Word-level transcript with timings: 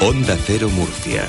Onda 0.00 0.36
Cero 0.46 0.68
Murcia. 0.68 1.26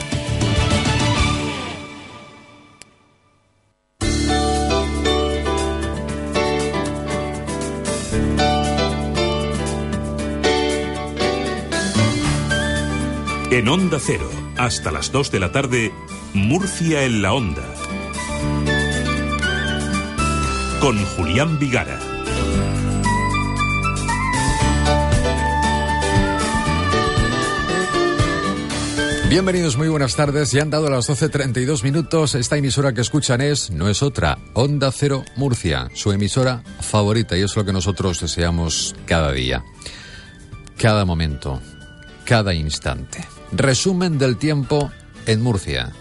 En 13.50 13.70
Onda 13.70 14.00
Cero, 14.00 14.30
hasta 14.58 14.92
las 14.92 15.12
2 15.14 15.32
de 15.32 15.40
la 15.40 15.52
tarde, 15.54 15.94
Murcia 16.34 17.04
en 17.06 17.22
la 17.22 17.34
Onda. 17.34 17.64
Con 20.82 21.04
Julián 21.16 21.58
Vigara. 21.58 22.07
Bienvenidos, 29.30 29.76
muy 29.76 29.90
buenas 29.90 30.16
tardes. 30.16 30.54
Ya 30.54 30.62
han 30.62 30.70
dado 30.70 30.90
las 30.90 31.10
12.32 31.10 31.84
minutos. 31.84 32.34
Esta 32.34 32.56
emisora 32.56 32.94
que 32.94 33.02
escuchan 33.02 33.42
es, 33.42 33.72
no 33.72 33.90
es 33.90 34.02
otra, 34.02 34.38
Onda 34.54 34.90
Cero 34.94 35.26
Murcia, 35.36 35.90
su 35.94 36.14
emisora 36.14 36.64
favorita 36.80 37.38
y 37.38 37.42
es 37.42 37.54
lo 37.58 37.66
que 37.66 37.74
nosotros 37.74 38.22
deseamos 38.22 38.96
cada 39.06 39.34
día, 39.34 39.66
cada 40.78 41.04
momento, 41.04 41.62
cada 42.24 42.54
instante. 42.54 43.26
Resumen 43.52 44.18
del 44.18 44.38
tiempo 44.38 44.92
en 45.26 45.42
Murcia. 45.42 45.92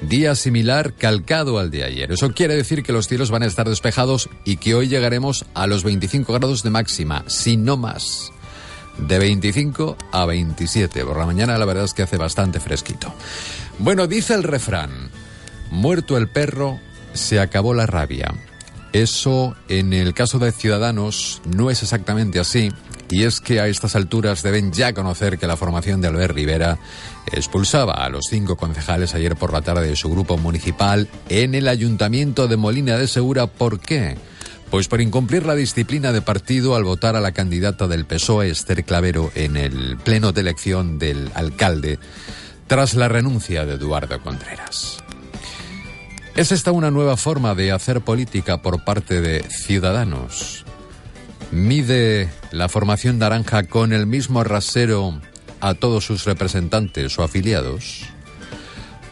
Día 0.00 0.36
similar 0.36 0.94
calcado 0.94 1.58
al 1.58 1.72
de 1.72 1.82
ayer. 1.82 2.12
Eso 2.12 2.32
quiere 2.32 2.54
decir 2.54 2.84
que 2.84 2.92
los 2.92 3.08
cielos 3.08 3.32
van 3.32 3.42
a 3.42 3.46
estar 3.46 3.68
despejados 3.68 4.30
y 4.44 4.58
que 4.58 4.76
hoy 4.76 4.86
llegaremos 4.86 5.46
a 5.54 5.66
los 5.66 5.82
25 5.82 6.32
grados 6.32 6.62
de 6.62 6.70
máxima, 6.70 7.24
si 7.26 7.56
no 7.56 7.76
más 7.76 8.30
de 8.98 9.18
25 9.18 9.96
a 10.12 10.26
27. 10.26 11.04
Por 11.04 11.16
la 11.16 11.26
mañana 11.26 11.58
la 11.58 11.64
verdad 11.64 11.84
es 11.84 11.94
que 11.94 12.02
hace 12.02 12.16
bastante 12.16 12.60
fresquito. 12.60 13.12
Bueno, 13.78 14.06
dice 14.06 14.34
el 14.34 14.42
refrán, 14.42 15.10
muerto 15.70 16.16
el 16.16 16.28
perro, 16.28 16.78
se 17.12 17.40
acabó 17.40 17.74
la 17.74 17.86
rabia. 17.86 18.34
Eso 18.92 19.54
en 19.68 19.92
el 19.92 20.14
caso 20.14 20.38
de 20.38 20.52
Ciudadanos 20.52 21.42
no 21.44 21.70
es 21.70 21.82
exactamente 21.82 22.40
así. 22.40 22.70
Y 23.10 23.24
es 23.24 23.40
que 23.40 23.60
a 23.60 23.68
estas 23.68 23.96
alturas 23.96 24.42
deben 24.42 24.72
ya 24.72 24.92
conocer 24.92 25.38
que 25.38 25.46
la 25.46 25.56
formación 25.56 26.00
de 26.00 26.08
Albert 26.08 26.34
Rivera 26.34 26.78
expulsaba 27.32 27.94
a 27.94 28.08
los 28.10 28.24
cinco 28.28 28.56
concejales 28.56 29.14
ayer 29.14 29.34
por 29.34 29.52
la 29.52 29.62
tarde 29.62 29.88
de 29.88 29.96
su 29.96 30.10
grupo 30.10 30.36
municipal 30.36 31.08
en 31.28 31.54
el 31.54 31.68
ayuntamiento 31.68 32.48
de 32.48 32.56
Molina 32.56 32.98
de 32.98 33.08
Segura. 33.08 33.46
¿Por 33.46 33.80
qué? 33.80 34.16
Pues 34.70 34.86
por 34.86 35.00
incumplir 35.00 35.46
la 35.46 35.54
disciplina 35.54 36.12
de 36.12 36.20
partido 36.20 36.76
al 36.76 36.84
votar 36.84 37.16
a 37.16 37.20
la 37.20 37.32
candidata 37.32 37.88
del 37.88 38.04
PSOE, 38.04 38.50
Esther 38.50 38.84
Clavero, 38.84 39.32
en 39.34 39.56
el 39.56 39.96
pleno 39.96 40.32
de 40.32 40.42
elección 40.42 40.98
del 40.98 41.30
alcalde, 41.34 41.98
tras 42.66 42.94
la 42.94 43.08
renuncia 43.08 43.64
de 43.64 43.74
Eduardo 43.74 44.20
Contreras. 44.20 44.98
¿Es 46.36 46.52
esta 46.52 46.70
una 46.70 46.90
nueva 46.90 47.16
forma 47.16 47.54
de 47.54 47.72
hacer 47.72 48.02
política 48.02 48.60
por 48.60 48.84
parte 48.84 49.22
de 49.22 49.42
ciudadanos? 49.48 50.66
¿Mide 51.50 52.28
la 52.52 52.68
formación 52.68 53.18
naranja 53.18 53.62
con 53.64 53.94
el 53.94 54.06
mismo 54.06 54.44
rasero 54.44 55.18
a 55.60 55.74
todos 55.74 56.04
sus 56.04 56.26
representantes 56.26 57.18
o 57.18 57.22
afiliados? 57.22 58.04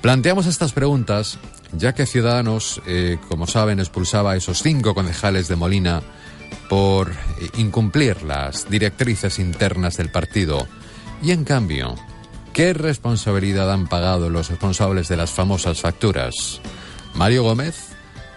Planteamos 0.02 0.46
estas 0.46 0.72
preguntas 0.72 1.38
ya 1.78 1.94
que 1.94 2.06
Ciudadanos, 2.06 2.80
eh, 2.86 3.18
como 3.28 3.46
saben, 3.46 3.80
expulsaba 3.80 4.32
a 4.32 4.36
esos 4.36 4.62
cinco 4.62 4.94
concejales 4.94 5.48
de 5.48 5.56
Molina 5.56 6.02
por 6.68 7.10
eh, 7.10 7.48
incumplir 7.58 8.22
las 8.22 8.68
directrices 8.68 9.38
internas 9.38 9.96
del 9.96 10.10
partido. 10.10 10.66
Y 11.22 11.32
en 11.32 11.44
cambio, 11.44 11.94
¿qué 12.52 12.72
responsabilidad 12.72 13.72
han 13.72 13.86
pagado 13.86 14.30
los 14.30 14.48
responsables 14.48 15.08
de 15.08 15.16
las 15.16 15.30
famosas 15.30 15.80
facturas? 15.80 16.60
Mario 17.14 17.44
Gómez 17.44 17.96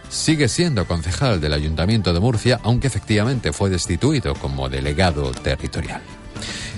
sigue 0.10 0.48
siendo 0.48 0.88
concejal 0.88 1.40
del 1.40 1.54
Ayuntamiento 1.54 2.14
de 2.14 2.20
Murcia, 2.20 2.60
aunque 2.64 2.88
efectivamente 2.88 3.54
fue 3.54 3.70
destituido 3.70 4.34
como 4.36 4.70
delegado 4.70 5.32
territorial. 5.32 6.02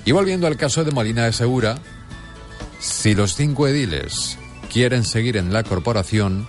Y 0.06 0.12
volviendo 0.12 0.48
al 0.48 0.58
caso 0.58 0.84
de 0.84 0.92
Molina 0.92 1.26
de 1.26 1.34
Segura, 1.34 1.78
si 2.80 3.14
los 3.14 3.36
cinco 3.36 3.68
ediles 3.68 4.38
quieren 4.72 5.04
seguir 5.04 5.36
en 5.36 5.52
la 5.52 5.64
corporación, 5.64 6.48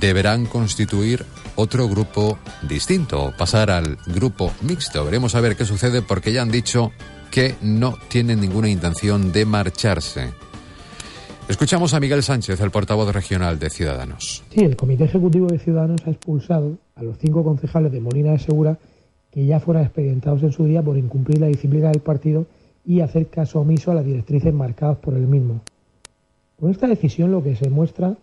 deberán 0.00 0.46
constituir 0.46 1.24
otro 1.56 1.88
grupo 1.88 2.38
distinto, 2.68 3.32
pasar 3.36 3.70
al 3.70 3.98
grupo 4.06 4.52
mixto. 4.62 5.04
Veremos 5.04 5.34
a 5.34 5.40
ver 5.40 5.56
qué 5.56 5.64
sucede 5.64 6.00
porque 6.00 6.32
ya 6.32 6.42
han 6.42 6.50
dicho 6.50 6.92
que 7.30 7.56
no 7.60 7.96
tienen 8.08 8.40
ninguna 8.40 8.68
intención 8.68 9.32
de 9.32 9.44
marcharse. 9.46 10.30
Escuchamos 11.48 11.92
a 11.92 11.98
Miguel 11.98 12.22
Sánchez, 12.22 12.60
el 12.60 12.70
portavoz 12.70 13.12
regional 13.12 13.58
de 13.58 13.70
Ciudadanos. 13.70 14.44
Sí, 14.50 14.60
el 14.60 14.76
Comité 14.76 15.04
Ejecutivo 15.04 15.48
de 15.48 15.58
Ciudadanos 15.58 16.02
ha 16.06 16.10
expulsado 16.10 16.78
a 16.94 17.02
los 17.02 17.18
cinco 17.18 17.42
concejales 17.42 17.90
de 17.90 18.00
Molina 18.00 18.30
de 18.30 18.38
Segura 18.38 18.78
que 19.32 19.44
ya 19.44 19.58
fueran 19.58 19.84
expedientados 19.84 20.42
en 20.44 20.52
su 20.52 20.66
día 20.66 20.82
por 20.82 20.96
incumplir 20.96 21.40
la 21.40 21.48
disciplina 21.48 21.90
del 21.90 22.00
partido 22.00 22.46
y 22.84 23.00
hacer 23.00 23.28
caso 23.28 23.60
omiso 23.60 23.90
a 23.90 23.94
las 23.94 24.04
directrices 24.04 24.54
marcadas 24.54 24.98
por 24.98 25.14
el 25.14 25.26
mismo. 25.26 25.62
Con 26.60 26.70
esta 26.70 26.86
decisión 26.86 27.32
lo 27.32 27.42
que 27.42 27.56
se 27.56 27.70
muestra 27.70 28.16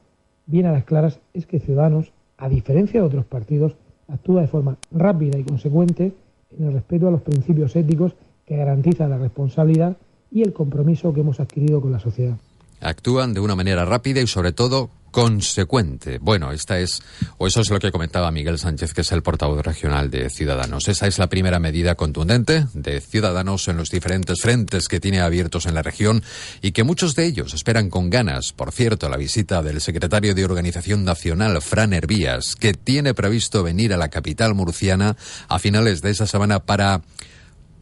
bien 0.45 0.67
a 0.67 0.71
las 0.71 0.83
claras 0.83 1.19
es 1.33 1.47
que 1.47 1.59
Ciudadanos, 1.59 2.11
a 2.37 2.47
diferencia 2.47 3.01
de 3.01 3.07
otros 3.07 3.25
partidos, 3.25 3.73
actúa 4.07 4.41
de 4.41 4.47
forma 4.47 4.77
rápida 4.91 5.39
y 5.39 5.43
consecuente 5.43 6.13
en 6.57 6.67
el 6.67 6.73
respeto 6.73 7.07
a 7.07 7.11
los 7.11 7.21
principios 7.21 7.75
éticos 7.75 8.13
que 8.45 8.55
garantizan 8.55 9.09
la 9.09 9.17
responsabilidad 9.17 9.97
y 10.31 10.43
el 10.43 10.53
compromiso 10.53 11.13
que 11.13 11.21
hemos 11.21 11.39
adquirido 11.39 11.81
con 11.81 11.91
la 11.91 11.99
sociedad. 11.99 12.37
Actúan 12.79 13.33
de 13.33 13.39
una 13.39 13.55
manera 13.55 13.85
rápida 13.85 14.21
y 14.21 14.27
sobre 14.27 14.51
todo 14.51 14.91
consecuente. 15.11 16.19
Bueno, 16.19 16.51
esta 16.51 16.79
es, 16.79 17.01
o 17.37 17.47
eso 17.47 17.61
es 17.61 17.69
lo 17.69 17.79
que 17.79 17.91
comentaba 17.91 18.31
Miguel 18.31 18.59
Sánchez, 18.59 18.93
que 18.93 19.01
es 19.01 19.11
el 19.11 19.23
portavoz 19.23 19.63
regional 19.65 20.09
de 20.11 20.29
Ciudadanos. 20.29 20.87
Esa 20.87 21.07
es 21.07 21.17
la 21.17 21.27
primera 21.27 21.59
medida 21.59 21.95
contundente 21.95 22.67
de 22.73 23.01
Ciudadanos 23.01 23.67
en 23.67 23.77
los 23.77 23.89
diferentes 23.89 24.41
frentes 24.41 24.87
que 24.87 24.99
tiene 24.99 25.21
abiertos 25.21 25.65
en 25.65 25.73
la 25.73 25.81
región 25.81 26.23
y 26.61 26.71
que 26.71 26.83
muchos 26.83 27.15
de 27.15 27.25
ellos 27.25 27.53
esperan 27.53 27.89
con 27.89 28.09
ganas, 28.09 28.53
por 28.53 28.71
cierto, 28.71 29.09
la 29.09 29.17
visita 29.17 29.61
del 29.63 29.81
secretario 29.81 30.35
de 30.35 30.45
Organización 30.45 31.03
Nacional, 31.03 31.61
Fran 31.61 31.93
Hervías, 31.93 32.55
que 32.55 32.73
tiene 32.73 33.13
previsto 33.13 33.63
venir 33.63 33.93
a 33.93 33.97
la 33.97 34.09
capital 34.09 34.53
murciana 34.53 35.17
a 35.47 35.59
finales 35.59 36.01
de 36.01 36.11
esa 36.11 36.27
semana 36.27 36.59
para 36.59 37.01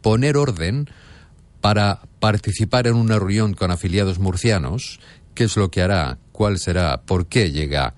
poner 0.02 0.36
orden 0.36 0.88
para 1.60 2.02
participar 2.20 2.86
en 2.86 2.94
una 2.94 3.18
reunión 3.18 3.54
con 3.54 3.70
afiliados 3.70 4.18
murcianos. 4.18 5.00
¿Qué 5.34 5.44
es 5.44 5.56
lo 5.56 5.70
que 5.70 5.82
hará? 5.82 6.18
¿Cuál 6.36 6.58
será? 6.58 7.00
¿Por 7.00 7.28
qué 7.28 7.50
llega 7.50 7.94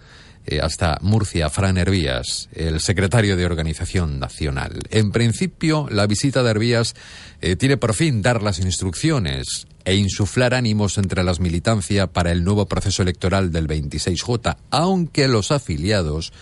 eh, 0.47 0.61
hasta 0.61 0.99
Murcia 1.03 1.51
Fran 1.51 1.77
Hervías, 1.77 2.49
el 2.55 2.79
secretario 2.79 3.37
de 3.37 3.45
Organización 3.45 4.21
Nacional? 4.21 4.79
En 4.91 5.11
principio, 5.11 5.89
la 5.91 6.07
visita 6.07 6.45
de 6.45 6.51
Hervías 6.53 6.95
eh, 7.41 7.57
tiene 7.57 7.79
por 7.79 7.95
fin 7.95 8.23
dar 8.23 8.41
las 8.41 8.61
instrucciones 8.61 9.67
e 9.85 9.97
insuflar 9.97 10.55
ánimos 10.55 10.99
entre 10.99 11.25
las 11.25 11.41
militancia 11.41 12.07
para 12.07 12.31
el 12.31 12.45
nuevo 12.45 12.67
proceso 12.67 13.03
electoral 13.03 13.51
del 13.51 13.67
26J, 13.67 14.57
aunque 14.71 15.27
los 15.27 15.51
afiliados 15.51 16.33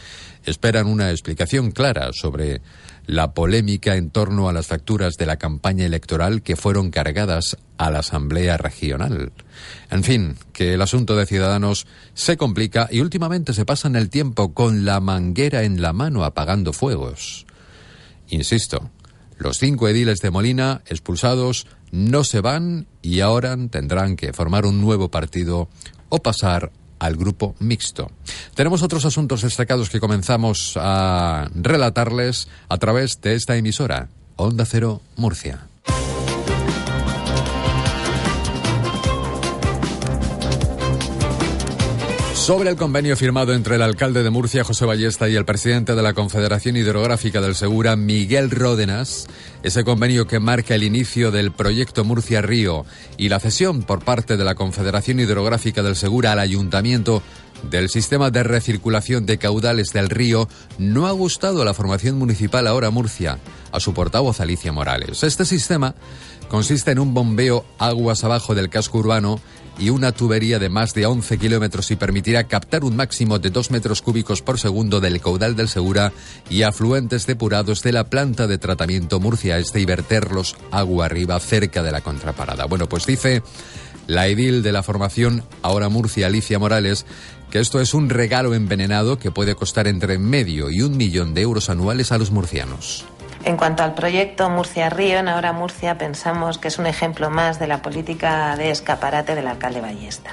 esperan 0.45 0.89
una 0.89 1.11
explicación 1.11 1.71
clara 1.71 2.11
sobre 2.13 2.61
la 3.07 3.35
polémica 3.35 3.97
en 3.97 4.11
torno 4.11 4.49
a 4.49 4.53
las 4.53 4.67
facturas 4.67 5.15
de 5.15 5.27
la 5.27 5.37
campaña 5.37 5.87
electoral 5.87 6.43
que 6.43 6.57
fueron 6.57 6.91
cargadas 6.91 7.57
a 7.79 7.91
la 7.91 8.01
Asamblea 8.01 8.57
Regional. 8.57 9.33
En 9.91 10.03
fin, 10.03 10.37
que 10.53 10.75
el 10.75 10.83
asunto 10.83 11.17
de 11.17 11.27
Ciudadanos 11.27 11.87
se 12.15 12.37
complica 12.37 12.89
y 12.91 13.01
últimamente 13.01 13.53
se 13.53 13.65
pasan 13.65 13.97
el 13.97 14.11
tiempo 14.11 14.55
con 14.55 14.85
la 14.85 15.01
manguera 15.01 15.63
en 15.63 15.81
la 15.81 15.93
mano 15.93 16.25
apagando 16.25 16.73
fuegos. 16.73 17.47
Insisto, 18.29 18.91
los 19.39 19.59
cinco 19.59 19.89
ediles 19.89 20.19
de 20.19 20.31
Molina 20.31 20.83
expulsados 20.87 21.67
no 21.93 22.25
se 22.25 22.41
van 22.41 22.87
y 23.03 23.21
ahora 23.21 23.57
tendrán 23.71 24.17
que 24.17 24.33
formar 24.33 24.67
un 24.67 24.81
nuevo 24.81 25.11
partido 25.11 25.69
o 26.09 26.19
pasar 26.19 26.73
al 26.99 27.17
grupo 27.17 27.55
mixto. 27.59 28.11
Tenemos 28.55 28.83
otros 28.83 29.05
asuntos 29.05 29.43
destacados 29.43 29.91
que 29.91 30.01
comenzamos 30.01 30.75
a 30.77 31.49
relatarles 31.55 32.49
a 32.69 32.79
través 32.79 33.21
de 33.21 33.35
esta 33.35 33.57
emisora. 33.57 34.09
Onda 34.37 34.65
Cero, 34.65 35.01
Murcia. 35.17 35.67
Sobre 42.47 42.71
el 42.71 42.77
convenio 42.77 43.17
firmado 43.17 43.55
entre 43.55 43.75
el 43.75 43.83
alcalde 43.83 44.23
de 44.23 44.31
Murcia, 44.31 44.63
José 44.63 44.85
Ballesta, 44.85 45.29
y 45.29 45.35
el 45.35 45.45
presidente 45.45 45.97
de 45.97 46.03
la 46.03 46.15
Confederación 46.15 46.77
Hidrográfica 46.77 47.41
del 47.41 47.57
Segura, 47.57 47.97
Miguel 47.97 48.53
Ródenas, 48.53 49.27
ese 49.65 49.83
convenio 49.83 50.29
que 50.29 50.39
marca 50.39 50.77
el 50.77 50.85
inicio 50.85 51.33
del 51.33 51.51
proyecto 51.51 52.05
Murcia 52.05 52.43
Río 52.43 52.87
y 53.17 53.31
la 53.31 53.41
cesión 53.41 53.83
por 53.83 54.05
parte 54.05 54.37
de 54.37 54.45
la 54.45 54.55
Confederación 54.55 55.19
Hidrográfica 55.19 55.83
del 55.83 55.97
Segura 55.97 56.31
al 56.31 56.39
ayuntamiento 56.39 57.21
del 57.69 57.89
sistema 57.89 58.31
de 58.31 58.45
recirculación 58.45 59.27
de 59.27 59.39
caudales 59.39 59.89
del 59.93 60.09
río 60.09 60.49
no 60.79 61.09
ha 61.09 61.13
gustado 61.13 61.63
a 61.63 61.65
la 61.65 61.75
formación 61.75 62.17
municipal 62.17 62.69
ahora 62.69 62.91
Murcia, 62.91 63.39
a 63.73 63.81
su 63.81 63.93
portavoz 63.93 64.41
Alicia 64.41 64.71
Morales. 64.71 65.25
Este 65.25 65.45
sistema 65.45 65.97
consiste 66.49 66.93
en 66.93 67.01
un 67.01 67.13
bombeo 67.13 67.65
aguas 67.79 68.23
abajo 68.23 68.55
del 68.55 68.69
casco 68.69 68.99
urbano 68.99 69.41
y 69.79 69.91
una 69.91 70.13
tubería 70.13 70.59
de 70.59 70.69
más 70.69 70.95
de 70.95 71.07
11 71.07 71.39
kilómetros 71.39 71.91
y 71.91 71.97
permitirá 71.97 72.45
captar 72.45 72.85
un 72.85 72.97
máximo 72.97 73.39
de 73.39 73.51
2 73.51 73.71
metros 73.71 74.03
cúbicos 74.03 74.43
por 74.43 74.59
segundo 74.59 75.01
del 75.01 75.21
caudal 75.21 75.57
del 75.57 75.69
Segura 75.69 76.13
y 76.49 76.63
afluentes 76.63 77.27
depurados 77.27 77.83
de 77.83 77.93
la 77.93 78.05
planta 78.05 78.47
de 78.47 78.59
tratamiento 78.59 79.21
Murcia 79.21 79.59
Este 79.59 79.81
y 79.81 79.85
verterlos 79.85 80.57
agua 80.71 81.07
arriba 81.07 81.39
cerca 81.41 81.83
de 81.83 81.93
la 81.93 82.01
contraparada. 82.01 82.67
Bueno, 82.67 82.89
pues 82.89 83.07
dice 83.07 83.43
la 84.07 84.29
edil 84.29 84.63
de 84.63 84.73
la 84.73 84.83
formación, 84.83 85.43
ahora 85.63 85.89
Murcia, 85.89 86.29
Alicia 86.29 86.59
Morales, 86.59 87.07
que 87.51 87.59
esto 87.59 87.81
es 87.81 87.95
un 87.95 88.09
regalo 88.09 88.55
envenenado 88.55 89.19
que 89.19 89.31
puede 89.31 89.55
costar 89.55 89.89
entre 89.89 90.19
medio 90.19 90.71
y 90.71 90.83
un 90.83 90.97
millón 90.97 91.35
de 91.35 91.43
euros 91.43 91.71
anuales 91.71 92.13
a 92.13 92.19
los 92.19 92.31
murcianos. 92.31 93.05
En 93.47 93.57
cuanto 93.57 93.85
al 93.85 93.95
proyecto 93.95 94.51
Murcia-Río, 94.51 95.19
en 95.21 95.29
Ahora 95.29 95.53
Murcia 95.53 95.97
pensamos 95.97 96.59
que 96.59 96.67
es 96.67 96.81
un 96.81 96.87
ejemplo 96.87 97.31
más 97.31 97.61
de 97.61 97.69
la 97.69 97.81
política 97.81 98.57
de 98.57 98.73
escaparate 98.73 99.37
del 99.37 99.47
alcalde 99.47 99.81
Ballesta. 99.81 100.33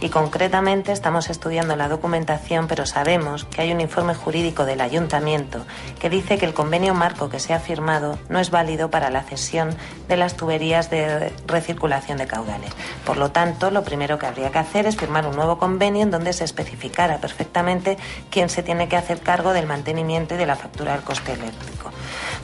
Y 0.00 0.08
concretamente 0.08 0.90
estamos 0.90 1.28
estudiando 1.28 1.76
la 1.76 1.88
documentación, 1.88 2.66
pero 2.66 2.86
sabemos 2.86 3.44
que 3.44 3.60
hay 3.60 3.70
un 3.70 3.82
informe 3.82 4.14
jurídico 4.14 4.64
del 4.64 4.80
ayuntamiento 4.80 5.66
que 6.00 6.08
dice 6.08 6.38
que 6.38 6.46
el 6.46 6.54
convenio 6.54 6.94
marco 6.94 7.28
que 7.28 7.38
se 7.38 7.52
ha 7.52 7.60
firmado 7.60 8.18
no 8.30 8.38
es 8.38 8.50
válido 8.50 8.90
para 8.90 9.10
la 9.10 9.24
cesión 9.24 9.76
de 10.08 10.16
las 10.16 10.34
tuberías 10.34 10.88
de 10.88 11.34
recirculación 11.46 12.16
de 12.16 12.26
caudales. 12.26 12.72
Por 13.04 13.18
lo 13.18 13.30
tanto, 13.30 13.70
lo 13.70 13.84
primero 13.84 14.18
que 14.18 14.24
habría 14.24 14.50
que 14.50 14.58
hacer 14.60 14.86
es 14.86 14.96
firmar 14.96 15.26
un 15.26 15.36
nuevo 15.36 15.58
convenio 15.58 16.02
en 16.02 16.10
donde 16.10 16.32
se 16.32 16.44
especificara 16.44 17.18
perfectamente 17.18 17.98
quién 18.30 18.48
se 18.48 18.62
tiene 18.62 18.88
que 18.88 18.96
hacer 18.96 19.20
cargo 19.20 19.52
del 19.52 19.66
mantenimiento 19.66 20.34
y 20.34 20.38
de 20.38 20.46
la 20.46 20.56
factura 20.56 20.92
del 20.92 21.02
coste 21.02 21.34
eléctrico. 21.34 21.90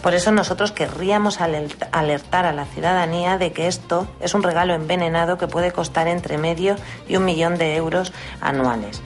Por 0.03 0.15
eso 0.15 0.33
nosotros 0.33 0.73
querríamos 0.73 1.41
alertar 1.41 2.47
a 2.47 2.53
la 2.53 2.65
ciudadanía 2.65 3.39
de 3.39 3.53
que 3.53 3.69
esto 3.69 4.09
es 4.21 4.35
un 4.35 4.43
regalo 4.43 4.75
envenenado 4.75 5.39
que 5.39 5.47
puede 5.47 5.73
costar 5.73 6.09
entre 6.09 6.39
medio 6.39 6.77
y 7.09 7.17
un 7.17 7.25
millón 7.25 7.59
de 7.59 7.77
euros 7.77 8.13
anuales 8.41 9.03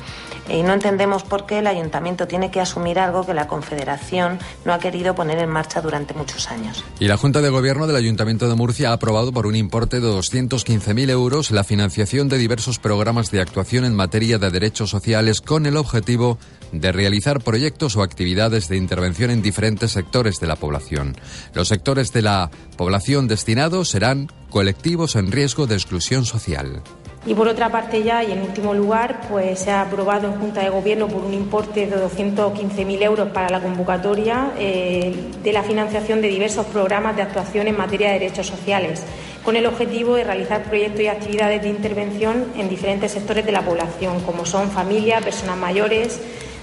y 0.49 0.63
no 0.63 0.73
entendemos 0.73 1.23
por 1.23 1.47
qué 1.47 1.59
el 1.59 1.67
ayuntamiento 1.67 2.27
tiene 2.27 2.51
que 2.51 2.61
asumir 2.61 2.99
algo 2.99 3.25
que 3.25 3.35
la 3.35 3.47
Confederación 3.49 4.39
no 4.65 4.73
ha 4.73 4.79
querido 4.79 5.15
poner 5.15 5.39
en 5.39 5.49
marcha 5.49 5.81
durante 5.81 6.15
muchos 6.15 6.51
años. 6.51 6.85
Y 7.01 7.07
la 7.07 7.17
Junta 7.17 7.41
de 7.41 7.49
Gobierno 7.49 7.87
del 7.87 7.97
Ayuntamiento 7.97 8.49
de 8.49 8.55
Murcia 8.55 8.91
ha 8.91 8.95
aprobado 8.95 9.33
por 9.33 9.47
un 9.47 9.57
importe 9.57 10.01
de 10.01 10.09
215.000 10.09 11.11
euros 11.11 11.51
la 11.51 11.65
financiación 11.65 12.29
de 12.29 12.39
diversos 12.39 12.79
programas 12.79 13.31
de 13.31 13.41
actuación 13.41 13.85
en 13.85 13.95
materia 13.95 14.39
de 14.39 14.51
derechos 14.51 14.91
sociales 14.91 15.41
con 15.41 15.67
el 15.67 15.77
objetivo 15.77 16.39
de 16.81 16.93
realizar 16.93 17.41
proyectos 17.41 17.97
o 17.97 18.03
actividades 18.03 18.69
de 18.69 18.77
intervención 18.77 19.31
en 19.31 19.43
diferentes 19.43 19.93
sectores 19.93 20.41
de 20.41 20.47
la 20.47 20.57
población. 20.57 21.17
Los 21.55 21.69
sectores 21.69 22.13
de 22.13 22.23
la 22.23 22.51
población 22.77 23.29
destinados 23.29 23.89
serán 23.89 24.29
colectivos 24.51 25.17
en 25.17 25.33
riesgo 25.33 25.67
de 25.67 25.75
exclusión 25.75 26.25
social. 26.25 26.83
Y 27.27 27.33
por 27.33 27.49
otra 27.49 27.73
parte 27.73 28.03
ya, 28.03 28.23
y 28.23 28.33
en 28.33 28.43
último 28.43 28.75
lugar, 28.75 29.23
pues 29.31 29.61
se 29.61 29.71
ha 29.71 29.81
aprobado 29.81 30.29
en 30.29 30.39
Junta 30.39 30.61
de 30.61 30.69
Gobierno 30.69 31.09
por 31.09 31.25
un 31.25 31.33
importe 31.33 31.87
de 31.87 31.97
215.000 31.97 33.03
euros 33.03 33.29
para 33.31 33.49
la 33.49 33.63
convocatoria 33.63 34.53
eh, 34.59 35.15
de 35.43 35.53
la 35.53 35.63
financiación 35.63 36.21
de 36.21 36.29
diversos 36.29 36.67
programas 36.67 37.17
de 37.17 37.23
actuación 37.23 37.67
en 37.67 37.79
materia 37.79 38.09
de 38.09 38.19
derechos 38.19 38.47
sociales, 38.47 39.03
con 39.43 39.57
el 39.57 39.65
objetivo 39.65 40.17
de 40.17 40.25
realizar 40.25 40.65
proyectos 40.65 41.01
y 41.01 41.07
actividades 41.07 41.63
de 41.63 41.69
intervención 41.71 42.45
en 42.59 42.69
diferentes 42.69 43.13
sectores 43.13 43.47
de 43.47 43.53
la 43.53 43.63
población, 43.63 44.21
como 44.21 44.45
son 44.45 44.71
familias, 44.71 45.25
personas 45.25 45.57
mayores, 45.57 46.21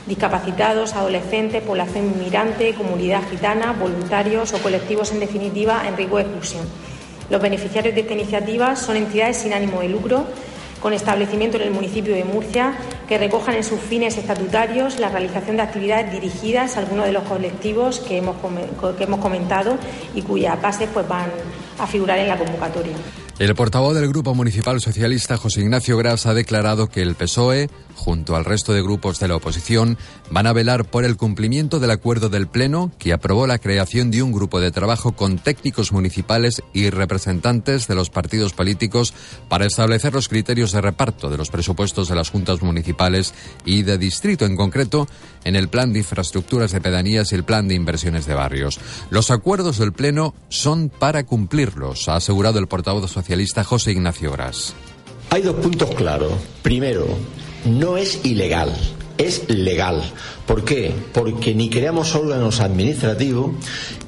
discapacitados, 0.07 0.93
adolescentes, 0.93 1.63
población 1.63 2.05
inmigrante, 2.05 2.73
comunidad 2.73 3.21
gitana, 3.29 3.73
voluntarios 3.73 4.53
o 4.53 4.57
colectivos 4.59 5.11
en 5.11 5.19
definitiva 5.19 5.83
en 5.87 5.97
riesgo 5.97 6.17
de 6.17 6.23
exclusión. 6.23 6.65
Los 7.29 7.41
beneficiarios 7.41 7.95
de 7.95 8.01
esta 8.01 8.13
iniciativa 8.13 8.75
son 8.75 8.97
entidades 8.97 9.37
sin 9.37 9.53
ánimo 9.53 9.81
de 9.81 9.89
lucro 9.89 10.25
con 10.81 10.93
establecimiento 10.93 11.57
en 11.57 11.63
el 11.63 11.71
municipio 11.71 12.13
de 12.15 12.23
Murcia 12.23 12.73
que 13.07 13.17
recojan 13.17 13.55
en 13.55 13.63
sus 13.63 13.79
fines 13.79 14.17
estatutarios 14.17 14.99
la 14.99 15.09
realización 15.09 15.55
de 15.57 15.61
actividades 15.61 16.11
dirigidas 16.11 16.75
a 16.75 16.79
algunos 16.79 17.05
de 17.05 17.11
los 17.11 17.23
colectivos 17.23 17.99
que 17.99 18.17
hemos, 18.17 18.35
que 18.97 19.03
hemos 19.03 19.19
comentado 19.19 19.77
y 20.15 20.23
cuyas 20.23 20.59
bases 20.59 20.89
pues, 20.91 21.07
van 21.07 21.29
a 21.77 21.85
figurar 21.85 22.17
en 22.17 22.27
la 22.27 22.37
convocatoria. 22.37 22.95
El 23.39 23.55
portavoz 23.55 23.95
del 23.95 24.07
Grupo 24.07 24.35
Municipal 24.35 24.79
Socialista, 24.81 25.35
José 25.35 25.61
Ignacio 25.61 25.97
Gras, 25.97 26.27
ha 26.27 26.33
declarado 26.33 26.89
que 26.89 27.01
el 27.01 27.15
PSOE, 27.15 27.69
junto 27.95 28.35
al 28.35 28.45
resto 28.45 28.71
de 28.73 28.83
grupos 28.83 29.19
de 29.19 29.27
la 29.27 29.35
oposición, 29.35 29.97
van 30.29 30.45
a 30.45 30.53
velar 30.53 30.85
por 30.85 31.05
el 31.05 31.17
cumplimiento 31.17 31.79
del 31.79 31.91
acuerdo 31.91 32.29
del 32.29 32.47
Pleno 32.47 32.91
que 32.99 33.13
aprobó 33.13 33.47
la 33.47 33.57
creación 33.57 34.11
de 34.11 34.21
un 34.21 34.31
grupo 34.31 34.59
de 34.59 34.71
trabajo 34.71 35.13
con 35.13 35.39
técnicos 35.39 35.91
municipales 35.91 36.61
y 36.73 36.91
representantes 36.91 37.87
de 37.87 37.95
los 37.95 38.09
partidos 38.11 38.53
políticos 38.53 39.13
para 39.49 39.65
establecer 39.65 40.13
los 40.13 40.29
criterios 40.29 40.71
de 40.71 40.81
reparto 40.81 41.29
de 41.29 41.37
los 41.37 41.49
presupuestos 41.49 42.09
de 42.09 42.15
las 42.15 42.29
juntas 42.29 42.61
municipales 42.61 43.33
y 43.65 43.81
de 43.81 43.97
distrito, 43.97 44.45
en 44.45 44.55
concreto, 44.55 45.07
en 45.43 45.55
el 45.55 45.67
plan 45.67 45.93
de 45.93 45.99
infraestructuras 45.99 46.71
de 46.71 46.81
pedanías 46.81 47.31
y 47.31 47.35
el 47.35 47.43
plan 47.43 47.67
de 47.67 47.75
inversiones 47.75 48.27
de 48.27 48.35
barrios. 48.35 48.79
Los 49.09 49.31
acuerdos 49.31 49.79
del 49.79 49.93
Pleno 49.93 50.35
son 50.49 50.89
para 50.89 51.25
cumplirlos, 51.25 52.07
ha 52.07 52.17
asegurado 52.17 52.59
el 52.59 52.67
portavoz 52.67 53.01
José 53.63 53.91
Ignacio 53.91 54.31
Gras. 54.31 54.73
Hay 55.29 55.41
dos 55.41 55.55
puntos 55.55 55.89
claros. 55.95 56.33
Primero, 56.61 57.07
no 57.65 57.95
es 57.95 58.25
ilegal, 58.25 58.75
es 59.17 59.49
legal. 59.49 60.01
¿Por 60.45 60.65
qué? 60.65 60.93
Porque 61.13 61.55
ni 61.55 61.69
creamos 61.69 62.13
órganos 62.15 62.59
administrativos 62.59 63.51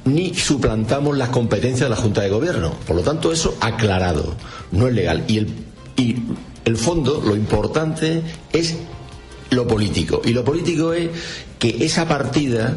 ni 0.04 0.34
suplantamos 0.34 1.16
las 1.16 1.30
competencias 1.30 1.88
de 1.88 1.94
la 1.94 2.00
Junta 2.00 2.20
de 2.20 2.28
Gobierno. 2.28 2.74
Por 2.86 2.96
lo 2.96 3.02
tanto, 3.02 3.32
eso 3.32 3.56
aclarado, 3.60 4.34
no 4.72 4.88
es 4.88 4.94
legal. 4.94 5.24
Y 5.26 5.38
el, 5.38 5.48
y 5.96 6.16
el 6.66 6.76
fondo, 6.76 7.22
lo 7.24 7.34
importante 7.34 8.22
es 8.52 8.76
lo 9.50 9.66
político. 9.66 10.20
Y 10.24 10.34
lo 10.34 10.44
político 10.44 10.92
es 10.92 11.08
que 11.58 11.84
esa 11.84 12.06
partida 12.06 12.76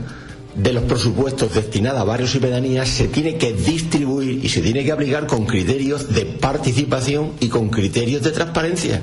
de 0.57 0.73
los 0.73 0.83
presupuestos 0.83 1.53
destinados 1.53 2.01
a 2.01 2.03
barrios 2.03 2.33
y 2.35 2.39
pedanías 2.39 2.89
se 2.89 3.07
tiene 3.07 3.37
que 3.37 3.53
distribuir 3.53 4.43
y 4.43 4.49
se 4.49 4.61
tiene 4.61 4.83
que 4.83 4.91
aplicar 4.91 5.27
con 5.27 5.45
criterios 5.45 6.13
de 6.13 6.25
participación 6.25 7.33
y 7.39 7.47
con 7.47 7.69
criterios 7.69 8.23
de 8.23 8.31
transparencia. 8.31 9.01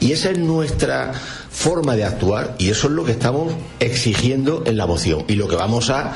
Y 0.00 0.12
esa 0.12 0.30
es 0.30 0.38
nuestra 0.38 1.12
forma 1.50 1.94
de 1.94 2.04
actuar 2.04 2.54
y 2.58 2.70
eso 2.70 2.86
es 2.86 2.94
lo 2.94 3.04
que 3.04 3.12
estamos 3.12 3.52
exigiendo 3.80 4.62
en 4.66 4.76
la 4.76 4.86
moción 4.86 5.24
y 5.28 5.34
lo 5.34 5.46
que 5.46 5.56
vamos 5.56 5.90
a 5.90 6.14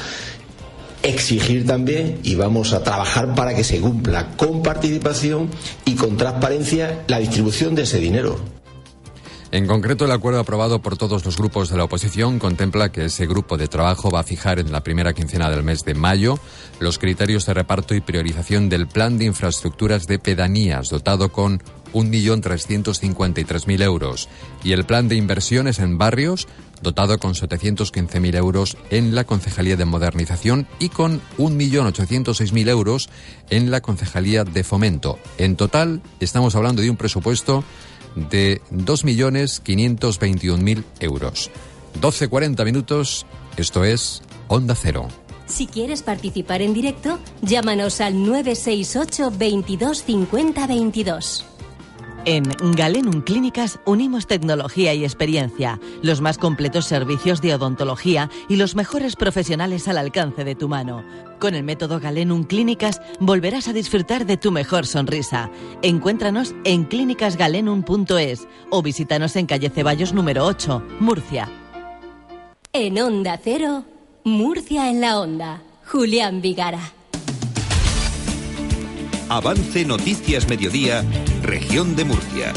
exigir 1.02 1.66
también 1.66 2.20
y 2.22 2.36
vamos 2.36 2.72
a 2.72 2.82
trabajar 2.82 3.34
para 3.34 3.54
que 3.54 3.64
se 3.64 3.80
cumpla 3.80 4.28
con 4.36 4.62
participación 4.62 5.50
y 5.84 5.96
con 5.96 6.16
transparencia 6.16 7.02
la 7.08 7.18
distribución 7.18 7.74
de 7.74 7.82
ese 7.82 7.98
dinero. 7.98 8.61
En 9.52 9.66
concreto, 9.66 10.06
el 10.06 10.12
acuerdo 10.12 10.40
aprobado 10.40 10.80
por 10.80 10.96
todos 10.96 11.26
los 11.26 11.36
grupos 11.36 11.68
de 11.68 11.76
la 11.76 11.84
oposición 11.84 12.38
contempla 12.38 12.90
que 12.90 13.04
ese 13.04 13.26
grupo 13.26 13.58
de 13.58 13.68
trabajo 13.68 14.10
va 14.10 14.20
a 14.20 14.24
fijar 14.24 14.58
en 14.58 14.72
la 14.72 14.82
primera 14.82 15.12
quincena 15.12 15.50
del 15.50 15.62
mes 15.62 15.84
de 15.84 15.92
mayo 15.92 16.38
los 16.80 16.98
criterios 16.98 17.44
de 17.44 17.52
reparto 17.52 17.94
y 17.94 18.00
priorización 18.00 18.70
del 18.70 18.88
plan 18.88 19.18
de 19.18 19.26
infraestructuras 19.26 20.06
de 20.06 20.18
pedanías 20.18 20.88
dotado 20.88 21.32
con 21.32 21.62
1.353.000 21.92 23.82
euros 23.82 24.30
y 24.64 24.72
el 24.72 24.86
plan 24.86 25.08
de 25.08 25.16
inversiones 25.16 25.80
en 25.80 25.98
barrios 25.98 26.48
dotado 26.80 27.18
con 27.18 27.34
715.000 27.34 28.34
euros 28.36 28.78
en 28.88 29.14
la 29.14 29.24
Concejalía 29.24 29.76
de 29.76 29.84
Modernización 29.84 30.66
y 30.78 30.88
con 30.88 31.20
1.806.000 31.36 32.68
euros 32.68 33.10
en 33.50 33.70
la 33.70 33.82
Concejalía 33.82 34.44
de 34.44 34.64
Fomento. 34.64 35.18
En 35.36 35.56
total, 35.56 36.02
estamos 36.20 36.56
hablando 36.56 36.82
de 36.82 36.90
un 36.90 36.96
presupuesto 36.96 37.64
de 38.14 38.60
2.521.000 38.70 40.84
euros. 41.00 41.50
12.40 42.00 42.64
minutos, 42.64 43.26
esto 43.56 43.84
es 43.84 44.22
Onda 44.48 44.74
Cero. 44.74 45.08
Si 45.46 45.66
quieres 45.66 46.02
participar 46.02 46.62
en 46.62 46.72
directo, 46.72 47.18
llámanos 47.42 48.00
al 48.00 48.24
968 48.24 49.32
22 49.36 50.04
50 50.04 50.66
22. 50.66 51.44
En 52.24 52.44
Galenum 52.76 53.20
Clínicas 53.20 53.80
unimos 53.84 54.28
tecnología 54.28 54.94
y 54.94 55.02
experiencia, 55.02 55.80
los 56.02 56.20
más 56.20 56.38
completos 56.38 56.84
servicios 56.84 57.40
de 57.40 57.52
odontología 57.52 58.30
y 58.48 58.56
los 58.56 58.76
mejores 58.76 59.16
profesionales 59.16 59.88
al 59.88 59.98
alcance 59.98 60.44
de 60.44 60.54
tu 60.54 60.68
mano. 60.68 61.02
Con 61.40 61.56
el 61.56 61.64
método 61.64 61.98
Galenum 61.98 62.44
Clínicas 62.44 63.02
volverás 63.18 63.66
a 63.66 63.72
disfrutar 63.72 64.24
de 64.24 64.36
tu 64.36 64.52
mejor 64.52 64.86
sonrisa. 64.86 65.50
Encuéntranos 65.82 66.54
en 66.62 66.84
clínicasgalenum.es 66.84 68.46
o 68.70 68.82
visítanos 68.82 69.34
en 69.34 69.46
calle 69.46 69.70
Ceballos 69.70 70.12
número 70.12 70.46
8, 70.46 70.80
Murcia. 71.00 71.48
En 72.72 73.00
Onda 73.00 73.40
Cero, 73.42 73.84
Murcia 74.22 74.88
en 74.88 75.00
la 75.00 75.18
Onda. 75.18 75.60
Julián 75.84 76.40
Vigara. 76.40 76.92
Avance 79.28 79.84
Noticias 79.86 80.46
Mediodía, 80.46 81.02
Región 81.42 81.96
de 81.96 82.04
Murcia. 82.04 82.52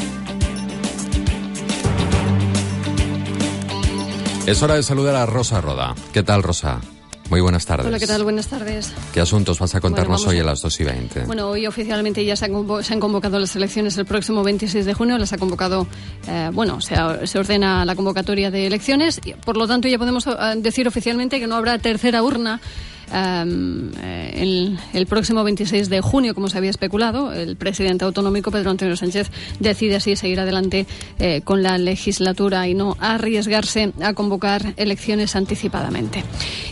Es 4.46 4.62
hora 4.62 4.76
de 4.76 4.84
saludar 4.84 5.16
a 5.16 5.26
Rosa 5.26 5.60
Roda. 5.62 5.96
¿Qué 6.14 6.22
tal, 6.24 6.44
Rosa? 6.44 6.80
Muy 7.32 7.42
buenas 7.42 7.66
tardes. 7.66 7.88
Hola, 7.88 7.98
¿qué 7.98 8.06
tal? 8.06 8.24
Buenas 8.24 8.46
tardes. 8.48 8.94
¿Qué 9.12 9.20
asuntos 9.20 9.58
vas 9.58 9.74
a 9.74 9.82
contarnos 9.82 10.24
Bueno, 10.24 10.32
hoy 10.32 10.38
a- 10.38 10.44
a 10.44 10.46
las 10.52 10.62
2 10.62 10.80
y 10.80 10.84
20? 10.84 11.22
Bueno, 11.26 11.50
hoy 11.50 11.66
oficialmente 11.66 12.24
ya 12.24 12.36
se 12.36 12.46
han, 12.46 12.52
convo- 12.54 12.84
se 12.84 12.94
han 12.94 13.00
convocado 13.00 13.40
las 13.40 13.56
elecciones 13.56 13.98
el 13.98 14.06
próximo 14.06 14.44
26 14.44 14.86
de 14.86 14.94
junio. 14.94 15.18
Las 15.18 15.34
ha 15.34 15.40
convocado, 15.40 15.88
eh, 16.28 16.52
bueno, 16.54 16.80
se, 16.82 16.94
ha- 16.94 17.26
se 17.26 17.40
ordena 17.40 17.84
la 17.86 17.96
convocatoria 17.96 18.52
de 18.52 18.68
elecciones. 18.68 19.20
y, 19.26 19.34
Por 19.34 19.58
lo 19.58 19.68
tanto, 19.68 19.88
ya 19.88 19.98
podemos 19.98 20.28
eh, 20.28 20.32
decir 20.58 20.88
oficialmente 20.88 21.40
que 21.40 21.48
no 21.48 21.56
habrá 21.56 21.80
tercera 21.80 22.22
urna. 22.22 22.62
Eh, 23.14 24.32
el, 24.36 24.80
el 24.94 25.08
próximo 25.08 25.44
26 25.44 25.90
de 25.90 26.02
junio, 26.02 26.34
como 26.34 26.50
se 26.50 26.58
había 26.58 26.70
especulado, 26.70 27.34
el 27.34 27.56
presidente 27.56 28.06
autonómico 28.06 28.52
Pedro 28.52 28.72
Antonio 28.72 28.96
Sánchez 28.96 29.32
decide 29.60 29.96
así 29.96 30.16
seguir 30.16 30.40
adelante 30.40 30.86
eh, 31.20 31.42
con 31.44 31.64
la 31.64 31.78
legislatura 31.78 32.68
y 32.68 32.74
no 32.74 32.98
arriesgarse 33.00 33.94
a 34.02 34.14
convocar 34.14 34.74
elecciones 34.78 35.36
anticipadamente. 35.36 36.24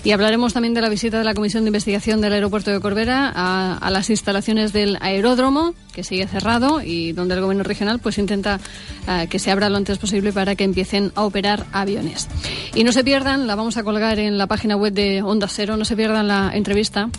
Y 0.03 0.11
hablaremos 0.11 0.53
también 0.53 0.73
de 0.73 0.81
la 0.81 0.89
visita 0.89 1.17
de 1.19 1.23
la 1.23 1.33
Comisión 1.33 1.63
de 1.63 1.69
Investigación 1.69 2.21
del 2.21 2.33
Aeropuerto 2.33 2.71
de 2.71 2.79
Corbera 2.79 3.31
a, 3.33 3.77
a 3.77 3.89
las 3.89 4.09
instalaciones 4.09 4.73
del 4.73 4.97
aeródromo, 5.01 5.73
que 5.93 6.03
sigue 6.03 6.27
cerrado 6.27 6.81
y 6.81 7.13
donde 7.13 7.35
el 7.35 7.41
Gobierno 7.41 7.63
regional 7.63 7.99
pues 7.99 8.17
intenta 8.17 8.59
eh, 9.07 9.27
que 9.29 9.39
se 9.39 9.51
abra 9.51 9.69
lo 9.69 9.77
antes 9.77 9.97
posible 9.97 10.33
para 10.33 10.55
que 10.55 10.63
empiecen 10.63 11.11
a 11.15 11.23
operar 11.23 11.65
aviones. 11.71 12.27
Y 12.73 12.83
no 12.83 12.91
se 12.91 13.03
pierdan, 13.03 13.47
la 13.47 13.55
vamos 13.55 13.77
a 13.77 13.83
colgar 13.83 14.19
en 14.19 14.37
la 14.37 14.47
página 14.47 14.75
web 14.75 14.93
de 14.93 15.21
Onda 15.21 15.47
Cero, 15.47 15.77
no 15.77 15.85
se 15.85 15.95
pierdan 15.95 16.22
la 16.27 16.51
entrevista 16.53 17.09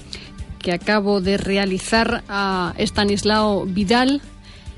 que 0.58 0.72
acabo 0.72 1.20
de 1.20 1.36
realizar 1.36 2.24
a 2.28 2.74
Estanislao 2.78 3.66
Vidal, 3.66 4.22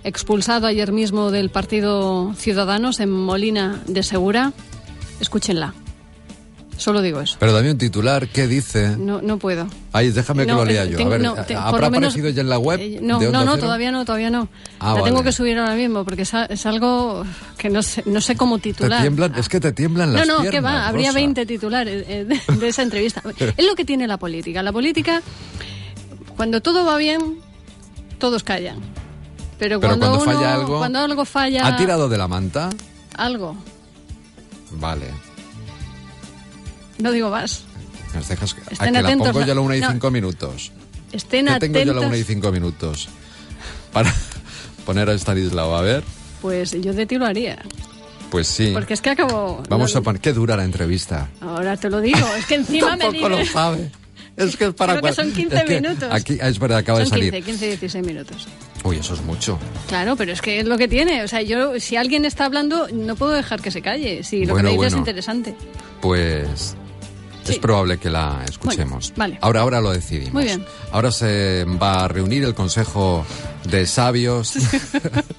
expulsado 0.03 0.67
ayer 0.67 0.93
mismo 0.93 1.31
del 1.31 1.51
Partido 1.51 2.35
Ciudadanos 2.35 2.99
en 3.01 3.11
Molina 3.11 3.83
de 3.87 4.03
Segura. 4.03 4.53
Escúchenla. 5.21 5.75
Solo 6.77 7.01
digo 7.01 7.21
eso. 7.21 7.37
Pero 7.41 7.53
dame 7.53 7.71
un 7.71 7.79
titular, 7.79 8.29
¿qué 8.29 8.47
dice? 8.47 8.97
No, 8.99 9.23
no 9.23 9.39
puedo. 9.39 9.67
Ay, 9.93 10.11
déjame 10.11 10.45
que 10.45 10.53
No, 10.53 10.59
lo 10.59 10.65
lea 10.67 10.85
eh, 10.85 10.91
yo. 10.91 10.97
tengo- 10.99 11.09
a 11.11 11.13
ver, 11.19 11.23
no, 11.23 11.35
te- 11.35 11.55
¿habrá 11.57 11.89
menos- 11.89 12.09
aparecido 12.13 12.29
ya 12.31 12.43
en 12.43 12.49
la 12.51 12.59
web? 12.59 12.79
Eh, 12.81 12.99
No, 13.01 13.19
no, 13.21 13.45
no, 13.45 13.57
todavía 13.57 13.91
no, 13.91 14.05
todavía 14.05 14.29
no. 14.31 14.49
Ah, 14.79 14.95
la 14.97 15.03
tengo 15.03 15.23
que 15.23 15.33
subir 15.33 15.59
ahora 15.59 15.75
mismo 15.75 16.05
porque 16.05 16.23
es, 16.23 16.67
algo 16.67 17.25
que 17.57 17.71
no 17.71 17.83
sé, 17.83 18.03
no 18.07 18.21
sé 18.21 18.37
cómo 18.37 18.59
Te 18.59 18.65
titular. 18.75 19.01
tiemblan, 19.01 19.35
es 19.37 19.49
que 19.49 19.59
te 19.59 19.73
tiemblan 19.73 20.13
No, 20.13 20.19
las 20.19 20.29
no, 20.29 20.35
piernas, 20.43 20.51
que 20.53 20.61
va, 20.61 20.87
habría 20.89 21.09
Rosa. 21.09 21.19
20 21.19 21.47
titulares 21.47 22.05
eh, 22.09 22.25
de, 22.27 22.57
de 22.57 22.69
esa 22.69 22.83
entrevista. 22.83 23.23
es 23.57 23.65
lo 23.67 23.75
que 23.75 23.85
tiene 23.87 24.07
la 24.07 24.19
política. 24.19 24.63
La 24.63 24.73
política, 24.73 25.23
cuando 26.37 26.61
todo 26.61 26.85
va 26.85 26.99
bien, 26.99 27.39
todos 28.19 28.43
callan. 28.45 28.77
Pero, 29.59 29.81
Pero 29.81 29.81
cuando, 29.81 30.07
cuando 30.11 30.23
uno- 30.25 30.33
falla 30.39 30.55
algo... 30.55 30.79
cuando 30.79 30.99
algo 30.99 31.25
falla, 31.25 31.67
¿Ha 31.67 31.77
tirado 31.77 32.09
de 32.11 32.19
la 32.19 32.29
manta? 32.29 32.69
algo, 33.17 33.57
Vale. 34.73 35.07
No 36.99 37.13
digo 37.13 37.31
más. 37.31 37.63
Nos 38.15 38.29
dejas... 38.29 38.55
a 38.55 38.73
Estén 38.73 38.87
que 38.87 38.93
la 38.93 38.99
atentos, 39.09 39.29
pongo 39.33 39.45
yo 39.47 39.53
a 39.53 39.55
la 39.55 39.61
una 39.61 39.77
y 39.77 39.81
no. 39.81 39.91
cinco 39.93 40.11
minutos. 40.11 40.73
Estén 41.13 41.47
¿Qué 41.47 41.59
tengo 41.61 41.75
yo 41.75 41.83
a 41.83 41.85
la 41.87 41.91
atentos. 41.93 42.07
una 42.09 42.17
y 42.17 42.25
cinco 42.25 42.53
minutos? 42.53 43.09
Para 43.93 44.13
poner 44.87 45.09
a 45.11 45.15
Stanislao. 45.15 45.77
A 45.77 45.83
ver, 45.83 46.05
Pues 46.41 46.73
yo 46.81 46.93
de 46.93 47.07
ti 47.07 47.17
lo 47.19 47.27
haría. 47.27 47.59
pues 48.31 48.47
sí. 48.49 48.71
Porque 48.73 48.95
es 48.95 49.01
que 49.01 49.11
acabo. 49.11 49.63
Vamos 49.69 49.95
no- 49.95 50.01
a 50.01 50.03
poner... 50.03 50.21
¿Qué 50.21 50.33
dura 50.33 50.57
la 50.57 50.65
entrevista? 50.65 51.29
Ahora 51.41 51.77
te 51.77 51.91
lo 51.91 52.01
digo, 52.01 52.27
es 52.39 52.47
que 52.47 52.55
encima 52.57 52.97
me 52.97 53.05
Tampoco 53.05 53.29
lo 53.29 53.37
dices. 53.39 53.53
sabe. 53.53 53.91
Es 54.37 54.55
que 54.57 54.67
es 54.67 54.75
para... 54.75 54.99
Creo 55.01 55.11
que 55.11 55.15
son 55.15 55.33
15 55.33 55.57
es 55.57 55.65
que 55.65 55.81
minutos. 55.81 56.09
Aquí, 56.13 56.39
es 56.41 56.59
verdad, 56.59 56.79
acaba 56.79 56.99
de 56.99 57.07
Son 57.07 57.13
salir. 57.19 57.33
15, 57.33 57.51
15, 57.51 57.67
16 57.69 58.07
minutos. 58.07 58.47
Uy, 58.85 58.97
eso 58.99 59.15
es 59.15 59.23
mucho. 59.23 59.59
Claro, 59.89 60.15
pero 60.15 60.31
es 60.33 60.43
que 60.43 60.61
es 60.61 60.67
lo 60.67 60.77
que 60.77 60.89
tiene. 60.89 61.23
O 61.25 61.29
sea, 61.29 61.41
yo, 61.41 61.81
si 61.81 61.97
alguien 61.97 62.27
está 62.27 62.45
hablando, 62.45 62.87
no 62.93 63.17
puedo 63.17 63.33
dejar 63.33 63.63
que 63.63 63.71
se 63.71 63.81
calle. 63.81 64.23
Si 64.25 64.45
lo 64.45 64.53
Bueno, 64.53 64.69
que 64.69 64.77
me 64.77 64.77
dice 64.77 64.87
es 64.89 64.93
bueno. 64.93 64.99
interesante. 64.99 65.55
Pues 66.03 66.77
es 67.53 67.59
probable 67.59 67.99
que 67.99 68.11
la 68.11 68.45
escuchemos. 68.49 69.13
Bueno, 69.17 69.17
vale. 69.17 69.39
Ahora, 69.43 69.61
ahora 69.61 69.81
lo 69.81 69.93
decidimos. 69.93 70.33
Muy 70.35 70.45
bien. 70.45 70.65
Ahora 70.93 71.11
se 71.11 71.65
va 71.65 72.05
a 72.05 72.09
reunir 72.09 72.45
el 72.45 72.55
Consejo 72.55 73.25
de 73.65 73.87
Sabios 73.87 74.55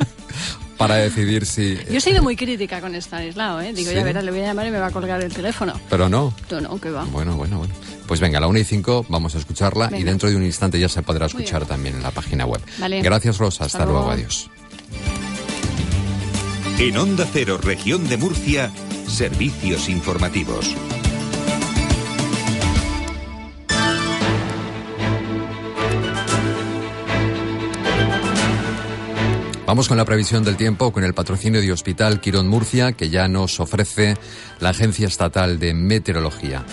para 0.77 0.95
decidir 0.95 1.45
si... 1.45 1.77
Yo 1.89 1.97
he 1.97 2.01
sido 2.01 2.21
muy 2.23 2.35
crítica 2.35 2.81
con 2.81 2.95
Stanislao, 2.95 3.61
¿eh? 3.61 3.73
Digo, 3.73 3.89
¿Sí? 3.89 3.95
ya 3.95 4.03
verás, 4.03 4.23
le 4.23 4.31
voy 4.31 4.41
a 4.41 4.45
llamar 4.45 4.67
y 4.67 4.71
me 4.71 4.79
va 4.79 4.87
a 4.87 4.91
colgar 4.91 5.21
el 5.21 5.33
teléfono. 5.33 5.73
Pero 5.89 6.09
no. 6.09 6.33
No, 6.51 6.61
no, 6.61 6.79
que 6.79 6.91
va. 6.91 7.03
Bueno, 7.05 7.35
bueno, 7.35 7.57
bueno. 7.59 7.73
Pues 8.07 8.19
venga, 8.21 8.37
a 8.37 8.41
la 8.41 8.47
1 8.47 8.59
y 8.59 8.63
5 8.63 9.07
vamos 9.09 9.35
a 9.35 9.37
escucharla 9.39 9.89
y 9.97 10.03
dentro 10.03 10.29
de 10.29 10.35
un 10.35 10.43
instante 10.45 10.79
ya 10.79 10.87
se 10.87 11.01
podrá 11.01 11.25
escuchar 11.25 11.65
también 11.65 11.95
en 11.95 12.03
la 12.03 12.11
página 12.11 12.45
web. 12.45 12.61
Vale. 12.79 13.01
Gracias, 13.01 13.37
Rosa. 13.37 13.65
Hasta, 13.65 13.79
Hasta 13.79 13.85
luego. 13.85 14.05
luego. 14.07 14.11
Adiós. 14.13 14.49
En 16.79 16.95
Onda 16.95 17.27
Cero, 17.33 17.57
Región 17.61 18.07
de 18.07 18.17
Murcia, 18.17 18.71
servicios 19.07 19.89
informativos. 19.89 20.75
Vamos 29.67 29.89
con 29.89 29.97
la 29.97 30.05
previsión 30.05 30.45
del 30.45 30.55
tiempo, 30.55 30.93
con 30.93 31.03
el 31.03 31.13
patrocinio 31.13 31.59
de 31.59 31.73
Hospital 31.73 32.21
Quirón 32.21 32.47
Murcia, 32.47 32.93
que 32.93 33.09
ya 33.09 33.27
nos 33.27 33.59
ofrece 33.59 34.15
la 34.61 34.69
Agencia 34.69 35.07
Estatal 35.07 35.59
de 35.59 35.73
Meteorología. 35.73 36.63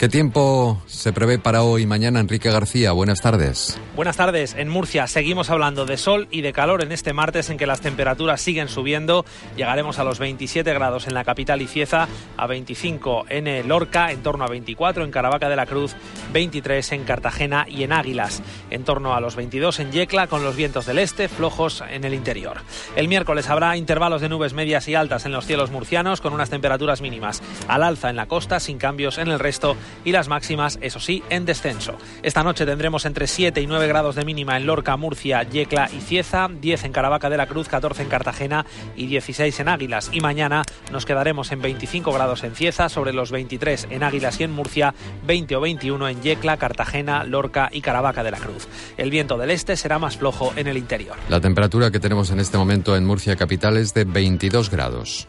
¿Qué 0.00 0.08
tiempo 0.08 0.80
se 0.86 1.12
prevé 1.12 1.38
para 1.38 1.62
hoy 1.62 1.82
y 1.82 1.86
mañana, 1.86 2.20
Enrique 2.20 2.50
García? 2.50 2.92
Buenas 2.92 3.20
tardes. 3.20 3.78
Buenas 3.94 4.16
tardes. 4.16 4.54
En 4.54 4.70
Murcia 4.70 5.06
seguimos 5.06 5.50
hablando 5.50 5.84
de 5.84 5.98
sol 5.98 6.26
y 6.30 6.40
de 6.40 6.54
calor 6.54 6.82
en 6.82 6.90
este 6.90 7.12
martes 7.12 7.50
en 7.50 7.58
que 7.58 7.66
las 7.66 7.82
temperaturas 7.82 8.40
siguen 8.40 8.68
subiendo. 8.68 9.26
Llegaremos 9.58 9.98
a 9.98 10.04
los 10.04 10.18
27 10.18 10.72
grados 10.72 11.06
en 11.06 11.12
la 11.12 11.22
capital 11.22 11.60
y 11.60 11.66
Cieza, 11.66 12.08
a 12.38 12.46
25 12.46 13.26
en 13.28 13.46
el 13.46 13.68
Lorca, 13.68 14.10
en 14.10 14.22
torno 14.22 14.44
a 14.44 14.48
24 14.48 15.04
en 15.04 15.10
Caravaca 15.10 15.50
de 15.50 15.56
la 15.56 15.66
Cruz, 15.66 15.94
23 16.32 16.92
en 16.92 17.04
Cartagena 17.04 17.66
y 17.68 17.82
en 17.82 17.92
Águilas, 17.92 18.42
en 18.70 18.84
torno 18.84 19.14
a 19.14 19.20
los 19.20 19.36
22 19.36 19.80
en 19.80 19.92
Yecla 19.92 20.28
con 20.28 20.42
los 20.42 20.56
vientos 20.56 20.86
del 20.86 20.98
este 20.98 21.28
flojos 21.28 21.84
en 21.86 22.04
el 22.04 22.14
interior. 22.14 22.62
El 22.96 23.08
miércoles 23.08 23.50
habrá 23.50 23.76
intervalos 23.76 24.22
de 24.22 24.30
nubes 24.30 24.54
medias 24.54 24.88
y 24.88 24.94
altas 24.94 25.26
en 25.26 25.32
los 25.32 25.44
cielos 25.44 25.70
murcianos 25.70 26.22
con 26.22 26.32
unas 26.32 26.48
temperaturas 26.48 27.02
mínimas 27.02 27.42
al 27.68 27.82
alza 27.82 28.08
en 28.08 28.16
la 28.16 28.24
costa 28.24 28.60
sin 28.60 28.78
cambios 28.78 29.18
en 29.18 29.28
el 29.28 29.38
resto 29.38 29.76
y 30.04 30.12
las 30.12 30.28
máximas, 30.28 30.78
eso 30.80 31.00
sí, 31.00 31.22
en 31.30 31.44
descenso. 31.44 31.96
Esta 32.22 32.42
noche 32.42 32.66
tendremos 32.66 33.04
entre 33.04 33.26
7 33.26 33.60
y 33.60 33.66
9 33.66 33.86
grados 33.86 34.14
de 34.14 34.24
mínima 34.24 34.56
en 34.56 34.66
Lorca, 34.66 34.96
Murcia, 34.96 35.42
Yecla 35.42 35.90
y 35.96 36.00
Cieza, 36.00 36.48
10 36.48 36.84
en 36.84 36.92
Caravaca 36.92 37.30
de 37.30 37.36
la 37.36 37.46
Cruz, 37.46 37.68
14 37.68 38.02
en 38.02 38.08
Cartagena 38.08 38.66
y 38.96 39.06
16 39.06 39.60
en 39.60 39.68
Águilas. 39.68 40.10
Y 40.12 40.20
mañana 40.20 40.62
nos 40.92 41.06
quedaremos 41.06 41.52
en 41.52 41.62
25 41.62 42.12
grados 42.12 42.44
en 42.44 42.54
Cieza, 42.54 42.88
sobre 42.88 43.12
los 43.12 43.30
23 43.30 43.88
en 43.90 44.02
Águilas 44.02 44.40
y 44.40 44.44
en 44.44 44.52
Murcia, 44.52 44.94
20 45.26 45.56
o 45.56 45.60
21 45.60 46.08
en 46.08 46.22
Yecla, 46.22 46.56
Cartagena, 46.56 47.24
Lorca 47.24 47.68
y 47.72 47.80
Caravaca 47.80 48.22
de 48.22 48.30
la 48.30 48.38
Cruz. 48.38 48.68
El 48.96 49.10
viento 49.10 49.38
del 49.38 49.50
este 49.50 49.76
será 49.76 49.98
más 49.98 50.16
flojo 50.16 50.52
en 50.56 50.66
el 50.66 50.76
interior. 50.76 51.16
La 51.28 51.40
temperatura 51.40 51.90
que 51.90 52.00
tenemos 52.00 52.30
en 52.30 52.40
este 52.40 52.58
momento 52.58 52.96
en 52.96 53.04
Murcia 53.04 53.36
capital 53.36 53.76
es 53.76 53.94
de 53.94 54.04
22 54.04 54.70
grados. 54.70 55.28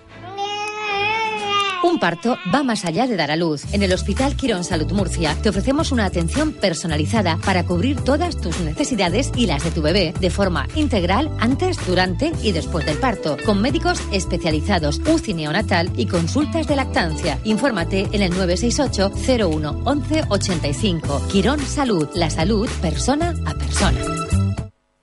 Un 1.83 1.99
parto 1.99 2.37
va 2.53 2.63
más 2.63 2.85
allá 2.85 3.07
de 3.07 3.15
dar 3.15 3.31
a 3.31 3.35
luz. 3.35 3.63
En 3.73 3.81
el 3.81 3.91
Hospital 3.91 4.35
Quirón 4.35 4.63
Salud 4.63 4.91
Murcia 4.91 5.35
te 5.41 5.49
ofrecemos 5.49 5.91
una 5.91 6.05
atención 6.05 6.53
personalizada 6.53 7.37
para 7.37 7.65
cubrir 7.65 7.99
todas 8.01 8.37
tus 8.37 8.59
necesidades 8.59 9.31
y 9.35 9.47
las 9.47 9.63
de 9.63 9.71
tu 9.71 9.81
bebé 9.81 10.13
de 10.19 10.29
forma 10.29 10.67
integral 10.75 11.31
antes, 11.39 11.77
durante 11.87 12.33
y 12.43 12.51
después 12.51 12.85
del 12.85 12.97
parto, 12.97 13.37
con 13.45 13.61
médicos 13.61 13.99
especializados, 14.11 15.01
UCI 15.07 15.33
neonatal 15.33 15.91
y 15.97 16.05
consultas 16.05 16.67
de 16.67 16.75
lactancia. 16.75 17.39
Infórmate 17.45 18.09
en 18.11 18.21
el 18.21 18.31
968 18.31 19.47
01 19.49 19.81
11 19.83 20.23
85. 20.29 21.27
Quirón 21.31 21.59
Salud, 21.61 22.07
la 22.13 22.29
salud 22.29 22.69
persona 22.81 23.33
a 23.45 23.53
persona. 23.55 23.99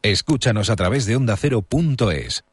Escúchanos 0.03 0.71
a 0.71 0.77
través 0.77 1.07
de 1.07 1.17
ondacero.es. 1.17 2.45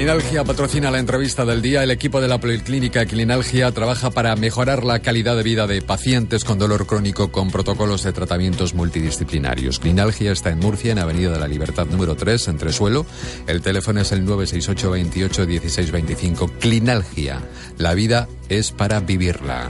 Clinalgia 0.00 0.44
patrocina 0.44 0.90
la 0.90 0.98
entrevista 0.98 1.44
del 1.44 1.60
día. 1.60 1.82
El 1.82 1.90
equipo 1.90 2.22
de 2.22 2.28
la 2.28 2.40
Policlínica 2.40 3.04
Clinalgia 3.04 3.70
trabaja 3.70 4.10
para 4.10 4.34
mejorar 4.34 4.82
la 4.82 5.00
calidad 5.00 5.36
de 5.36 5.42
vida 5.42 5.66
de 5.66 5.82
pacientes 5.82 6.42
con 6.42 6.58
dolor 6.58 6.86
crónico 6.86 7.30
con 7.30 7.50
protocolos 7.50 8.02
de 8.04 8.14
tratamientos 8.14 8.72
multidisciplinarios. 8.72 9.78
Clinalgia 9.78 10.32
está 10.32 10.48
en 10.48 10.58
Murcia, 10.58 10.92
en 10.92 11.00
Avenida 11.00 11.32
de 11.32 11.38
la 11.38 11.46
Libertad 11.46 11.84
número 11.84 12.16
3, 12.16 12.48
entre 12.48 12.72
suelo. 12.72 13.04
El 13.46 13.60
teléfono 13.60 14.00
es 14.00 14.10
el 14.12 14.24
968 14.24 14.90
28 14.90 15.44
16 15.44 15.90
25. 15.90 16.48
Clinalgia. 16.58 17.42
La 17.76 17.92
vida 17.92 18.26
es 18.48 18.72
para 18.72 19.00
vivirla. 19.00 19.68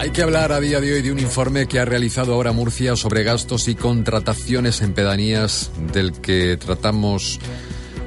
Hay 0.00 0.12
que 0.12 0.22
hablar 0.22 0.50
a 0.50 0.60
día 0.60 0.80
de 0.80 0.94
hoy 0.94 1.02
de 1.02 1.12
un 1.12 1.18
informe 1.18 1.66
que 1.66 1.78
ha 1.78 1.84
realizado 1.84 2.32
ahora 2.32 2.52
Murcia 2.52 2.96
sobre 2.96 3.22
gastos 3.22 3.68
y 3.68 3.74
contrataciones 3.74 4.80
en 4.80 4.94
pedanías 4.94 5.70
del 5.92 6.12
que 6.12 6.56
tratamos 6.56 7.38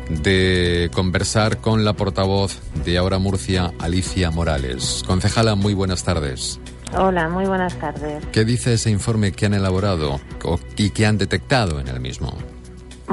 de 0.09 0.89
conversar 0.91 1.59
con 1.59 1.85
la 1.85 1.93
portavoz 1.93 2.59
de 2.83 2.97
Ahora 2.97 3.19
Murcia, 3.19 3.73
Alicia 3.77 4.31
Morales. 4.31 5.03
Concejala, 5.05 5.53
muy 5.53 5.75
buenas 5.75 6.03
tardes. 6.03 6.59
Hola, 6.97 7.29
muy 7.29 7.45
buenas 7.45 7.79
tardes. 7.79 8.25
¿Qué 8.31 8.43
dice 8.43 8.73
ese 8.73 8.89
informe 8.89 9.31
que 9.31 9.45
han 9.45 9.53
elaborado 9.53 10.19
y 10.75 10.89
que 10.89 11.05
han 11.05 11.19
detectado 11.19 11.79
en 11.79 11.89
el 11.89 11.99
mismo? 11.99 12.35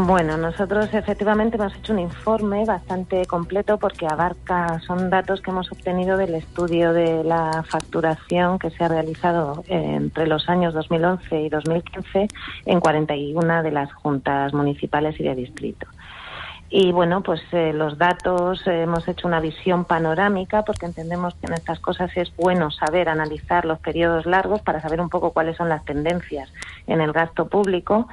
Bueno, 0.07 0.39
nosotros 0.39 0.89
efectivamente 0.95 1.57
hemos 1.57 1.77
hecho 1.77 1.93
un 1.93 1.99
informe 1.99 2.65
bastante 2.65 3.27
completo 3.27 3.79
porque 3.79 4.07
abarca, 4.07 4.81
son 4.81 5.11
datos 5.11 5.43
que 5.43 5.51
hemos 5.51 5.71
obtenido 5.71 6.17
del 6.17 6.35
estudio 6.35 6.95
de 6.95 7.23
la 7.23 7.63
facturación 7.69 8.59
que 8.59 8.71
se 8.71 8.83
ha 8.83 8.89
realizado 8.89 9.63
entre 9.69 10.27
los 10.27 10.49
años 10.49 10.73
2011 10.73 11.43
y 11.43 11.49
2015 11.51 12.29
en 12.65 12.81
41 12.81 13.63
de 13.63 13.71
las 13.73 13.93
juntas 13.93 14.55
municipales 14.55 15.21
y 15.21 15.25
de 15.25 15.35
distrito. 15.35 15.87
Y 16.73 16.93
bueno, 16.93 17.21
pues 17.21 17.43
eh, 17.51 17.73
los 17.73 17.99
datos, 17.99 18.65
eh, 18.69 18.83
hemos 18.83 19.09
hecho 19.09 19.27
una 19.27 19.41
visión 19.41 19.85
panorámica 19.85 20.63
porque 20.63 20.87
entendemos 20.87 21.35
que 21.35 21.49
en 21.49 21.55
estas 21.55 21.81
cosas 21.81 22.17
es 22.17 22.33
bueno 22.37 22.71
saber 22.71 23.09
analizar 23.09 23.65
los 23.65 23.81
periodos 23.81 24.25
largos 24.25 24.63
para 24.63 24.81
saber 24.81 25.01
un 25.01 25.09
poco 25.09 25.33
cuáles 25.33 25.57
son 25.57 25.69
las 25.69 25.85
tendencias 25.85 26.49
en 26.87 27.01
el 27.01 27.11
gasto 27.11 27.49
público. 27.49 28.07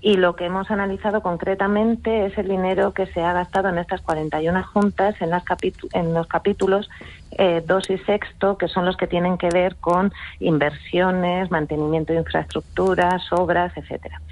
Y 0.00 0.16
lo 0.16 0.36
que 0.36 0.46
hemos 0.46 0.70
analizado 0.70 1.20
concretamente 1.20 2.24
es 2.24 2.38
el 2.38 2.48
dinero 2.48 2.94
que 2.94 3.04
se 3.08 3.22
ha 3.22 3.34
gastado 3.34 3.68
en 3.68 3.76
estas 3.76 4.00
41 4.00 4.64
juntas 4.64 5.14
en, 5.20 5.28
las 5.28 5.44
en 5.92 6.14
los 6.14 6.26
capítulos 6.28 6.88
2 7.36 7.38
eh, 7.90 7.92
y 7.92 7.98
sexto, 8.06 8.56
que 8.56 8.68
son 8.68 8.86
los 8.86 8.96
que 8.96 9.06
tienen 9.06 9.36
que 9.36 9.50
ver 9.50 9.76
con 9.76 10.14
inversiones, 10.40 11.50
mantenimiento 11.50 12.14
de 12.14 12.20
infraestructuras, 12.20 13.30
obras, 13.32 13.76
etcétera 13.76 14.22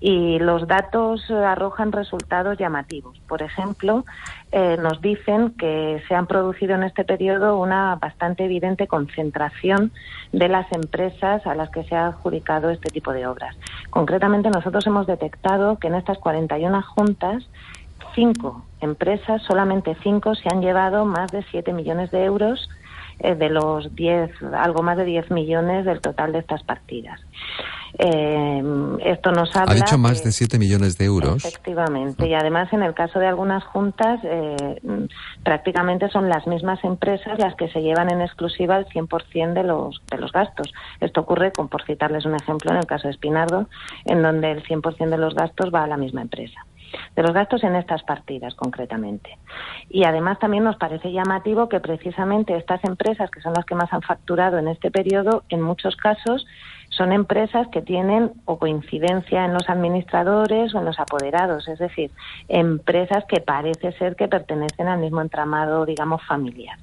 y 0.00 0.38
los 0.38 0.66
datos 0.66 1.30
arrojan 1.30 1.92
resultados 1.92 2.58
llamativos. 2.58 3.18
Por 3.28 3.42
ejemplo, 3.42 4.04
eh, 4.52 4.76
nos 4.78 5.00
dicen 5.00 5.52
que 5.52 6.02
se 6.06 6.14
han 6.14 6.26
producido 6.26 6.74
en 6.74 6.82
este 6.82 7.04
periodo 7.04 7.58
una 7.58 7.96
bastante 7.96 8.44
evidente 8.44 8.86
concentración 8.86 9.92
de 10.32 10.48
las 10.48 10.70
empresas 10.72 11.46
a 11.46 11.54
las 11.54 11.70
que 11.70 11.84
se 11.84 11.94
ha 11.94 12.08
adjudicado 12.08 12.70
este 12.70 12.90
tipo 12.90 13.12
de 13.12 13.26
obras. 13.26 13.56
Concretamente, 13.90 14.50
nosotros 14.50 14.86
hemos 14.86 15.06
detectado 15.06 15.78
que 15.78 15.88
en 15.88 15.94
estas 15.94 16.18
41 16.18 16.82
juntas, 16.82 17.48
cinco 18.14 18.64
empresas, 18.80 19.42
solamente 19.42 19.96
cinco, 20.02 20.34
se 20.34 20.48
han 20.52 20.60
llevado 20.60 21.04
más 21.04 21.32
de 21.32 21.42
7 21.50 21.72
millones 21.72 22.10
de 22.10 22.24
euros 22.24 22.68
eh, 23.20 23.34
de 23.34 23.48
los 23.48 23.94
10, 23.94 24.30
algo 24.54 24.82
más 24.82 24.96
de 24.96 25.04
10 25.04 25.30
millones 25.30 25.84
del 25.84 26.00
total 26.00 26.32
de 26.32 26.40
estas 26.40 26.62
partidas. 26.62 27.20
Eh, 27.98 28.62
esto 29.04 29.30
nos 29.30 29.54
habla. 29.54 29.72
Ha 29.72 29.74
dicho 29.74 29.98
más 29.98 30.24
de 30.24 30.32
7 30.32 30.58
millones 30.58 30.98
de 30.98 31.04
euros. 31.04 31.44
Efectivamente. 31.44 32.26
Y 32.26 32.34
además, 32.34 32.72
en 32.72 32.82
el 32.82 32.94
caso 32.94 33.18
de 33.18 33.26
algunas 33.26 33.64
juntas, 33.64 34.20
eh, 34.24 34.80
prácticamente 35.44 36.08
son 36.08 36.28
las 36.28 36.46
mismas 36.46 36.82
empresas 36.84 37.38
las 37.38 37.54
que 37.54 37.68
se 37.68 37.80
llevan 37.80 38.10
en 38.10 38.20
exclusiva 38.20 38.76
el 38.78 38.86
100% 38.86 39.52
de 39.52 39.62
los, 39.62 40.02
de 40.10 40.18
los 40.18 40.32
gastos. 40.32 40.72
Esto 41.00 41.20
ocurre, 41.20 41.52
con, 41.52 41.68
por 41.68 41.84
citarles 41.84 42.24
un 42.24 42.34
ejemplo, 42.34 42.72
en 42.72 42.78
el 42.78 42.86
caso 42.86 43.08
de 43.08 43.12
Espinardo, 43.14 43.68
en 44.04 44.22
donde 44.22 44.50
el 44.50 44.64
100% 44.64 45.08
de 45.08 45.18
los 45.18 45.34
gastos 45.34 45.70
va 45.72 45.84
a 45.84 45.86
la 45.86 45.96
misma 45.96 46.22
empresa 46.22 46.64
de 47.16 47.22
los 47.22 47.32
gastos 47.32 47.64
en 47.64 47.74
estas 47.74 48.02
partidas 48.02 48.54
concretamente. 48.54 49.38
Y 49.88 50.04
además 50.04 50.38
también 50.38 50.64
nos 50.64 50.76
parece 50.76 51.12
llamativo 51.12 51.68
que 51.68 51.80
precisamente 51.80 52.56
estas 52.56 52.84
empresas, 52.84 53.30
que 53.30 53.40
son 53.40 53.52
las 53.54 53.64
que 53.64 53.74
más 53.74 53.92
han 53.92 54.02
facturado 54.02 54.58
en 54.58 54.68
este 54.68 54.90
periodo, 54.90 55.42
en 55.48 55.60
muchos 55.60 55.96
casos 55.96 56.46
son 56.96 57.12
empresas 57.12 57.66
que 57.68 57.82
tienen 57.82 58.32
o 58.44 58.58
coincidencia 58.58 59.44
en 59.44 59.52
los 59.52 59.68
administradores 59.68 60.74
o 60.74 60.78
en 60.78 60.84
los 60.84 60.98
apoderados, 61.00 61.66
es 61.68 61.78
decir, 61.78 62.10
empresas 62.48 63.24
que 63.26 63.40
parece 63.40 63.92
ser 63.92 64.16
que 64.16 64.28
pertenecen 64.28 64.86
al 64.86 65.00
mismo 65.00 65.20
entramado, 65.20 65.86
digamos, 65.86 66.22
familiar. 66.24 66.78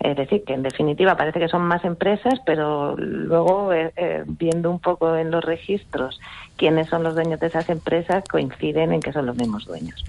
Es 0.00 0.16
decir, 0.16 0.44
que 0.44 0.54
en 0.54 0.62
definitiva 0.62 1.16
parece 1.16 1.38
que 1.38 1.48
son 1.48 1.62
más 1.62 1.84
empresas, 1.84 2.40
pero 2.44 2.96
luego, 2.96 3.72
eh, 3.72 3.92
eh, 3.96 4.24
viendo 4.26 4.70
un 4.70 4.80
poco 4.80 5.16
en 5.16 5.30
los 5.30 5.44
registros 5.44 6.20
quiénes 6.62 6.88
son 6.88 7.02
los 7.02 7.16
dueños 7.16 7.40
de 7.40 7.48
esas 7.48 7.68
empresas, 7.70 8.22
coinciden 8.30 8.92
en 8.92 9.00
que 9.00 9.12
son 9.12 9.26
los 9.26 9.34
mismos 9.34 9.66
dueños. 9.66 10.04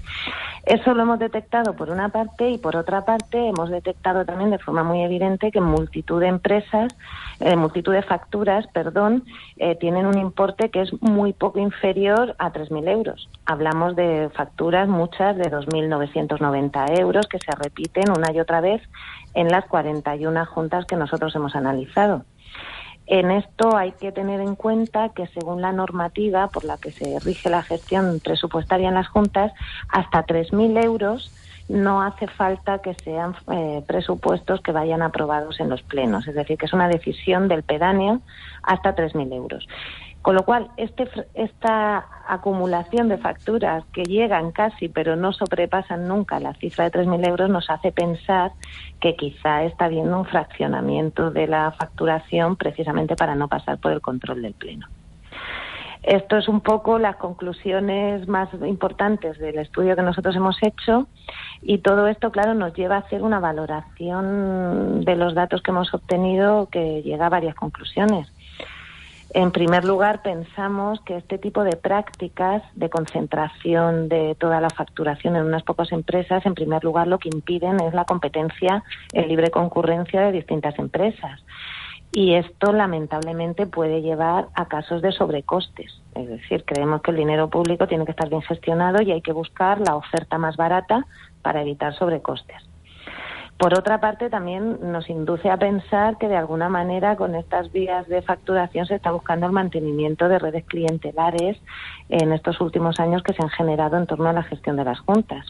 Eso 0.64 0.94
lo 0.94 1.02
hemos 1.02 1.18
detectado 1.18 1.74
por 1.74 1.90
una 1.90 2.10
parte 2.10 2.48
y 2.48 2.58
por 2.58 2.76
otra 2.76 3.04
parte 3.04 3.48
hemos 3.48 3.70
detectado 3.70 4.24
también 4.24 4.50
de 4.52 4.60
forma 4.60 4.84
muy 4.84 5.02
evidente 5.02 5.50
que 5.50 5.60
multitud 5.60 6.20
de 6.20 6.28
empresas, 6.28 6.94
eh, 7.40 7.56
multitud 7.56 7.92
de 7.92 8.02
facturas, 8.02 8.68
perdón, 8.68 9.24
tienen 9.80 10.06
un 10.06 10.16
importe 10.16 10.70
que 10.70 10.82
es 10.82 10.92
muy 11.02 11.32
poco 11.32 11.58
inferior 11.58 12.36
a 12.38 12.52
3.000 12.52 12.88
euros. 12.88 13.28
Hablamos 13.46 13.96
de 13.96 14.30
facturas, 14.32 14.88
muchas 14.88 15.36
de 15.36 15.50
2.990 15.50 17.00
euros, 17.00 17.26
que 17.26 17.40
se 17.40 17.50
repiten 17.50 18.12
una 18.16 18.30
y 18.32 18.38
otra 18.38 18.60
vez 18.60 18.80
en 19.34 19.48
las 19.48 19.64
41 19.66 20.46
juntas 20.46 20.84
que 20.86 20.94
nosotros 20.94 21.34
hemos 21.34 21.56
analizado. 21.56 22.24
En 23.06 23.30
esto 23.30 23.76
hay 23.76 23.92
que 23.92 24.12
tener 24.12 24.40
en 24.40 24.54
cuenta 24.54 25.10
que 25.10 25.26
según 25.28 25.60
la 25.60 25.72
normativa 25.72 26.48
por 26.48 26.64
la 26.64 26.78
que 26.78 26.90
se 26.90 27.18
rige 27.20 27.50
la 27.50 27.62
gestión 27.62 28.20
presupuestaria 28.22 28.88
en 28.88 28.94
las 28.94 29.08
juntas, 29.08 29.52
hasta 29.88 30.24
3.000 30.24 30.82
euros 30.82 31.30
no 31.68 32.02
hace 32.02 32.26
falta 32.26 32.78
que 32.78 32.94
sean 32.94 33.34
eh, 33.50 33.82
presupuestos 33.86 34.60
que 34.60 34.72
vayan 34.72 35.02
aprobados 35.02 35.60
en 35.60 35.68
los 35.68 35.82
plenos. 35.82 36.26
Es 36.28 36.34
decir, 36.34 36.58
que 36.58 36.66
es 36.66 36.72
una 36.72 36.88
decisión 36.88 37.48
del 37.48 37.62
pedáneo 37.62 38.20
hasta 38.62 38.94
3.000 38.94 39.34
euros. 39.34 39.66
Con 40.24 40.36
lo 40.36 40.44
cual, 40.46 40.70
este, 40.78 41.06
esta 41.34 42.06
acumulación 42.26 43.10
de 43.10 43.18
facturas 43.18 43.84
que 43.92 44.04
llegan 44.04 44.52
casi 44.52 44.88
pero 44.88 45.16
no 45.16 45.34
sobrepasan 45.34 46.08
nunca 46.08 46.40
la 46.40 46.54
cifra 46.54 46.88
de 46.88 46.98
3.000 46.98 47.28
euros 47.28 47.50
nos 47.50 47.68
hace 47.68 47.92
pensar 47.92 48.52
que 49.00 49.16
quizá 49.16 49.64
está 49.64 49.84
habiendo 49.84 50.18
un 50.18 50.24
fraccionamiento 50.24 51.30
de 51.30 51.46
la 51.46 51.72
facturación 51.72 52.56
precisamente 52.56 53.16
para 53.16 53.34
no 53.34 53.48
pasar 53.48 53.76
por 53.76 53.92
el 53.92 54.00
control 54.00 54.40
del 54.40 54.54
Pleno. 54.54 54.86
Esto 56.02 56.38
es 56.38 56.48
un 56.48 56.62
poco 56.62 56.98
las 56.98 57.16
conclusiones 57.16 58.26
más 58.26 58.48
importantes 58.66 59.38
del 59.38 59.58
estudio 59.58 59.94
que 59.94 60.00
nosotros 60.00 60.34
hemos 60.36 60.56
hecho 60.62 61.06
y 61.60 61.78
todo 61.78 62.06
esto, 62.06 62.32
claro, 62.32 62.54
nos 62.54 62.72
lleva 62.72 62.96
a 62.96 63.00
hacer 63.00 63.22
una 63.22 63.40
valoración 63.40 65.02
de 65.04 65.16
los 65.16 65.34
datos 65.34 65.60
que 65.60 65.70
hemos 65.70 65.92
obtenido 65.92 66.70
que 66.70 67.02
llega 67.02 67.26
a 67.26 67.28
varias 67.28 67.54
conclusiones. 67.54 68.33
En 69.34 69.50
primer 69.50 69.84
lugar, 69.84 70.22
pensamos 70.22 71.00
que 71.00 71.16
este 71.16 71.38
tipo 71.38 71.64
de 71.64 71.74
prácticas 71.74 72.62
de 72.76 72.88
concentración 72.88 74.08
de 74.08 74.36
toda 74.36 74.60
la 74.60 74.70
facturación 74.70 75.34
en 75.34 75.44
unas 75.44 75.64
pocas 75.64 75.90
empresas, 75.90 76.46
en 76.46 76.54
primer 76.54 76.84
lugar, 76.84 77.08
lo 77.08 77.18
que 77.18 77.30
impiden 77.30 77.80
es 77.80 77.92
la 77.94 78.04
competencia 78.04 78.84
en 79.12 79.26
libre 79.26 79.50
concurrencia 79.50 80.20
de 80.20 80.30
distintas 80.30 80.78
empresas. 80.78 81.40
Y 82.12 82.34
esto, 82.34 82.72
lamentablemente, 82.72 83.66
puede 83.66 84.02
llevar 84.02 84.50
a 84.54 84.66
casos 84.66 85.02
de 85.02 85.10
sobrecostes. 85.10 86.00
Es 86.14 86.28
decir, 86.28 86.64
creemos 86.64 87.02
que 87.02 87.10
el 87.10 87.16
dinero 87.16 87.50
público 87.50 87.88
tiene 87.88 88.04
que 88.04 88.12
estar 88.12 88.28
bien 88.28 88.42
gestionado 88.42 89.02
y 89.02 89.10
hay 89.10 89.20
que 89.20 89.32
buscar 89.32 89.80
la 89.80 89.96
oferta 89.96 90.38
más 90.38 90.56
barata 90.56 91.04
para 91.42 91.60
evitar 91.60 91.92
sobrecostes. 91.96 92.63
Por 93.64 93.78
otra 93.78 93.98
parte, 93.98 94.28
también 94.28 94.92
nos 94.92 95.08
induce 95.08 95.50
a 95.50 95.56
pensar 95.56 96.18
que 96.18 96.28
de 96.28 96.36
alguna 96.36 96.68
manera 96.68 97.16
con 97.16 97.34
estas 97.34 97.72
vías 97.72 98.06
de 98.08 98.20
facturación 98.20 98.84
se 98.84 98.96
está 98.96 99.10
buscando 99.10 99.46
el 99.46 99.52
mantenimiento 99.52 100.28
de 100.28 100.38
redes 100.38 100.66
clientelares 100.66 101.56
en 102.10 102.34
estos 102.34 102.60
últimos 102.60 103.00
años 103.00 103.22
que 103.22 103.32
se 103.32 103.42
han 103.42 103.48
generado 103.48 103.96
en 103.96 104.06
torno 104.06 104.28
a 104.28 104.34
la 104.34 104.42
gestión 104.42 104.76
de 104.76 104.84
las 104.84 105.00
juntas. 105.00 105.46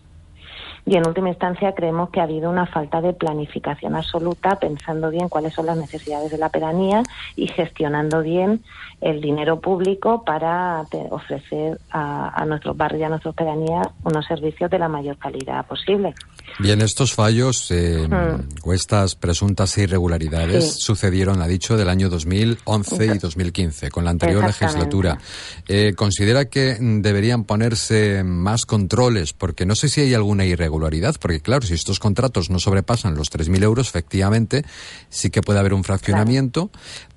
Y 0.87 0.96
en 0.96 1.09
última 1.09 1.31
instancia 1.31 1.74
creemos 1.74 2.11
que 2.11 2.20
ha 2.20 2.22
habido 2.22 2.50
una 2.50 2.66
falta 2.66 3.00
de 3.00 3.14
planificación 3.14 3.96
absoluta, 3.96 4.61
pensando 4.61 5.11
bien 5.11 5.29
cuáles 5.29 5.55
son 5.55 5.66
las 5.66 5.77
necesidades 5.77 6.31
de 6.31 6.38
la 6.38 6.50
pedanía 6.50 7.03
y 7.35 7.48
gestionando 7.48 8.22
bien 8.22 8.62
el 9.00 9.22
dinero 9.22 9.61
público 9.61 10.22
para 10.22 10.85
ofrecer 11.11 11.81
a, 11.90 12.44
nuestros 12.46 12.77
barrios 12.77 13.00
y 13.00 13.05
a 13.05 13.09
nuestras 13.09 13.35
pedanías 13.35 13.88
unos 14.05 14.24
servicios 14.27 14.70
de 14.70 14.79
la 14.79 14.88
mayor 14.88 15.18
calidad 15.18 15.66
posible. 15.66 16.14
Bien, 16.59 16.81
estos 16.83 17.12
fallos 17.14 17.71
eh, 17.71 18.07
Hmm. 18.09 18.49
o 18.62 18.73
estas 18.73 19.17
presuntas 19.17 19.77
irregularidades 19.79 20.75
Sí. 20.75 20.81
sucedieron, 20.81 21.43
ha 21.43 21.49
dicho, 21.49 21.77
del 21.77 21.88
año 21.88 22.09
2011 22.09 23.07
y 23.07 23.19
2015, 23.19 23.90
con 23.90 24.05
la 24.05 24.11
anterior 24.11 24.45
legislatura. 24.45 25.19
Eh, 25.67 25.95
¿Considera 25.97 26.45
que 26.47 26.77
deberían 26.81 27.45
ponerse 27.45 28.23
más 28.25 28.67
controles? 28.67 29.33
Porque 29.33 29.67
no 29.67 29.75
sé 29.75 29.88
si 29.88 30.03
hay 30.03 30.14
alguna 30.14 30.45
irregularidad, 30.45 31.17
porque 31.21 31.40
claro, 31.40 31.67
si 31.67 31.75
estos 31.75 31.99
contratos 31.99 32.51
no 32.51 32.59
sobrepasan 32.61 33.14
los 33.17 33.31
3.000 33.31 33.62
euros, 33.64 33.88
efectivamente, 33.88 34.64
sí 35.11 35.31
que 35.31 35.43
puede 35.43 35.59
haber 35.59 35.75
un 35.75 35.83
fraccionamiento. 35.85 36.71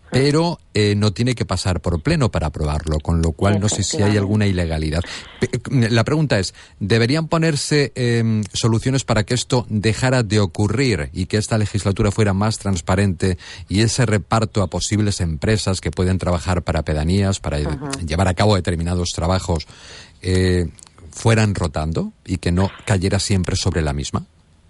Pero 0.09 0.59
eh, 0.73 0.95
no 0.95 1.11
tiene 1.11 1.35
que 1.35 1.43
pasar 1.45 1.81
por 1.81 2.01
pleno 2.01 2.31
para 2.31 2.47
aprobarlo, 2.47 2.99
con 2.99 3.21
lo 3.21 3.33
cual 3.33 3.59
no 3.59 3.67
sé 3.69 3.83
si 3.83 4.01
hay 4.01 4.15
alguna 4.17 4.45
ilegalidad. 4.47 5.01
Pe- 5.39 5.49
La 5.89 6.03
pregunta 6.05 6.39
es, 6.39 6.53
¿deberían 6.79 7.27
ponerse 7.27 7.91
em, 7.95 8.43
soluciones 8.53 9.03
para 9.03 9.23
que 9.23 9.33
esto 9.33 9.65
dejara 9.69 10.23
de 10.23 10.39
ocurrir 10.39 11.09
y 11.13 11.25
que 11.25 11.37
esta 11.37 11.57
legislatura 11.57 12.11
fuera 12.11 12.33
más 12.33 12.57
transparente 12.57 13.37
y 13.67 13.81
ese 13.81 14.05
reparto 14.05 14.61
a 14.61 14.67
posibles 14.67 15.19
empresas 15.19 15.81
que 15.81 15.91
pueden 15.91 16.17
trabajar 16.19 16.63
para 16.63 16.83
pedanías, 16.83 17.39
para 17.39 17.59
eh, 17.59 17.67
llevar 18.05 18.27
a 18.29 18.33
cabo 18.33 18.55
determinados 18.55 19.09
trabajos, 19.13 19.67
eh, 20.21 20.67
fueran 21.11 21.53
rotando 21.55 22.13
y 22.25 22.37
que 22.37 22.51
no 22.51 22.71
cayera 22.85 23.19
siempre 23.19 23.55
sobre 23.55 23.81
la 23.81 23.91
misma? 23.93 24.25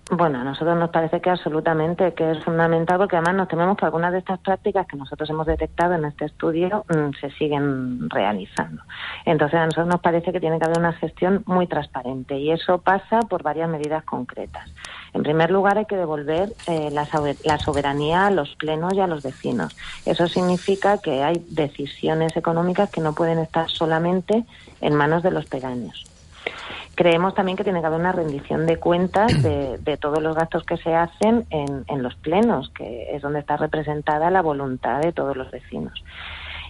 Bueno, 0.10 0.40
a 0.40 0.44
nosotros 0.46 0.78
nos 0.78 0.90
parece 0.90 1.20
que 1.20 1.30
absolutamente, 1.30 2.14
que 2.14 2.32
es 2.32 2.42
fundamental, 2.46 2.98
porque 2.98 3.18
además 3.18 3.36
nos 3.36 3.48
tememos 3.50 3.76
que 3.76 3.84
algunas 3.84 4.14
de 4.14 4.20
estas 4.20 4.40
prácticas 4.40 4.88
que 4.88 4.96
nosotros 4.96 5.30
hemos 5.30 5.46
detectado 5.46 5.96
en 5.96 6.06
este 6.06 6.24
estudio 6.24 6.86
mm, 6.88 7.12
se 7.20 7.30
siguen 7.32 8.10
realizando. 8.10 8.84
Entonces, 9.26 9.60
a 9.60 9.66
nosotros 9.66 9.88
nos 9.88 10.00
parece 10.00 10.32
que 10.32 10.40
tiene 10.40 10.60
que 10.60 10.66
haber 10.66 10.80
una 10.80 10.94
gestión 10.94 11.44
muy 11.46 11.68
transparente 11.68 12.38
y 12.38 12.52
eso 12.52 12.78
pasa 12.78 13.20
por 13.20 13.44
varias 13.44 13.70
medidas 13.70 14.06
concretas. 14.06 14.72
En 15.14 15.24
primer 15.24 15.52
lugar, 15.52 15.78
hay 15.78 15.86
que 15.86 15.98
devolver 15.98 16.54
eh, 16.68 16.90
la, 16.90 17.06
sobe- 17.06 17.38
la 17.44 17.58
soberanía 17.58 18.28
a 18.28 18.32
los 18.32 18.56
plenos 18.56 18.94
y 18.94 19.02
a 19.02 19.08
los 19.08 19.24
vecinos. 19.24 19.76
Eso 20.06 20.28
significa 20.28 21.00
que 21.00 21.22
hay 21.22 21.46
decisiones 21.50 22.38
económicas 22.38 22.90
que 22.90 23.02
no 23.02 23.12
pueden 23.14 23.40
estar 23.40 23.70
solamente 23.70 24.46
en 24.80 24.96
manos 24.96 25.22
de 25.22 25.32
los 25.32 25.46
pedaños. 25.48 26.06
Creemos 26.96 27.36
también 27.36 27.58
que 27.58 27.64
tiene 27.64 27.82
que 27.82 27.86
haber 27.88 28.00
una 28.00 28.12
rendición 28.12 28.66
de 28.66 28.78
cuentas 28.78 29.42
de, 29.44 29.78
de 29.78 29.98
todos 29.98 30.22
los 30.22 30.36
gastos 30.36 30.64
que 30.64 30.78
se 30.78 30.96
hacen 30.96 31.46
en, 31.50 31.86
en 31.88 32.04
los 32.04 32.16
plenos, 32.16 32.70
que 32.70 33.16
es 33.16 33.22
donde 33.22 33.40
está 33.40 33.58
representada 33.58 34.32
la 34.32 34.42
voluntad 34.42 35.02
de 35.02 35.12
todos 35.12 35.38
los 35.38 35.52
vecinos. 35.52 36.04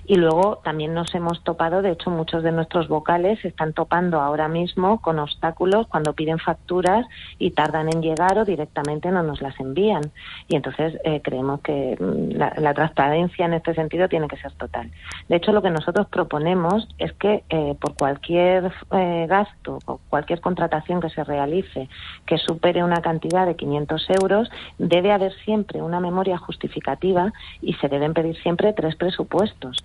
Y 0.08 0.15
luego 0.15 0.62
también 0.63 0.93
nos 0.93 1.13
hemos 1.13 1.43
topado, 1.43 1.82
de 1.82 1.91
hecho 1.91 2.10
muchos 2.10 2.41
de 2.41 2.54
nuestros 2.54 2.88
vocales 2.88 3.39
se 3.41 3.50
están 3.50 3.74
topando 3.74 4.22
ahora 4.22 4.48
mismo 4.48 5.02
con 5.02 5.20
obstáculos 5.20 5.86
cuando 5.88 6.13
piden 6.13 6.39
facturas 6.39 7.06
y 7.38 7.52
tardan 7.52 7.89
en 7.89 8.02
llegar 8.02 8.39
o 8.39 8.46
directamente 8.46 9.12
no 9.12 9.22
nos 9.22 9.41
las 9.41 9.60
envían. 9.60 10.04
Y 10.48 10.56
entonces 10.56 10.98
eh, 11.04 11.22
creemos 11.22 11.60
que 11.60 11.98
mm, 12.00 12.38
la, 12.38 12.54
la 12.58 12.74
transparencia 12.74 13.46
en 13.46 13.54
este 13.54 13.74
sentido 13.74 14.08
tiene 14.08 14.30
que 14.30 14.38
ser 14.38 14.54
total. 14.54 14.89
De 15.28 15.36
hecho, 15.36 15.52
lo 15.52 15.62
que 15.62 15.72
nosotros 15.72 16.08
proponemos 16.08 16.88
es 17.00 17.12
que 17.13 17.43
eh, 17.50 17.76
por 17.78 17.96
cualquier 17.96 18.72
eh, 18.91 19.26
gasto 19.28 19.80
o 19.88 20.00
cualquier 20.10 20.39
contratación 20.39 21.02
que 21.02 21.10
se 21.10 21.26
realice 21.26 21.89
que 22.26 22.38
supere 22.38 22.82
una 22.82 23.02
cantidad 23.02 23.46
de 23.46 23.58
500 23.58 24.08
euros, 24.22 24.50
debe 24.78 25.12
haber 25.12 25.34
siempre 25.43 25.82
una 25.82 26.00
memoria 26.00 26.38
justificativa 26.38 27.34
y 27.62 27.74
se 27.74 27.89
deben 27.89 28.13
pedir 28.13 28.38
siempre 28.41 28.72
tres 28.72 28.96
presupuestos. 28.96 29.84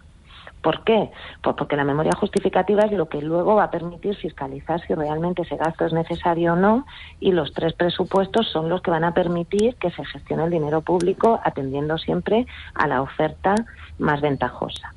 ¿Por 0.63 0.85
qué? 0.85 1.11
Pues 1.43 1.57
porque 1.57 1.77
la 1.77 1.85
memoria 1.85 2.13
justificativa 2.17 2.85
es 2.85 2.93
lo 2.93 3.09
que 3.09 3.21
luego 3.21 3.57
va 3.57 3.65
a 3.65 3.71
permitir 3.71 4.15
fiscalizar 4.15 4.81
si 4.87 4.95
realmente 4.95 5.43
ese 5.43 5.57
gasto 5.57 5.85
es 5.85 5.93
necesario 5.93 6.53
o 6.53 6.57
no 6.57 6.87
y 7.19 7.33
los 7.33 7.53
tres 7.53 7.73
presupuestos 7.73 8.49
son 8.49 8.69
los 8.69 8.81
que 8.81 8.93
van 8.93 9.05
a 9.05 9.13
permitir 9.13 9.75
que 9.75 9.91
se 9.91 10.05
gestione 10.05 10.45
el 10.45 10.51
dinero 10.51 10.81
público 10.81 11.41
atendiendo 11.43 11.99
siempre 11.99 12.47
a 12.75 12.87
la 12.87 13.03
oferta 13.03 13.57
más 13.99 14.21
ventajosa. 14.21 14.95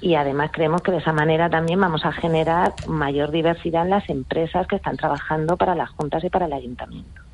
Y 0.00 0.16
además 0.16 0.50
creemos 0.52 0.82
que 0.82 0.92
de 0.92 0.98
esa 0.98 1.12
manera 1.12 1.48
también 1.48 1.80
vamos 1.80 2.04
a 2.04 2.12
generar 2.12 2.74
mayor 2.88 3.30
diversidad 3.30 3.84
en 3.84 3.90
las 3.90 4.08
empresas 4.08 4.66
que 4.66 4.76
están 4.76 4.96
trabajando 4.96 5.56
para 5.56 5.74
las 5.74 5.90
juntas 5.90 6.24
y 6.24 6.30
para 6.30 6.46
el 6.46 6.52
ayuntamiento. 6.52 7.27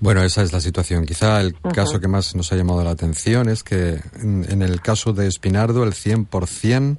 Bueno, 0.00 0.22
esa 0.22 0.42
es 0.42 0.52
la 0.52 0.60
situación. 0.60 1.04
Quizá 1.04 1.40
el 1.40 1.54
caso 1.74 2.00
que 2.00 2.08
más 2.08 2.34
nos 2.34 2.52
ha 2.52 2.56
llamado 2.56 2.82
la 2.82 2.90
atención 2.90 3.48
es 3.48 3.62
que 3.62 4.00
en, 4.20 4.46
en 4.50 4.62
el 4.62 4.80
caso 4.80 5.12
de 5.12 5.26
Espinardo 5.26 5.84
el 5.84 5.92
100% 5.92 6.96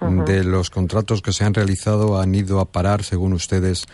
Ujú. 0.00 0.24
de 0.24 0.42
los 0.44 0.68
contratos 0.70 1.22
que 1.22 1.32
se 1.32 1.44
han 1.44 1.54
realizado 1.54 2.20
han 2.20 2.34
ido 2.34 2.58
a 2.60 2.64
parar, 2.66 3.04
según 3.04 3.32
ustedes, 3.32 3.86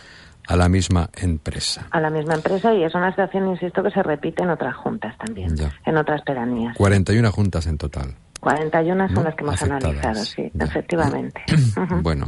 a 0.47 0.55
la 0.55 0.67
misma 0.67 1.09
empresa. 1.13 1.85
A 1.91 2.01
la 2.01 2.09
misma 2.09 2.33
empresa 2.33 2.73
y 2.73 2.83
es 2.83 2.93
una 2.95 3.11
situación, 3.11 3.47
insisto, 3.49 3.83
que 3.83 3.91
se 3.91 4.01
repite 4.01 4.41
en 4.43 4.49
otras 4.49 4.75
juntas 4.75 5.15
también, 5.23 5.55
Ya. 5.55 5.71
en 5.85 5.95
otras 5.97 6.21
pedanías. 6.23 6.75
41 6.75 7.31
juntas 7.31 7.67
en 7.67 7.77
total. 7.77 8.15
41 8.41 9.07
son 9.07 9.15
¿No? 9.15 9.23
las 9.23 9.35
que 9.35 9.43
hemos 9.43 9.55
Afectadas. 9.55 9.83
analizado, 9.85 10.25
sí, 10.25 10.51
efectivamente. 10.59 11.41
Bueno. 12.01 12.27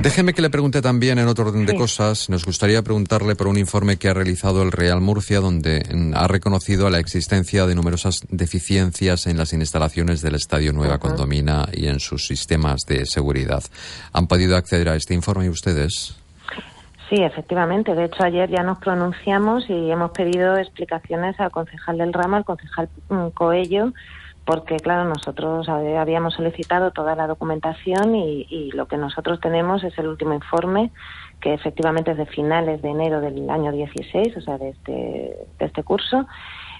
Déjeme 0.00 0.32
que 0.34 0.42
le 0.42 0.50
pregunte 0.50 0.82
también 0.82 1.18
en 1.20 1.28
otro 1.28 1.46
orden 1.46 1.64
de 1.64 1.72
Sí. 1.72 1.78
cosas. 1.78 2.28
Nos 2.28 2.44
gustaría 2.44 2.82
preguntarle 2.82 3.36
por 3.36 3.46
un 3.46 3.56
informe 3.56 3.98
que 3.98 4.08
ha 4.08 4.14
realizado 4.14 4.62
el 4.62 4.72
Real 4.72 5.00
Murcia, 5.00 5.38
donde 5.38 5.82
ha 6.16 6.26
reconocido 6.26 6.90
la 6.90 6.98
existencia 6.98 7.66
de 7.66 7.76
numerosas 7.76 8.20
deficiencias 8.28 9.28
en 9.28 9.36
las 9.36 9.52
instalaciones 9.52 10.20
del 10.20 10.34
Estadio 10.34 10.72
Nueva 10.72 10.98
Condomina 10.98 11.68
y 11.72 11.86
en 11.86 12.00
sus 12.00 12.26
sistemas 12.26 12.80
de 12.88 13.06
seguridad. 13.06 13.62
¿Han 14.12 14.26
podido 14.26 14.56
acceder 14.56 14.88
a 14.88 14.96
este 14.96 15.14
informe 15.14 15.48
ustedes? 15.50 16.16
Sí, 17.08 17.22
efectivamente. 17.22 17.94
De 17.94 18.06
hecho, 18.06 18.24
ayer 18.24 18.50
ya 18.50 18.62
nos 18.64 18.78
pronunciamos 18.78 19.64
y 19.68 19.90
hemos 19.90 20.10
pedido 20.12 20.56
explicaciones 20.56 21.38
al 21.38 21.50
concejal 21.52 21.98
del 21.98 22.12
ramo, 22.12 22.36
al 22.36 22.44
concejal 22.44 22.88
mm, 23.08 23.28
Coello, 23.34 23.92
porque, 24.44 24.76
claro, 24.76 25.04
nosotros 25.08 25.68
hab- 25.68 25.98
habíamos 25.98 26.34
solicitado 26.34 26.90
toda 26.90 27.14
la 27.14 27.26
documentación 27.26 28.14
y, 28.16 28.46
y 28.50 28.70
lo 28.72 28.86
que 28.86 28.96
nosotros 28.96 29.40
tenemos 29.40 29.84
es 29.84 29.96
el 29.98 30.08
último 30.08 30.32
informe, 30.34 30.90
que 31.40 31.54
efectivamente 31.54 32.10
es 32.12 32.16
de 32.16 32.26
finales 32.26 32.82
de 32.82 32.88
enero 32.90 33.20
del 33.20 33.48
año 33.50 33.72
16, 33.72 34.36
o 34.36 34.40
sea, 34.40 34.58
de 34.58 34.70
este, 34.70 34.92
de 35.58 35.64
este 35.66 35.82
curso, 35.84 36.26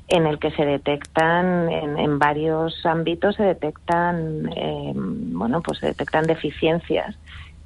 en 0.09 0.27
el 0.27 0.39
que 0.39 0.51
se 0.51 0.65
detectan, 0.67 1.71
en, 1.71 1.99
en 1.99 2.19
varios 2.19 2.85
ámbitos 2.85 3.37
se 3.37 3.45
detectan, 3.45 4.51
eh, 4.57 4.93
bueno, 4.95 5.63
pues 5.63 5.79
se 5.79 5.87
detectan 5.87 6.25
deficiencias 6.27 7.17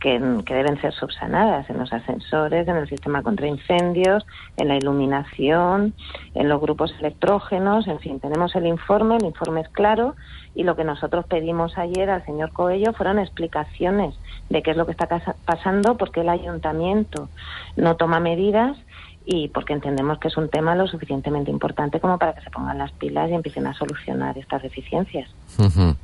que, 0.07 0.21
que 0.45 0.55
deben 0.55 0.81
ser 0.81 0.95
subsanadas 0.95 1.69
en 1.69 1.79
los 1.79 1.92
ascensores, 1.92 2.69
en 2.69 2.77
el 2.77 2.88
sistema 2.88 3.25
contra 3.25 3.49
incendios, 3.49 4.25
en 4.57 4.69
la 4.69 4.77
iluminación, 4.77 5.95
en 6.33 6.49
los 6.49 6.61
grupos 6.61 6.95
electrógenos, 7.01 7.88
en 7.88 7.99
fin, 7.99 8.21
tenemos 8.21 8.55
el 8.55 8.66
informe, 8.66 9.16
el 9.16 9.25
informe 9.25 9.62
es 9.62 9.69
claro 9.71 10.14
y 10.55 10.62
lo 10.62 10.77
que 10.77 10.85
nosotros 10.85 11.27
pedimos 11.27 11.77
ayer 11.77 12.09
al 12.09 12.25
señor 12.25 12.53
Coello 12.53 12.92
fueron 12.92 13.19
explicaciones 13.19 14.14
de 14.49 14.62
qué 14.62 14.71
es 14.71 14.77
lo 14.77 14.87
que 14.87 14.92
está 14.92 15.09
pasando, 15.45 15.97
porque 15.97 16.21
el 16.21 16.29
ayuntamiento 16.29 17.29
no 17.75 17.97
toma 17.97 18.21
medidas 18.21 18.79
y 19.25 19.49
porque 19.49 19.73
entendemos 19.73 20.21
que 20.21 20.29
es 20.29 20.37
un 20.37 20.49
tema 20.49 20.77
lo 20.77 20.87
suficientemente 20.87 21.51
importante 21.51 21.99
como 21.99 22.16
para 22.16 22.33
que 22.33 22.42
se 22.42 22.51
pongan 22.51 22.79
las 22.79 22.92
pilas 22.92 23.29
y 23.29 23.35
empiecen 23.35 23.66
a 23.66 23.75
solucionar 23.75 24.38
estas 24.38 24.62
deficiencias. 24.62 25.29
Ujú. 25.59 25.97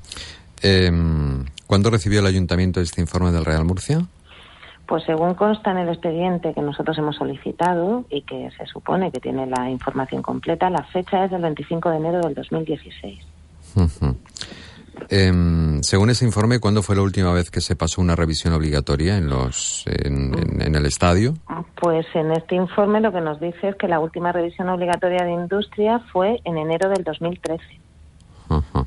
Em, 0.62 1.44
¿Cuándo 1.66 1.90
recibió 1.90 2.20
el 2.20 2.27
ayuntamiento 2.27 2.81
este 2.81 3.01
informe 3.01 3.33
del 3.33 3.44
Real 3.44 3.64
Murcia? 3.64 4.01
Pues 4.87 5.05
según 5.05 5.35
consta 5.35 5.70
en 5.70 5.79
el 5.79 5.88
expediente 5.88 6.53
que 6.55 6.61
nosotros 6.61 6.98
hemos 6.98 7.16
solicitado 7.16 8.05
y 8.11 8.22
que 8.22 8.51
se 8.59 8.66
supone 8.66 9.11
que 9.11 9.20
tiene 9.20 9.46
la 9.46 9.70
información 9.70 10.20
completa, 10.22 10.68
la 10.68 10.83
fecha 10.85 11.25
es 11.25 11.31
del 11.31 11.40
25 11.42 11.88
de 11.90 11.96
enero 11.96 12.20
del 12.20 12.35
2016. 12.35 13.20
Ujú. 13.77 14.16
Em, 15.09 15.83
según 15.83 16.11
ese 16.11 16.27
informe, 16.27 16.61
¿cuándo 16.61 16.83
fue 16.83 16.94
la 16.94 17.03
última 17.03 17.33
vez 17.33 17.51
que 17.51 17.61
se 17.62 17.75
pasó 17.75 18.03
una 18.03 18.14
revisión 18.14 18.53
obligatoria 18.53 19.16
en 19.16 19.29
los 19.29 19.85
en, 19.87 20.35
en- 20.38 20.61
en 20.62 20.75
el 20.75 20.85
estadio? 20.85 21.35
Pues 21.81 22.05
en 22.14 22.31
este 22.33 22.55
informe 22.57 23.01
lo 23.01 23.11
que 23.12 23.20
nos 23.22 23.40
dice 23.40 23.70
es 23.70 23.77
que 23.77 23.88
la 23.88 23.98
última 23.98 24.31
revisión 24.33 24.68
obligatoria 24.68 25.25
de 25.25 25.33
industria 25.33 26.01
fue 26.12 26.40
en 26.44 26.59
enero 26.59 26.90
del 26.90 27.03
2013. 27.05 27.62
Ajá. 28.51 28.82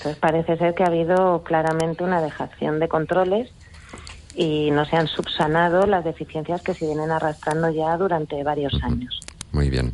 Entonces 0.00 0.18
parece 0.18 0.56
ser 0.56 0.74
que 0.74 0.82
ha 0.82 0.86
habido 0.86 1.42
claramente 1.42 2.02
una 2.02 2.22
dejación 2.22 2.80
de 2.80 2.88
controles 2.88 3.50
y 4.34 4.70
no 4.70 4.86
se 4.86 4.96
han 4.96 5.06
subsanado 5.08 5.86
las 5.86 6.04
deficiencias 6.04 6.62
que 6.62 6.72
se 6.72 6.86
vienen 6.86 7.10
arrastrando 7.10 7.68
ya 7.68 7.98
durante 7.98 8.42
varios 8.42 8.72
años. 8.82 9.20
Muy 9.52 9.68
bien. 9.68 9.92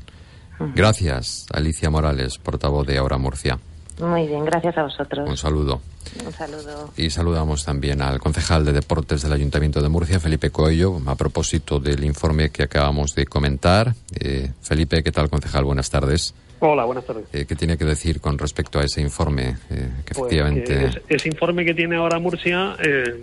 Gracias, 0.77 1.47
Alicia 1.53 1.91
Morales, 1.91 2.39
portavoz 2.39 2.87
de 2.87 2.99
Ahora 2.99 3.19
Murcia. 3.19 3.59
Muy 4.01 4.29
bien, 4.29 4.45
gracias 4.45 4.79
a 4.79 4.85
vosotros. 4.85 5.29
Un 5.29 5.37
saludo. 5.37 5.81
Un 6.25 6.33
saludo. 6.33 6.93
Y 6.97 7.11
saludamos 7.11 7.65
también 7.65 8.01
al 8.01 8.21
concejal 8.21 8.65
de 8.65 8.73
deportes 8.73 9.23
del 9.23 9.33
Ayuntamiento 9.33 9.83
de 9.83 9.89
Murcia, 9.89 10.21
Felipe 10.21 10.51
Coello, 10.51 11.01
a 11.07 11.17
propósito 11.17 11.81
del 11.81 12.05
informe 12.05 12.51
que 12.51 12.63
acabamos 12.63 13.13
de 13.17 13.27
comentar. 13.27 13.93
Eh, 14.21 14.53
Felipe, 14.63 15.03
¿qué 15.03 15.11
tal, 15.11 15.29
concejal? 15.29 15.65
Buenas 15.65 15.91
tardes. 15.91 16.33
Hola, 16.59 16.85
buenas 16.85 17.05
tardes. 17.05 17.27
Eh, 17.35 17.45
¿Qué 17.47 17.55
tiene 17.55 17.77
que 17.77 17.85
decir 17.85 18.21
con 18.21 18.39
respecto 18.39 18.79
a 18.79 18.85
ese 18.85 19.03
informe? 19.03 19.57
Eh, 19.71 19.91
que 20.05 20.15
Pues 20.15 20.33
efectivamente. 20.33 21.03
que 21.07 21.15
ese, 21.15 21.29
informe 21.29 21.65
que 21.65 21.75
tiene 21.75 21.97
ahora 21.97 22.19
Murcia, 22.19 22.77
eh, 22.83 23.21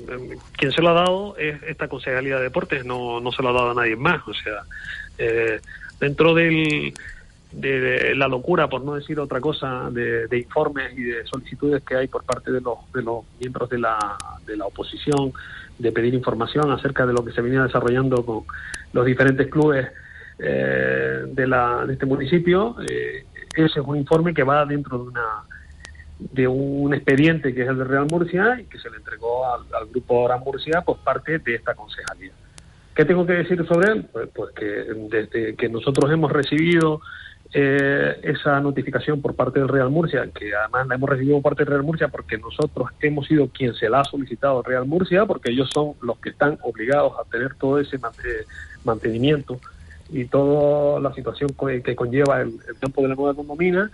quien 0.56 0.72
se 0.72 0.82
lo 0.82 0.89
ha 0.89 0.93
dado 0.93 1.38
es 1.38 1.62
esta 1.63 1.88
Concejalía 1.88 2.38
de 2.38 2.43
Deportes, 2.43 2.86
no, 2.86 3.19
no 3.19 3.32
se 3.32 3.41
lo 3.41 3.50
ha 3.50 3.54
dado 3.54 3.72
a 3.72 3.74
nadie 3.74 3.96
más. 3.96 4.22
O 4.28 4.34
sea, 4.34 4.62
eh, 5.17 5.60
dentro 6.00 6.36
del, 6.36 6.93
de, 7.52 8.13
la 8.15 8.28
locura, 8.28 8.67
por 8.69 8.84
no 8.84 8.93
decir 8.93 9.19
otra 9.19 9.41
cosa, 9.41 9.89
de, 9.89 10.28
informes 10.38 10.96
y 10.96 11.02
de 11.02 11.26
solicitudes 11.26 11.84
que 11.84 11.96
hay 11.96 12.08
por 12.08 12.24
parte 12.24 12.52
de 12.52 12.62
los, 12.62 12.78
de 12.93 13.02
los 13.02 13.26
miembros 13.39 13.67
de 13.69 13.80
la, 13.80 14.15
de 14.46 14.58
la 14.58 14.67
oposición 14.67 15.34
de 15.80 15.91
pedir 15.91 16.13
información 16.13 16.72
acerca 16.72 17.08
de 17.08 17.13
lo 17.13 17.26
que 17.26 17.32
se 17.32 17.41
venía 17.41 17.63
desarrollando 17.63 18.24
con 18.24 18.43
los 18.93 19.06
diferentes 19.08 19.50
clubes 19.50 19.88
eh, 20.39 21.26
de, 21.28 21.48
la, 21.48 21.86
de 21.86 21.93
este 21.93 22.06
municipio. 22.06 22.76
Eh, 22.89 23.26
ese 23.56 23.80
es 23.80 23.86
un 23.86 23.98
informe 23.98 24.34
que 24.34 24.43
va 24.43 24.65
dentro 24.65 24.98
de 24.98 25.04
una 25.10 25.43
de 26.19 26.48
un 26.48 26.93
expediente 26.93 27.54
que 27.54 27.63
es 27.63 27.67
el 27.67 27.78
de 27.78 27.84
Real 27.84 28.08
Murcia 28.10 28.58
y 28.60 28.65
que 28.65 28.80
se 28.80 28.89
le 28.89 28.98
entregó 28.98 29.46
al, 29.46 29.63
grupo 29.89 30.28
Real 30.28 30.39
Murcia 30.39 30.82
por 30.82 30.98
parte 31.00 31.39
de 31.39 31.56
esta 31.56 31.74
concejalía. 31.74 32.32
¿Qué 32.96 33.06
tengo 33.06 33.26
que 33.26 33.34
decir 33.34 33.65
sobre 33.67 33.91
él? 33.91 34.06
Pues, 34.12 34.30
pues 34.34 34.54
que 34.54 34.65
desde 35.10 35.56
que 35.56 35.67
nosotros 35.67 36.12
hemos 36.12 36.32
recibido 36.32 37.02
eh, 37.56 38.19
esa 38.24 38.60
notificación 38.62 39.22
por 39.22 39.36
parte 39.36 39.60
del 39.60 39.69
Real 39.69 39.89
Murcia, 39.89 40.28
que 40.34 40.56
además 40.56 40.88
la 40.88 40.96
hemos 40.96 41.10
recibido 41.10 41.41
por 41.41 41.52
parte 41.52 41.63
del 41.63 41.74
Real 41.74 41.84
Murcia 41.84 42.08
porque 42.08 42.38
nosotros 42.38 42.89
hemos 43.02 43.28
sido 43.28 43.48
quien 43.50 43.74
se 43.74 43.89
la 43.89 44.02
ha 44.02 44.06
solicitado 44.06 44.60
al 44.60 44.63
Real 44.63 44.86
Murcia, 44.86 45.26
porque 45.26 45.52
ellos 45.52 45.69
son 45.72 45.93
los 46.02 46.19
que 46.19 46.30
están 46.30 46.58
obligados 46.63 47.13
a 47.19 47.30
tener 47.30 47.56
todo 47.56 47.80
ese 47.80 48.00
mantenimiento 48.84 49.60
y 50.10 50.26
toda 50.26 51.00
la 51.00 51.13
situación 51.13 51.52
que 51.84 51.96
conlleva 51.96 52.42
el, 52.42 52.60
campo 52.80 53.02
de 53.02 53.10
la 53.10 53.16
nueva 53.16 53.34
condomina, 53.34 53.92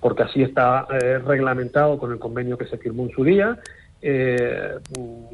porque 0.00 0.22
así 0.22 0.42
está 0.42 0.86
eh, 0.90 1.18
reglamentado 1.18 1.98
con 1.98 2.12
el 2.12 2.18
convenio 2.18 2.58
que 2.58 2.66
se 2.66 2.78
firmó 2.78 3.04
en 3.04 3.10
su 3.10 3.24
día. 3.24 3.58
Eh, 4.02 4.74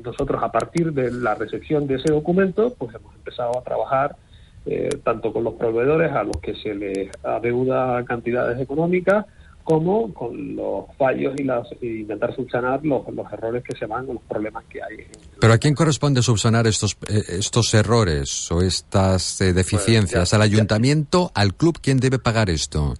nosotros 0.02 0.42
a 0.42 0.52
partir 0.52 0.92
de 0.92 1.10
la 1.10 1.34
recepción 1.34 1.86
de 1.86 1.96
ese 1.96 2.12
documento, 2.12 2.74
pues 2.78 2.94
hemos 2.94 3.14
empezado 3.16 3.58
a 3.58 3.64
trabajar 3.64 4.16
eh, 4.66 4.90
tanto 5.02 5.32
con 5.32 5.42
los 5.42 5.54
proveedores 5.54 6.12
a 6.12 6.22
los 6.22 6.36
que 6.36 6.54
se 6.54 6.74
les 6.74 7.08
adeuda 7.24 8.04
cantidades 8.04 8.60
económicas, 8.60 9.26
como 9.64 10.12
con 10.12 10.56
los 10.56 10.84
fallos 10.96 11.34
y, 11.38 11.44
las, 11.44 11.66
intentar 11.80 12.34
subsanar 12.34 12.84
los, 12.84 13.06
los, 13.14 13.32
errores 13.32 13.62
que 13.62 13.76
se 13.76 13.86
van 13.86 14.08
o 14.08 14.14
los 14.14 14.22
problemas 14.22 14.64
que 14.64 14.82
hay. 14.82 15.06
¿Pero 15.38 15.52
a 15.52 15.58
quién 15.58 15.74
corresponde 15.74 16.22
subsanar 16.22 16.66
estos, 16.66 16.96
eh, 17.08 17.22
estos 17.28 17.72
errores 17.74 18.50
o 18.50 18.62
estas 18.62 19.40
eh, 19.40 19.52
deficiencias? 19.52 20.20
Pues 20.20 20.34
¿Al 20.34 20.42
ayuntamiento? 20.42 21.30
¿Al 21.34 21.54
club? 21.54 21.78
¿Quién 21.80 21.98
debe 21.98 22.18
pagar 22.18 22.50
esto? 22.50 22.94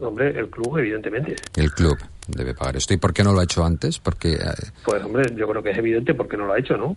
Hombre, 0.00 0.38
el 0.38 0.48
club, 0.48 0.78
evidentemente. 0.78 1.36
El 1.56 1.72
club 1.72 1.96
debe 2.28 2.54
pagar 2.54 2.76
esto. 2.76 2.94
¿Y 2.94 2.98
por 2.98 3.12
qué 3.12 3.24
no 3.24 3.32
lo 3.32 3.40
ha 3.40 3.44
hecho 3.44 3.64
antes? 3.64 3.98
Porque, 3.98 4.38
Pues, 4.84 5.02
hombre, 5.02 5.24
yo 5.36 5.48
creo 5.48 5.62
que 5.62 5.70
es 5.70 5.78
evidente 5.78 6.14
porque 6.14 6.36
no 6.36 6.46
lo 6.46 6.52
ha 6.52 6.58
hecho, 6.58 6.76
¿no? 6.76 6.96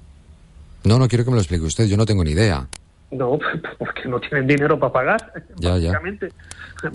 No, 0.84 0.98
no 0.98 1.08
quiero 1.08 1.24
que 1.24 1.32
me 1.32 1.36
lo 1.36 1.42
explique 1.42 1.64
usted. 1.64 1.86
Yo 1.86 1.98
no 1.98 2.06
tengo 2.06 2.24
ni 2.24 2.32
idea. 2.32 2.68
No, 3.12 3.38
porque 3.78 4.08
no 4.08 4.20
tienen 4.20 4.48
dinero 4.48 4.80
para 4.80 4.94
pagar, 4.94 5.34
básicamente. 5.62 6.30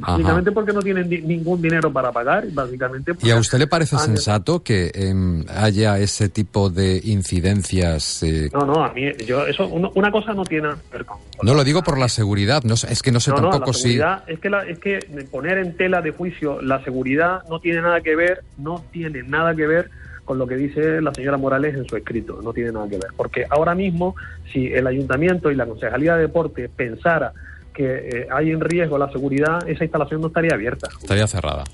Básicamente 0.00 0.50
porque 0.50 0.72
no 0.72 0.82
tienen 0.82 1.08
ningún 1.08 1.62
dinero 1.62 1.92
para 1.92 2.10
pagar, 2.10 2.44
básicamente. 2.52 3.12
¿Y 3.22 3.30
a 3.30 3.36
usted 3.36 3.58
le 3.58 3.66
parece 3.66 3.98
sensato 3.98 4.62
que 4.62 4.90
em, 4.94 5.44
haya 5.48 5.98
ese 5.98 6.28
tipo 6.28 6.70
de 6.70 7.00
incidencias? 7.04 8.22
Eh? 8.22 8.50
No, 8.52 8.66
no, 8.66 8.84
a 8.84 8.92
mí, 8.92 9.12
yo, 9.26 9.46
eso, 9.46 9.66
una 9.68 10.10
cosa 10.10 10.32
no 10.32 10.44
tiene 10.44 10.70
que 10.90 10.96
ver 10.96 11.06
con... 11.06 11.18
no 11.42 11.54
lo 11.54 11.62
digo 11.62 11.82
por 11.82 11.98
la 11.98 12.08
seguridad, 12.08 12.64
no, 12.64 12.74
es 12.74 13.02
que 13.02 13.12
no 13.12 13.20
sé 13.20 13.32
tampoco 13.32 13.72
si... 13.72 14.00
Es 14.26 14.40
que, 14.40 14.50
es 14.68 14.78
que 14.78 15.26
poner 15.30 15.58
en 15.58 15.76
tela 15.76 16.00
de 16.00 16.10
juicio 16.10 16.60
la 16.62 16.82
seguridad 16.82 17.42
no 17.48 17.60
tiene 17.60 17.82
nada 17.82 18.00
que 18.00 18.16
ver, 18.16 18.42
no 18.58 18.82
tiene 18.90 19.22
nada 19.22 19.54
que 19.54 19.66
ver 19.66 19.90
con 20.26 20.38
lo 20.38 20.46
que 20.46 20.56
dice 20.56 21.00
la 21.00 21.14
señora 21.14 21.38
Morales 21.38 21.74
en 21.76 21.86
su 21.86 21.96
escrito, 21.96 22.40
no 22.42 22.52
tiene 22.52 22.72
nada 22.72 22.86
que 22.88 22.98
ver. 22.98 23.10
Porque 23.16 23.46
ahora 23.48 23.74
mismo, 23.74 24.16
si 24.52 24.66
el 24.66 24.86
ayuntamiento 24.86 25.50
y 25.50 25.54
la 25.54 25.64
Concejalía 25.64 26.16
de 26.16 26.22
Deporte 26.22 26.68
pensara 26.68 27.32
que 27.72 27.84
eh, 27.84 28.28
hay 28.30 28.50
en 28.50 28.60
riesgo 28.60 28.98
la 28.98 29.10
seguridad, 29.10 29.66
esa 29.68 29.84
instalación 29.84 30.20
no 30.20 30.26
estaría 30.26 30.52
abierta. 30.52 30.88
Estaría 31.00 31.26
cerrada. 31.26 31.64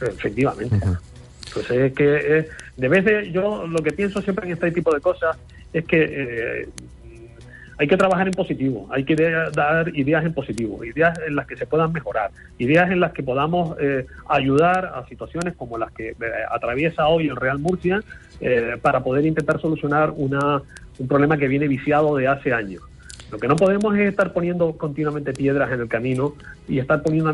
Efectivamente. 0.00 0.74
Entonces 1.46 1.70
es 1.70 1.92
que 1.92 2.38
eh, 2.38 2.48
de 2.76 2.88
vez 2.88 3.04
de 3.04 3.30
yo 3.30 3.66
lo 3.66 3.82
que 3.82 3.92
pienso 3.92 4.22
siempre 4.22 4.46
en 4.46 4.52
este 4.52 4.70
tipo 4.70 4.94
de 4.94 5.00
cosas 5.00 5.36
es 5.72 5.84
que 5.84 6.02
eh, 6.02 6.68
hay 7.78 7.86
que 7.86 7.96
trabajar 7.96 8.26
en 8.26 8.34
positivo, 8.34 8.88
hay 8.90 9.04
que 9.04 9.14
dar 9.54 9.96
ideas 9.96 10.24
en 10.24 10.34
positivo, 10.34 10.84
ideas 10.84 11.16
en 11.24 11.36
las 11.36 11.46
que 11.46 11.56
se 11.56 11.64
puedan 11.64 11.92
mejorar, 11.92 12.32
ideas 12.58 12.90
en 12.90 12.98
las 12.98 13.12
que 13.12 13.22
podamos 13.22 13.76
eh, 13.80 14.04
ayudar 14.28 14.86
a 14.86 15.06
situaciones 15.06 15.54
como 15.54 15.78
las 15.78 15.92
que 15.92 16.10
eh, 16.10 16.16
atraviesa 16.50 17.06
hoy 17.06 17.28
el 17.28 17.36
Real 17.36 17.60
Murcia 17.60 18.02
eh, 18.40 18.76
para 18.82 19.04
poder 19.04 19.24
intentar 19.26 19.60
solucionar 19.60 20.12
una, 20.16 20.60
un 20.98 21.08
problema 21.08 21.36
que 21.36 21.46
viene 21.46 21.68
viciado 21.68 22.16
de 22.16 22.26
hace 22.26 22.52
años. 22.52 22.82
Lo 23.30 23.38
que 23.38 23.46
no 23.46 23.54
podemos 23.54 23.94
es 23.94 24.08
estar 24.08 24.32
poniendo 24.32 24.76
continuamente 24.76 25.32
piedras 25.32 25.70
en 25.70 25.80
el 25.80 25.88
camino 25.88 26.34
y 26.66 26.80
estar 26.80 27.02
poniendo, 27.02 27.30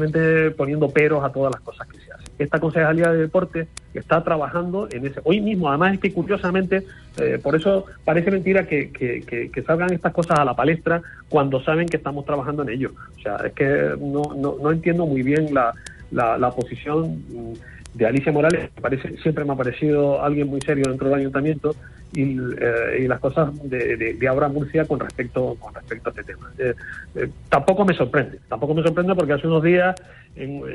poniendo 0.57 0.91
peros 0.91 1.25
a 1.25 1.31
todas 1.31 1.53
las 1.55 1.63
cosas 1.63 1.87
que 1.89 1.99
se 1.99 2.13
hacen. 2.13 2.14
Esta 2.39 2.59
Concejalía 2.59 3.11
de 3.11 3.19
Deporte 3.19 3.69
está 3.95 4.23
trabajando 4.25 4.89
en 4.91 5.07
ese. 5.07 5.21
Hoy 5.25 5.41
mismo, 5.41 5.69
además 5.69 5.95
es 5.95 6.01
que 6.01 6.13
curiosamente, 6.13 6.85
eh, 7.19 7.39
por 7.43 7.55
eso 7.55 7.87
parece 8.05 8.31
mentira 8.31 8.67
que, 8.67 8.91
que, 8.91 9.63
salgan 9.67 9.93
estas 9.93 10.13
cosas 10.13 10.39
a 10.39 10.45
la 10.45 10.55
palestra 10.55 11.03
cuando 11.29 11.63
saben 11.63 11.89
que 11.89 11.97
estamos 11.97 12.25
trabajando 12.25 12.63
en 12.63 12.71
ello. 12.71 12.93
O 13.17 13.21
sea, 13.21 13.37
es 13.37 13.53
que 13.53 13.95
no, 14.01 14.35
no, 14.37 14.57
no 14.61 14.73
entiendo 14.73 15.07
muy 15.07 15.23
bien 15.23 15.55
la, 15.55 15.73
la, 16.11 16.37
la 16.39 16.51
posición 16.51 17.23
mm, 17.29 17.53
de 17.95 18.07
Alicia 18.07 18.33
Morales, 18.33 18.71
parece, 18.81 19.17
siempre 19.19 19.45
me 19.45 19.53
ha 19.53 19.57
parecido 19.57 20.23
alguien 20.23 20.49
muy 20.49 20.61
serio 20.61 20.85
dentro 20.89 21.09
del 21.09 21.21
ayuntamiento, 21.21 21.75
y, 22.15 22.39
eh, 22.61 23.07
las 23.09 23.19
cosas 23.21 23.51
de, 23.69 24.15
de, 24.15 24.29
Aura 24.29 24.49
Murcia 24.49 24.85
con 24.85 25.01
respecto, 25.01 25.57
con 25.59 25.75
respecto 25.75 26.09
a 26.09 26.13
este 26.13 26.25
tema. 26.25 26.51
Eh, 26.59 26.75
eh, 27.17 27.29
tampoco 27.49 27.85
me 27.85 27.95
sorprende, 27.95 28.39
tampoco 28.49 28.75
me 28.75 28.83
sorprende 28.83 29.15
porque 29.15 29.33
hace 29.33 29.47
unos 29.47 29.63
días, 29.63 29.95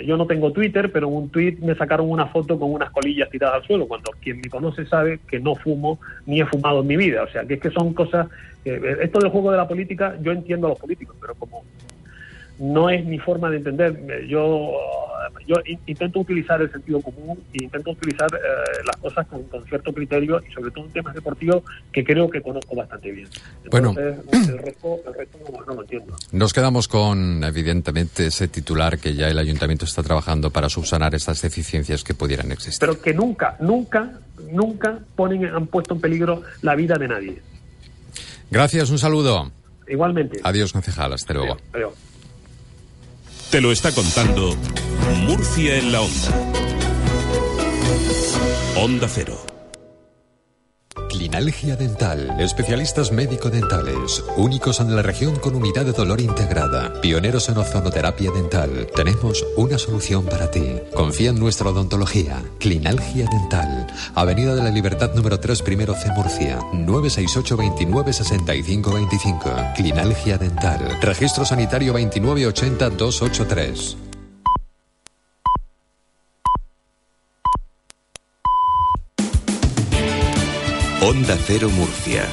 yo 0.06 0.16
no 0.16 0.26
tengo 0.26 0.52
Twitter, 0.52 0.92
pero 0.92 1.08
en 1.08 1.16
un 1.16 1.30
tweet 1.30 1.58
me 1.62 1.76
sacaron 1.76 2.10
una 2.10 2.28
foto 2.28 2.58
con 2.60 2.72
unas 2.72 2.92
colillas 2.92 3.30
tiradas 3.30 3.56
al 3.56 3.64
suelo, 3.64 3.88
cuando 3.88 4.12
quien 4.22 4.40
me 4.42 4.50
conoce 4.50 4.86
sabe 4.86 5.20
que 5.28 5.40
no 5.40 5.56
fumo 5.56 6.00
ni 6.26 6.40
he 6.40 6.46
fumado 6.46 6.82
en 6.82 6.88
mi 6.88 6.98
vida. 6.98 7.24
O 7.24 7.28
sea, 7.30 7.44
que 7.44 7.56
es 7.56 7.60
que 7.60 7.72
son 7.72 7.94
cosas, 7.94 8.28
esto 8.64 9.20
del 9.20 9.32
juego 9.32 9.52
de 9.52 9.58
la 9.58 9.68
política, 9.68 10.16
yo 10.22 10.32
entiendo 10.32 10.68
a 10.68 10.70
los 10.72 10.80
políticos, 10.80 11.16
pero 11.20 11.36
como 11.36 11.64
no 12.60 12.90
es 12.90 13.06
mi 13.06 13.18
forma 13.18 13.50
de 13.50 13.58
entender. 13.58 14.26
Yo, 14.28 14.72
yo 15.48 15.56
intento 15.88 16.20
utilizar 16.20 16.62
el 16.62 16.72
sentido 16.72 17.02
común 17.02 17.40
e 17.54 17.64
intento 17.64 17.92
utilizar 17.92 18.30
eh, 18.34 18.84
las 18.86 18.98
cosas 18.98 19.26
con, 19.28 19.46
cierto 19.68 19.94
criterio 19.94 20.42
y 20.48 20.54
sobre 20.54 20.72
todo 20.72 20.86
en 20.86 20.92
temas 20.92 21.16
deportivos 21.16 21.64
que 21.92 22.04
creo 22.04 22.30
que 22.30 22.42
conozco 22.42 22.76
bastante 22.76 23.12
bien. 23.12 23.30
bueno, 23.72 23.96
el 23.98 24.58
resto, 24.58 25.00
no, 25.68 25.74
lo 25.74 25.82
entiendo. 25.82 26.16
Nos 26.34 26.54
quedamos 26.54 26.88
con, 26.88 27.44
evidentemente, 27.44 28.28
ese 28.28 28.50
titular 28.50 29.00
que 29.00 29.14
ya 29.14 29.30
el 29.30 29.38
ayuntamiento 29.38 29.86
está 29.86 30.04
trabajando 30.04 30.50
para 30.50 30.70
subsanar 30.70 31.16
estas 31.16 31.42
deficiencias 31.42 32.04
que 32.04 32.14
pudieran 32.14 32.52
existir. 32.52 32.80
Pero 32.80 33.02
que 33.02 33.14
nunca, 33.14 33.56
nunca, 33.62 34.20
nunca 34.52 35.00
ponen, 35.16 35.46
han 35.46 35.68
puesto 35.68 35.94
en 35.94 36.02
peligro 36.02 36.44
la 36.62 36.76
vida 36.76 36.96
de 36.96 37.08
nadie. 37.08 37.42
Gracias, 38.52 38.90
un 38.90 38.98
saludo. 38.98 39.52
Igualmente. 39.88 40.40
Adiós, 40.44 40.74
concejal. 40.74 41.14
Hasta 41.14 41.34
luego. 41.34 41.58
Adiós. 41.74 42.09
Te 43.50 43.62
lo 43.62 43.72
está 43.72 43.92
contando 43.92 44.56
Murcia 45.24 45.78
en 45.78 45.92
la 45.92 46.02
onda. 46.02 46.52
Onda 48.76 49.08
Cero. 49.08 49.59
Clinalgia 51.20 51.76
Dental. 51.76 52.40
Especialistas 52.40 53.12
médico-dentales. 53.12 54.24
Únicos 54.38 54.80
en 54.80 54.96
la 54.96 55.02
región 55.02 55.36
con 55.36 55.54
unidad 55.54 55.84
de 55.84 55.92
dolor 55.92 56.22
integrada. 56.22 56.94
Pioneros 57.02 57.50
en 57.50 57.58
ozonoterapia 57.58 58.32
dental. 58.32 58.88
Tenemos 58.96 59.46
una 59.58 59.78
solución 59.78 60.24
para 60.24 60.50
ti. 60.50 60.80
Confía 60.96 61.32
en 61.32 61.40
nuestra 61.40 61.72
odontología. 61.72 62.42
Clinalgia 62.58 63.28
Dental. 63.30 63.88
Avenida 64.16 64.56
de 64.56 64.64
la 64.64 64.70
Libertad 64.70 65.14
número 65.14 65.42
3, 65.42 65.62
primero 65.62 65.94
C, 65.94 66.10
Murcia. 66.14 66.58
968 66.72 67.58
29 67.58 68.14
65 68.14 68.94
25. 68.94 69.52
Clinalgia 69.76 70.38
Dental. 70.38 71.00
Registro 71.02 71.44
sanitario 71.44 71.92
2980 71.92 72.92
283. 72.92 74.09
Onda 81.02 81.38
Cero 81.38 81.70
Murcia. 81.70 82.28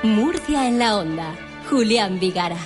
Murcia 0.05 0.69
en 0.69 0.79
la 0.79 0.97
Onda, 0.97 1.35
Julián 1.69 2.21
Vigara. 2.21 2.57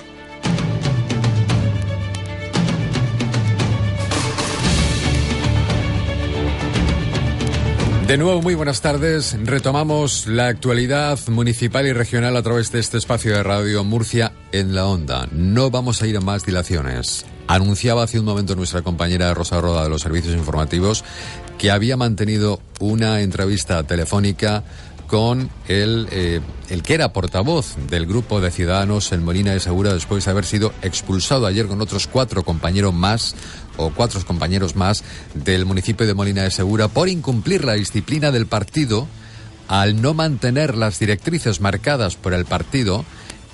De 8.07 8.19
nuevo, 8.19 8.43
muy 8.43 8.55
buenas 8.55 8.83
tardes. 8.83 9.35
Retomamos 9.43 10.27
la 10.27 10.49
actualidad 10.49 11.19
municipal 11.29 11.87
y 11.87 11.95
regional 11.95 12.37
a 12.37 12.43
través 12.43 12.71
de 12.73 12.81
este 12.81 12.99
espacio 12.99 13.35
de 13.35 13.43
radio 13.43 13.85
Murcia 13.85 14.33
en 14.53 14.75
la 14.75 14.87
Onda. 14.87 15.27
No 15.33 15.71
vamos 15.71 16.03
a 16.03 16.07
ir 16.07 16.19
a 16.19 16.21
más 16.21 16.45
dilaciones. 16.45 17.25
Anunciaba 17.49 18.03
hace 18.03 18.21
un 18.21 18.27
momento 18.27 18.55
nuestra 18.55 18.83
compañera 18.83 19.33
Rosa 19.33 19.61
Roda 19.61 19.85
de 19.85 19.89
los 19.89 20.03
Servicios 20.03 20.35
Informativos 20.35 21.05
que 21.59 21.71
había 21.71 21.97
mantenido 21.97 22.61
una 22.81 23.21
entrevista 23.21 23.83
telefónica 23.85 24.65
con 25.07 25.51
el, 25.69 26.09
eh, 26.11 26.41
el 26.69 26.83
que 26.83 26.95
era 26.95 27.13
portavoz 27.13 27.77
del 27.89 28.07
grupo 28.07 28.41
de 28.41 28.51
ciudadanos 28.51 29.13
en 29.13 29.25
Molina 29.25 29.53
de 29.53 29.61
Segura 29.61 29.95
después 29.95 30.25
de 30.25 30.31
haber 30.31 30.45
sido 30.45 30.73
expulsado 30.83 31.47
ayer 31.47 31.67
con 31.67 31.81
otros 31.81 32.07
cuatro 32.09 32.45
compañeros 32.45 32.93
más 32.93 33.35
o 33.77 33.91
cuatro 33.91 34.25
compañeros 34.25 34.75
más 34.75 35.05
del 35.35 35.65
municipio 35.65 36.07
de 36.07 36.15
Molina 36.15 36.43
de 36.43 36.51
Segura 36.51 36.89
por 36.89 37.09
incumplir 37.09 37.65
la 37.65 37.75
disciplina 37.75 38.33
del 38.33 38.47
partido 38.47 39.07
al 39.69 40.01
no 40.01 40.15
mantener 40.15 40.77
las 40.77 40.99
directrices 40.99 41.61
marcadas 41.61 42.17
por 42.17 42.35
el 42.35 42.45
partido 42.45 43.05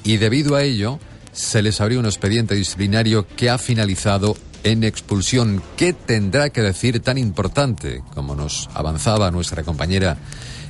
y 0.05 0.17
debido 0.17 0.57
a 0.57 0.63
ello 0.63 0.99
se 1.33 1.63
les 1.63 1.81
abrió 1.81 2.01
un 2.01 2.07
expediente 2.07 2.55
disciplinario 2.55 3.27
que 3.37 3.51
ha 3.51 3.59
finalizado 3.59 4.37
en 4.65 4.85
expulsión. 4.85 5.63
¿Qué 5.77 5.93
tendrá 5.93 6.51
que 6.51 6.63
decir 6.63 7.01
tan 7.01 7.19
importante 7.19 8.03
como 8.15 8.35
nos 8.35 8.69
avanzaba 8.75 9.31
nuestra 9.31 9.63
compañera 9.63 10.17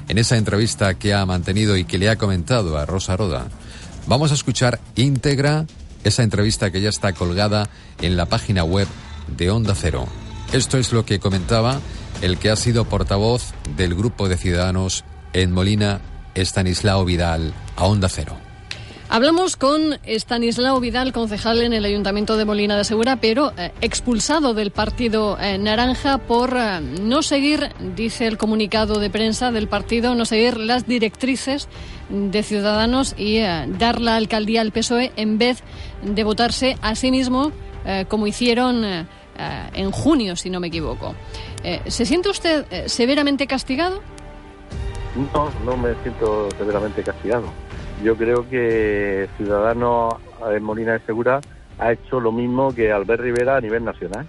en 0.09 0.18
esa 0.18 0.37
entrevista 0.37 0.94
que 0.94 1.14
ha 1.14 1.24
mantenido 1.26 1.76
y 1.76 1.85
que 1.85 1.98
le 1.98 2.11
ha 2.11 2.16
comentado 2.16 2.78
a 2.78 2.87
Rosa 2.87 3.16
Roda? 3.16 3.48
Vamos 4.07 4.31
a 4.31 4.35
escuchar 4.35 4.81
íntegra 4.96 5.66
esa 6.05 6.22
entrevista 6.22 6.70
que 6.70 6.81
ya 6.81 6.88
está 6.88 7.12
colgada 7.12 7.68
en 8.00 8.16
la 8.16 8.26
página 8.26 8.64
web 8.64 8.88
de 9.37 9.50
Onda 9.50 9.74
Cero. 9.74 10.07
Esto 10.52 10.78
es 10.78 10.92
lo 10.92 11.05
que 11.05 11.20
comentaba 11.20 11.81
el 12.20 12.38
que 12.38 12.50
ha 12.50 12.57
sido 12.57 12.85
portavoz 12.85 13.52
del 13.76 13.94
grupo 13.94 14.28
de 14.28 14.37
ciudadanos 14.37 15.05
en 15.33 15.52
Molina, 15.52 16.00
Estanislao 16.35 17.05
Vidal, 17.05 17.55
a 17.76 17.85
Onda 17.85 18.09
Cero. 18.09 18.52
Hablamos 19.12 19.59
con 19.59 19.98
Estanislao 20.05 20.81
Vidal, 20.81 21.12
concejal 21.12 21.61
en 21.61 21.75
el 21.75 21.85
Ayuntamiento 21.85 22.38
de 22.38 22.46
Molina 22.46 22.79
de 22.79 22.85
Segura, 22.85 23.16
pero 23.16 23.53
eh, 23.59 23.70
expulsado 23.83 24.55
del 24.55 24.70
Partido 24.70 25.37
eh, 25.38 25.59
Naranja 25.59 26.16
por 26.16 26.57
eh, 26.57 26.81
no 26.81 27.20
seguir, 27.20 27.75
dice 27.94 28.27
el 28.27 28.38
comunicado 28.38 29.01
de 29.01 29.11
prensa 29.11 29.53
del 29.53 29.68
partido, 29.68 30.14
no 30.14 30.25
seguir 30.25 30.57
las 30.57 30.87
directrices 30.87 31.68
de 32.09 32.42
Ciudadanos 32.42 33.14
y 33.18 33.40
dar 33.40 34.01
la 34.01 34.16
alcaldía 34.16 34.62
al 34.62 34.72
PSOE 34.72 35.12
en 35.16 35.37
vez 35.37 35.62
de 36.03 36.25
votarse 36.25 36.79
a 36.81 36.94
sí 36.94 37.11
mismo 37.11 37.53
como 38.09 38.27
hicieron 38.27 38.85
en 38.85 39.90
junio, 39.90 40.37
si 40.37 40.48
no 40.51 40.59
me 40.61 40.68
equivoco. 40.68 41.14
¿Se 41.87 42.07
siente 42.07 42.29
usted 42.29 42.64
severamente 42.87 43.46
castigado? 43.46 44.03
No, 45.35 45.51
no 45.64 45.77
me 45.77 45.94
siento 46.03 46.48
severamente 46.57 47.03
castigado 47.03 47.53
yo 48.03 48.17
creo 48.17 48.49
que 48.49 49.29
Ciudadanos 49.37 50.15
Molina 50.61 50.95
de 50.95 51.01
Segura 51.01 51.41
ha 51.79 51.93
hecho 51.93 52.21
lo 52.21 52.33
mismo 52.33 52.75
que 52.75 52.93
Albert 52.93 53.23
Rivera 53.23 53.57
a 53.57 53.61
nivel 53.61 53.85
nacional. 53.85 54.27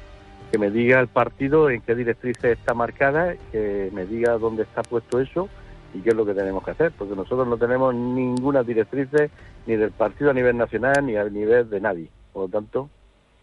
Que 0.52 0.60
me 0.60 0.70
diga 0.70 1.00
el 1.00 1.08
partido 1.08 1.72
en 1.72 1.82
qué 1.82 1.96
directrices 1.96 2.60
está 2.60 2.76
marcada, 2.76 3.36
que 3.52 3.90
me 3.92 4.06
diga 4.06 4.38
dónde 4.38 4.64
está 4.64 4.84
puesto 4.84 5.20
eso 5.20 5.50
y 5.96 6.00
qué 6.02 6.10
es 6.10 6.16
lo 6.16 6.26
que 6.26 6.36
tenemos 6.36 6.64
que 6.64 6.72
hacer, 6.72 6.92
porque 6.92 7.16
nosotros 7.16 7.48
no 7.48 7.58
tenemos 7.58 7.94
ninguna 7.96 8.62
directriz 8.62 9.10
ni 9.66 9.76
del 9.76 9.92
partido 9.92 10.30
a 10.30 10.34
nivel 10.34 10.56
nacional 10.56 11.06
ni 11.06 11.16
a 11.16 11.24
nivel 11.24 11.70
de 11.72 11.82
nadie. 11.82 12.08
Por 12.32 12.44
lo 12.44 12.50
tanto, 12.50 12.90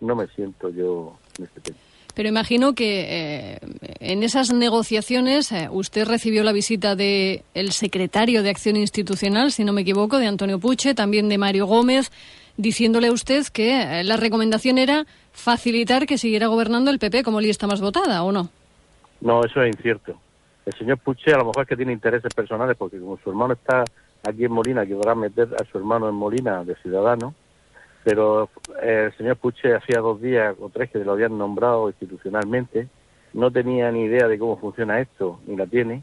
no 0.00 0.14
me 0.14 0.28
siento 0.28 0.68
yo 0.68 1.16
en 1.38 1.44
este 1.46 1.60
tema. 1.60 1.78
Pero 2.12 2.28
imagino 2.28 2.74
que 2.74 3.06
eh, 3.08 3.58
en 4.00 4.22
esas 4.22 4.52
negociaciones 4.52 5.52
eh, 5.52 5.68
usted 5.70 6.06
recibió 6.06 6.42
la 6.42 6.52
visita 6.52 6.96
del 6.96 7.42
el 7.54 7.72
secretario 7.72 8.42
de 8.42 8.50
Acción 8.50 8.76
Institucional, 8.76 9.52
si 9.52 9.64
no 9.64 9.72
me 9.72 9.82
equivoco, 9.82 10.18
de 10.18 10.26
Antonio 10.26 10.58
Puche, 10.58 10.94
también 10.94 11.28
de 11.28 11.38
Mario 11.38 11.66
Gómez, 11.66 12.10
diciéndole 12.56 13.08
a 13.08 13.12
usted 13.12 13.46
que 13.46 14.00
eh, 14.00 14.04
la 14.04 14.16
recomendación 14.16 14.78
era 14.78 15.06
facilitar 15.32 16.06
que 16.06 16.18
siguiera 16.18 16.48
gobernando 16.48 16.90
el 16.90 16.98
PP 16.98 17.22
como 17.22 17.40
lista 17.40 17.66
más 17.66 17.80
votada, 17.80 18.22
¿o 18.22 18.32
no? 18.32 18.50
No, 19.20 19.44
eso 19.44 19.62
es 19.62 19.74
incierto. 19.74 20.18
El 20.66 20.74
señor 20.74 20.98
Puche 20.98 21.32
a 21.32 21.38
lo 21.38 21.46
mejor 21.46 21.62
es 21.62 21.68
que 21.68 21.76
tiene 21.76 21.92
intereses 21.92 22.32
personales 22.34 22.76
porque 22.76 22.98
como 22.98 23.18
su 23.18 23.30
hermano 23.30 23.54
está 23.54 23.84
aquí 24.26 24.44
en 24.44 24.52
Molina, 24.52 24.86
que 24.86 24.96
a 25.06 25.14
meter 25.14 25.48
a 25.58 25.64
su 25.70 25.78
hermano 25.78 26.08
en 26.08 26.14
Molina 26.14 26.64
de 26.64 26.74
Ciudadanos, 26.76 27.34
pero 28.04 28.48
eh, 28.82 29.06
el 29.06 29.16
señor 29.16 29.36
Puche 29.36 29.74
hacía 29.74 30.00
dos 30.00 30.20
días 30.20 30.56
o 30.60 30.68
tres 30.68 30.90
que 30.90 30.98
lo 30.98 31.12
habían 31.12 31.36
nombrado 31.36 31.88
institucionalmente, 31.88 32.88
no 33.32 33.50
tenía 33.50 33.90
ni 33.92 34.04
idea 34.04 34.26
de 34.26 34.38
cómo 34.38 34.58
funciona 34.58 35.00
esto, 35.00 35.40
ni 35.46 35.56
la 35.56 35.66
tiene, 35.66 36.02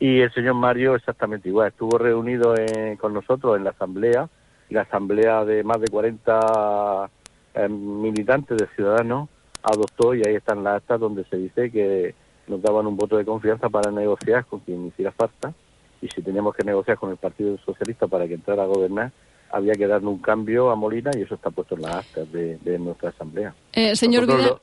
y 0.00 0.20
el 0.20 0.32
señor 0.32 0.54
Mario 0.54 0.94
exactamente 0.94 1.48
igual, 1.48 1.68
estuvo 1.68 1.98
reunido 1.98 2.54
con 2.98 3.14
nosotros 3.14 3.56
en 3.56 3.64
la 3.64 3.70
asamblea, 3.70 4.28
la 4.70 4.82
asamblea 4.82 5.44
de 5.44 5.64
más 5.64 5.80
de 5.80 5.88
40 5.88 7.10
eh, 7.54 7.68
militantes 7.68 8.58
de 8.58 8.66
Ciudadanos 8.74 9.28
adoptó, 9.62 10.14
y 10.14 10.22
ahí 10.26 10.34
están 10.34 10.62
las 10.62 10.76
actas 10.76 11.00
donde 11.00 11.24
se 11.24 11.36
dice 11.36 11.70
que 11.70 12.14
nos 12.46 12.62
daban 12.62 12.86
un 12.86 12.96
voto 12.96 13.16
de 13.16 13.24
confianza 13.24 13.68
para 13.68 13.90
negociar 13.90 14.44
con 14.46 14.60
quien 14.60 14.86
hiciera 14.86 15.12
falta, 15.12 15.52
y 16.00 16.08
si 16.08 16.22
teníamos 16.22 16.54
que 16.54 16.64
negociar 16.64 16.96
con 16.96 17.10
el 17.10 17.16
Partido 17.16 17.58
Socialista 17.58 18.06
para 18.06 18.26
que 18.26 18.34
entrara 18.34 18.62
a 18.62 18.66
gobernar, 18.66 19.10
había 19.50 19.74
que 19.74 19.86
darle 19.86 20.08
un 20.08 20.18
cambio 20.18 20.70
a 20.70 20.76
Molina 20.76 21.10
y 21.16 21.22
eso 21.22 21.34
está 21.34 21.50
puesto 21.50 21.74
en 21.74 21.82
las 21.82 21.96
actas 21.96 22.30
de, 22.32 22.78
nuestra 22.78 23.10
asamblea. 23.10 23.54
Eh, 23.72 23.96
señor 23.96 24.26
Vidal, 24.26 24.58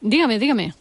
dígame, 0.00 0.38
dígame. 0.38 0.72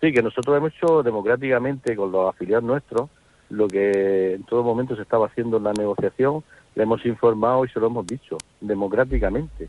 Sí, 0.00 0.12
que 0.12 0.22
nosotros 0.22 0.56
hemos 0.56 0.72
hecho 0.74 1.02
democráticamente 1.02 1.96
con 1.96 2.12
los 2.12 2.28
afiliados 2.28 2.64
nuestros 2.64 3.08
lo 3.50 3.68
que 3.68 4.34
en 4.34 4.42
todo 4.44 4.62
momento 4.62 4.96
se 4.96 5.02
estaba 5.02 5.26
haciendo 5.26 5.58
en 5.58 5.64
la 5.64 5.72
negociación, 5.72 6.42
le 6.74 6.82
hemos 6.82 7.04
informado 7.06 7.64
y 7.64 7.68
se 7.68 7.80
lo 7.80 7.86
hemos 7.86 8.06
dicho, 8.06 8.36
democráticamente. 8.60 9.68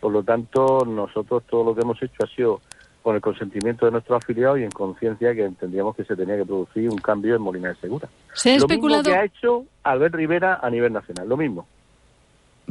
Por 0.00 0.12
lo 0.12 0.22
tanto, 0.22 0.84
nosotros 0.86 1.42
todo 1.48 1.64
lo 1.64 1.74
que 1.74 1.82
hemos 1.82 2.02
hecho 2.02 2.24
ha 2.24 2.28
sido 2.28 2.60
con 3.02 3.14
el 3.14 3.20
consentimiento 3.20 3.86
de 3.86 3.92
nuestros 3.92 4.22
afiliados 4.22 4.58
y 4.58 4.64
en 4.64 4.70
conciencia 4.70 5.34
que 5.34 5.44
entendíamos 5.44 5.94
que 5.94 6.04
se 6.04 6.16
tenía 6.16 6.36
que 6.36 6.44
producir 6.44 6.90
un 6.90 6.98
cambio 6.98 7.36
en 7.36 7.42
Molina 7.42 7.68
de 7.68 7.76
Segura. 7.76 8.08
¿Se 8.34 8.50
ha 8.50 8.58
lo 8.58 8.58
especulado? 8.66 9.02
mismo 9.02 9.14
que 9.14 9.18
ha 9.18 9.24
hecho 9.24 9.64
Albert 9.84 10.14
Rivera 10.14 10.58
a 10.60 10.70
nivel 10.70 10.92
nacional, 10.92 11.28
lo 11.28 11.36
mismo. 11.36 11.66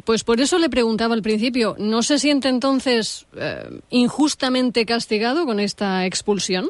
Pues 0.03 0.23
por 0.23 0.39
eso 0.39 0.59
le 0.59 0.69
preguntaba 0.69 1.13
al 1.13 1.21
principio, 1.21 1.75
¿no 1.79 2.03
se 2.03 2.19
siente 2.19 2.49
entonces 2.49 3.25
eh, 3.35 3.79
injustamente 3.89 4.85
castigado 4.85 5.45
con 5.45 5.59
esta 5.59 6.05
expulsión? 6.05 6.67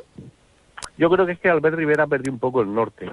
Yo 0.98 1.10
creo 1.10 1.26
que 1.26 1.34
es 1.34 1.40
que 1.40 1.50
Albert 1.50 1.76
Rivera 1.76 2.08
perdió 2.08 2.32
un 2.32 2.40
poco 2.40 2.62
el 2.62 2.74
norte. 2.74 3.10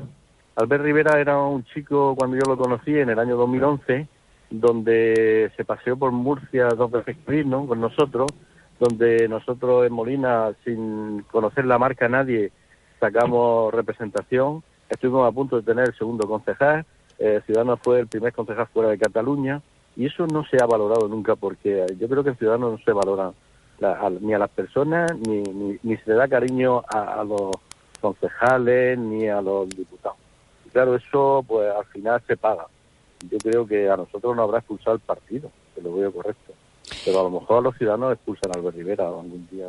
Albert 0.57 0.85
Rivera 0.85 1.19
era 1.19 1.39
un 1.39 1.65
chico, 1.65 2.15
cuando 2.15 2.37
yo 2.37 2.43
lo 2.47 2.59
conocí, 2.59 2.97
en 2.97 3.09
el 3.09 3.19
año 3.19 3.37
2011, 3.37 4.07
donde 4.51 5.51
se 5.57 5.65
paseó 5.65 5.97
por 5.97 6.13
Murcia 6.13 6.69
dos 6.69 6.91
veces 6.91 7.17
¿no? 7.47 7.67
con 7.67 7.81
nosotros, 7.81 8.31
donde 8.79 9.27
nosotros 9.29 9.87
en 9.87 9.93
Molina, 9.93 10.53
sin 10.65 11.23
conocer 11.31 11.65
la 11.65 11.79
marca 11.79 12.07
a 12.07 12.11
nadie, 12.11 12.53
sacamos 13.01 13.73
representación. 13.73 14.63
Estuvimos 14.89 15.27
a 15.27 15.33
punto 15.33 15.57
de 15.57 15.63
tener 15.63 15.89
el 15.89 15.95
segundo 15.97 16.29
concejal. 16.29 16.85
Eh, 17.19 17.41
Ciudadanos 17.47 17.81
fue 17.83 18.01
el 18.01 18.07
primer 18.07 18.33
concejal 18.33 18.67
fuera 18.67 18.91
de 18.91 18.99
Cataluña. 18.99 19.63
Y 19.97 20.07
eso 20.07 20.27
no 20.27 20.45
se 20.45 20.57
ha 20.63 20.67
valorado 20.67 21.09
nunca 21.09 21.37
porque 21.37 21.87
yo 21.99 22.09
creo 22.09 22.25
que 22.25 22.31
en 22.31 22.37
Ciudadanos 22.37 22.73
no 22.73 22.85
se 22.85 22.93
valora 22.93 23.33
ni 24.21 24.33
a 24.33 24.39
las 24.39 24.51
personas 24.51 25.11
ni, 25.27 25.43
ni, 25.83 25.97
se 25.97 26.11
le 26.11 26.15
da 26.15 26.29
cariño 26.29 26.83
a, 26.89 27.25
los 27.25 27.51
concejales 28.01 28.99
ni 28.99 29.29
a 29.29 29.41
los 29.41 29.69
diputados. 29.69 30.19
Y 30.67 30.71
claro, 30.71 30.95
eso 30.95 31.45
pues 31.47 31.71
al 31.75 31.85
final 31.87 32.23
se 32.27 32.37
paga. 32.37 32.67
Yo 33.31 33.39
creo 33.39 33.67
que 33.67 33.89
a 33.89 33.97
nosotros 33.97 34.35
nos 34.37 34.45
habrá 34.45 34.59
expulsado 34.59 34.95
el 34.95 35.01
partido, 35.01 35.51
que 35.75 35.83
lo 35.83 35.95
veo 35.95 36.13
correcto. 36.13 36.53
Pero 37.05 37.21
a 37.21 37.23
lo 37.25 37.31
mejor 37.31 37.59
a 37.59 37.61
los 37.61 37.77
ciudadanos 37.77 38.13
expulsan 38.13 38.51
a 38.53 38.59
Albert 38.59 38.77
Rivera 38.77 39.07
algún 39.07 39.49
día 39.51 39.69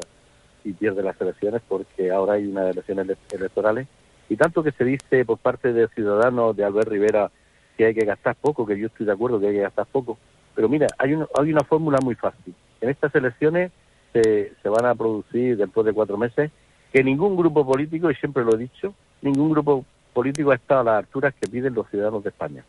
y 0.63 0.73
pierde 0.73 1.03
las 1.03 1.19
elecciones 1.19 1.62
porque 1.67 2.12
ahora 2.12 2.33
hay 2.33 2.45
unas 2.45 2.71
elecciones 2.71 3.17
electorales. 3.31 3.88
Y 4.29 4.36
tanto 4.38 4.63
que 4.63 4.71
se 4.71 4.86
dice 4.86 5.25
por 5.25 5.38
parte 5.38 5.73
de 5.73 5.88
ciudadanos 5.89 6.55
de 6.55 6.63
Albert 6.63 6.89
Rivera 6.89 7.31
que 7.77 7.86
hay 7.86 7.93
que 7.93 8.05
gastar 8.05 8.36
poco, 8.36 8.65
que 8.65 8.77
yo 8.77 8.88
estoy 8.88 9.05
de 9.05 9.12
acuerdo 9.12 9.39
que 9.39 9.47
hay 9.47 9.53
que 9.53 9.62
gastar 9.62 9.86
poco. 9.86 10.17
Pero 10.55 10.69
mira, 10.69 10.88
hay, 10.97 11.13
hay 11.13 11.51
una 11.51 11.63
fórmula 11.63 11.99
muy 12.03 12.15
fácil. 12.15 12.53
En 12.81 12.89
estas 12.89 13.13
elecciones 13.15 13.71
se, 14.12 14.54
se 14.62 14.69
van 14.69 14.85
a 14.85 14.95
producir 14.95 15.58
después 15.58 15.85
de 15.85 15.93
cuatro 15.93 16.17
meses 16.17 16.52
que 16.91 17.04
ningún 17.04 17.35
grupo 17.35 17.65
político, 17.65 18.12
y 18.12 18.15
siempre 18.15 18.43
lo 18.43 18.56
he 18.56 18.60
dicho, 18.60 18.93
ningún 19.21 19.52
grupo 19.52 19.83
político 20.13 20.52
ha 20.52 20.56
estado 20.56 20.81
a 20.81 20.83
las 20.83 21.06
alturas 21.06 21.33
que 21.33 21.50
piden 21.50 21.73
los 21.73 21.89
ciudadanos 21.89 22.23
de 22.23 22.29
España. 22.29 22.63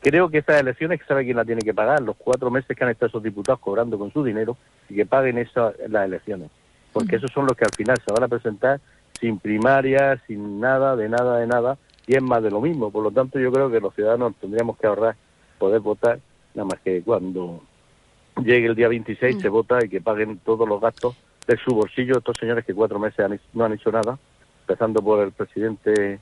Creo 0.00 0.28
que 0.28 0.38
estas 0.38 0.60
elecciones, 0.60 1.00
que 1.00 1.06
sabe 1.06 1.24
quién 1.24 1.36
la 1.36 1.44
tiene 1.44 1.62
que 1.62 1.72
pagar, 1.72 2.02
los 2.02 2.16
cuatro 2.16 2.50
meses 2.50 2.76
que 2.76 2.84
han 2.84 2.90
estado 2.90 3.08
esos 3.08 3.22
diputados 3.22 3.60
cobrando 3.60 3.98
con 3.98 4.12
su 4.12 4.24
dinero 4.24 4.56
y 4.88 4.94
que 4.94 5.06
paguen 5.06 5.38
esas 5.38 5.74
las 5.88 6.06
elecciones. 6.06 6.50
Porque 6.92 7.16
esos 7.16 7.30
son 7.30 7.46
los 7.46 7.56
que 7.56 7.64
al 7.64 7.74
final 7.74 7.96
se 8.04 8.12
van 8.12 8.24
a 8.24 8.28
presentar 8.28 8.80
sin 9.20 9.38
primarias, 9.38 10.20
sin 10.26 10.60
nada, 10.60 10.96
de 10.96 11.08
nada, 11.08 11.38
de 11.38 11.46
nada, 11.46 11.78
y 12.06 12.14
es 12.14 12.22
más 12.22 12.42
de 12.42 12.50
lo 12.50 12.60
mismo. 12.60 12.90
Por 12.90 13.02
lo 13.02 13.10
tanto, 13.10 13.38
yo 13.38 13.50
creo 13.52 13.70
que 13.70 13.80
los 13.80 13.94
ciudadanos 13.94 14.34
tendríamos 14.40 14.76
que 14.78 14.86
ahorrar 14.86 15.16
poder 15.58 15.80
votar, 15.80 16.20
nada 16.54 16.68
más 16.68 16.80
que 16.80 17.02
cuando 17.02 17.62
llegue 18.42 18.66
el 18.66 18.74
día 18.74 18.88
26 18.88 19.40
se 19.40 19.48
vota 19.48 19.84
y 19.84 19.88
que 19.88 20.00
paguen 20.00 20.38
todos 20.44 20.68
los 20.68 20.80
gastos 20.80 21.16
de 21.46 21.56
su 21.56 21.74
bolsillo 21.74 22.18
estos 22.18 22.36
señores 22.38 22.64
que 22.64 22.74
cuatro 22.74 22.98
meses 22.98 23.40
no 23.54 23.64
han 23.64 23.72
hecho 23.72 23.90
nada, 23.90 24.18
empezando 24.62 25.00
por 25.00 25.22
el 25.22 25.32
presidente 25.32 26.18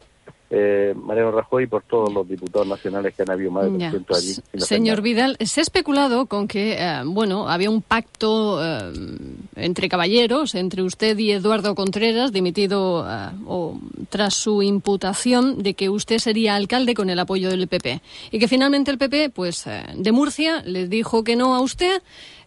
eh, 0.51 0.95
Mariano 0.95 1.33
Rajoy 1.33 1.65
y 1.65 1.67
por 1.67 1.83
todos 1.85 2.13
los 2.13 2.29
diputados 2.29 2.67
nacionales 2.67 3.15
que 3.15 3.23
han 3.23 3.31
habido 3.31 3.51
más 3.51 3.65
de 3.65 3.79
300 3.79 4.19
allí. 4.19 4.35
Señor 4.59 5.01
Vidal, 5.01 5.37
se 5.41 5.61
ha 5.61 5.63
especulado 5.63 6.27
con 6.27 6.47
que, 6.47 6.75
eh, 6.79 7.03
bueno, 7.05 7.49
había 7.49 7.71
un 7.71 7.83
pacto 7.83 8.63
eh, 8.63 8.93
entre 9.57 9.89
caballeros, 9.89 10.55
entre 10.55 10.83
usted 10.83 11.17
y 11.19 11.33
Eduardo 11.33 11.75
Contreras, 11.75 12.33
dimitido 12.33 13.07
eh, 13.09 13.31
o, 13.47 13.79
tras 14.11 14.35
su 14.35 14.63
imputación 14.63 15.63
de 15.63 15.75
que 15.75 15.89
usted 15.89 16.19
sería 16.19 16.55
alcalde 16.55 16.95
con 16.95 17.11
el 17.11 17.19
apoyo 17.19 17.51
del 17.51 17.67
PP. 17.67 18.01
Y 18.31 18.39
que 18.39 18.49
finalmente 18.49 18.91
el 18.91 18.99
PP, 18.99 19.31
pues, 19.31 19.65
de 19.95 20.13
Murcia, 20.13 20.63
le 20.63 20.89
dijo 20.89 21.25
que 21.25 21.37
no 21.37 21.55
a 21.55 21.61
usted 21.61 22.03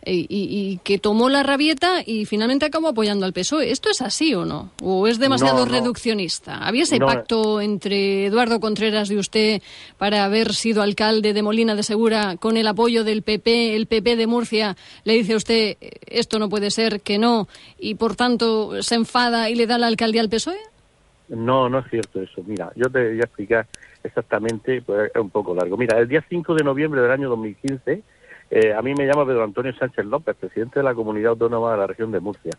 y, 0.09 0.79
que 0.83 0.97
tomó 0.97 1.29
la 1.29 1.43
rabieta 1.43 2.01
y 2.05 2.25
finalmente 2.25 2.65
acabó 2.65 2.89
apoyando 2.89 3.25
al 3.25 3.33
PSOE. 3.33 3.71
¿Esto 3.71 3.89
es 3.89 4.01
así 4.01 4.33
o 4.33 4.45
no? 4.45 4.71
¿O 4.81 5.07
es 5.07 5.19
demasiado 5.19 5.65
reduccionista? 5.65 6.57
¿Había 6.57 6.83
ese 6.83 6.99
pacto 6.99 7.61
entre 7.61 8.25
Eduardo 8.25 8.59
Contreras 8.59 9.11
y 9.11 9.17
usted 9.17 9.61
para 9.97 10.23
haber 10.23 10.53
sido 10.53 10.81
alcalde 10.81 11.33
de 11.33 11.41
Molina 11.41 11.75
de 11.75 11.83
Segura 11.83 12.37
con 12.37 12.57
el 12.57 12.67
apoyo 12.67 13.03
del 13.03 13.21
PP? 13.21 13.75
El 13.75 13.87
PP 13.87 14.15
de 14.15 14.27
Murcia 14.27 14.75
le 15.03 15.13
dice 15.13 15.33
a 15.33 15.37
usted 15.37 15.77
esto 16.07 16.39
no 16.39 16.49
puede 16.49 16.71
ser, 16.71 17.01
que 17.01 17.17
no, 17.17 17.47
y 17.79 17.95
por 17.95 18.15
tanto 18.15 18.81
se 18.81 18.95
enfada 18.95 19.49
y 19.49 19.55
le 19.55 19.67
da 19.67 19.77
la 19.77 19.87
alcaldía 19.87 20.21
al 20.21 20.29
PSOE? 20.29 20.57
No, 21.29 21.67
no 21.67 21.79
es 21.79 21.89
cierto 21.89 22.21
eso. 22.21 22.41
Mira, 22.45 22.71
yo 22.75 22.89
te 22.89 23.09
voy 23.09 23.19
a 23.19 23.25
explicar 23.25 23.67
exactamente, 24.03 24.81
pues 24.81 25.11
es 25.13 25.21
un 25.21 25.29
poco 25.29 25.53
largo. 25.53 25.75
Mira, 25.75 25.99
el 25.99 26.07
día 26.07 26.23
5 26.27 26.55
de 26.55 26.63
noviembre 26.63 27.01
del 27.01 27.11
año 27.11 27.29
2015 27.29 28.01
eh, 28.49 28.73
a 28.73 28.81
mí 28.81 28.93
me 28.93 29.05
llama 29.05 29.25
Pedro 29.25 29.43
Antonio 29.43 29.73
Sánchez 29.73 30.05
López, 30.05 30.35
presidente 30.35 30.79
de 30.79 30.83
la 30.83 30.95
Comunidad 30.95 31.31
Autónoma 31.31 31.71
de 31.71 31.77
la 31.77 31.87
región 31.87 32.11
de 32.11 32.19
Murcia. 32.19 32.51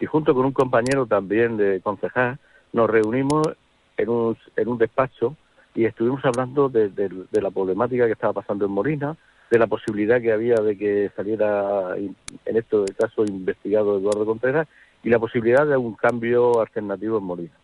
Y 0.00 0.06
junto 0.06 0.34
con 0.34 0.46
un 0.46 0.52
compañero 0.52 1.06
también 1.06 1.56
de 1.56 1.80
concejal, 1.82 2.38
nos 2.72 2.88
reunimos 2.88 3.48
en 3.96 4.08
un, 4.08 4.36
en 4.56 4.68
un 4.68 4.78
despacho 4.78 5.36
y 5.74 5.84
estuvimos 5.84 6.24
hablando 6.24 6.68
de, 6.68 6.90
la 7.32 7.50
problemática 7.50 8.06
que 8.06 8.12
estaba 8.12 8.32
pasando 8.32 8.64
en 8.64 8.70
Molina, 8.70 9.16
de 9.50 9.58
la 9.58 9.66
posibilidad 9.66 10.20
que 10.20 10.32
había 10.32 10.56
de 10.56 10.78
que 10.78 11.10
saliera, 11.14 11.96
en 11.96 12.16
este 12.56 12.84
caso, 12.98 13.24
investigado 13.24 13.98
Eduardo 13.98 14.24
Contreras, 14.24 14.68
y 15.02 15.10
la 15.10 15.18
posibilidad 15.18 15.66
de 15.66 15.76
un 15.76 15.94
cambio 15.94 16.60
alternativo 16.60 17.18
en 17.18 17.24
Molina. 17.24 17.54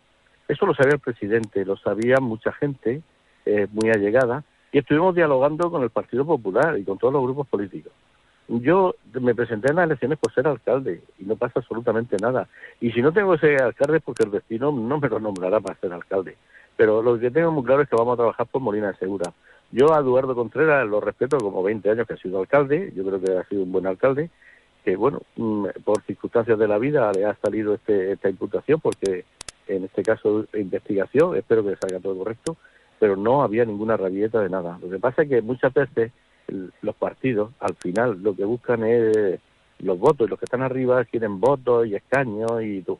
Eso 0.47 0.65
lo 0.65 0.75
sabía 0.75 0.93
el 0.93 0.99
presidente, 0.99 1.65
lo 1.65 1.77
sabía 1.77 2.17
mucha 2.19 2.51
gente 2.51 3.01
eh, 3.45 3.67
muy 3.71 3.89
allegada, 3.89 4.43
y 4.71 4.77
estuvimos 4.79 5.15
dialogando 5.15 5.69
con 5.69 5.83
el 5.83 5.89
Partido 5.89 6.25
Popular 6.25 6.77
y 6.77 6.83
con 6.83 6.97
todos 6.97 7.13
los 7.13 7.23
grupos 7.23 7.47
políticos. 7.47 7.91
Yo 8.47 8.95
me 9.13 9.35
presenté 9.35 9.69
en 9.69 9.77
las 9.77 9.85
elecciones 9.85 10.17
por 10.17 10.33
ser 10.33 10.47
alcalde 10.47 11.01
y 11.19 11.23
no 11.23 11.35
pasa 11.35 11.59
absolutamente 11.59 12.17
nada. 12.17 12.47
Y 12.79 12.91
si 12.91 13.01
no 13.01 13.11
tengo 13.11 13.35
ese 13.35 13.55
alcalde 13.55 13.97
es 13.97 14.03
porque 14.03 14.23
el 14.23 14.31
destino 14.31 14.71
no 14.71 14.99
me 14.99 15.09
lo 15.09 15.19
nombrará 15.19 15.59
para 15.59 15.79
ser 15.79 15.93
alcalde. 15.93 16.35
Pero 16.75 17.01
lo 17.01 17.17
que 17.19 17.31
tengo 17.31 17.51
muy 17.51 17.63
claro 17.63 17.81
es 17.81 17.89
que 17.89 17.95
vamos 17.95 18.13
a 18.13 18.17
trabajar 18.17 18.47
por 18.47 18.61
Molina 18.61 18.93
Segura. 18.95 19.31
Yo 19.71 19.93
a 19.93 19.99
Eduardo 19.99 20.35
Contreras 20.35 20.85
lo 20.87 20.99
respeto 20.99 21.37
como 21.37 21.63
20 21.63 21.89
años 21.91 22.07
que 22.07 22.15
ha 22.15 22.17
sido 22.17 22.39
alcalde, 22.39 22.91
yo 22.93 23.05
creo 23.05 23.21
que 23.21 23.37
ha 23.37 23.43
sido 23.45 23.63
un 23.63 23.71
buen 23.71 23.87
alcalde, 23.87 24.29
que 24.83 24.97
bueno, 24.97 25.21
mm, 25.37 25.67
por 25.85 26.01
circunstancias 26.01 26.59
de 26.59 26.67
la 26.67 26.77
vida 26.77 27.09
le 27.13 27.25
ha 27.25 27.35
salido 27.35 27.75
este, 27.75 28.13
esta 28.13 28.29
imputación 28.29 28.81
porque 28.81 29.23
en 29.67 29.85
este 29.85 30.03
caso 30.03 30.45
investigación, 30.53 31.37
espero 31.37 31.63
que 31.63 31.77
salga 31.77 31.99
todo 31.99 32.17
correcto, 32.17 32.57
pero 33.01 33.15
no 33.15 33.41
había 33.41 33.65
ninguna 33.65 33.97
rabieta 33.97 34.41
de 34.41 34.49
nada. 34.51 34.77
Lo 34.79 34.87
que 34.87 34.99
pasa 34.99 35.23
es 35.23 35.29
que 35.29 35.41
muchas 35.41 35.73
veces 35.73 36.11
los 36.83 36.95
partidos, 36.95 37.49
al 37.59 37.73
final, 37.73 38.21
lo 38.21 38.35
que 38.35 38.45
buscan 38.45 38.83
es 38.83 39.39
los 39.79 39.97
votos, 39.97 40.27
y 40.27 40.29
los 40.29 40.37
que 40.37 40.45
están 40.45 40.61
arriba 40.61 41.03
quieren 41.05 41.39
votos 41.39 41.87
y 41.87 41.95
escaños 41.95 42.61
y 42.61 42.83
todo. 42.83 42.99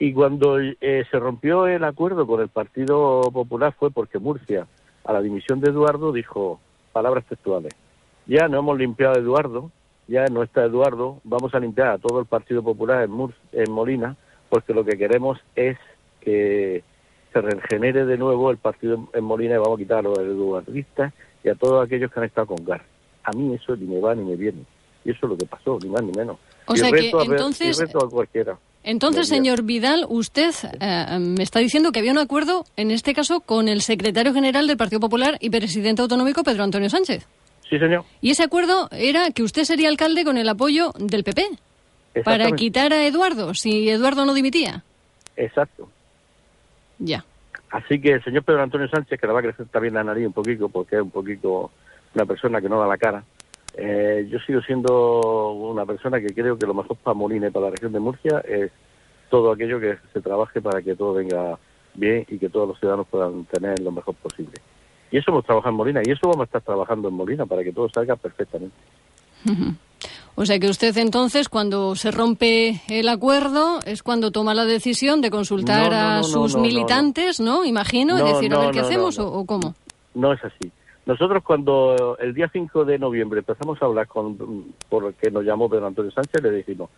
Y 0.00 0.12
cuando 0.12 0.58
eh, 0.58 1.04
se 1.08 1.20
rompió 1.20 1.68
el 1.68 1.84
acuerdo 1.84 2.26
con 2.26 2.40
el 2.40 2.48
Partido 2.48 3.30
Popular 3.32 3.72
fue 3.78 3.92
porque 3.92 4.18
Murcia, 4.18 4.66
a 5.04 5.12
la 5.12 5.22
dimisión 5.22 5.60
de 5.60 5.70
Eduardo, 5.70 6.10
dijo 6.10 6.58
palabras 6.92 7.24
textuales. 7.26 7.72
Ya 8.26 8.48
no 8.48 8.58
hemos 8.58 8.76
limpiado 8.76 9.14
a 9.14 9.18
Eduardo, 9.20 9.70
ya 10.08 10.24
no 10.26 10.42
está 10.42 10.64
Eduardo, 10.64 11.20
vamos 11.22 11.54
a 11.54 11.60
limpiar 11.60 11.90
a 11.90 11.98
todo 11.98 12.18
el 12.18 12.26
Partido 12.26 12.64
Popular 12.64 13.04
en, 13.04 13.32
en 13.52 13.70
Molina, 13.70 14.16
porque 14.48 14.74
lo 14.74 14.84
que 14.84 14.98
queremos 14.98 15.38
es 15.54 15.78
que 16.22 16.82
se 17.32 17.40
regenere 17.40 18.04
de 18.04 18.16
nuevo 18.16 18.50
el 18.50 18.58
partido 18.58 19.08
en 19.12 19.24
Molina 19.24 19.54
y 19.54 19.58
vamos 19.58 19.78
a 19.78 19.82
quitar 19.82 19.98
a 19.98 20.02
los 20.02 20.18
eduardistas 20.18 21.12
y 21.44 21.48
a 21.48 21.54
todos 21.54 21.84
aquellos 21.84 22.10
que 22.12 22.20
han 22.20 22.26
estado 22.26 22.48
con 22.48 22.64
GAR. 22.64 22.82
A 23.24 23.32
mí 23.32 23.54
eso 23.54 23.76
ni 23.76 23.86
me 23.86 24.00
va 24.00 24.14
ni 24.14 24.24
me 24.24 24.36
viene. 24.36 24.64
Y 25.04 25.10
eso 25.10 25.20
es 25.26 25.30
lo 25.30 25.36
que 25.36 25.46
pasó, 25.46 25.78
ni 25.82 25.88
más 25.88 26.02
ni 26.02 26.12
menos. 26.12 26.38
O 26.66 26.76
sea 26.76 26.90
que 26.90 27.10
entonces... 27.10 27.82
cualquiera. 28.10 28.58
Entonces, 28.84 29.28
señor 29.28 29.62
Vidal, 29.62 30.06
usted 30.08 30.50
eh, 30.80 31.18
me 31.18 31.42
está 31.42 31.58
diciendo 31.58 31.92
que 31.92 31.98
había 31.98 32.12
un 32.12 32.18
acuerdo, 32.18 32.64
en 32.76 32.90
este 32.90 33.12
caso, 33.12 33.40
con 33.40 33.68
el 33.68 33.82
secretario 33.82 34.32
general 34.32 34.66
del 34.66 34.76
Partido 34.76 35.00
Popular 35.00 35.36
y 35.40 35.50
presidente 35.50 36.00
autonómico, 36.00 36.42
Pedro 36.42 36.64
Antonio 36.64 36.88
Sánchez. 36.88 37.26
Sí, 37.68 37.78
señor. 37.78 38.04
Y 38.20 38.30
ese 38.30 38.44
acuerdo 38.44 38.88
era 38.92 39.30
que 39.30 39.42
usted 39.42 39.64
sería 39.64 39.88
alcalde 39.88 40.24
con 40.24 40.38
el 40.38 40.48
apoyo 40.48 40.92
del 40.98 41.22
PP 41.22 41.48
para 42.24 42.50
quitar 42.52 42.92
a 42.92 43.04
Eduardo, 43.04 43.52
si 43.52 43.90
Eduardo 43.90 44.24
no 44.24 44.32
dimitía. 44.32 44.84
Exacto. 45.36 45.88
Ya. 46.98 47.24
Así 47.70 48.00
que 48.00 48.12
el 48.12 48.24
señor 48.24 48.44
Pedro 48.44 48.62
Antonio 48.62 48.88
Sánchez, 48.88 49.20
que 49.20 49.26
le 49.26 49.32
va 49.32 49.40
a 49.40 49.42
crecer 49.42 49.66
también 49.66 49.94
la 49.94 50.04
nariz 50.04 50.26
un 50.26 50.32
poquito, 50.32 50.68
porque 50.68 50.96
es 50.96 51.02
un 51.02 51.10
poquito 51.10 51.70
una 52.14 52.24
persona 52.24 52.60
que 52.60 52.68
no 52.68 52.80
da 52.80 52.86
la 52.86 52.96
cara, 52.96 53.24
eh, 53.74 54.26
yo 54.30 54.38
sigo 54.40 54.60
siendo 54.62 55.52
una 55.52 55.84
persona 55.84 56.20
que 56.20 56.34
creo 56.34 56.58
que 56.58 56.66
lo 56.66 56.74
mejor 56.74 56.96
para 56.96 57.14
Molina 57.14 57.48
y 57.48 57.50
para 57.50 57.66
la 57.66 57.70
región 57.72 57.92
de 57.92 58.00
Murcia 58.00 58.40
es 58.40 58.72
todo 59.30 59.52
aquello 59.52 59.78
que 59.78 59.98
se 60.12 60.20
trabaje 60.20 60.60
para 60.60 60.82
que 60.82 60.96
todo 60.96 61.14
venga 61.14 61.58
bien 61.94 62.24
y 62.28 62.38
que 62.38 62.48
todos 62.48 62.68
los 62.68 62.78
ciudadanos 62.78 63.06
puedan 63.08 63.44
tener 63.44 63.78
lo 63.80 63.92
mejor 63.92 64.14
posible. 64.14 64.54
Y 65.10 65.18
eso 65.18 65.30
hemos 65.30 65.44
trabajado 65.44 65.70
en 65.70 65.76
Molina 65.76 66.00
y 66.04 66.10
eso 66.10 66.28
vamos 66.28 66.40
a 66.40 66.44
estar 66.44 66.62
trabajando 66.62 67.08
en 67.08 67.14
Molina 67.14 67.46
para 67.46 67.62
que 67.62 67.72
todo 67.72 67.88
salga 67.90 68.16
perfectamente. 68.16 68.76
O 70.40 70.46
sea 70.46 70.60
que 70.60 70.68
usted 70.68 70.96
entonces, 70.98 71.48
cuando 71.48 71.96
se 71.96 72.12
rompe 72.12 72.80
el 72.88 73.08
acuerdo, 73.08 73.80
es 73.84 74.04
cuando 74.04 74.30
toma 74.30 74.54
la 74.54 74.66
decisión 74.66 75.20
de 75.20 75.30
consultar 75.30 75.92
a 75.92 76.22
sus 76.22 76.56
militantes, 76.56 77.40
¿no? 77.40 77.64
Imagino, 77.64 78.16
y 78.16 78.22
decir, 78.22 78.54
a 78.54 78.60
ver 78.60 78.70
qué 78.70 78.78
hacemos 78.78 79.18
o, 79.18 79.44
cómo. 79.44 79.74
No 80.14 80.32
es 80.32 80.44
así. 80.44 80.70
Nosotros 81.06 81.42
cuando 81.42 82.16
el 82.20 82.34
día 82.34 82.48
5 82.52 82.84
de 82.84 83.00
noviembre 83.00 83.40
empezamos 83.40 83.82
a 83.82 83.86
hablar 83.86 84.06
con, 84.06 84.36
por 84.88 85.12
que 85.14 85.28
nos 85.28 85.44
llamó 85.44 85.68
Pedro 85.68 85.88
Antonio 85.88 86.12
Sánchez, 86.12 86.40
le 86.40 86.52
dijimos, 86.52 86.88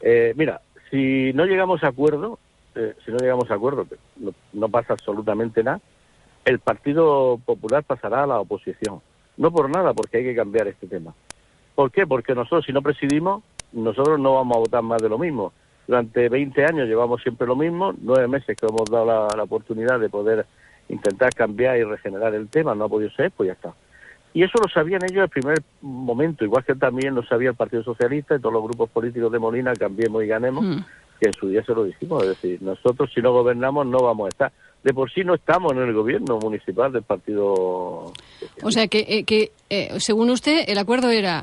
eh, 0.00 0.32
mira, 0.36 0.60
si 0.88 1.32
no 1.32 1.46
llegamos 1.46 1.82
a 1.82 1.88
acuerdo, 1.88 2.38
eh, 2.76 2.94
si 3.04 3.10
no 3.10 3.18
llegamos 3.18 3.50
a 3.50 3.54
acuerdo, 3.54 3.88
no, 4.18 4.32
no 4.52 4.68
pasa 4.68 4.92
absolutamente 4.92 5.64
nada, 5.64 5.80
el 6.44 6.60
Partido 6.60 7.40
Popular 7.44 7.82
pasará 7.82 8.22
a 8.22 8.26
la 8.28 8.38
oposición. 8.38 9.00
No 9.36 9.50
por 9.50 9.68
nada, 9.68 9.92
porque 9.94 10.18
hay 10.18 10.24
que 10.26 10.36
cambiar 10.36 10.68
este 10.68 10.86
tema. 10.86 11.12
¿Por 11.74 11.90
qué? 11.90 12.06
Porque 12.06 12.34
nosotros, 12.34 12.64
si 12.64 12.72
no 12.72 12.82
presidimos, 12.82 13.42
nosotros 13.72 14.18
no 14.20 14.34
vamos 14.34 14.56
a 14.56 14.60
votar 14.60 14.82
más 14.82 15.02
de 15.02 15.08
lo 15.08 15.18
mismo. 15.18 15.52
Durante 15.86 16.28
20 16.28 16.64
años 16.64 16.88
llevamos 16.88 17.20
siempre 17.22 17.46
lo 17.46 17.56
mismo, 17.56 17.92
nueve 18.00 18.26
meses 18.28 18.56
que 18.56 18.66
hemos 18.66 18.88
dado 18.90 19.04
la, 19.36 19.42
oportunidad 19.42 20.00
de 20.00 20.08
poder 20.08 20.46
intentar 20.88 21.30
cambiar 21.34 21.76
y 21.76 21.84
regenerar 21.84 22.34
el 22.34 22.48
tema, 22.48 22.74
no 22.74 22.84
ha 22.84 22.88
podido 22.88 23.10
ser, 23.10 23.30
pues 23.32 23.48
ya 23.48 23.52
está. 23.52 23.74
Y 24.32 24.42
eso 24.42 24.58
lo 24.62 24.68
sabían 24.68 25.02
ellos 25.04 25.24
el 25.24 25.28
primer 25.28 25.58
momento, 25.80 26.44
igual 26.44 26.64
que 26.64 26.74
también 26.74 27.14
lo 27.14 27.22
sabía 27.24 27.50
el 27.50 27.56
Partido 27.56 27.82
Socialista 27.84 28.34
y 28.34 28.40
todos 28.40 28.54
los 28.54 28.64
grupos 28.64 28.90
políticos 28.90 29.30
de 29.30 29.38
Molina, 29.38 29.72
cambiemos 29.74 30.24
y 30.24 30.26
ganemos, 30.26 30.64
mm. 30.64 30.78
que 31.20 31.26
en 31.26 31.32
su 31.34 31.48
día 31.48 31.62
se 31.64 31.74
lo 31.74 31.84
dijimos, 31.84 32.22
es 32.22 32.28
decir, 32.30 32.62
nosotros 32.62 33.10
si 33.14 33.20
no 33.20 33.32
gobernamos 33.32 33.86
no 33.86 33.98
vamos 33.98 34.26
a 34.26 34.28
estar 34.28 34.52
de 34.84 34.92
por 34.92 35.10
sí 35.10 35.24
no 35.24 35.34
estamos 35.34 35.72
en 35.72 35.78
el 35.78 35.94
gobierno 35.94 36.38
municipal 36.38 36.92
del 36.92 37.02
partido. 37.02 38.12
O 38.62 38.70
sea 38.70 38.86
que, 38.86 39.06
eh, 39.08 39.24
que 39.24 39.50
eh, 39.70 39.98
según 39.98 40.28
usted, 40.28 40.64
el 40.68 40.76
acuerdo 40.76 41.08
era 41.08 41.42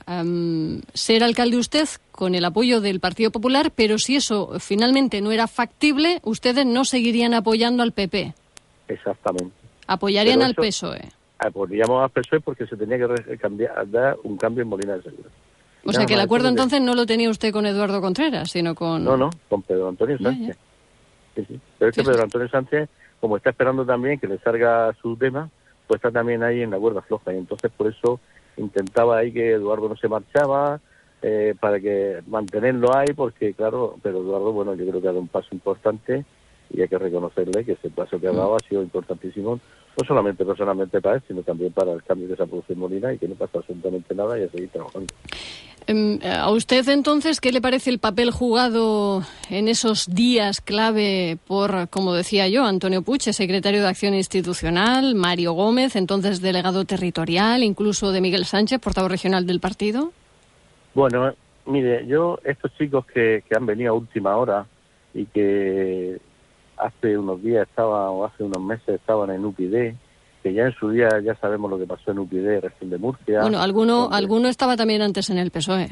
ser 0.94 1.24
alcalde 1.24 1.58
usted 1.58 1.88
con 2.12 2.36
el 2.36 2.46
apoyo 2.46 2.82
del 2.82 3.00
Partido 3.00 3.32
Popular, 3.32 3.72
pero 3.76 3.98
si 3.98 4.16
eso 4.16 4.60
finalmente 4.60 5.22
no 5.22 5.32
era 5.32 5.48
factible, 5.48 6.20
ustedes 6.24 6.68
no 6.68 6.86
seguirían 6.86 7.34
apoyando 7.34 7.82
al 7.82 7.94
PP. 7.94 8.36
Exactamente. 8.88 9.56
Apoyarían 9.88 10.44
al 10.44 10.54
PSOE. 10.54 11.02
Apoyaríamos 11.40 12.04
al 12.04 12.12
PSOE 12.12 12.42
porque 12.42 12.68
se 12.68 12.78
tenía 12.78 13.00
que 13.00 13.38
cambiar, 13.38 13.90
dar 13.90 14.18
un 14.24 14.38
cambio 14.38 14.62
en 14.62 14.70
Molina 14.70 14.98
de 14.98 15.02
Segura. 15.02 15.30
O 15.84 15.92
sea 15.92 16.06
que 16.06 16.14
el 16.14 16.20
acuerdo 16.20 16.48
entonces 16.48 16.80
no 16.80 16.94
lo 16.94 17.08
tenía 17.08 17.32
usted 17.32 17.52
con 17.52 17.66
Eduardo 17.66 18.02
Contreras, 18.02 18.52
sino 18.52 18.76
con... 18.76 19.04
No, 19.04 19.18
no, 19.18 19.32
con 19.50 19.64
Pedro 19.64 19.90
Antonio 19.90 20.16
Sánchez. 20.20 20.56
Pero 21.34 21.90
es 21.90 21.96
que 21.96 22.04
Pedro 22.04 22.22
Antonio 22.22 22.48
Sánchez 22.50 22.88
como 23.22 23.38
está 23.38 23.52
esperando 23.52 23.86
también 23.86 24.20
que 24.20 24.28
le 24.28 24.40
salga 24.40 24.94
su 25.02 25.16
tema, 25.16 25.50
pues 25.88 26.00
está 26.00 26.12
también 26.12 26.44
ahí 26.44 26.62
en 26.62 26.72
la 26.72 26.78
cuerda 26.78 27.02
floja. 27.02 27.34
Y 27.34 27.38
entonces 27.38 27.72
por 27.72 27.88
eso 27.88 28.20
intentaba 28.58 29.18
ahí 29.18 29.32
que 29.32 29.54
Eduardo 29.54 29.88
no 29.88 29.96
se 29.96 30.10
marchaba, 30.10 30.82
eh, 31.22 31.54
para 31.60 31.80
que 31.80 32.22
mantenerlo 32.26 32.96
ahí, 32.96 33.14
porque 33.16 33.54
claro, 33.54 33.96
pero 34.02 34.22
Eduardo, 34.22 34.52
bueno, 34.54 34.74
yo 34.74 34.88
creo 34.88 35.02
que 35.02 35.08
ha 35.08 35.12
dado 35.12 35.22
un 35.22 35.28
paso 35.28 35.50
importante 35.52 36.26
y 36.72 36.82
hay 36.82 36.88
que 36.88 36.98
reconocerle 36.98 37.64
que 37.64 37.74
ese 37.74 37.92
paso 37.92 38.20
que 38.20 38.28
ha 38.28 38.32
dado 38.32 38.56
ha 38.56 38.60
sido 38.68 38.82
importantísimo, 38.82 39.60
no 39.98 40.08
solamente 40.08 40.46
personalmente 40.46 41.02
para 41.02 41.16
él, 41.16 41.24
sino 41.28 41.42
también 41.42 41.72
para 41.74 41.92
el 41.94 42.04
cambio 42.04 42.28
que 42.28 42.36
se 42.36 42.44
ha 42.44 42.46
producido 42.46 42.74
en 42.74 42.80
Molina 42.80 43.14
y 43.14 43.18
que 43.18 43.28
no 43.28 43.36
pasa 43.36 43.60
absolutamente 43.60 44.16
nada 44.16 44.40
y 44.40 44.44
a 44.44 44.50
seguir 44.50 44.70
trabajando. 44.70 45.14
Em, 45.88 46.20
¿A 46.24 46.50
usted 46.52 46.88
entonces 46.90 47.42
qué 47.42 47.52
le 47.52 47.60
parece 47.60 47.90
el 47.90 48.00
papel 48.00 48.32
jugado 48.32 49.24
en 49.50 49.68
esos 49.68 50.08
días 50.08 50.62
clave 50.62 51.38
por, 51.48 51.90
como 51.90 52.14
decía 52.14 52.48
yo, 52.48 52.66
Antonio 52.66 53.02
Puche, 53.02 53.34
secretario 53.34 53.82
de 53.82 53.88
Acción 53.88 54.14
Institucional, 54.14 55.16
Mario 55.16 55.54
Gómez, 55.54 55.96
entonces 55.96 56.40
delegado 56.40 56.86
territorial, 56.86 57.64
incluso 57.64 58.12
de 58.12 58.22
Miguel 58.22 58.46
Sánchez, 58.46 58.80
portavoz 58.80 59.12
regional 59.12 59.48
del 59.48 59.60
partido? 59.60 60.12
Bueno, 60.94 61.34
mire, 61.66 62.06
yo, 62.06 62.40
estos 62.44 62.72
chicos 62.78 63.06
que, 63.08 63.44
que 63.48 63.56
han 63.56 63.66
venido 63.66 63.92
a 63.92 63.96
última 63.96 64.38
hora 64.38 64.66
y 65.14 65.26
que 65.26 66.20
hace 66.82 67.18
unos 67.18 67.42
días 67.42 67.68
estaban, 67.68 68.10
o 68.10 68.26
hace 68.26 68.44
unos 68.44 68.62
meses 68.62 68.90
estaban 68.90 69.30
en 69.30 69.46
UPyD, 69.46 69.94
que 70.44 70.54
ya 70.54 70.66
en 70.66 70.74
su 70.74 70.90
día 70.90 71.08
ya 71.24 71.36
sabemos 71.36 71.70
lo 71.70 71.78
que 71.78 71.86
pasó 71.86 72.12
en 72.12 72.20
UPyD, 72.20 72.62
región 72.62 72.90
de 72.90 72.98
Murcia. 72.98 73.42
Bueno, 73.42 73.60
alguno, 73.62 74.10
alguno 74.12 74.48
estaba 74.48 74.76
también 74.76 75.02
antes 75.02 75.30
en 75.30 75.38
el 75.38 75.52
PSOE. 75.52 75.90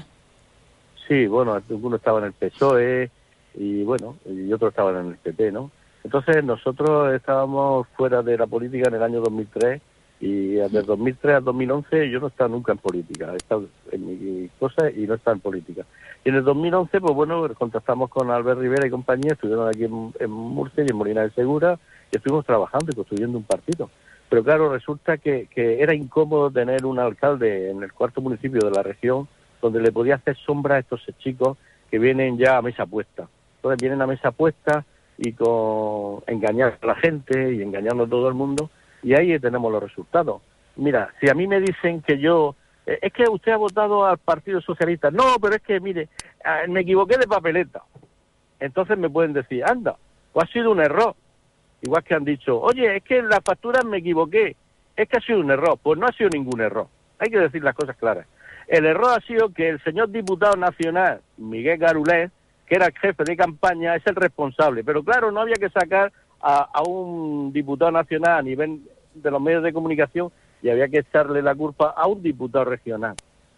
Sí, 1.07 1.27
bueno, 1.27 1.53
alguno 1.53 1.95
estaba 1.95 2.19
en 2.19 2.25
el 2.25 2.33
PSOE 2.33 3.09
y 3.55 3.83
bueno, 3.83 4.15
y 4.25 4.51
otros 4.51 4.71
estaban 4.71 4.97
en 4.97 5.07
el 5.11 5.17
PP, 5.17 5.51
¿no? 5.51 5.71
Entonces 6.03 6.43
nosotros 6.43 7.13
estábamos 7.13 7.87
fuera 7.95 8.21
de 8.21 8.37
la 8.37 8.47
política 8.47 8.87
en 8.87 8.95
el 8.95 9.03
año 9.03 9.19
2003 9.21 9.81
y 10.19 10.55
desde 10.55 10.81
2003 10.83 11.35
a 11.35 11.39
2011 11.39 12.09
yo 12.09 12.19
no 12.19 12.27
estaba 12.27 12.49
nunca 12.49 12.73
en 12.73 12.77
política, 12.77 13.31
he 13.33 13.37
estado 13.37 13.65
en 13.91 14.05
mi 14.05 14.49
cosa 14.59 14.89
y 14.91 15.07
no 15.07 15.13
estaba 15.13 15.35
en 15.35 15.41
política. 15.41 15.85
Y 16.25 16.29
en 16.29 16.35
el 16.35 16.43
2011, 16.43 16.99
pues 16.99 17.15
bueno, 17.15 17.47
contactamos 17.53 18.09
con 18.09 18.29
Albert 18.29 18.59
Rivera 18.59 18.85
y 18.85 18.89
compañía, 18.89 19.33
estuvieron 19.33 19.69
aquí 19.69 19.85
en, 19.85 20.31
Murcia 20.31 20.83
y 20.83 20.89
en 20.89 20.95
Molina 20.97 21.21
de 21.21 21.31
Segura 21.31 21.79
y 22.11 22.17
estuvimos 22.17 22.45
trabajando 22.45 22.91
y 22.91 22.95
construyendo 22.95 23.37
un 23.37 23.45
partido. 23.45 23.89
Pero 24.27 24.43
claro, 24.43 24.71
resulta 24.71 25.17
que, 25.17 25.47
que 25.47 25.81
era 25.81 25.95
incómodo 25.95 26.51
tener 26.51 26.85
un 26.85 26.99
alcalde 26.99 27.71
en 27.71 27.81
el 27.81 27.93
cuarto 27.93 28.21
municipio 28.21 28.59
de 28.59 28.71
la 28.71 28.83
región 28.83 29.27
donde 29.61 29.81
le 29.81 29.91
podía 29.91 30.15
hacer 30.15 30.37
sombra 30.37 30.75
a 30.75 30.79
estos 30.79 31.01
chicos 31.19 31.57
que 31.89 31.97
vienen 31.97 32.37
ya 32.37 32.57
a 32.57 32.61
mesa 32.61 32.85
puesta. 32.85 33.27
Entonces 33.57 33.81
vienen 33.81 34.01
a 34.01 34.07
mesa 34.07 34.31
puesta 34.31 34.85
y 35.17 35.33
con 35.33 36.23
engañar 36.27 36.77
a 36.81 36.85
la 36.85 36.95
gente 36.95 37.53
y 37.53 37.61
engañando 37.61 38.03
a 38.03 38.09
todo 38.09 38.27
el 38.27 38.35
mundo 38.35 38.69
y 39.03 39.13
ahí 39.13 39.39
tenemos 39.39 39.71
los 39.71 39.83
resultados. 39.83 40.41
Mira, 40.75 41.13
si 41.19 41.29
a 41.29 41.33
mí 41.33 41.47
me 41.47 41.59
dicen 41.59 42.01
que 42.01 42.19
yo 42.19 42.55
eh, 42.85 42.99
es 43.01 43.13
que 43.13 43.29
usted 43.29 43.51
ha 43.51 43.57
votado 43.57 44.05
al 44.05 44.17
Partido 44.17 44.61
Socialista, 44.61 45.11
no, 45.11 45.35
pero 45.41 45.55
es 45.55 45.61
que 45.61 45.79
mire, 45.79 46.09
ah, 46.43 46.61
me 46.67 46.81
equivoqué 46.81 47.17
de 47.17 47.27
papeleta. 47.27 47.83
Entonces 48.59 48.97
me 48.97 49.09
pueden 49.09 49.33
decir, 49.33 49.63
anda, 49.63 49.95
pues 50.33 50.49
ha 50.49 50.51
sido 50.51 50.71
un 50.71 50.79
error. 50.79 51.15
Igual 51.81 52.03
que 52.03 52.15
han 52.15 52.25
dicho, 52.25 52.59
oye, 52.59 52.97
es 52.97 53.03
que 53.03 53.17
en 53.19 53.29
las 53.29 53.39
facturas 53.43 53.85
me 53.85 53.97
equivoqué, 53.97 54.55
es 54.95 55.07
que 55.07 55.17
ha 55.17 55.21
sido 55.21 55.39
un 55.39 55.51
error. 55.51 55.77
Pues 55.81 55.99
no 55.99 56.07
ha 56.07 56.11
sido 56.11 56.29
ningún 56.29 56.59
error. 56.61 56.87
Hay 57.19 57.29
que 57.29 57.39
decir 57.39 57.63
las 57.63 57.75
cosas 57.75 57.95
claras. 57.95 58.25
El 58.67 58.85
error 58.85 59.17
ha 59.17 59.25
sido 59.25 59.53
que 59.53 59.69
el 59.69 59.83
señor 59.83 60.09
diputado 60.09 60.55
nacional, 60.55 61.21
Miguel 61.37 61.77
Garulés, 61.77 62.31
que 62.67 62.75
era 62.75 62.87
el 62.87 62.97
jefe 62.97 63.23
de 63.23 63.37
campaña, 63.37 63.95
es 63.95 64.05
el 64.07 64.15
responsable. 64.15 64.83
Pero 64.83 65.03
claro, 65.03 65.31
no 65.31 65.41
había 65.41 65.55
que 65.55 65.69
sacar 65.69 66.11
a, 66.41 66.81
un 66.87 67.51
diputado 67.53 67.91
nacional 67.91 68.39
a 68.39 68.41
nivel 68.41 68.81
de 69.13 69.31
los 69.31 69.41
medios 69.41 69.63
de 69.63 69.73
comunicación 69.73 70.31
y 70.61 70.69
había 70.69 70.87
que 70.87 70.99
echarle 70.99 71.41
la 71.41 71.55
culpa 71.55 71.93
a 71.95 72.07
un 72.07 72.21
diputado 72.21 72.65
regional, 72.65 73.15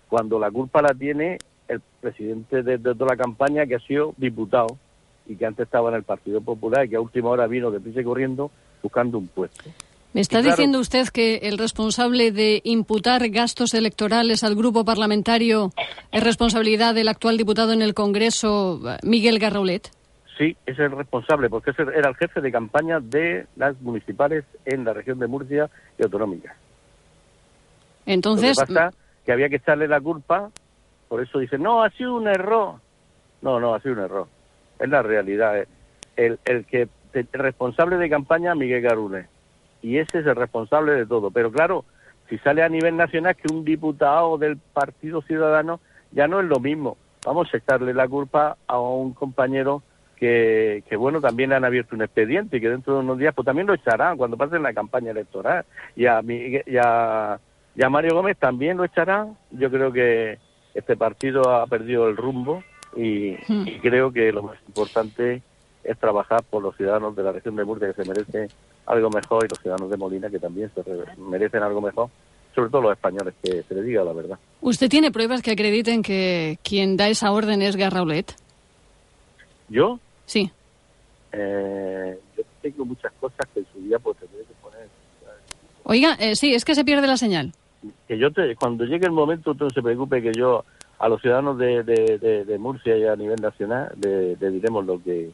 cuando 0.10 0.40
la 0.40 0.52
culpa 0.52 0.82
la 0.82 0.94
tiene 0.94 1.38
el 1.68 1.82
presidente 2.02 2.64
de, 2.64 2.78
toda 2.78 3.16
la 3.16 3.18
campaña 3.18 3.66
que 3.66 3.76
ha 3.76 3.80
sido 3.80 4.14
diputado 4.18 4.78
y 5.26 5.36
que 5.36 5.46
antes 5.46 5.66
estaba 5.66 5.90
en 5.90 5.96
el 5.96 6.04
Partido 6.04 6.42
Popular 6.42 6.86
y 6.86 6.90
que 6.90 6.96
a 6.96 7.02
última 7.02 7.30
hora 7.30 7.48
vino 7.48 7.72
de 7.72 7.80
prisa 7.80 8.02
y 8.02 8.04
corriendo 8.04 8.52
buscando 8.82 9.18
un 9.18 9.28
puesto. 9.28 9.70
¿Me 10.14 10.20
está 10.20 10.42
diciendo 10.42 10.80
usted 10.80 11.08
que 11.08 11.38
el 11.44 11.58
responsable 11.58 12.34
de 12.34 12.60
imputar 12.66 13.30
gastos 13.30 13.74
electorales 13.74 14.44
al 14.44 14.56
grupo 14.56 14.84
parlamentario 14.84 15.72
es 16.12 16.22
responsabilidad 16.22 16.94
del 16.94 17.08
actual 17.08 17.38
diputado 17.38 17.72
en 17.72 17.82
el 17.82 17.94
Congreso, 17.94 18.82
Miguel 19.04 19.40
Garraulet? 19.40 19.90
Sí, 20.42 20.58
es 20.66 20.80
el 20.80 20.90
responsable, 20.90 21.52
porque 21.52 21.70
ese 21.70 21.84
era 21.84 22.10
el 22.10 22.16
jefe 22.16 22.42
de 22.42 22.52
campaña 22.52 23.00
de 23.00 23.46
las 23.58 23.80
municipales 23.80 24.44
en 24.66 24.84
la 24.84 24.92
región 24.92 25.20
de 25.20 25.28
Murcia 25.28 25.70
y 26.00 26.04
autonómica. 26.04 26.56
Entonces. 28.08 28.58
Lo 28.58 28.66
que 28.66 28.74
pasa 28.74 28.92
que 29.24 29.32
había 29.32 29.50
que 29.50 29.58
echarle 29.58 29.88
la 29.88 30.02
culpa, 30.02 30.50
por 31.10 31.22
eso 31.22 31.38
dicen, 31.38 31.62
no, 31.62 31.84
ha 31.84 31.92
sido 31.92 32.16
un 32.16 32.28
error. 32.28 32.78
No, 33.44 33.60
no, 33.60 33.76
ha 33.76 33.82
sido 33.82 33.94
un 33.94 34.00
error. 34.00 34.28
Es 34.80 34.90
la 34.90 35.04
realidad. 35.04 35.64
El, 36.16 36.40
el 36.44 36.66
que 36.66 36.90
el 37.14 37.28
responsable 37.34 37.98
de 37.98 38.10
campaña, 38.10 38.56
Miguel 38.56 38.82
Garunes 38.82 39.28
y 39.84 40.00
ese 40.00 40.22
es 40.22 40.26
el 40.26 40.36
responsable 40.36 40.94
de 40.94 41.06
todo. 41.06 41.30
Pero 41.30 41.52
claro, 41.52 41.86
si 42.30 42.40
sale 42.40 42.64
a 42.64 42.70
nivel 42.70 42.98
nacional 42.98 43.36
que 43.36 43.54
un 43.54 43.64
diputado 43.64 44.40
del 44.40 44.58
Partido 44.58 45.22
Ciudadano 45.22 45.80
ya 46.12 46.28
no 46.28 46.40
es 46.40 46.48
lo 46.48 46.60
mismo. 46.60 46.98
Vamos 47.26 47.54
a 47.54 47.58
echarle 47.58 47.94
la 47.94 48.08
culpa 48.08 48.58
a 48.66 48.80
un 48.80 49.14
compañero 49.14 49.84
que, 50.22 50.84
que 50.88 50.96
bueno, 50.96 51.20
también 51.20 51.52
han 51.52 51.66
abierto 51.66 51.96
un 51.96 52.04
expediente 52.04 52.58
y 52.58 52.62
que 52.62 52.70
dentro 52.70 52.94
de 52.94 53.00
unos 53.00 53.18
días 53.18 53.34
pues 53.34 53.44
también 53.44 53.66
lo 53.66 53.74
echarán 53.74 54.18
cuando 54.18 54.38
pasen 54.38 54.62
la 54.62 54.72
campaña 54.72 55.10
electoral. 55.10 55.66
Y 55.96 56.06
a, 56.06 56.22
y 56.22 56.78
a, 56.78 57.40
y 57.76 57.84
a 57.84 57.90
Mario 57.90 58.14
Gómez 58.14 58.38
también 58.38 58.78
lo 58.78 58.86
echarán. 58.86 59.36
Yo 59.50 59.72
creo 59.72 59.92
que 59.92 60.38
este 60.76 60.96
partido 60.96 61.50
ha 61.50 61.66
perdido 61.66 62.08
el 62.08 62.18
rumbo 62.18 62.64
y, 62.96 63.32
hmm. 63.48 63.68
y 63.68 63.80
creo 63.80 64.12
que 64.12 64.32
lo 64.32 64.44
más 64.44 64.60
importante 64.68 65.42
es 65.84 65.98
trabajar 65.98 66.44
por 66.44 66.62
los 66.62 66.78
ciudadanos 66.78 67.16
de 67.16 67.24
la 67.24 67.32
región 67.32 67.56
de 67.56 67.66
Murcia 67.66 67.92
que 67.92 68.04
se 68.04 68.08
merecen 68.08 68.48
algo 68.86 69.10
mejor 69.10 69.46
y 69.46 69.50
los 69.50 69.60
ciudadanos 69.60 69.90
de 69.90 69.98
Molina 69.98 70.30
que 70.30 70.38
también 70.38 70.70
se 70.76 70.84
merecen 71.18 71.64
algo 71.64 71.82
mejor, 71.82 72.10
sobre 72.54 72.70
todo 72.70 72.82
los 72.82 72.92
españoles, 72.92 73.34
que 73.42 73.64
se 73.64 73.74
les 73.74 73.86
diga 73.86 74.04
la 74.04 74.14
verdad. 74.14 74.38
¿Usted 74.62 74.88
tiene 74.88 75.10
pruebas 75.10 75.42
que 75.42 75.50
acrediten 75.50 76.04
que 76.04 76.60
quien 76.64 76.96
da 76.96 77.10
esa 77.10 77.32
orden 77.32 77.64
es 77.64 77.76
Garraulet? 77.76 78.36
¿Yo? 79.68 80.00
Sí. 80.32 80.50
Eh, 81.34 82.18
yo 82.38 82.44
tengo 82.62 82.86
muchas 82.86 83.12
cosas 83.20 83.46
que 83.54 83.60
en 83.60 83.66
su 83.74 83.82
día 83.82 84.00
pues 84.00 84.16
tendré 84.16 84.40
que 84.40 84.54
poner. 84.62 84.88
Oiga, 85.84 86.16
eh, 86.22 86.38
sí, 86.38 86.56
es 86.56 86.64
que 86.64 86.74
se 86.74 86.86
pierde 86.86 87.06
la 87.06 87.18
señal. 87.18 87.52
Que 88.08 88.18
yo 88.18 88.32
te, 88.32 88.56
cuando 88.56 88.86
llegue 88.86 89.08
el 89.08 89.12
momento, 89.12 89.54
no 89.54 89.70
se 89.70 89.82
preocupe 89.82 90.22
que 90.22 90.32
yo 90.32 90.64
a 91.00 91.10
los 91.10 91.22
ciudadanos 91.22 91.58
de, 91.58 91.84
de, 91.84 92.58
Murcia 92.60 92.96
y 92.96 93.06
a 93.06 93.18
nivel 93.18 93.42
nacional 93.42 93.92
le, 94.02 94.38
le 94.38 94.52
diremos 94.52 94.86
lo 94.86 95.04
que 95.04 95.32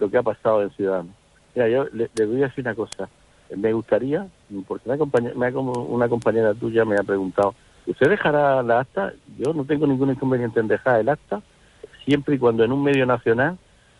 lo 0.00 0.10
que 0.10 0.16
ha 0.16 0.22
pasado 0.22 0.62
en 0.62 0.70
Ciudadanos. 0.70 1.12
Mira, 1.54 1.68
yo 1.68 1.84
le, 1.92 2.08
voy 2.24 2.42
a 2.42 2.48
decir 2.48 2.64
una 2.64 2.74
cosa. 2.74 3.06
Me 3.54 3.74
gustaría, 3.74 4.26
porque 4.66 4.88
una, 4.88 5.50
una 5.50 6.08
compañera 6.08 6.54
tuya 6.54 6.86
me 6.86 6.96
ha 6.96 7.02
preguntado, 7.02 7.54
¿usted 7.86 8.08
dejará 8.08 8.62
la 8.62 8.80
acta? 8.80 9.12
Yo 9.36 9.52
no 9.52 9.66
tengo 9.66 9.86
ningún 9.86 10.08
inconveniente 10.08 10.58
en 10.60 10.68
dejar 10.68 11.00
el 11.00 11.10
acta, 11.10 11.42
siempre 12.06 12.36
y 12.36 12.38
cuando 12.38 12.64
en 12.64 12.72
un 12.72 12.82
medio 12.82 13.04
nacional 13.04 13.58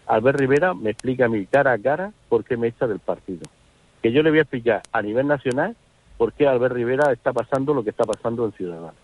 Albert 0.09 0.41
Rivera 0.41 0.75
me 0.75 0.91
explica 0.91 1.27
a 1.27 1.29
mí 1.29 1.47
cara 1.47 1.73
a 1.73 1.79
cara 1.79 2.13
por 2.29 2.45
qué 2.45 2.57
me 2.57 2.69
echa 2.69 2.87
del 2.87 2.99
partido. 2.99 3.43
Que 4.03 4.13
yo 4.13 4.23
le 4.23 4.31
voy 4.31 4.39
a 4.39 4.43
explicar 4.43 4.83
a 4.93 5.03
nivel 5.03 5.27
nacional 5.27 5.77
por 6.17 6.33
qué 6.33 6.47
Albert 6.49 6.75
Rivera 6.75 7.13
está 7.13 7.33
pasando 7.33 7.75
lo 7.75 7.85
que 7.85 7.91
está 7.91 8.05
pasando 8.05 8.45
en 8.45 8.53
Ciudadanos. 8.53 8.95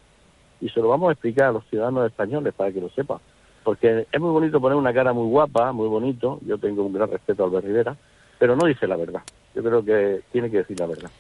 Y 0.61 0.69
se 0.71 0.81
lo 0.81 0.89
vamos 0.89 1.11
a 1.11 1.13
explicar 1.13 1.49
a 1.49 1.53
los 1.53 1.67
ciudadanos 1.67 2.07
españoles 2.07 2.55
para 2.55 2.73
que 2.73 2.81
lo 2.81 2.89
sepan. 2.91 3.19
Porque 3.63 4.07
es 4.11 4.21
muy 4.21 4.31
bonito 4.31 4.61
poner 4.61 4.77
una 4.77 4.93
cara 4.93 5.13
muy 5.13 5.29
guapa, 5.29 5.73
muy 5.73 5.89
bonito. 5.89 6.39
Yo 6.47 6.59
tengo 6.59 6.85
un 6.85 6.93
gran 6.93 7.11
respeto 7.11 7.43
a 7.43 7.47
Albert 7.47 7.67
Rivera 7.67 7.97
pero 8.39 8.57
no 8.57 8.67
dice 8.67 8.87
la 8.87 8.97
verdad. 8.97 9.23
Yo 9.55 9.63
creo 9.63 9.85
que 9.85 10.21
tiene 10.33 10.51
que 10.51 10.59
decir 10.59 10.79
la 10.79 10.87
verdad. 10.87 11.11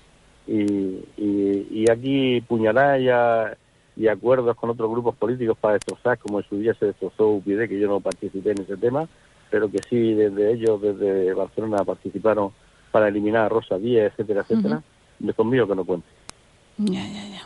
Y, 0.47 1.03
y, 1.16 1.91
aquí 1.91 2.41
puñaladas 2.43 3.57
y 3.97 4.09
acuerdos 4.09 4.55
con 4.57 4.70
otros 4.70 4.91
grupos 4.91 5.16
políticos 5.16 5.57
para 5.59 5.74
destrozar, 5.74 6.18
como 6.18 6.41
en 6.41 6.47
su 6.47 6.59
día 6.59 6.74
se 6.74 6.87
destrozó 6.87 7.28
UPyD, 7.28 7.68
que 7.68 7.80
yo 7.80 7.89
no 7.89 8.01
participé 8.01 8.51
en 8.51 8.61
ese 8.61 8.76
tema, 8.76 9.09
pero 9.55 9.70
que 9.70 9.78
sí 9.88 10.14
desde 10.14 10.52
ellos, 10.52 10.82
desde 10.82 11.32
Barcelona, 11.32 11.84
participaron 11.84 12.50
para 12.90 13.07
eliminar 13.07 13.44
a 13.44 13.48
Rosa 13.48 13.78
Díez, 13.78 14.11
etcétera, 14.11 14.40
etcétera, 14.40 14.82
me 15.20 15.32
conmigo 15.32 15.68
que 15.68 15.76
no 15.76 15.84
cuente. 15.84 16.09
Ya, 16.78 17.07
ya, 17.07 17.24
ya. 17.28 17.42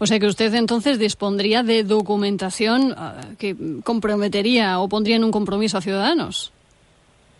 O 0.00 0.06
sea 0.06 0.18
que 0.18 0.26
usted 0.26 0.52
entonces 0.54 0.98
dispondría 0.98 1.62
de 1.62 1.84
documentación 1.84 2.94
ah, 2.96 3.20
que 3.38 3.54
comprometería 3.84 4.80
o 4.80 4.88
pondría 4.88 5.14
en 5.14 5.22
un 5.22 5.30
compromiso 5.30 5.78
a 5.78 5.82
ciudadanos. 5.82 6.52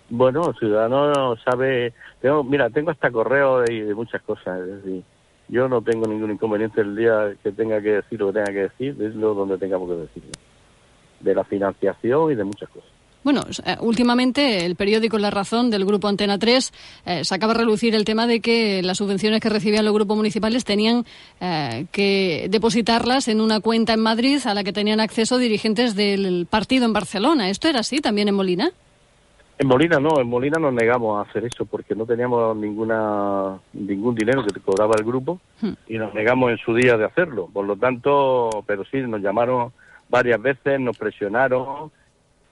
Bueno, 0.09 0.53
Ciudadano 0.53 1.35
sabe, 1.45 1.93
tengo, 2.21 2.45
mira, 2.45 2.71
tengo 2.71 2.93
hasta 2.93 3.11
correo 3.11 3.63
de, 3.63 3.87
de 3.87 3.95
muchas 3.97 4.23
cosas, 4.23 4.61
es 4.61 4.85
decir, 4.85 5.03
yo 5.49 5.69
no 5.69 5.83
tengo 5.83 6.07
ningún 6.07 6.31
inconveniente 6.31 6.81
el 6.81 6.95
día 6.95 7.35
que 7.43 7.51
tenga 7.51 7.81
que 7.81 7.95
decir 7.95 8.21
lo 8.21 8.29
que 8.29 8.35
tenga 8.35 8.53
que 8.53 8.69
decir, 8.69 9.17
lo 9.17 9.35
donde 9.35 9.59
tengamos 9.59 9.91
que 9.91 9.97
decirlo, 9.97 10.31
de 11.19 11.35
la 11.35 11.43
financiación 11.43 12.31
y 12.31 12.37
de 12.37 12.45
muchas 12.45 12.69
cosas. 12.69 12.96
Bueno, 13.27 13.41
eh, 13.65 13.75
últimamente 13.81 14.65
el 14.65 14.77
periódico 14.77 15.19
La 15.19 15.33
Razón 15.33 15.69
del 15.69 15.85
Grupo 15.85 16.07
Antena 16.07 16.39
3 16.39 16.73
eh, 17.07 17.25
sacaba 17.25 17.55
a 17.55 17.57
relucir 17.57 17.97
el 17.97 18.05
tema 18.05 18.29
de 18.29 18.39
que 18.39 18.85
las 18.85 18.99
subvenciones 18.99 19.41
que 19.41 19.49
recibían 19.49 19.85
los 19.85 19.93
grupos 19.93 20.17
municipales 20.17 20.65
tenían 20.65 21.05
eh, 21.41 21.87
que 21.91 22.47
depositarlas 22.49 23.27
en 23.27 23.41
una 23.41 23.59
cuenta 23.59 23.95
en 23.95 24.01
Madrid 24.01 24.39
a 24.47 24.55
la 24.55 24.63
que 24.63 24.73
tenían 24.73 25.01
acceso 25.01 25.39
dirigentes 25.39 25.97
del 25.97 26.47
partido 26.49 26.85
en 26.85 26.93
Barcelona. 26.93 27.51
¿Esto 27.51 27.67
era 27.67 27.81
así 27.81 28.01
también 28.01 28.29
en 28.29 28.37
Molina? 28.37 28.71
En 29.59 29.67
Molina 29.67 29.99
no, 29.99 30.21
en 30.21 30.29
Molina 30.29 30.61
nos 30.61 30.73
negamos 30.73 31.19
a 31.19 31.29
hacer 31.29 31.47
eso 31.47 31.65
porque 31.65 31.97
no 31.97 32.07
teníamos 32.07 32.57
ninguna 32.57 33.59
ningún 33.73 34.15
dinero 34.15 34.45
que 34.45 34.61
cobraba 34.61 34.95
el 34.97 35.05
grupo 35.05 35.41
hmm. 35.63 35.73
y 35.89 35.99
nos 35.99 36.15
negamos 36.15 36.53
en 36.53 36.59
su 36.59 36.73
día 36.75 36.97
de 36.97 37.07
hacerlo. 37.07 37.49
Por 37.53 37.67
lo 37.67 37.75
tanto, 37.75 38.63
pero 38.69 38.85
sí, 38.85 38.99
nos 38.99 39.21
llamaron 39.21 39.73
varias 40.09 40.41
veces, 40.41 40.79
nos 40.79 40.97
presionaron, 40.97 41.91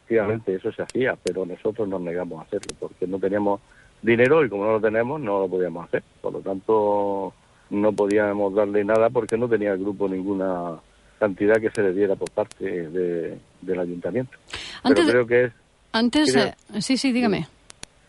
efectivamente 0.04 0.54
eso 0.54 0.72
se 0.72 0.82
hacía, 0.82 1.16
pero 1.22 1.46
nosotros 1.46 1.88
nos 1.88 2.00
negamos 2.00 2.40
a 2.40 2.42
hacerlo 2.42 2.74
porque 2.78 3.06
no 3.06 3.18
teníamos 3.18 3.60
dinero 4.02 4.44
y 4.44 4.48
como 4.50 4.64
no 4.66 4.72
lo 4.72 4.80
tenemos 4.80 5.20
no 5.20 5.40
lo 5.40 5.48
podíamos 5.48 5.86
hacer. 5.86 6.02
Por 6.20 6.32
lo 6.34 6.40
tanto, 6.40 7.32
no 7.70 7.92
podíamos 7.92 8.54
darle 8.54 8.84
nada 8.84 9.08
porque 9.10 9.36
no 9.38 9.48
tenía 9.48 9.72
el 9.72 9.78
grupo 9.78 10.08
ninguna 10.08 10.72
cantidad 11.18 11.56
que 11.60 11.70
se 11.70 11.82
le 11.82 11.92
diera 11.94 12.16
por 12.16 12.30
parte 12.30 12.88
de, 12.90 13.38
del 13.62 13.80
ayuntamiento. 13.80 14.36
Antes, 14.82 15.04
pero 15.06 15.08
creo 15.10 15.26
que 15.26 15.44
es... 15.44 15.52
Antes, 15.92 16.32
creo- 16.32 16.44
eh, 16.46 16.82
sí, 16.82 16.96
sí, 16.98 17.12
dígame. 17.12 17.46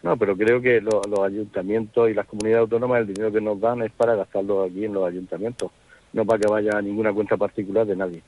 no, 0.04 0.18
pero 0.18 0.36
creo 0.36 0.60
que 0.62 0.82
lo- 0.82 1.02
los 1.10 1.20
ayuntamientos 1.22 2.10
y 2.10 2.14
las 2.14 2.26
comunidades 2.28 2.62
autónomas 2.64 3.02
el 3.02 3.08
dinero 3.14 3.32
que 3.32 3.40
nos 3.42 3.60
dan 3.62 3.82
es 3.84 3.92
para 3.94 4.16
gastarlo 4.16 4.64
aquí 4.64 4.84
en 4.86 4.94
los 4.94 5.08
ayuntamientos, 5.08 5.72
no 6.12 6.26
para 6.26 6.40
que 6.40 6.48
vaya 6.50 6.78
a 6.78 6.82
ninguna 6.82 7.14
cuenta 7.14 7.38
particular 7.38 7.86
de 7.86 7.96
nadie. 7.96 8.22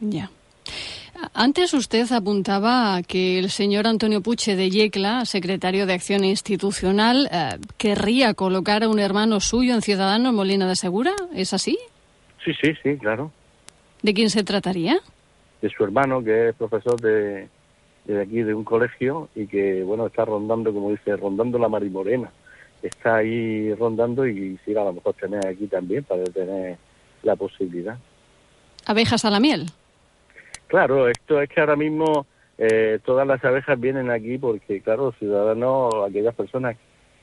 Ya. 0.00 0.28
Antes 1.34 1.72
usted 1.72 2.10
apuntaba 2.12 2.96
a 2.96 3.02
que 3.02 3.38
el 3.38 3.50
señor 3.50 3.86
Antonio 3.86 4.20
Puche 4.20 4.56
de 4.56 4.70
Yecla, 4.70 5.24
secretario 5.24 5.86
de 5.86 5.94
Acción 5.94 6.24
Institucional, 6.24 7.28
eh, 7.32 7.58
querría 7.78 8.34
colocar 8.34 8.82
a 8.82 8.88
un 8.88 8.98
hermano 8.98 9.40
suyo 9.40 9.74
en 9.74 9.82
Ciudadanos 9.82 10.34
Molina 10.34 10.68
de 10.68 10.76
Segura. 10.76 11.12
¿Es 11.34 11.52
así? 11.54 11.78
Sí, 12.44 12.52
sí, 12.60 12.72
sí, 12.82 12.96
claro. 12.98 13.30
¿De 14.02 14.12
quién 14.14 14.30
se 14.30 14.42
trataría? 14.42 14.98
De 15.60 15.70
su 15.70 15.84
hermano, 15.84 16.22
que 16.22 16.48
es 16.48 16.54
profesor 16.56 17.00
de, 17.00 17.48
de 18.04 18.22
aquí, 18.22 18.42
de 18.42 18.52
un 18.52 18.64
colegio, 18.64 19.28
y 19.34 19.46
que, 19.46 19.82
bueno, 19.84 20.06
está 20.06 20.24
rondando, 20.24 20.72
como 20.72 20.90
dice, 20.90 21.16
rondando 21.16 21.58
la 21.58 21.68
marimorena. 21.68 22.30
Está 22.82 23.16
ahí 23.16 23.72
rondando 23.74 24.26
y 24.26 24.56
quisiera 24.56 24.82
a 24.82 24.86
lo 24.86 24.94
mejor 24.94 25.14
tener 25.14 25.46
aquí 25.46 25.68
también 25.68 26.02
para 26.02 26.24
tener 26.24 26.76
la 27.22 27.36
posibilidad. 27.36 27.96
Abejas 28.86 29.24
a 29.24 29.30
la 29.30 29.38
miel. 29.38 29.66
Claro, 30.72 31.06
esto 31.06 31.38
es 31.42 31.50
que 31.50 31.60
ahora 31.60 31.76
mismo 31.76 32.24
eh, 32.56 32.98
todas 33.04 33.26
las 33.26 33.44
abejas 33.44 33.78
vienen 33.78 34.10
aquí 34.10 34.38
porque, 34.38 34.80
claro, 34.80 35.12
ciudadanos, 35.18 35.92
aquellas 36.08 36.34
personas 36.34 36.78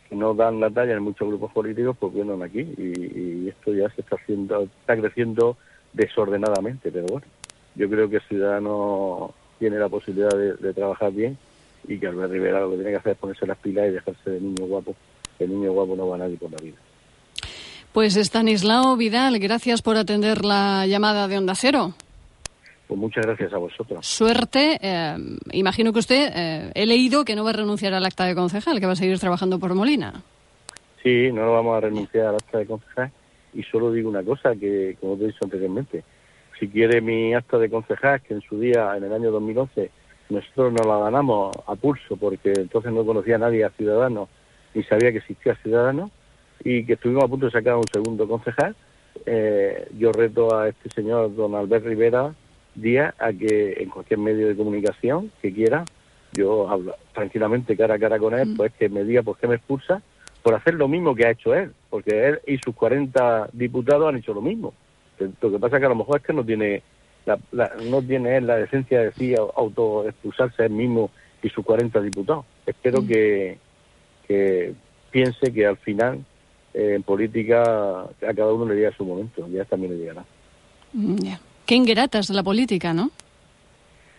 que 0.07 0.15
no 0.15 0.35
dan 0.35 0.59
la 0.59 0.69
talla 0.69 0.93
en 0.93 1.01
muchos 1.01 1.27
grupos 1.27 1.51
políticos, 1.51 1.97
pues 1.99 2.13
vienen 2.13 2.43
aquí 2.43 2.59
y, 2.59 3.19
y 3.19 3.49
esto 3.49 3.73
ya 3.73 3.89
se 3.89 4.01
está 4.01 4.17
haciendo, 4.17 4.67
está 4.81 4.95
creciendo 4.95 5.57
desordenadamente, 5.93 6.91
pero 6.91 7.07
bueno, 7.07 7.25
yo 7.73 7.89
creo 7.89 8.07
que 8.07 8.17
el 8.17 8.27
ciudadano 8.27 9.33
tiene 9.57 9.79
la 9.79 9.89
posibilidad 9.89 10.29
de, 10.29 10.53
de 10.53 10.71
trabajar 10.71 11.11
bien 11.11 11.35
y 11.87 11.97
que 11.97 12.05
Albert 12.05 12.31
Rivera 12.31 12.59
lo 12.59 12.69
que 12.69 12.75
tiene 12.75 12.91
que 12.91 12.97
hacer 12.97 13.11
es 13.13 13.17
ponerse 13.17 13.47
las 13.47 13.57
pilas 13.57 13.87
y 13.87 13.93
dejarse 13.93 14.29
de 14.29 14.41
niño 14.41 14.67
guapo. 14.67 14.95
El 15.39 15.49
niño 15.49 15.71
guapo 15.71 15.95
no 15.95 16.07
va 16.07 16.17
a 16.17 16.19
nadie 16.19 16.37
por 16.37 16.51
la 16.51 16.57
vida. 16.61 16.77
Pues 17.93 18.15
Estanislao 18.15 18.95
Vidal, 18.95 19.39
gracias 19.39 19.81
por 19.81 19.97
atender 19.97 20.45
la 20.45 20.85
llamada 20.85 21.27
de 21.27 21.39
Onda 21.39 21.55
Cero. 21.55 21.95
Pues 22.89 22.99
muchas 22.99 23.23
gracias 23.23 23.53
a 23.53 23.59
vosotros. 23.59 24.03
Suerte. 24.03 24.79
eh, 24.81 25.15
imagino 25.51 25.93
que 25.93 25.99
usted, 25.99 26.31
eh, 26.35 26.71
he 26.73 26.87
leído 26.87 27.23
que 27.23 27.35
no 27.35 27.43
va 27.43 27.51
a 27.51 27.53
renunciar 27.53 27.93
al 27.93 28.03
acta 28.03 28.25
de 28.25 28.33
concejal, 28.33 28.79
que 28.79 28.87
va 28.87 28.93
a 28.93 28.95
seguir 28.95 29.19
trabajando 29.19 29.59
por 29.59 29.75
Molina. 29.75 30.23
Sí, 31.03 31.31
no 31.31 31.53
vamos 31.53 31.77
a 31.77 31.81
renunciar 31.81 32.25
al 32.25 32.35
acta 32.37 32.57
de 32.57 32.65
concejal 32.65 33.11
y 33.53 33.61
solo 33.61 33.91
digo 33.91 34.09
una 34.09 34.23
cosa 34.23 34.55
que, 34.55 34.97
como 34.99 35.17
te 35.17 35.25
he 35.25 35.27
dicho 35.27 35.43
anteriormente, 35.43 36.03
si 36.59 36.67
quiere 36.67 36.99
mi 36.99 37.35
acta 37.35 37.59
de 37.59 37.69
concejal, 37.69 38.21
que 38.21 38.33
en 38.33 38.41
su 38.41 38.59
día, 38.59 38.97
en 38.97 39.03
el 39.03 39.13
año 39.13 39.29
2011, 39.29 39.91
nosotros 40.29 40.73
nos 40.73 40.87
la 40.87 40.97
ganamos 40.97 41.55
a 41.67 41.75
pulso 41.75 42.17
porque 42.17 42.53
entonces 42.55 42.91
no 42.91 43.05
conocía 43.05 43.35
a 43.35 43.39
nadie 43.39 43.65
a 43.65 43.69
Ciudadanos 43.69 44.29
ni 44.73 44.81
sabía 44.81 45.11
que 45.11 45.19
existía 45.19 45.53
Ciudadanos 45.57 46.09
y 46.63 46.83
que 46.85 46.93
estuvimos 46.93 47.23
a 47.23 47.27
punto 47.27 47.45
de 47.45 47.51
sacar 47.51 47.75
un 47.75 47.87
segundo 47.93 48.27
concejal, 48.27 48.75
eh, 49.27 49.87
yo 49.95 50.11
reto 50.11 50.55
a 50.55 50.69
este 50.69 50.89
señor, 50.89 51.35
don 51.35 51.53
Albert 51.53 51.85
Rivera 51.85 52.33
Díaz, 52.82 53.13
a 53.19 53.32
que 53.34 53.73
en 53.82 53.89
cualquier 53.89 54.19
medio 54.19 54.47
de 54.47 54.55
comunicación 54.55 55.32
que 55.41 55.53
quiera, 55.53 55.86
yo 56.34 56.69
hablo 56.69 56.95
tranquilamente 57.13 57.75
cara 57.75 57.95
a 57.95 57.99
cara 57.99 58.19
con 58.19 58.34
él, 58.34 58.53
pues 58.55 58.71
que 58.73 58.89
me 58.89 59.03
diga 59.03 59.23
por 59.23 59.38
qué 59.38 59.47
me 59.47 59.55
expulsa 59.55 60.01
por 60.43 60.53
hacer 60.53 60.75
lo 60.75 60.88
mismo 60.88 61.13
que 61.15 61.25
ha 61.25 61.32
hecho 61.32 61.53
él, 61.53 61.71
porque 61.89 62.27
él 62.27 62.39
y 62.47 62.57
sus 62.59 62.73
40 62.75 63.49
diputados 63.53 64.07
han 64.07 64.17
hecho 64.17 64.34
lo 64.34 64.41
mismo. 64.41 64.73
Lo 65.41 65.51
que 65.51 65.59
pasa 65.59 65.75
es 65.75 65.80
que 65.82 65.86
a 65.86 65.89
lo 65.89 65.95
mejor 65.95 66.19
es 66.19 66.25
que 66.25 66.34
no 66.34 66.45
tiene 66.45 66.82
la, 67.25 67.38
la- 67.51 67.73
no 67.84 68.01
tiene 68.01 68.38
él 68.38 68.47
la 68.47 68.55
decencia 68.55 68.99
de 68.99 69.05
decir 69.07 69.38
autoexpulsarse 69.38 70.63
él 70.65 70.71
mismo 70.71 71.11
y 71.43 71.49
sus 71.49 71.65
40 71.65 71.99
diputados. 72.01 72.45
Espero 72.65 73.05
que, 73.05 73.57
que 74.27 74.73
piense 75.11 75.51
que 75.51 75.65
al 75.65 75.77
final 75.77 76.19
eh, 76.73 76.93
en 76.95 77.03
política 77.03 78.03
a 78.03 78.34
cada 78.36 78.53
uno 78.53 78.65
le 78.65 78.75
llega 78.75 78.95
su 78.95 79.03
momento, 79.03 79.47
ya 79.49 79.65
también 79.65 79.93
le 79.93 79.99
llegará. 79.99 80.23
Mm, 80.93 81.17
ya. 81.23 81.39
Qué 81.70 81.76
ingratas 81.76 82.32
la 82.32 82.41
política, 82.41 82.95
¿no? 82.95 83.11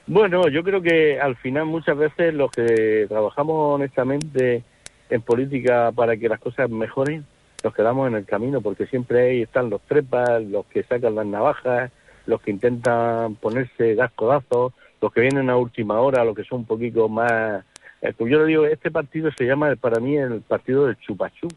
Bueno, 0.07 0.47
yo 0.47 0.63
creo 0.63 0.81
que 0.81 1.19
al 1.19 1.35
final 1.35 1.67
muchas 1.67 1.99
veces 1.99 2.33
los 2.33 2.49
que 2.53 3.07
trabajamos 3.09 3.75
honestamente 3.75 4.63
en 5.09 5.21
política 5.23 5.91
para 5.91 6.17
que 6.17 6.29
las 6.29 6.39
cosas 6.39 6.71
mejoren, 6.71 7.25
nos 7.65 7.75
quedamos 7.75 8.07
en 8.07 8.15
el 8.15 8.25
camino 8.25 8.61
porque 8.61 8.87
siempre 8.87 9.31
ahí 9.31 9.43
están 9.43 9.69
los 9.69 9.81
trepas, 9.81 10.45
los 10.45 10.65
que 10.67 10.85
sacan 10.85 11.17
las 11.17 11.27
navajas, 11.27 11.91
los 12.27 12.41
que 12.41 12.53
intentan 12.53 13.35
ponerse 13.35 13.97
gas 13.97 14.13
codazos, 14.13 14.73
los 15.01 15.13
que 15.13 15.23
vienen 15.23 15.51
a 15.51 15.57
última 15.57 15.99
hora, 15.99 16.25
los 16.25 16.37
que 16.37 16.45
son 16.45 16.61
un 16.61 16.67
poquito 16.67 17.09
más... 17.09 17.65
eh, 18.01 18.13
pues 18.17 18.31
yo 18.31 18.39
le 18.39 18.47
digo, 18.47 18.65
este 18.65 18.93
partido 18.93 19.29
se 19.37 19.45
llama 19.45 19.75
para 19.75 19.99
mí 19.99 20.17
el 20.17 20.41
partido 20.43 20.87
del 20.87 21.01
chupachú, 21.01 21.49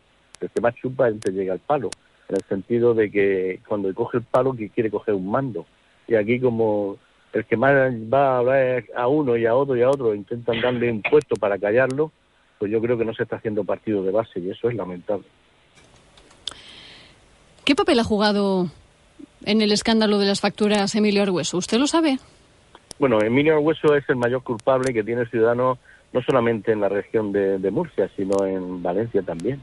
el 0.42 0.50
que 0.50 0.60
más 0.60 0.74
chupa 0.74 1.08
es 1.08 1.14
el 1.14 1.20
que 1.20 1.32
llega 1.34 1.54
al 1.54 1.60
palo, 1.60 1.92
en 2.30 2.38
el 2.38 2.44
sentido 2.50 2.96
de 2.96 3.12
que 3.12 3.60
cuando 3.68 3.94
coge 3.94 4.18
el 4.18 4.24
palo 4.24 4.54
que 4.54 4.70
quiere 4.70 4.90
coger 4.90 5.14
un 5.14 5.30
mando. 5.30 5.68
Y 6.08 6.16
aquí 6.16 6.40
como 6.40 6.98
el 7.34 7.46
que 7.46 7.58
más 7.58 7.74
va 7.74 8.36
a 8.36 8.38
hablar 8.40 8.84
a 8.96 9.08
uno 9.08 9.36
y 9.36 9.46
a 9.46 9.56
otro 9.56 9.76
y 9.76 9.82
a 9.82 9.90
otro, 9.90 10.14
intentan 10.14 10.62
darle 10.62 10.92
un 10.92 11.02
puesto 11.02 11.36
para 11.36 11.58
callarlo, 11.58 12.12
pues 12.60 12.72
yo 12.72 12.80
creo 12.82 12.98
que 12.98 13.06
no 13.06 13.14
se 13.14 13.24
está 13.24 13.38
haciendo 13.38 13.64
partido 13.64 14.04
de 14.04 14.12
base 14.12 14.40
y 14.40 14.50
eso 14.50 14.70
es 14.70 14.76
lamentable. 14.76 15.26
¿Qué 17.66 17.76
papel 17.76 18.00
ha 18.00 18.04
jugado 18.04 18.68
en 19.46 19.62
el 19.62 19.72
escándalo 19.72 20.20
de 20.20 20.28
las 20.28 20.42
facturas 20.42 20.94
Emilio 20.96 21.24
Argueso? 21.24 21.58
¿Usted 21.58 21.80
lo 21.80 21.88
sabe? 21.88 22.20
Bueno, 23.00 23.20
Emilio 23.22 23.60
Hueso 23.60 23.96
es 23.96 24.08
el 24.10 24.18
mayor 24.18 24.44
culpable 24.44 24.94
que 24.94 25.04
tiene 25.04 25.26
Ciudadanos 25.26 25.80
no 26.14 26.22
solamente 26.22 26.72
en 26.72 26.82
la 26.82 26.90
región 26.90 27.32
de, 27.32 27.58
de 27.58 27.72
Murcia, 27.72 28.10
sino 28.16 28.46
en 28.46 28.84
Valencia 28.84 29.24
también, 29.24 29.62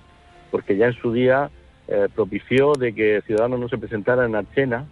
porque 0.50 0.76
ya 0.76 0.86
en 0.86 0.94
su 0.94 1.12
día 1.12 1.48
eh, 1.86 2.08
propició 2.14 2.72
de 2.72 2.92
que 2.92 3.22
Ciudadanos 3.26 3.60
no 3.60 3.68
se 3.68 3.78
presentara 3.78 4.26
en 4.26 4.34
Archena, 4.34 4.84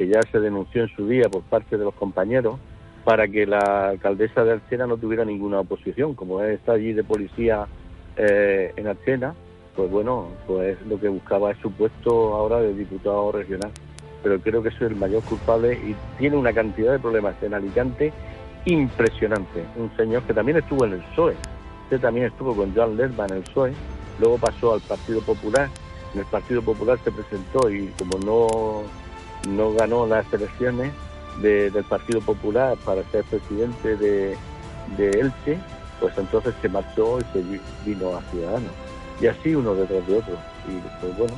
que 0.00 0.08
ya 0.08 0.22
se 0.32 0.40
denunció 0.40 0.84
en 0.84 0.88
su 0.96 1.06
día 1.06 1.28
por 1.28 1.42
parte 1.42 1.76
de 1.76 1.84
los 1.84 1.92
compañeros, 1.92 2.58
para 3.04 3.28
que 3.28 3.44
la 3.44 3.90
alcaldesa 3.90 4.44
de 4.44 4.52
Archena 4.52 4.86
no 4.86 4.96
tuviera 4.96 5.26
ninguna 5.26 5.60
oposición. 5.60 6.14
Como 6.14 6.40
está 6.40 6.72
allí 6.72 6.94
de 6.94 7.04
policía 7.04 7.66
eh, 8.16 8.72
en 8.76 8.86
Archena, 8.86 9.34
pues 9.76 9.90
bueno, 9.90 10.28
pues 10.46 10.80
lo 10.86 10.98
que 10.98 11.08
buscaba 11.10 11.50
es 11.50 11.58
su 11.58 11.70
puesto 11.70 12.34
ahora 12.34 12.62
de 12.62 12.72
diputado 12.72 13.30
regional. 13.30 13.70
Pero 14.22 14.40
creo 14.40 14.62
que 14.62 14.70
es 14.70 14.80
el 14.80 14.96
mayor 14.96 15.22
culpable 15.24 15.74
y 15.74 15.94
tiene 16.18 16.38
una 16.38 16.54
cantidad 16.54 16.92
de 16.92 16.98
problemas 16.98 17.34
en 17.42 17.52
Alicante 17.52 18.10
impresionante. 18.64 19.66
Un 19.76 19.94
señor 19.98 20.22
que 20.22 20.32
también 20.32 20.56
estuvo 20.56 20.86
en 20.86 20.94
el 20.94 21.00
PSOE, 21.10 21.34
usted 21.84 22.00
también 22.00 22.24
estuvo 22.24 22.56
con 22.56 22.74
Joan 22.74 22.96
Lerma 22.96 23.26
en 23.26 23.34
el 23.34 23.42
PSOE, 23.42 23.74
luego 24.18 24.38
pasó 24.38 24.72
al 24.72 24.80
Partido 24.80 25.20
Popular, 25.20 25.68
en 26.14 26.20
el 26.20 26.26
Partido 26.26 26.62
Popular 26.62 26.98
se 27.04 27.12
presentó 27.12 27.70
y 27.70 27.88
como 27.98 28.18
no, 28.18 28.82
no 29.56 29.72
ganó 29.74 30.06
las 30.06 30.30
elecciones 30.32 30.92
de- 31.42 31.70
del 31.70 31.84
Partido 31.84 32.20
Popular 32.20 32.76
para 32.84 33.02
ser 33.10 33.24
presidente 33.24 33.96
de, 33.96 34.36
Elche, 34.98 35.58
pues 36.00 36.16
entonces 36.18 36.54
se 36.60 36.68
marchó 36.68 37.18
y 37.20 37.24
se 37.32 37.42
vi- 37.42 37.60
vino 37.84 38.16
a 38.16 38.22
Ciudadanos. 38.30 38.72
Y 39.20 39.26
así 39.26 39.54
uno 39.54 39.74
detrás 39.74 40.06
de 40.06 40.16
otro. 40.16 40.34
Y 40.68 41.00
pues 41.00 41.16
bueno, 41.18 41.34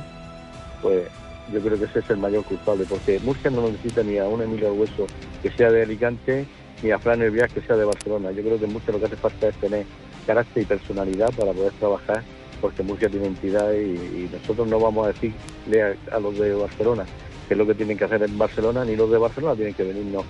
pues 0.81 1.07
yo 1.51 1.59
creo 1.61 1.77
que 1.77 1.85
ese 1.85 1.99
es 1.99 2.09
el 2.09 2.17
mayor 2.17 2.43
culpable, 2.45 2.85
porque 2.89 3.19
Murcia 3.23 3.49
no 3.51 3.61
necesita 3.69 4.01
ni 4.03 4.17
a 4.17 4.25
un 4.27 4.41
Emilio 4.41 4.73
Hueso 4.73 5.07
que 5.41 5.51
sea 5.51 5.69
de 5.71 5.83
Alicante, 5.83 6.45
ni 6.81 6.91
a 6.91 6.99
Fran 6.99 7.21
Elvias 7.21 7.51
que 7.51 7.61
sea 7.61 7.75
de 7.75 7.85
Barcelona. 7.85 8.31
Yo 8.31 8.41
creo 8.43 8.57
que 8.57 8.65
en 8.65 8.73
Murcia 8.73 8.93
lo 8.93 8.99
que 8.99 9.05
hace 9.05 9.15
falta 9.17 9.47
es 9.49 9.55
tener 9.57 9.85
carácter 10.25 10.63
y 10.63 10.65
personalidad 10.65 11.31
para 11.37 11.51
poder 11.51 11.73
trabajar, 11.73 12.23
porque 12.61 12.81
Murcia 12.83 13.09
tiene 13.09 13.27
entidad 13.27 13.71
y, 13.73 13.93
y 13.95 14.29
nosotros 14.31 14.67
no 14.67 14.79
vamos 14.79 15.05
a 15.05 15.11
decirle 15.11 15.83
a, 15.83 16.15
a 16.15 16.19
los 16.19 16.37
de 16.39 16.53
Barcelona 16.55 17.05
que 17.47 17.53
es 17.53 17.57
lo 17.57 17.65
que 17.65 17.75
tienen 17.75 17.97
que 17.97 18.05
hacer 18.05 18.23
en 18.23 18.37
Barcelona, 18.37 18.85
ni 18.85 18.95
los 18.95 19.09
de 19.11 19.17
Barcelona 19.17 19.55
tienen 19.55 19.73
que 19.73 19.83
venirnos, 19.83 20.23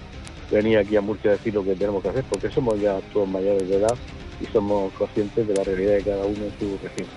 venir 0.51 0.77
aquí 0.77 0.95
a 0.95 1.01
Murcia 1.01 1.31
a 1.31 1.33
decir 1.33 1.53
lo 1.53 1.63
que 1.63 1.75
tenemos 1.75 2.01
que 2.01 2.09
hacer, 2.09 2.23
porque 2.29 2.49
somos 2.49 2.79
ya 2.79 2.99
todos 3.11 3.27
mayores 3.27 3.67
de 3.67 3.77
edad 3.77 3.95
y 4.41 4.45
somos 4.47 4.91
conscientes 4.93 5.47
de 5.47 5.53
la 5.53 5.63
realidad 5.63 5.93
de 5.93 6.03
cada 6.03 6.25
uno 6.25 6.45
en 6.45 6.51
su 6.59 6.77
región. 6.83 7.07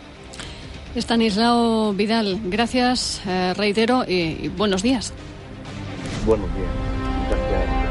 Estanislao 0.95 1.93
Vidal, 1.93 2.41
gracias, 2.45 3.21
eh, 3.27 3.53
reitero, 3.55 4.05
y, 4.07 4.39
y 4.45 4.49
buenos 4.49 4.83
días. 4.83 5.13
Buenos 6.25 6.49
días. 6.55 6.69
Gracias. 7.29 7.87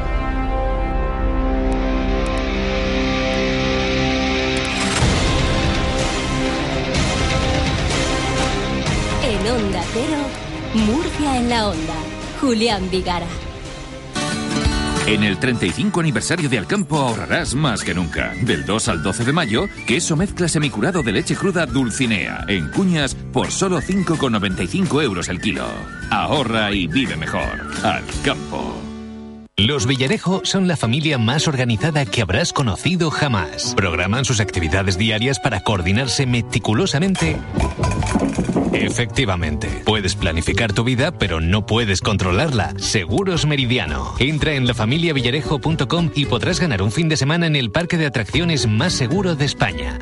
En 9.24 9.52
Onda 9.52 9.82
Cero, 9.92 10.45
Murcia 10.76 11.38
en 11.38 11.48
la 11.48 11.68
Onda. 11.68 11.94
Julián 12.40 12.90
Vigara. 12.90 13.26
En 15.06 15.22
el 15.22 15.38
35 15.38 16.00
aniversario 16.00 16.50
de 16.50 16.58
Alcampo 16.58 16.98
ahorrarás 16.98 17.54
más 17.54 17.82
que 17.82 17.94
nunca. 17.94 18.34
Del 18.42 18.66
2 18.66 18.88
al 18.88 19.02
12 19.02 19.24
de 19.24 19.32
mayo, 19.32 19.68
queso 19.86 20.16
mezcla 20.16 20.48
semicurado 20.48 21.02
de 21.02 21.12
leche 21.12 21.34
cruda 21.34 21.64
Dulcinea. 21.64 22.44
En 22.48 22.70
cuñas 22.72 23.14
por 23.14 23.50
solo 23.50 23.80
5,95 23.80 25.02
euros 25.02 25.28
el 25.28 25.40
kilo. 25.40 25.64
Ahorra 26.10 26.70
y 26.72 26.86
vive 26.88 27.16
mejor. 27.16 27.66
Alcampo. 27.82 28.82
Los 29.56 29.86
Villarejo 29.86 30.42
son 30.44 30.68
la 30.68 30.76
familia 30.76 31.16
más 31.16 31.48
organizada 31.48 32.04
que 32.04 32.20
habrás 32.20 32.52
conocido 32.52 33.10
jamás. 33.10 33.72
Programan 33.74 34.26
sus 34.26 34.40
actividades 34.40 34.98
diarias 34.98 35.40
para 35.40 35.60
coordinarse 35.60 36.26
meticulosamente. 36.26 37.38
Efectivamente, 38.72 39.68
puedes 39.84 40.14
planificar 40.14 40.72
tu 40.72 40.84
vida, 40.84 41.12
pero 41.12 41.40
no 41.40 41.66
puedes 41.66 42.00
controlarla. 42.00 42.74
Seguros 42.78 43.46
Meridiano. 43.46 44.14
Entra 44.18 44.54
en 44.54 44.66
lafamiliavillarejo.com 44.66 46.10
y 46.14 46.26
podrás 46.26 46.60
ganar 46.60 46.82
un 46.82 46.92
fin 46.92 47.08
de 47.08 47.16
semana 47.16 47.46
en 47.46 47.56
el 47.56 47.70
parque 47.70 47.96
de 47.96 48.06
atracciones 48.06 48.66
más 48.66 48.92
seguro 48.92 49.34
de 49.34 49.44
España. 49.44 49.98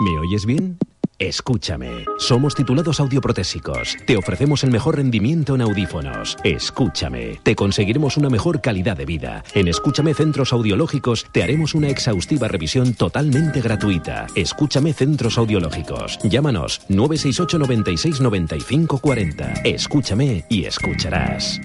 ¿Me 0.00 0.18
oyes 0.18 0.46
bien? 0.46 0.78
Escúchame. 1.20 2.06
Somos 2.16 2.54
titulados 2.54 2.98
audioprotésicos. 2.98 3.94
Te 4.06 4.16
ofrecemos 4.16 4.64
el 4.64 4.70
mejor 4.70 4.96
rendimiento 4.96 5.54
en 5.54 5.60
audífonos. 5.60 6.38
Escúchame. 6.44 7.38
Te 7.42 7.54
conseguiremos 7.54 8.16
una 8.16 8.30
mejor 8.30 8.62
calidad 8.62 8.96
de 8.96 9.04
vida. 9.04 9.44
En 9.52 9.68
Escúchame 9.68 10.14
Centros 10.14 10.54
Audiológicos 10.54 11.26
te 11.30 11.42
haremos 11.42 11.74
una 11.74 11.90
exhaustiva 11.90 12.48
revisión 12.48 12.94
totalmente 12.94 13.60
gratuita. 13.60 14.28
Escúchame 14.34 14.94
Centros 14.94 15.36
Audiológicos. 15.36 16.18
Llámanos 16.24 16.80
968 16.88 17.58
96 17.58 18.20
95 18.22 18.98
40. 18.98 19.52
Escúchame 19.64 20.46
y 20.48 20.64
escucharás. 20.64 21.60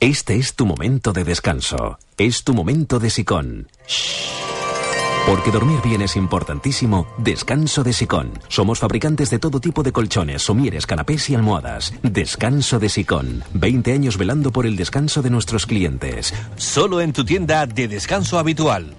Este 0.00 0.36
es 0.36 0.54
tu 0.54 0.64
momento 0.64 1.12
de 1.12 1.24
descanso. 1.24 1.98
Es 2.16 2.42
tu 2.42 2.54
momento 2.54 2.98
de 2.98 3.10
sicón. 3.10 3.68
Porque 5.26 5.52
dormir 5.52 5.78
bien 5.84 6.02
es 6.02 6.16
importantísimo, 6.16 7.06
descanso 7.16 7.84
de 7.84 7.92
Sicón. 7.92 8.32
Somos 8.48 8.80
fabricantes 8.80 9.30
de 9.30 9.38
todo 9.38 9.60
tipo 9.60 9.82
de 9.82 9.92
colchones, 9.92 10.42
somieres, 10.42 10.84
canapés 10.84 11.30
y 11.30 11.34
almohadas. 11.36 11.94
Descanso 12.02 12.80
de 12.80 12.88
Sicón. 12.88 13.44
20 13.54 13.92
años 13.92 14.18
velando 14.18 14.50
por 14.50 14.66
el 14.66 14.76
descanso 14.76 15.22
de 15.22 15.30
nuestros 15.30 15.66
clientes. 15.66 16.34
Solo 16.56 17.00
en 17.00 17.12
tu 17.12 17.24
tienda 17.24 17.66
de 17.66 17.86
descanso 17.86 18.38
habitual. 18.38 18.96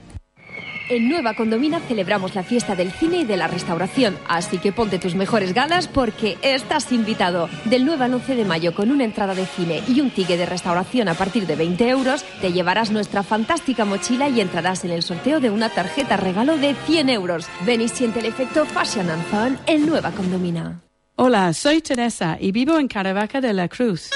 En 0.94 1.10
Nueva 1.10 1.34
Condomina 1.34 1.80
celebramos 1.80 2.36
la 2.36 2.44
fiesta 2.44 2.76
del 2.76 2.92
cine 2.92 3.22
y 3.22 3.26
de 3.26 3.36
la 3.36 3.48
restauración, 3.48 4.16
así 4.28 4.60
que 4.60 4.72
ponte 4.72 5.00
tus 5.00 5.16
mejores 5.16 5.52
galas 5.52 5.88
porque 5.88 6.38
estás 6.44 6.92
invitado. 6.92 7.50
Del 7.66 7.84
9 7.84 8.06
al 8.06 8.14
11 8.14 8.36
de 8.36 8.46
mayo, 8.46 8.76
con 8.76 8.92
una 8.92 9.04
entrada 9.04 9.34
de 9.34 9.48
cine 9.48 9.82
y 9.88 10.02
un 10.02 10.12
ticket 10.12 10.38
de 10.38 10.46
restauración 10.46 11.08
a 11.08 11.16
partir 11.16 11.48
de 11.48 11.56
20 11.56 11.90
euros, 11.90 12.24
te 12.42 12.54
llevarás 12.54 12.92
nuestra 12.92 13.24
fantástica 13.24 13.86
mochila 13.86 14.30
y 14.30 14.40
entrarás 14.40 14.86
en 14.86 14.92
el 14.92 15.02
sorteo 15.02 15.40
de 15.40 15.50
una 15.50 15.70
tarjeta 15.70 16.16
regalo 16.16 16.58
de 16.58 16.76
100 16.86 17.10
euros. 17.10 17.48
Ven 17.66 17.82
y 17.82 17.88
siente 17.88 18.20
el 18.20 18.28
efecto 18.28 18.64
Fashion 18.64 19.10
and 19.10 19.26
Fun 19.32 19.58
en 19.66 19.88
Nueva 19.88 20.12
Condomina. 20.12 20.80
Hola, 21.16 21.54
soy 21.54 21.82
Teresa 21.82 22.38
y 22.40 22.52
vivo 22.52 22.78
en 22.78 22.88
Caravaca 22.88 23.42
de 23.42 23.54
la 23.54 23.68
Cruz. 23.68 24.12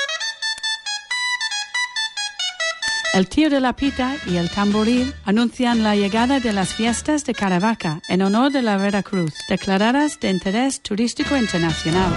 El 3.17 3.29
tío 3.29 3.49
de 3.49 3.59
la 3.59 3.73
pita 3.73 4.15
y 4.27 4.35
el 4.35 4.47
tamboril 4.51 5.11
anuncian 5.25 5.81
la 5.81 5.95
llegada 5.95 6.39
de 6.39 6.53
las 6.53 6.75
fiestas 6.75 7.25
de 7.25 7.33
Caravaca 7.33 7.99
en 8.09 8.21
honor 8.21 8.51
de 8.51 8.61
la 8.61 8.77
Veracruz, 8.77 9.33
declaradas 9.49 10.19
de 10.19 10.29
interés 10.29 10.81
turístico 10.81 11.35
internacional. 11.35 12.11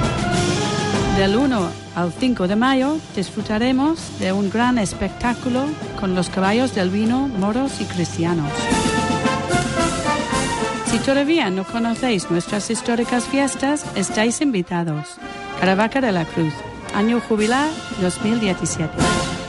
Del 1.17 1.37
1 1.37 1.71
al 1.95 2.13
5 2.13 2.47
de 2.47 2.55
mayo 2.55 2.99
disfrutaremos 3.17 4.19
de 4.19 4.33
un 4.33 4.51
gran 4.51 4.77
espectáculo 4.77 5.65
con 5.99 6.15
los 6.15 6.29
caballos 6.29 6.75
del 6.75 6.91
vino, 6.91 7.29
moros 7.29 7.81
y 7.81 7.85
cristianos. 7.85 8.53
Si 10.91 10.99
todavía 10.99 11.49
no 11.49 11.65
conocéis 11.65 12.31
nuestras 12.31 12.71
históricas 12.71 13.25
fiestas, 13.25 13.87
estáis 13.97 14.43
invitados. 14.43 15.17
Caravaca 15.61 16.03
de 16.03 16.13
la 16.13 16.27
Cruz, 16.27 16.53
año 16.95 17.23
jubilar 17.27 17.71
2017. 18.03 19.40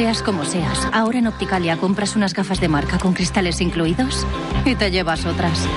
Seas 0.00 0.22
como 0.22 0.46
seas, 0.46 0.88
ahora 0.94 1.18
en 1.18 1.26
Opticalia 1.26 1.76
compras 1.76 2.16
unas 2.16 2.32
gafas 2.32 2.58
de 2.58 2.68
marca 2.68 2.98
con 2.98 3.12
cristales 3.12 3.60
incluidos 3.60 4.26
y 4.64 4.74
te 4.74 4.90
llevas 4.90 5.26
otras. 5.26 5.68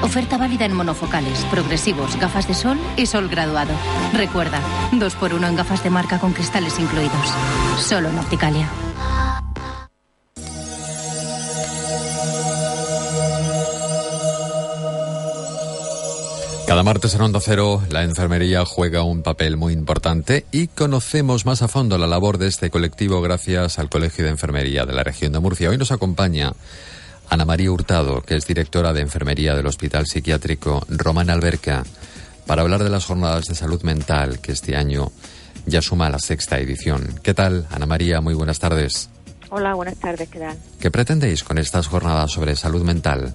Oferta 0.00 0.38
válida 0.38 0.64
en 0.64 0.72
monofocales, 0.72 1.44
progresivos, 1.46 2.16
gafas 2.20 2.46
de 2.46 2.54
sol 2.54 2.78
y 2.96 3.06
sol 3.06 3.28
graduado. 3.28 3.72
Recuerda, 4.12 4.60
dos 4.92 5.16
por 5.16 5.34
uno 5.34 5.48
en 5.48 5.56
gafas 5.56 5.82
de 5.82 5.90
marca 5.90 6.20
con 6.20 6.34
cristales 6.34 6.78
incluidos. 6.78 7.34
Solo 7.78 8.10
en 8.10 8.18
Opticalia. 8.20 8.68
Cada 16.66 16.84
martes 16.84 17.14
en 17.14 17.20
Onda 17.20 17.40
Cero, 17.40 17.82
la 17.90 18.02
enfermería 18.02 18.64
juega 18.64 19.02
un 19.02 19.22
papel 19.22 19.56
muy 19.56 19.72
importante 19.72 20.46
y 20.52 20.68
conocemos 20.68 21.44
más 21.44 21.60
a 21.60 21.68
fondo 21.68 21.98
la 21.98 22.06
labor 22.06 22.38
de 22.38 22.46
este 22.46 22.70
colectivo 22.70 23.20
gracias 23.20 23.78
al 23.78 23.90
Colegio 23.90 24.24
de 24.24 24.30
Enfermería 24.30 24.84
de 24.86 24.94
la 24.94 25.02
región 25.02 25.32
de 25.32 25.40
Murcia. 25.40 25.68
Hoy 25.68 25.76
nos 25.76 25.92
acompaña 25.92 26.52
Ana 27.28 27.44
María 27.44 27.70
Hurtado, 27.70 28.22
que 28.22 28.36
es 28.36 28.46
directora 28.46 28.92
de 28.92 29.00
enfermería 29.00 29.54
del 29.54 29.66
Hospital 29.66 30.06
Psiquiátrico 30.06 30.86
Román 30.88 31.30
Alberca, 31.30 31.82
para 32.46 32.62
hablar 32.62 32.82
de 32.82 32.90
las 32.90 33.04
jornadas 33.04 33.46
de 33.46 33.54
salud 33.54 33.82
mental 33.82 34.40
que 34.40 34.52
este 34.52 34.76
año 34.76 35.10
ya 35.66 35.82
suma 35.82 36.10
la 36.10 36.18
sexta 36.18 36.58
edición. 36.58 37.20
¿Qué 37.22 37.34
tal, 37.34 37.66
Ana 37.70 37.86
María? 37.86 38.20
Muy 38.20 38.34
buenas 38.34 38.58
tardes. 38.58 39.10
Hola, 39.50 39.74
buenas 39.74 39.98
tardes, 39.98 40.28
¿qué 40.30 40.38
tal? 40.38 40.56
¿Qué 40.80 40.90
pretendéis 40.90 41.44
con 41.44 41.58
estas 41.58 41.86
jornadas 41.86 42.30
sobre 42.30 42.56
salud 42.56 42.82
mental? 42.82 43.34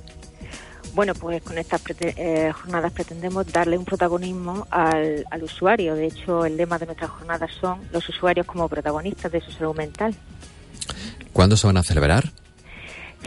Bueno, 0.98 1.14
pues 1.14 1.44
con 1.44 1.60
estas 1.60 1.84
eh, 2.00 2.52
jornadas 2.52 2.92
pretendemos 2.92 3.46
darle 3.54 3.78
un 3.78 3.86
protagonismo 3.86 4.66
al, 4.72 5.28
al, 5.30 5.44
usuario. 5.44 5.94
De 5.94 6.08
hecho, 6.08 6.44
el 6.44 6.58
lema 6.58 6.80
de 6.80 6.88
nuestras 6.88 7.12
jornadas 7.12 7.52
son 7.62 7.82
los 7.92 8.10
usuarios 8.10 8.48
como 8.48 8.68
protagonistas 8.68 9.32
de 9.32 9.40
su 9.40 9.52
salud 9.52 9.76
mental. 9.76 10.16
¿Cuándo 11.34 11.56
se 11.56 11.68
van 11.68 11.78
a 11.78 11.84
celebrar? 11.84 12.32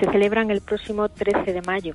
Se 0.01 0.05
celebran 0.11 0.51
el 0.51 0.63
próximo 0.63 1.09
13 1.11 1.53
de 1.53 1.63
mayo, 1.63 1.95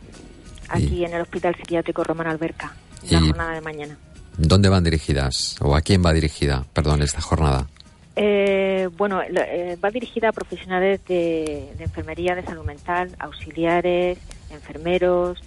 aquí 0.70 1.04
en 1.04 1.14
el 1.14 1.24
Hospital 1.24 1.58
Psiquiátrico 1.58 2.06
Román 2.06 2.28
Alberca, 2.28 2.74
la 3.10 3.20
jornada 3.20 3.52
de 3.52 3.60
mañana. 3.60 3.98
¿Dónde 4.38 4.70
van 4.70 4.86
dirigidas 4.86 5.58
o 5.60 5.76
a 5.76 5.82
quién 5.82 6.06
va 6.06 6.14
dirigida, 6.14 6.64
perdón, 6.72 7.02
esta 7.02 7.20
jornada? 7.20 7.68
Eh, 8.16 8.88
bueno, 8.96 9.22
eh, 9.22 9.78
va 9.84 9.92
dirigida 9.92 10.30
a 10.30 10.32
profesionales 10.32 11.02
de, 11.06 11.74
de 11.78 11.84
enfermería, 11.84 12.34
de 12.34 12.44
salud 12.44 12.64
mental, 12.64 13.14
auxiliares, 13.20 14.18
enfermeros, 14.52 15.44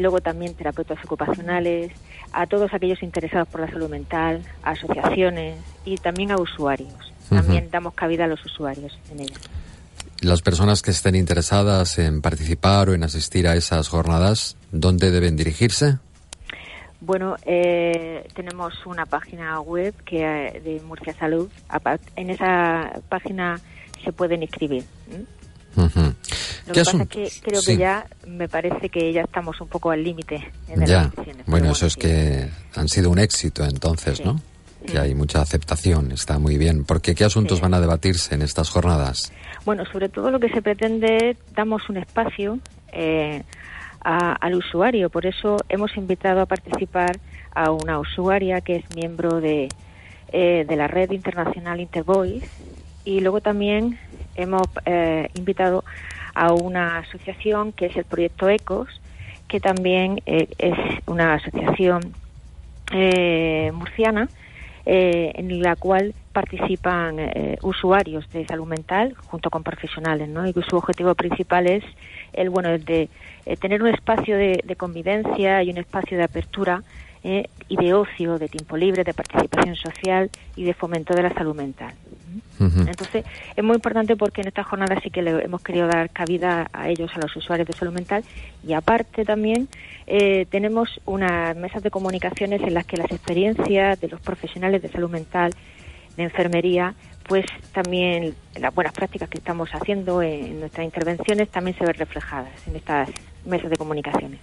luego 0.00 0.20
también 0.20 0.54
terapeutas 0.54 0.98
ocupacionales, 1.04 1.92
a 2.32 2.46
todos 2.46 2.72
aquellos 2.72 3.02
interesados 3.02 3.48
por 3.48 3.60
la 3.60 3.68
salud 3.68 3.88
mental, 3.88 4.42
a 4.62 4.70
asociaciones 4.70 5.58
y 5.84 5.96
también 5.96 6.30
a 6.30 6.36
usuarios. 6.36 7.12
También 7.28 7.68
damos 7.70 7.94
cabida 7.94 8.24
a 8.24 8.26
los 8.26 8.44
usuarios 8.44 8.98
en 9.10 9.20
ella. 9.20 9.36
Las 10.22 10.42
personas 10.42 10.82
que 10.82 10.90
estén 10.90 11.14
interesadas 11.14 11.98
en 11.98 12.22
participar 12.22 12.88
o 12.88 12.94
en 12.94 13.04
asistir 13.04 13.46
a 13.46 13.54
esas 13.54 13.88
jornadas, 13.88 14.56
¿dónde 14.72 15.10
deben 15.10 15.36
dirigirse? 15.36 15.98
Bueno, 17.00 17.36
eh, 17.46 18.26
tenemos 18.34 18.84
una 18.86 19.06
página 19.06 19.60
web 19.60 19.94
que 20.04 20.24
eh, 20.24 20.60
de 20.60 20.80
Murcia 20.80 21.14
Salud. 21.14 21.48
En 22.16 22.30
esa 22.30 23.00
página 23.08 23.60
se 24.02 24.12
pueden 24.12 24.42
inscribir. 24.42 24.84
Lo 26.68 26.74
que 26.74 26.84
pasa 26.84 27.02
es 27.02 27.08
que 27.08 27.30
creo 27.42 27.60
que 27.62 27.76
ya 27.76 28.06
me 28.26 28.48
parece 28.48 28.88
que 28.88 29.12
ya 29.12 29.22
estamos 29.22 29.60
un 29.60 29.68
poco 29.68 29.90
al 29.90 30.02
límite 30.02 30.52
ya. 30.86 31.10
Bueno, 31.46 31.72
eso 31.72 31.86
es 31.86 31.96
que 31.96 32.48
han 32.74 32.88
sido 32.88 33.10
un 33.10 33.18
éxito 33.18 33.64
entonces, 33.64 34.24
¿no? 34.24 34.40
Que 34.86 34.98
hay 34.98 35.14
mucha 35.14 35.40
aceptación, 35.40 36.12
está 36.12 36.38
muy 36.38 36.56
bien. 36.56 36.84
Porque 36.84 37.14
¿qué 37.14 37.24
asuntos 37.24 37.60
van 37.60 37.74
a 37.74 37.80
debatirse 37.80 38.34
en 38.34 38.42
estas 38.42 38.70
jornadas? 38.70 39.32
Bueno, 39.64 39.84
sobre 39.90 40.08
todo 40.08 40.30
lo 40.30 40.38
que 40.38 40.48
se 40.48 40.62
pretende, 40.62 41.36
damos 41.54 41.88
un 41.88 41.96
espacio 41.96 42.58
eh, 42.92 43.42
al 44.00 44.54
usuario. 44.54 45.10
Por 45.10 45.26
eso 45.26 45.56
hemos 45.68 45.96
invitado 45.96 46.40
a 46.40 46.46
participar 46.46 47.18
a 47.54 47.70
una 47.70 47.98
usuaria 47.98 48.60
que 48.60 48.76
es 48.76 48.84
miembro 48.94 49.40
de, 49.40 49.68
eh, 50.32 50.64
de 50.68 50.76
la 50.76 50.86
red 50.86 51.10
internacional 51.10 51.80
Intervoice 51.80 52.48
y 53.04 53.20
luego 53.20 53.40
también 53.40 53.98
hemos 54.36 54.68
eh, 54.84 55.28
invitado 55.34 55.78
a 55.78 55.82
una 56.52 56.98
asociación 56.98 57.72
que 57.72 57.86
es 57.86 57.96
el 57.96 58.04
proyecto 58.04 58.48
ECOS, 58.48 59.00
que 59.48 59.60
también 59.60 60.20
eh, 60.26 60.48
es 60.58 60.76
una 61.06 61.34
asociación 61.34 62.12
eh, 62.92 63.70
murciana 63.74 64.28
eh, 64.86 65.32
en 65.34 65.62
la 65.62 65.76
cual 65.76 66.14
participan 66.32 67.16
usuarios 67.62 68.30
de 68.30 68.46
salud 68.46 68.66
mental 68.66 69.14
junto 69.26 69.50
con 69.50 69.62
profesionales. 69.62 70.28
Y 70.54 70.62
su 70.62 70.76
objetivo 70.76 71.14
principal 71.14 71.66
es 71.66 71.84
el 72.32 72.48
bueno 72.48 72.70
de 72.78 73.08
tener 73.60 73.82
un 73.82 73.88
espacio 73.88 74.36
de, 74.36 74.76
convivencia 74.76 75.62
y 75.64 75.70
un 75.70 75.78
espacio 75.78 76.16
de 76.16 76.24
apertura 76.24 76.82
eh, 77.24 77.48
y 77.68 77.76
de 77.76 77.94
ocio, 77.94 78.38
de 78.38 78.48
tiempo 78.48 78.76
libre, 78.76 79.02
de 79.02 79.12
participación 79.12 79.74
social 79.74 80.30
y 80.54 80.64
de 80.64 80.72
fomento 80.72 81.14
de 81.14 81.22
la 81.22 81.34
salud 81.34 81.54
mental. 81.54 81.92
Entonces, 82.60 83.24
es 83.56 83.64
muy 83.64 83.76
importante 83.76 84.16
porque 84.16 84.40
en 84.40 84.48
esta 84.48 84.64
jornada 84.64 85.00
sí 85.02 85.10
que 85.10 85.22
le 85.22 85.44
hemos 85.44 85.62
querido 85.62 85.86
dar 85.86 86.10
cabida 86.10 86.68
a 86.72 86.88
ellos, 86.88 87.10
a 87.14 87.20
los 87.20 87.34
usuarios 87.36 87.68
de 87.68 87.74
salud 87.74 87.92
mental, 87.92 88.24
y 88.66 88.72
aparte 88.72 89.24
también 89.24 89.68
eh, 90.06 90.46
tenemos 90.50 91.00
unas 91.04 91.56
mesas 91.56 91.82
de 91.82 91.90
comunicaciones 91.90 92.60
en 92.62 92.74
las 92.74 92.86
que 92.86 92.96
las 92.96 93.10
experiencias 93.10 94.00
de 94.00 94.08
los 94.08 94.20
profesionales 94.20 94.82
de 94.82 94.88
salud 94.88 95.10
mental, 95.10 95.52
de 96.16 96.24
enfermería, 96.24 96.94
pues 97.28 97.44
también 97.72 98.34
las 98.58 98.74
buenas 98.74 98.92
prácticas 98.92 99.28
que 99.28 99.38
estamos 99.38 99.68
haciendo 99.70 100.22
en 100.22 100.60
nuestras 100.60 100.84
intervenciones 100.84 101.48
también 101.50 101.76
se 101.76 101.84
ven 101.84 101.94
reflejadas 101.94 102.66
en 102.66 102.76
estas 102.76 103.10
mesas 103.44 103.70
de 103.70 103.76
comunicaciones. 103.76 104.40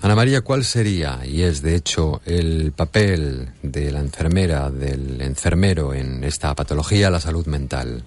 Ana 0.00 0.14
María, 0.14 0.42
¿cuál 0.42 0.64
sería, 0.64 1.20
y 1.26 1.42
es 1.42 1.60
de 1.60 1.74
hecho, 1.74 2.20
el 2.24 2.72
papel 2.72 3.48
de 3.62 3.90
la 3.90 3.98
enfermera, 3.98 4.70
del 4.70 5.20
enfermero 5.20 5.92
en 5.92 6.22
esta 6.22 6.54
patología, 6.54 7.10
la 7.10 7.18
salud 7.18 7.46
mental? 7.46 8.04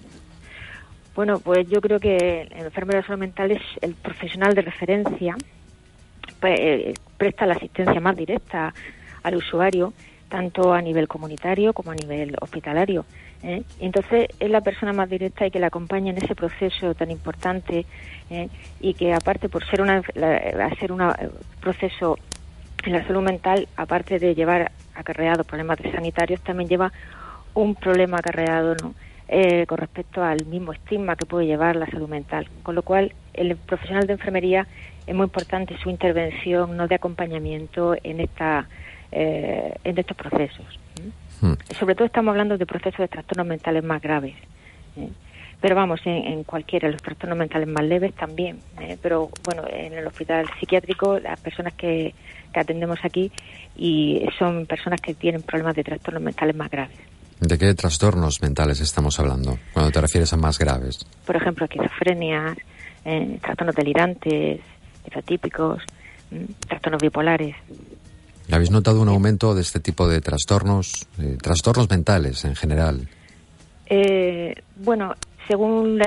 Bueno, 1.14 1.38
pues 1.38 1.68
yo 1.68 1.82
creo 1.82 2.00
que 2.00 2.48
el 2.50 2.64
enfermero 2.64 3.00
de 3.00 3.06
salud 3.06 3.20
mental 3.20 3.50
es 3.50 3.62
el 3.82 3.94
profesional 3.94 4.54
de 4.54 4.62
referencia, 4.62 5.36
pues, 6.40 6.58
eh, 6.58 6.94
presta 7.18 7.44
la 7.44 7.54
asistencia 7.54 8.00
más 8.00 8.16
directa 8.16 8.72
al 9.22 9.36
usuario, 9.36 9.92
tanto 10.30 10.72
a 10.72 10.80
nivel 10.80 11.06
comunitario 11.08 11.74
como 11.74 11.90
a 11.90 11.94
nivel 11.94 12.34
hospitalario. 12.40 13.04
¿Eh? 13.42 13.62
Entonces 13.80 14.28
es 14.38 14.50
la 14.50 14.60
persona 14.60 14.92
más 14.92 15.08
directa 15.08 15.46
y 15.46 15.50
que 15.50 15.58
la 15.58 15.68
acompaña 15.68 16.10
en 16.10 16.18
ese 16.18 16.34
proceso 16.34 16.94
tan 16.94 17.10
importante 17.10 17.84
¿eh? 18.30 18.48
y 18.80 18.94
que 18.94 19.12
aparte 19.12 19.48
por 19.48 19.64
ser 19.66 19.80
una, 19.82 20.02
ser 20.78 20.92
un 20.92 21.02
proceso 21.60 22.18
en 22.84 22.92
la 22.92 23.06
salud 23.06 23.22
mental, 23.22 23.68
aparte 23.76 24.18
de 24.18 24.34
llevar 24.34 24.72
acarreado 24.94 25.44
problemas 25.44 25.78
sanitarios, 25.92 26.40
también 26.40 26.68
lleva 26.68 26.92
un 27.54 27.74
problema 27.74 28.18
acarreado 28.18 28.74
¿no? 28.74 28.94
Eh, 29.28 29.66
con 29.66 29.78
respecto 29.78 30.22
al 30.22 30.44
mismo 30.46 30.72
estigma 30.72 31.16
que 31.16 31.24
puede 31.24 31.46
llevar 31.46 31.76
la 31.76 31.86
salud 31.86 32.08
mental. 32.08 32.48
Con 32.62 32.74
lo 32.74 32.82
cual, 32.82 33.14
el 33.32 33.56
profesional 33.56 34.06
de 34.06 34.14
enfermería 34.14 34.66
es 35.06 35.14
muy 35.14 35.24
importante 35.24 35.76
su 35.78 35.90
intervención, 35.90 36.76
no 36.76 36.86
de 36.86 36.96
acompañamiento 36.96 37.94
en 38.02 38.20
esta 38.20 38.68
en 39.14 39.98
estos 39.98 40.16
procesos. 40.16 40.78
Hmm. 41.42 41.54
Sobre 41.78 41.96
todo 41.96 42.06
estamos 42.06 42.30
hablando 42.30 42.56
de 42.56 42.64
procesos 42.64 42.98
de 42.98 43.08
trastornos 43.08 43.46
mentales 43.48 43.82
más 43.82 44.00
graves. 44.00 44.36
¿eh? 44.96 45.08
Pero 45.60 45.74
vamos, 45.74 46.00
en, 46.04 46.44
cualquiera, 46.44 46.88
los 46.88 47.02
trastornos 47.02 47.36
mentales 47.36 47.68
más 47.68 47.84
leves 47.84 48.14
también. 48.14 48.60
¿eh? 48.80 48.96
Pero 49.02 49.28
bueno, 49.44 49.64
en 49.68 49.92
el 49.92 50.06
hospital 50.06 50.46
psiquiátrico, 50.58 51.18
las 51.18 51.38
personas 51.40 51.74
que, 51.74 52.14
atendemos 52.54 52.98
aquí 53.02 53.32
y 53.76 54.26
son 54.38 54.66
personas 54.66 55.00
que 55.00 55.14
tienen 55.14 55.40
problemas 55.40 55.74
de 55.74 55.82
trastornos 55.82 56.22
mentales 56.22 56.54
más 56.54 56.70
graves. 56.70 56.98
¿De 57.40 57.56
qué 57.56 57.72
trastornos 57.74 58.42
mentales 58.42 58.80
estamos 58.80 59.18
hablando 59.18 59.58
cuando 59.72 59.90
te 59.90 60.00
refieres 60.00 60.32
a 60.34 60.36
más 60.36 60.58
graves? 60.58 61.06
Por 61.24 61.36
ejemplo, 61.36 61.64
esquizofrenia, 61.64 62.54
eh, 63.06 63.38
trastornos 63.40 63.74
delirantes, 63.74 64.60
atípicos, 65.16 65.82
trastornos 66.68 67.00
bipolares. 67.00 67.56
¿Habéis 68.50 68.70
notado 68.70 69.00
un 69.00 69.08
aumento 69.08 69.54
de 69.54 69.62
este 69.62 69.80
tipo 69.80 70.08
de 70.08 70.20
trastornos, 70.20 71.06
eh, 71.18 71.36
trastornos 71.40 71.88
mentales 71.88 72.44
en 72.44 72.54
general? 72.54 73.08
Eh, 73.86 74.54
bueno, 74.76 75.14
según 75.48 76.00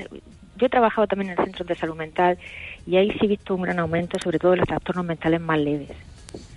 yo 0.58 0.66
he 0.66 0.70
trabajado 0.70 1.08
también 1.08 1.32
en 1.32 1.40
el 1.40 1.46
centro 1.46 1.66
de 1.66 1.76
salud 1.76 1.96
mental 1.96 2.38
y 2.86 2.98
ahí 2.98 3.12
sí 3.12 3.20
he 3.26 3.28
visto 3.28 3.56
un 3.56 3.64
gran 3.64 3.80
aumento, 3.80 4.18
sobre 4.20 4.40
todo 4.40 4.52
de 4.52 4.58
los 4.58 4.68
trastornos 4.68 5.06
mentales 5.06 5.42
más 5.42 5.60
leves. 5.60 5.92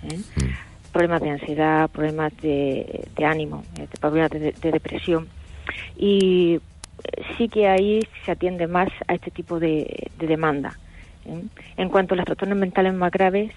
¿eh? 0.03 0.17
Mm. 0.17 0.91
Problemas 0.91 1.21
de 1.21 1.29
ansiedad, 1.29 1.89
problemas 1.89 2.33
de, 2.41 3.07
ánimo, 3.23 3.63
problemas 3.99 4.31
de, 4.31 4.53
depresión. 4.71 5.27
Y 5.97 6.59
sí 7.37 7.47
que 7.47 7.67
ahí 7.67 7.99
se 8.25 8.31
atiende 8.31 8.67
más 8.67 8.89
a 9.07 9.13
este 9.13 9.31
tipo 9.31 9.59
de, 9.59 10.09
demanda. 10.17 10.77
En 11.77 11.89
cuanto 11.89 12.15
a 12.15 12.17
los 12.17 12.25
trastornos 12.25 12.57
mentales 12.57 12.93
más 12.95 13.11
graves, 13.11 13.51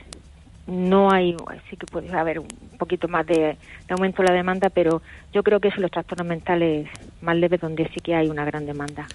no 0.67 1.11
hay, 1.11 1.37
sí 1.69 1.77
que 1.77 1.87
puede 1.87 2.11
haber 2.17 2.39
un 2.39 2.49
poquito 2.79 3.09
más 3.09 3.27
de, 3.27 3.57
aumento 3.89 4.23
de 4.23 4.29
la 4.29 4.35
demanda, 4.35 4.71
pero 4.71 5.03
yo 5.33 5.43
creo 5.43 5.61
que 5.61 5.71
son 5.71 5.83
los 5.83 5.91
trastornos 5.91 6.27
mentales 6.27 6.89
más 7.21 7.37
leves 7.37 7.61
donde 7.61 7.89
sí 7.93 8.01
que 8.01 8.15
hay 8.15 8.29
una 8.29 8.45
gran 8.45 8.67
demanda. 8.67 9.07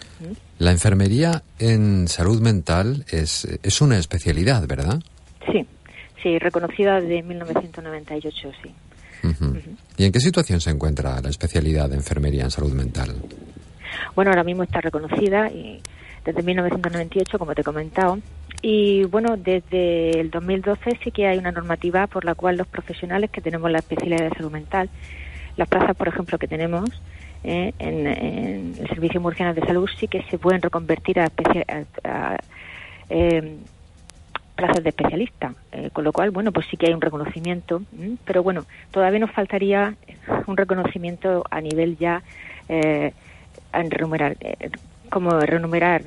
La 0.60 0.72
enfermería 0.72 1.42
en 1.60 2.08
salud 2.08 2.42
mental 2.42 3.06
es, 3.10 3.46
es 3.64 3.82
una 3.82 3.98
especialidad, 3.98 4.68
¿verdad? 4.68 5.00
Sí, 5.52 5.66
sí, 6.22 6.38
reconocida 6.40 7.00
desde 7.00 7.24
1998, 7.24 8.52
sí. 8.64 8.74
¿Y 9.98 10.06
en 10.06 10.12
qué 10.12 10.20
situación 10.20 10.62
se 10.62 10.70
encuentra 10.70 11.20
la 11.22 11.30
especialidad 11.30 11.90
de 11.90 11.96
enfermería 11.96 12.44
en 12.44 12.52
salud 12.52 12.72
mental? 12.74 13.16
Bueno, 14.16 14.32
ahora 14.32 14.44
mismo 14.44 14.64
está 14.64 14.80
reconocida 14.80 15.50
y 15.50 15.82
desde 16.24 16.44
1998, 16.44 17.40
como 17.40 17.56
te 17.56 17.62
he 17.62 17.64
comentado, 17.64 18.20
y 18.62 19.04
bueno, 19.06 19.38
desde 19.38 20.20
el 20.20 20.32
2012 20.32 21.00
sí 21.04 21.12
que 21.12 21.28
hay 21.28 21.38
una 21.38 21.52
normativa 21.52 22.08
por 22.08 22.26
la 22.26 22.36
cual 22.36 22.58
los 22.58 22.68
profesionales 22.68 23.30
que 23.30 23.42
tenemos 23.42 23.70
la 23.70 23.80
especialidad 23.80 24.30
de 24.30 24.36
salud 24.36 24.52
mental, 24.52 24.90
las 25.58 25.68
plazas, 25.68 25.96
por 25.96 26.08
ejemplo, 26.08 26.38
que 26.38 26.48
tenemos 26.48 26.90
eh, 27.44 27.74
en, 27.80 28.08
el 28.08 28.88
Servicio 28.90 29.22
Murciano 29.22 29.54
de 29.54 29.62
Salud, 29.62 29.88
sí 30.00 30.08
que 30.08 30.24
se 30.24 30.38
pueden 30.38 30.62
reconvertir 30.62 31.20
a, 31.20 31.32
eh, 33.10 33.58
plazas 34.56 34.84
de 34.84 34.90
especialista. 34.90 35.54
Eh, 35.72 35.90
con 35.94 36.04
lo 36.04 36.12
cual, 36.12 36.32
bueno, 36.32 36.52
pues 36.52 36.66
sí 36.70 36.78
que 36.78 36.88
hay 36.88 36.94
un 36.94 37.02
reconocimiento, 37.02 37.84
pero 38.26 38.42
bueno, 38.42 38.66
todavía 38.92 39.20
nos 39.20 39.32
faltaría 39.32 39.96
un 40.48 40.58
reconocimiento 40.58 41.44
a 41.50 41.62
nivel 41.62 41.98
ya 41.98 42.24
en 42.70 43.92
remunerar, 43.92 44.36
como 45.10 45.40
renumerar. 45.40 46.04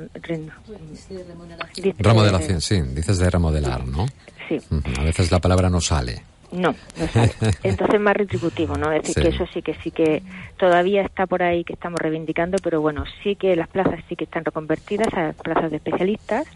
Remodelación, 1.98 2.60
sí, 2.60 2.80
dices 2.80 3.18
de 3.18 3.30
remodelar, 3.30 3.86
¿no? 3.86 4.06
Sí. 4.48 4.58
A 4.98 5.04
veces 5.04 5.30
la 5.30 5.38
palabra 5.38 5.70
no 5.70 5.80
sale. 5.80 6.22
No, 6.52 6.74
no 6.98 7.06
sale. 7.08 7.32
Entonces 7.62 7.94
es 7.94 8.00
más 8.00 8.16
retributivo, 8.16 8.76
¿no? 8.76 8.92
Es 8.92 9.02
decir, 9.02 9.22
que 9.22 9.28
eso 9.28 9.46
sí 9.52 9.62
que 9.62 9.74
sí 9.82 9.90
que 9.90 10.22
todavía 10.58 11.02
está 11.02 11.26
por 11.26 11.42
ahí 11.42 11.64
que 11.64 11.74
estamos 11.74 12.00
reivindicando, 12.00 12.58
pero 12.62 12.80
bueno, 12.80 13.04
sí 13.22 13.36
que 13.36 13.54
las 13.54 13.68
plazas 13.68 14.00
sí 14.08 14.16
que 14.16 14.24
están 14.24 14.44
reconvertidas 14.44 15.12
a 15.14 15.32
plazas 15.32 15.70
de 15.70 15.76
especialistas. 15.76 16.46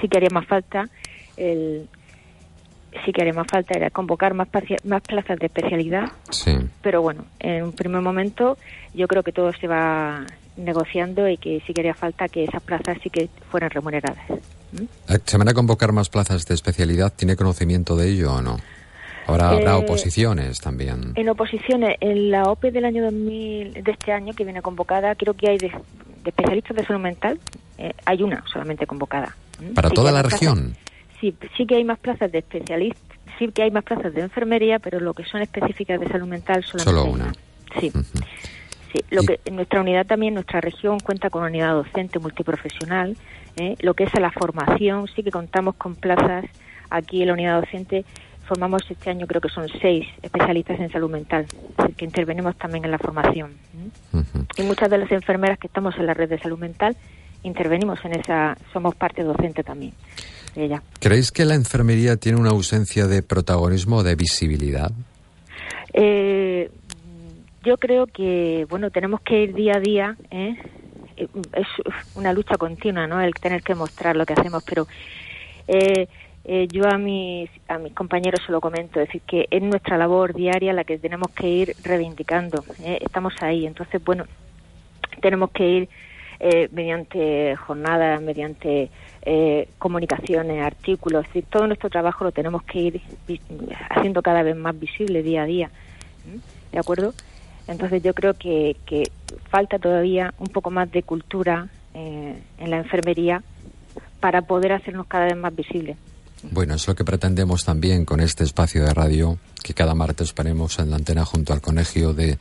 Sí 0.00 0.08
que 0.08 0.18
haría 0.18 0.30
más 0.32 0.46
falta 0.46 0.88
el 1.36 1.88
sí 3.04 3.12
que 3.12 3.22
haría 3.22 3.32
más 3.32 3.46
falta 3.46 3.76
era 3.76 3.90
convocar 3.90 4.34
más, 4.34 4.48
más 4.84 5.02
plazas 5.02 5.38
de 5.38 5.46
especialidad. 5.46 6.10
Sí. 6.30 6.56
Pero 6.82 7.02
bueno, 7.02 7.24
en 7.38 7.64
un 7.64 7.72
primer 7.72 8.00
momento 8.00 8.58
yo 8.94 9.06
creo 9.06 9.22
que 9.22 9.32
todo 9.32 9.52
se 9.52 9.66
va 9.68 10.26
negociando 10.64 11.28
y 11.28 11.36
que 11.36 11.62
sí 11.66 11.72
que 11.72 11.80
haría 11.80 11.94
falta 11.94 12.28
que 12.28 12.44
esas 12.44 12.62
plazas 12.62 12.98
sí 13.02 13.10
que 13.10 13.28
fueran 13.50 13.70
remuneradas. 13.70 14.18
Eh, 14.28 15.18
¿Se 15.24 15.36
van 15.36 15.48
a 15.48 15.54
convocar 15.54 15.92
más 15.92 16.08
plazas 16.08 16.46
de 16.46 16.54
especialidad? 16.54 17.12
¿Tiene 17.14 17.36
conocimiento 17.36 17.96
de 17.96 18.10
ello 18.10 18.34
o 18.34 18.42
no? 18.42 18.58
Ahora 19.26 19.50
habrá 19.50 19.72
eh, 19.72 19.84
oposiciones 19.84 20.60
también. 20.60 21.12
En 21.14 21.28
oposiciones, 21.28 21.96
en 22.00 22.30
la 22.30 22.44
OPE 22.44 22.70
del 22.70 22.84
año 22.84 23.04
2000, 23.04 23.84
de 23.84 23.90
este 23.90 24.12
año 24.12 24.32
que 24.34 24.44
viene 24.44 24.62
convocada, 24.62 25.14
creo 25.14 25.34
que 25.34 25.50
hay 25.50 25.58
de, 25.58 25.70
especialistas 26.24 26.76
de 26.76 26.84
salud 26.84 27.00
mental, 27.00 27.38
eh, 27.78 27.92
hay 28.04 28.22
una 28.22 28.42
solamente 28.52 28.86
convocada. 28.86 29.36
¿Para 29.74 29.90
toda 29.90 30.10
la 30.10 30.22
región? 30.22 30.76
sí, 31.20 31.34
sí 31.56 31.66
que 31.66 31.76
hay 31.76 31.84
más 31.84 31.98
plazas 31.98 32.32
de 32.32 32.38
especialistas, 32.38 33.18
sí 33.38 33.48
que 33.48 33.62
hay 33.62 33.70
más 33.70 33.84
plazas 33.84 34.14
de 34.14 34.22
enfermería, 34.22 34.78
pero 34.78 35.00
lo 35.00 35.14
que 35.14 35.24
son 35.24 35.42
específicas 35.42 36.00
de 36.00 36.08
salud 36.08 36.26
mental 36.26 36.64
solamente 36.64 36.90
Solo 36.90 37.12
una. 37.12 37.32
Sí. 37.78 37.92
Sí, 38.92 39.04
lo 39.10 39.22
que 39.22 39.40
en 39.44 39.56
nuestra 39.56 39.80
unidad 39.80 40.06
también, 40.06 40.34
nuestra 40.34 40.60
región 40.60 40.98
cuenta 41.00 41.30
con 41.30 41.42
una 41.42 41.50
unidad 41.50 41.74
docente 41.74 42.18
multiprofesional. 42.18 43.16
¿eh? 43.56 43.76
Lo 43.80 43.94
que 43.94 44.04
es 44.04 44.14
a 44.14 44.20
la 44.20 44.30
formación, 44.30 45.06
sí 45.14 45.22
que 45.22 45.30
contamos 45.30 45.76
con 45.76 45.94
plazas 45.94 46.44
aquí 46.90 47.22
en 47.22 47.28
la 47.28 47.34
unidad 47.34 47.60
docente. 47.60 48.04
Formamos 48.46 48.82
este 48.90 49.10
año, 49.10 49.28
creo 49.28 49.40
que 49.40 49.48
son 49.48 49.68
seis 49.80 50.08
especialistas 50.22 50.80
en 50.80 50.90
salud 50.90 51.08
mental, 51.08 51.46
que 51.96 52.04
intervenimos 52.04 52.56
también 52.56 52.84
en 52.84 52.90
la 52.90 52.98
formación. 52.98 53.52
¿eh? 54.12 54.22
Y 54.56 54.62
muchas 54.62 54.90
de 54.90 54.98
las 54.98 55.12
enfermeras 55.12 55.58
que 55.58 55.68
estamos 55.68 55.94
en 55.96 56.06
la 56.06 56.14
red 56.14 56.28
de 56.28 56.38
salud 56.38 56.58
mental 56.58 56.96
intervenimos 57.42 57.98
en 58.04 58.18
esa, 58.18 58.56
somos 58.72 58.94
parte 58.94 59.22
docente 59.22 59.62
también. 59.62 59.92
De 60.54 60.64
ella. 60.64 60.82
¿Creéis 60.98 61.30
que 61.30 61.44
la 61.44 61.54
enfermería 61.54 62.16
tiene 62.16 62.40
una 62.40 62.50
ausencia 62.50 63.06
de 63.06 63.22
protagonismo 63.22 63.98
o 63.98 64.02
de 64.02 64.16
visibilidad? 64.16 64.90
Eh, 65.92 66.70
yo 67.62 67.76
creo 67.78 68.06
que, 68.06 68.66
bueno, 68.68 68.90
tenemos 68.90 69.20
que 69.20 69.42
ir 69.42 69.54
día 69.54 69.76
a 69.76 69.80
día, 69.80 70.16
¿eh? 70.30 70.56
es 71.16 71.66
una 72.14 72.32
lucha 72.32 72.56
continua, 72.56 73.06
¿no? 73.06 73.20
El 73.20 73.34
tener 73.34 73.62
que 73.62 73.74
mostrar 73.74 74.16
lo 74.16 74.24
que 74.24 74.32
hacemos, 74.32 74.64
pero 74.64 74.86
eh, 75.68 76.08
eh, 76.44 76.66
yo 76.72 76.88
a 76.88 76.96
mis, 76.96 77.50
a 77.68 77.78
mis 77.78 77.92
compañeros 77.92 78.40
se 78.44 78.52
lo 78.52 78.60
comento, 78.60 79.00
es 79.00 79.08
decir, 79.08 79.22
que 79.26 79.46
es 79.50 79.62
nuestra 79.62 79.98
labor 79.98 80.34
diaria 80.34 80.72
la 80.72 80.84
que 80.84 80.98
tenemos 80.98 81.30
que 81.32 81.48
ir 81.48 81.76
reivindicando, 81.82 82.64
estamos 82.82 83.34
ahí, 83.42 83.66
entonces, 83.66 84.02
bueno, 84.02 84.24
tenemos 85.20 85.50
que 85.50 85.68
ir 85.68 85.88
eh, 86.42 86.70
mediante 86.72 87.54
jornadas, 87.56 88.22
mediante 88.22 88.88
eh, 89.22 89.68
comunicaciones, 89.78 90.64
artículos, 90.64 91.26
es 91.26 91.34
decir, 91.34 91.44
todo 91.50 91.66
nuestro 91.66 91.90
trabajo 91.90 92.24
lo 92.24 92.32
tenemos 92.32 92.62
que 92.62 92.78
ir 92.78 93.00
haciendo 93.90 94.22
cada 94.22 94.42
vez 94.42 94.56
más 94.56 94.78
visible 94.80 95.22
día 95.22 95.42
a 95.42 95.46
día. 95.46 95.70
¿De 96.72 96.78
acuerdo? 96.78 97.12
Entonces 97.70 98.02
yo 98.02 98.12
creo 98.12 98.34
que, 98.34 98.76
que 98.84 99.04
falta 99.48 99.78
todavía 99.78 100.34
un 100.38 100.48
poco 100.48 100.70
más 100.70 100.90
de 100.90 101.04
cultura 101.04 101.68
eh, 101.94 102.36
en 102.58 102.70
la 102.70 102.78
enfermería 102.78 103.42
para 104.18 104.42
poder 104.42 104.72
hacernos 104.72 105.06
cada 105.06 105.26
vez 105.26 105.36
más 105.36 105.54
visibles. 105.54 105.96
Bueno, 106.42 106.74
es 106.74 106.88
lo 106.88 106.94
que 106.94 107.04
pretendemos 107.04 107.64
también 107.64 108.04
con 108.04 108.20
este 108.20 108.44
espacio 108.44 108.84
de 108.84 108.92
radio 108.92 109.38
que 109.62 109.74
cada 109.74 109.94
martes 109.94 110.32
ponemos 110.32 110.78
en 110.78 110.90
la 110.90 110.96
antena 110.96 111.24
junto 111.24 111.52
al 111.52 111.60
Colegio 111.60 112.12
de 112.12 112.38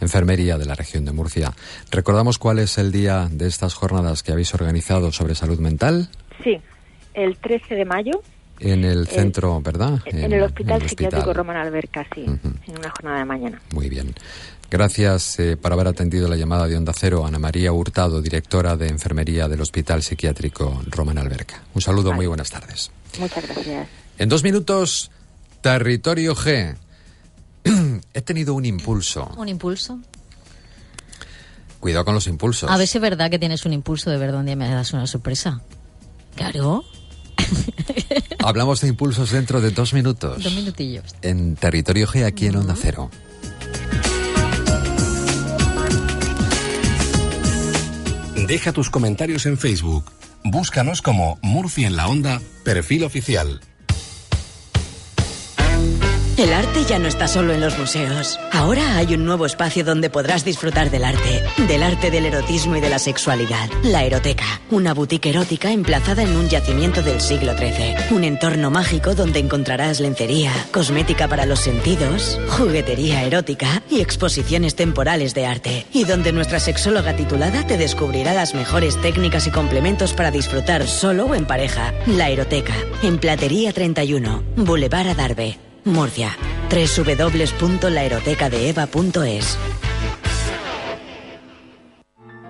Enfermería 0.00 0.58
de 0.58 0.66
la 0.66 0.74
región 0.74 1.04
de 1.04 1.12
Murcia. 1.12 1.52
¿Recordamos 1.90 2.38
cuál 2.38 2.58
es 2.58 2.76
el 2.76 2.92
día 2.92 3.28
de 3.30 3.46
estas 3.46 3.74
jornadas 3.74 4.22
que 4.22 4.32
habéis 4.32 4.52
organizado 4.52 5.10
sobre 5.12 5.34
salud 5.34 5.58
mental? 5.58 6.08
Sí, 6.44 6.60
el 7.14 7.38
13 7.38 7.76
de 7.76 7.84
mayo. 7.84 8.20
En 8.58 8.84
el 8.84 9.06
centro, 9.06 9.60
¿verdad? 9.60 10.00
En, 10.06 10.32
el 10.32 10.42
Hospital 10.42 10.82
Psiquiátrico 10.88 11.32
Roman 11.34 11.58
Alberca, 11.58 12.06
sí, 12.14 12.24
en 12.24 12.78
una 12.78 12.90
jornada 12.90 13.18
de 13.18 13.24
mañana. 13.26 13.60
Muy 13.74 13.90
bien. 13.90 14.14
Gracias 14.70 15.38
eh, 15.38 15.56
por 15.56 15.72
haber 15.72 15.86
atendido 15.86 16.28
la 16.28 16.36
llamada 16.36 16.66
de 16.66 16.76
Onda 16.76 16.92
Cero, 16.94 17.24
Ana 17.24 17.38
María 17.38 17.72
Hurtado, 17.72 18.20
directora 18.20 18.76
de 18.76 18.88
Enfermería 18.88 19.48
del 19.48 19.60
Hospital 19.60 20.02
Psiquiátrico 20.02 20.82
Roman 20.86 21.18
Alberca. 21.18 21.62
Un 21.74 21.82
saludo, 21.82 22.12
muy 22.12 22.26
buenas 22.26 22.50
tardes. 22.50 22.90
Muchas 23.18 23.44
gracias. 23.46 23.88
En 24.18 24.28
dos 24.28 24.42
minutos, 24.42 25.10
Territorio 25.60 26.34
G. 26.34 26.76
He 28.14 28.22
tenido 28.22 28.54
un 28.54 28.64
impulso. 28.64 29.30
¿Un 29.36 29.48
impulso? 29.48 30.00
Cuidado 31.78 32.04
con 32.04 32.14
los 32.14 32.26
impulsos. 32.26 32.68
A 32.70 32.76
ver 32.76 32.88
si 32.88 32.98
es 32.98 33.02
verdad 33.02 33.30
que 33.30 33.38
tienes 33.38 33.64
un 33.64 33.72
impulso, 33.72 34.10
de 34.10 34.16
verdad, 34.16 34.40
un 34.40 34.46
día 34.46 34.56
me 34.56 34.68
das 34.68 34.92
una 34.92 35.06
sorpresa. 35.06 35.60
Claro. 36.34 36.84
Hablamos 38.44 38.80
de 38.80 38.88
impulsos 38.88 39.30
dentro 39.30 39.60
de 39.60 39.70
dos 39.70 39.92
minutos. 39.92 40.42
Dos 40.42 40.54
minutillos. 40.54 41.04
En 41.22 41.54
Territorio 41.54 42.08
G, 42.08 42.24
aquí 42.24 42.46
en 42.46 42.56
Onda 42.56 42.74
Cero. 42.76 43.10
Deja 48.46 48.72
tus 48.72 48.90
comentarios 48.90 49.44
en 49.46 49.58
Facebook. 49.58 50.12
Búscanos 50.44 51.02
como 51.02 51.40
Murcia 51.42 51.88
en 51.88 51.96
la 51.96 52.06
Onda, 52.06 52.40
perfil 52.62 53.02
oficial. 53.02 53.60
El 56.36 56.52
arte 56.52 56.84
ya 56.84 56.98
no 56.98 57.08
está 57.08 57.28
solo 57.28 57.54
en 57.54 57.62
los 57.62 57.78
museos. 57.78 58.38
Ahora 58.52 58.98
hay 58.98 59.14
un 59.14 59.24
nuevo 59.24 59.46
espacio 59.46 59.84
donde 59.84 60.10
podrás 60.10 60.44
disfrutar 60.44 60.90
del 60.90 61.04
arte, 61.04 61.42
del 61.66 61.82
arte 61.82 62.10
del 62.10 62.26
erotismo 62.26 62.76
y 62.76 62.80
de 62.82 62.90
la 62.90 62.98
sexualidad. 62.98 63.70
La 63.82 64.04
Eroteca, 64.04 64.60
una 64.70 64.92
boutique 64.92 65.30
erótica 65.30 65.72
emplazada 65.72 66.22
en 66.22 66.36
un 66.36 66.50
yacimiento 66.50 67.00
del 67.00 67.22
siglo 67.22 67.56
XIII. 67.56 68.14
Un 68.14 68.24
entorno 68.24 68.70
mágico 68.70 69.14
donde 69.14 69.38
encontrarás 69.38 69.98
lencería, 69.98 70.52
cosmética 70.72 71.26
para 71.26 71.46
los 71.46 71.60
sentidos, 71.60 72.38
juguetería 72.50 73.24
erótica 73.24 73.82
y 73.90 74.02
exposiciones 74.02 74.76
temporales 74.76 75.32
de 75.32 75.46
arte. 75.46 75.86
Y 75.94 76.04
donde 76.04 76.32
nuestra 76.32 76.60
sexóloga 76.60 77.16
titulada 77.16 77.66
te 77.66 77.78
descubrirá 77.78 78.34
las 78.34 78.54
mejores 78.54 79.00
técnicas 79.00 79.46
y 79.46 79.50
complementos 79.50 80.12
para 80.12 80.30
disfrutar 80.30 80.86
solo 80.86 81.24
o 81.24 81.34
en 81.34 81.46
pareja. 81.46 81.94
La 82.06 82.28
Eroteca, 82.28 82.74
en 83.02 83.16
Platería 83.16 83.72
31, 83.72 84.42
Boulevard 84.56 85.08
Adarve. 85.08 85.65
Murcia. 85.86 86.36
www.laerotecadeeva.es 86.68 89.56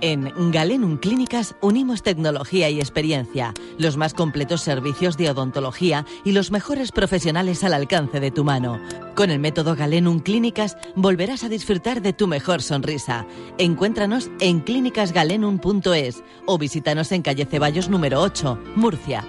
En 0.01 0.51
Galenum 0.51 0.97
Clínicas 0.97 1.55
unimos 1.61 2.03
tecnología 2.03 2.71
y 2.71 2.81
experiencia, 2.81 3.53
los 3.79 3.99
más 3.99 4.15
completos 4.15 4.63
servicios 4.63 5.19
de 5.19 5.31
odontología 5.31 6.07
y 6.25 6.33
los 6.33 6.51
mejores 6.51 6.93
profesionales 6.93 7.63
al 7.63 7.75
alcance 7.75 8.21
de 8.21 8.31
tu 8.31 8.43
mano. 8.43 8.81
Con 9.15 9.31
el 9.31 9.39
método 9.39 9.77
Galenum 9.77 10.21
Clínicas 10.21 10.79
volverás 10.95 11.45
a 11.45 11.51
disfrutar 11.51 12.01
de 12.01 12.15
tu 12.15 12.27
mejor 12.27 12.63
sonrisa. 12.63 13.27
Encuéntranos 13.59 14.31
en 14.41 14.61
clínicasgalenum.es 14.61 16.25
o 16.47 16.57
visítanos 16.57 17.13
en 17.13 17.21
calle 17.21 17.45
Ceballos 17.45 17.91
número 17.91 18.23
8, 18.23 18.59
Murcia. 18.77 19.27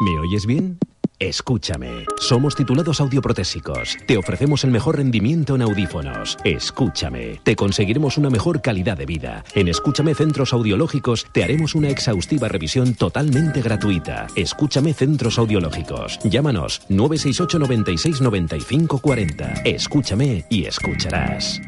¿Me 0.00 0.16
oyes 0.20 0.46
bien? 0.46 0.78
Escúchame. 1.20 2.06
Somos 2.18 2.56
titulados 2.56 2.98
audioprotésicos. 2.98 3.98
Te 4.06 4.16
ofrecemos 4.16 4.64
el 4.64 4.70
mejor 4.70 4.96
rendimiento 4.96 5.54
en 5.54 5.60
audífonos. 5.60 6.38
Escúchame. 6.44 7.42
Te 7.44 7.54
conseguiremos 7.56 8.16
una 8.16 8.30
mejor 8.30 8.62
calidad 8.62 8.96
de 8.96 9.04
vida. 9.04 9.44
En 9.54 9.68
Escúchame 9.68 10.14
Centros 10.14 10.54
Audiológicos 10.54 11.26
te 11.30 11.44
haremos 11.44 11.74
una 11.74 11.90
exhaustiva 11.90 12.48
revisión 12.48 12.94
totalmente 12.94 13.60
gratuita. 13.60 14.28
Escúchame 14.34 14.94
Centros 14.94 15.38
Audiológicos. 15.38 16.18
Llámanos 16.24 16.80
968 16.88 17.58
96 17.58 18.20
95 18.22 18.98
40. 18.98 19.52
Escúchame 19.66 20.46
y 20.48 20.64
escucharás. 20.64 21.60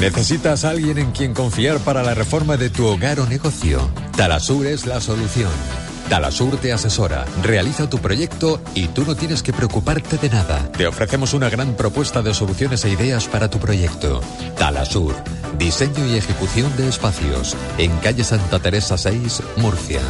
¿Necesitas 0.00 0.64
alguien 0.64 0.98
en 0.98 1.12
quien 1.12 1.34
confiar 1.34 1.78
para 1.78 2.02
la 2.02 2.14
reforma 2.14 2.56
de 2.56 2.68
tu 2.68 2.84
hogar 2.84 3.20
o 3.20 3.26
negocio? 3.26 3.88
Talasur 4.16 4.66
es 4.66 4.86
la 4.86 5.00
solución. 5.00 5.50
Talasur 6.10 6.56
te 6.56 6.72
asesora, 6.72 7.24
realiza 7.40 7.88
tu 7.88 7.98
proyecto 7.98 8.60
y 8.74 8.88
tú 8.88 9.04
no 9.04 9.14
tienes 9.14 9.44
que 9.44 9.52
preocuparte 9.52 10.18
de 10.18 10.28
nada. 10.28 10.70
Te 10.72 10.88
ofrecemos 10.88 11.34
una 11.34 11.48
gran 11.48 11.76
propuesta 11.76 12.20
de 12.20 12.34
soluciones 12.34 12.84
e 12.84 12.90
ideas 12.90 13.28
para 13.28 13.48
tu 13.48 13.60
proyecto. 13.60 14.20
Talasur, 14.58 15.14
diseño 15.56 16.04
y 16.06 16.16
ejecución 16.16 16.76
de 16.76 16.88
espacios, 16.88 17.56
en 17.78 17.96
calle 17.98 18.24
Santa 18.24 18.58
Teresa 18.58 18.98
6, 18.98 19.40
Murcia. 19.58 20.00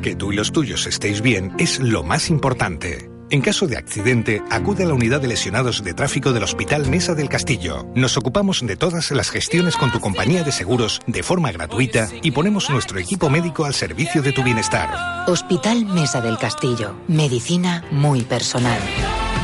Que 0.00 0.14
tú 0.14 0.32
y 0.32 0.36
los 0.36 0.52
tuyos 0.52 0.86
estéis 0.86 1.22
bien 1.22 1.52
es 1.58 1.80
lo 1.80 2.04
más 2.04 2.30
importante. 2.30 3.11
En 3.32 3.40
caso 3.40 3.66
de 3.66 3.78
accidente, 3.78 4.42
acude 4.50 4.84
a 4.84 4.86
la 4.86 4.92
unidad 4.92 5.22
de 5.22 5.28
lesionados 5.28 5.82
de 5.82 5.94
tráfico 5.94 6.34
del 6.34 6.42
Hospital 6.42 6.86
Mesa 6.90 7.14
del 7.14 7.30
Castillo. 7.30 7.86
Nos 7.94 8.18
ocupamos 8.18 8.60
de 8.60 8.76
todas 8.76 9.10
las 9.10 9.30
gestiones 9.30 9.78
con 9.78 9.90
tu 9.90 10.00
compañía 10.00 10.44
de 10.44 10.52
seguros 10.52 11.00
de 11.06 11.22
forma 11.22 11.50
gratuita 11.50 12.10
y 12.20 12.32
ponemos 12.32 12.68
nuestro 12.68 12.98
equipo 12.98 13.30
médico 13.30 13.64
al 13.64 13.72
servicio 13.72 14.20
de 14.20 14.32
tu 14.32 14.42
bienestar. 14.42 15.26
Hospital 15.26 15.86
Mesa 15.86 16.20
del 16.20 16.36
Castillo. 16.36 16.94
Medicina 17.08 17.82
muy 17.90 18.20
personal. 18.20 18.78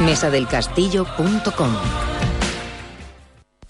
Mesadelcastillo.com 0.05 1.73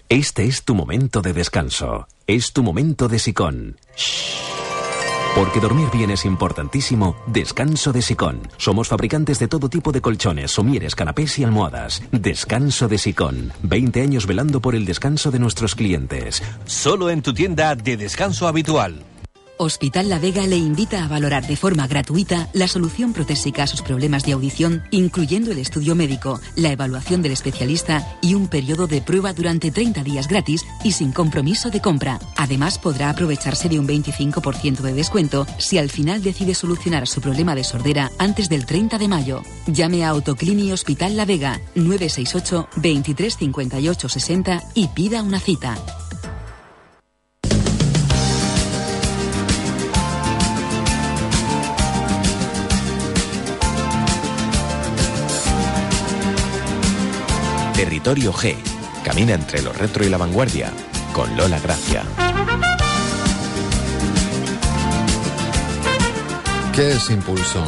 Este 0.08 0.46
es 0.46 0.64
tu 0.64 0.74
momento 0.74 1.22
de 1.22 1.32
descanso. 1.32 2.08
Es 2.26 2.52
tu 2.52 2.64
momento 2.64 3.06
de 3.06 3.20
sicón. 3.20 3.76
Porque 5.38 5.60
dormir 5.60 5.86
bien 5.92 6.10
es 6.10 6.24
importantísimo, 6.24 7.14
descanso 7.28 7.92
de 7.92 8.02
Sicón. 8.02 8.40
Somos 8.56 8.88
fabricantes 8.88 9.38
de 9.38 9.46
todo 9.46 9.68
tipo 9.68 9.92
de 9.92 10.00
colchones, 10.00 10.50
somieres, 10.50 10.96
canapés 10.96 11.38
y 11.38 11.44
almohadas. 11.44 12.02
Descanso 12.10 12.88
de 12.88 12.98
Sicón. 12.98 13.52
20 13.62 14.02
años 14.02 14.26
velando 14.26 14.60
por 14.60 14.74
el 14.74 14.84
descanso 14.84 15.30
de 15.30 15.38
nuestros 15.38 15.76
clientes. 15.76 16.42
Solo 16.64 17.08
en 17.08 17.22
tu 17.22 17.32
tienda 17.34 17.76
de 17.76 17.96
descanso 17.96 18.48
habitual. 18.48 19.04
Hospital 19.58 20.08
La 20.08 20.18
Vega 20.18 20.46
le 20.46 20.56
invita 20.56 21.04
a 21.04 21.08
valorar 21.08 21.46
de 21.46 21.56
forma 21.56 21.86
gratuita 21.86 22.48
la 22.52 22.68
solución 22.68 23.12
protésica 23.12 23.64
a 23.64 23.66
sus 23.66 23.82
problemas 23.82 24.24
de 24.24 24.32
audición, 24.32 24.84
incluyendo 24.90 25.50
el 25.50 25.58
estudio 25.58 25.94
médico, 25.94 26.40
la 26.56 26.70
evaluación 26.70 27.22
del 27.22 27.32
especialista 27.32 28.06
y 28.22 28.34
un 28.34 28.48
periodo 28.48 28.86
de 28.86 29.02
prueba 29.02 29.32
durante 29.32 29.70
30 29.70 30.04
días 30.04 30.28
gratis 30.28 30.64
y 30.84 30.92
sin 30.92 31.12
compromiso 31.12 31.70
de 31.70 31.80
compra. 31.80 32.20
Además, 32.36 32.78
podrá 32.78 33.10
aprovecharse 33.10 33.68
de 33.68 33.78
un 33.78 33.88
25% 33.88 34.78
de 34.78 34.92
descuento 34.94 35.46
si 35.58 35.78
al 35.78 35.90
final 35.90 36.22
decide 36.22 36.54
solucionar 36.54 37.06
su 37.08 37.20
problema 37.20 37.54
de 37.54 37.64
sordera 37.64 38.10
antes 38.18 38.48
del 38.48 38.64
30 38.64 38.98
de 38.98 39.08
mayo. 39.08 39.42
Llame 39.66 40.04
a 40.04 40.10
Autoclini 40.10 40.72
Hospital 40.72 41.16
La 41.16 41.24
Vega 41.24 41.60
968 41.74 42.68
23 42.76 43.36
58 43.36 44.08
60 44.08 44.62
y 44.74 44.88
pida 44.88 45.22
una 45.22 45.40
cita. 45.40 45.76
Territorio 57.78 58.32
G. 58.32 58.56
Camina 59.04 59.34
entre 59.34 59.62
lo 59.62 59.72
retro 59.72 60.04
y 60.04 60.08
la 60.08 60.16
vanguardia. 60.18 60.72
Con 61.12 61.36
Lola 61.36 61.60
Gracia. 61.60 62.02
¿Qué 66.74 66.90
es 66.90 67.08
impulso? 67.08 67.64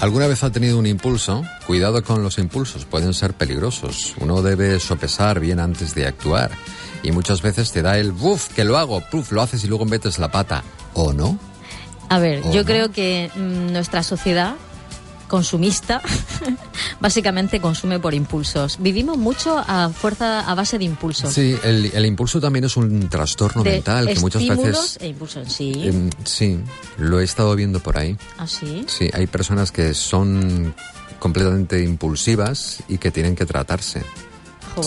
¿Alguna 0.00 0.28
vez 0.28 0.42
ha 0.44 0.50
tenido 0.50 0.78
un 0.78 0.86
impulso? 0.86 1.44
Cuidado 1.66 2.02
con 2.02 2.22
los 2.22 2.38
impulsos, 2.38 2.86
pueden 2.86 3.12
ser 3.12 3.34
peligrosos. 3.34 4.14
Uno 4.18 4.40
debe 4.40 4.80
sopesar 4.80 5.40
bien 5.40 5.60
antes 5.60 5.94
de 5.94 6.06
actuar. 6.06 6.50
Y 7.02 7.12
muchas 7.12 7.42
veces 7.42 7.70
te 7.70 7.82
da 7.82 7.98
el 7.98 8.12
buf, 8.12 8.48
que 8.54 8.64
lo 8.64 8.78
hago, 8.78 9.02
puf, 9.10 9.32
lo 9.32 9.42
haces 9.42 9.62
y 9.62 9.66
luego 9.66 9.84
metes 9.84 10.18
la 10.18 10.30
pata. 10.30 10.64
¿O 10.94 11.12
no? 11.12 11.38
A 12.08 12.18
ver, 12.18 12.40
¿O 12.46 12.50
yo 12.50 12.62
no? 12.62 12.66
creo 12.66 12.92
que 12.92 13.30
mm, 13.36 13.72
nuestra 13.72 14.02
sociedad 14.02 14.54
consumista, 15.28 16.02
básicamente 17.00 17.60
consume 17.60 18.00
por 18.00 18.14
impulsos. 18.14 18.78
Vivimos 18.80 19.16
mucho 19.16 19.58
a 19.58 19.90
fuerza, 19.90 20.40
a 20.40 20.54
base 20.54 20.78
de 20.78 20.84
impulsos. 20.84 21.32
Sí, 21.32 21.56
el, 21.62 21.92
el 21.94 22.06
impulso 22.06 22.40
también 22.40 22.64
es 22.64 22.76
un 22.76 23.08
trastorno 23.08 23.62
de 23.62 23.72
mental 23.72 24.08
que 24.08 24.18
muchas 24.20 24.46
veces... 24.46 24.98
e 25.00 25.14
sí. 25.46 25.86
em, 25.86 26.10
sí, 26.24 26.58
lo 26.96 27.20
he 27.20 27.24
estado 27.24 27.54
viendo 27.54 27.80
por 27.80 27.98
ahí. 27.98 28.16
¿Ah, 28.38 28.46
sí? 28.46 28.84
Sí, 28.88 29.08
hay 29.12 29.26
personas 29.26 29.70
que 29.70 29.94
son 29.94 30.74
completamente 31.18 31.82
impulsivas 31.82 32.82
y 32.88 32.98
que 32.98 33.10
tienen 33.10 33.36
que 33.36 33.46
tratarse. 33.46 34.02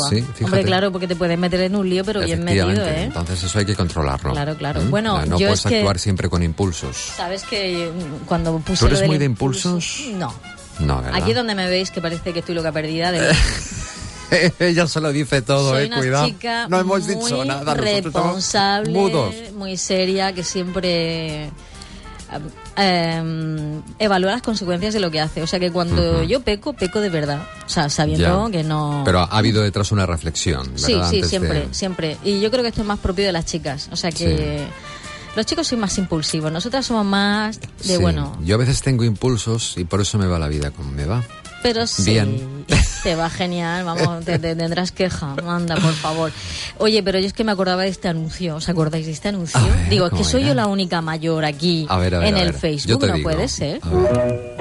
Sí, 0.10 0.22
fíjate. 0.22 0.46
Hombre, 0.46 0.64
claro, 0.64 0.92
porque 0.92 1.08
te 1.08 1.16
puedes 1.16 1.38
meter 1.38 1.62
en 1.62 1.76
un 1.76 1.90
lío, 1.90 2.04
pero 2.06 2.22
bien 2.22 2.44
metido, 2.44 2.70
¿eh? 2.88 3.04
Entonces 3.04 3.44
eso 3.44 3.60
hay 3.60 3.66
que 3.66 3.76
controlarlo. 3.76 4.32
Claro, 4.32 4.56
claro. 4.58 4.82
¿Mm? 4.82 4.90
Bueno, 4.90 5.26
no 5.26 5.38
yo 5.40 5.48
puedes 5.48 5.66
es 5.66 5.70
que- 5.70 5.78
actuar 5.80 6.00
siempre 6.00 6.30
con 6.30 6.44
impulsos. 6.44 6.96
Sabes 7.16 7.44
que 7.44 7.92
mm, 7.92 8.26
cuando 8.26 8.58
puse 8.60 8.80
¿Tú 8.80 8.86
lo 8.86 8.90
eres 8.90 9.00
del 9.02 9.08
muy 9.10 9.18
de 9.18 9.26
impulso- 9.30 9.70
impulsos? 9.70 10.02
No. 10.16 10.34
No, 10.80 11.02
¿verdad? 11.02 11.22
Aquí 11.22 11.34
donde 11.34 11.54
me 11.54 11.68
veis 11.70 11.92
que 11.92 12.02
parece 12.02 12.34
que 12.34 12.40
estoy 12.40 12.56
loca 12.56 12.72
perdida, 12.72 13.12
de 13.12 13.36
Ella 14.60 14.88
se 14.88 15.02
lo 15.02 15.12
dice 15.12 15.42
todo, 15.42 15.72
soy 15.72 15.84
eh, 15.84 15.88
una 15.88 15.98
cuidado. 15.98 16.26
chica 16.28 16.68
no 16.70 16.80
hemos 16.80 17.06
muy 17.06 17.16
dicho 17.16 17.44
nada. 17.44 17.74
responsable, 17.74 18.92
Mudos. 18.92 19.36
muy 19.56 19.76
seria, 19.76 20.34
que 20.34 20.44
siempre 20.44 21.50
eh, 22.78 23.82
evalúa 24.00 24.32
las 24.32 24.42
consecuencias 24.42 24.94
de 24.94 25.00
lo 25.00 25.12
que 25.12 25.20
hace. 25.20 25.42
O 25.42 25.48
sea 25.48 25.60
que 25.60 25.72
cuando 25.72 26.24
yo 26.24 26.42
peco, 26.42 26.74
peco 26.74 27.00
de 27.02 27.10
verdad. 27.10 27.42
O 27.66 27.70
sea, 27.70 27.90
sabiendo 27.90 28.48
Ya. 28.48 28.52
que 28.52 28.64
no... 28.64 29.02
Pero 29.06 29.20
ha 29.20 29.26
habido 29.38 29.62
detrás 29.62 29.92
una 29.92 30.06
reflexión, 30.06 30.64
¿verdad? 30.74 30.78
Sí, 30.78 30.94
sí, 30.94 31.00
Antes 31.02 31.30
siempre, 31.30 31.60
de- 31.68 31.74
siempre. 31.74 32.18
Y 32.24 32.40
yo 32.42 32.52
creo 32.52 32.64
que 32.64 32.70
esto 32.70 32.82
es 32.82 32.88
más 32.88 33.00
propio 33.00 33.26
de 33.26 33.32
las 33.32 33.46
chicas. 33.46 33.90
O 33.92 33.96
sea 33.96 34.12
que 34.12 34.66
los 35.36 35.46
chicos 35.46 35.68
son 35.68 35.80
más 35.80 35.98
impulsivos, 35.98 36.52
nosotras 36.52 36.86
somos 36.86 37.06
más 37.06 37.60
de, 37.60 37.68
Sí. 37.80 37.98
bueno, 37.98 38.38
Yo 38.44 38.56
a 38.56 38.58
veces 38.58 38.82
tengo 38.82 39.04
impulsos 39.04 39.76
y 39.78 39.86
por 39.86 40.02
eso 40.02 40.18
me 40.18 40.28
va 40.28 40.38
la 40.40 40.48
vida 40.48 40.72
como 40.72 40.92
me 40.92 41.06
va. 41.06 41.24
Pero 41.62 41.88
sí, 41.88 42.12
Bien. 42.12 42.66
te 43.04 43.16
va 43.16 43.30
genial, 43.30 43.84
vamos, 43.86 44.24
te, 44.26 44.40
te 44.40 44.56
tendrás 44.56 44.92
queja, 44.92 45.36
manda, 45.44 45.76
por 45.76 45.94
favor. 45.94 46.32
Oye, 46.78 47.02
pero 47.04 47.20
yo 47.20 47.28
es 47.28 47.34
que 47.34 47.44
me 47.44 47.52
acordaba 47.52 47.84
de 47.84 47.90
este 47.90 48.08
anuncio, 48.08 48.56
¿os 48.56 48.70
acordáis 48.70 49.06
de 49.06 49.12
este 49.12 49.30
anuncio? 49.30 49.60
A 49.60 49.66
ver, 49.68 49.90
Digo, 49.90 50.06
es 50.06 50.12
que 50.12 50.18
¿cómo 50.18 50.30
soy 50.30 50.42
era? 50.42 50.50
yo 50.50 50.56
la 50.56 50.68
única 50.68 51.02
mayor 51.02 51.46
aquí 51.46 51.86
A 51.90 51.98
ver, 51.98 52.16
a 52.16 52.20
ver, 52.20 52.28
en 52.30 52.36
a 52.36 52.40
el 52.42 52.52
ver. 52.52 52.56
Facebook, 52.60 53.06
no 53.06 53.14
digo. 53.14 53.30
puede 53.30 53.48
ser. 53.48 53.80
A 53.84 53.90
ver. 53.90 54.52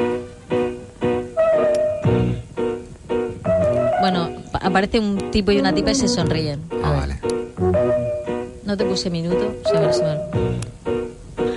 Bueno, 4.00 4.30
pa- 4.50 4.58
aparece 4.62 4.98
un 4.98 5.30
tipo 5.30 5.52
y 5.52 5.58
una 5.58 5.74
tipa 5.74 5.90
y 5.90 5.94
se 5.94 6.08
sonríen. 6.08 6.60
Ah, 6.82 6.92
vale. 6.92 7.20
No 8.64 8.76
te 8.76 8.84
puse 8.84 9.10
minuto, 9.10 9.54
o 9.64 9.68
sea, 9.68 9.78
a 9.78 9.82
ver 9.82 9.94
si 9.94 10.02
me- 10.02 10.99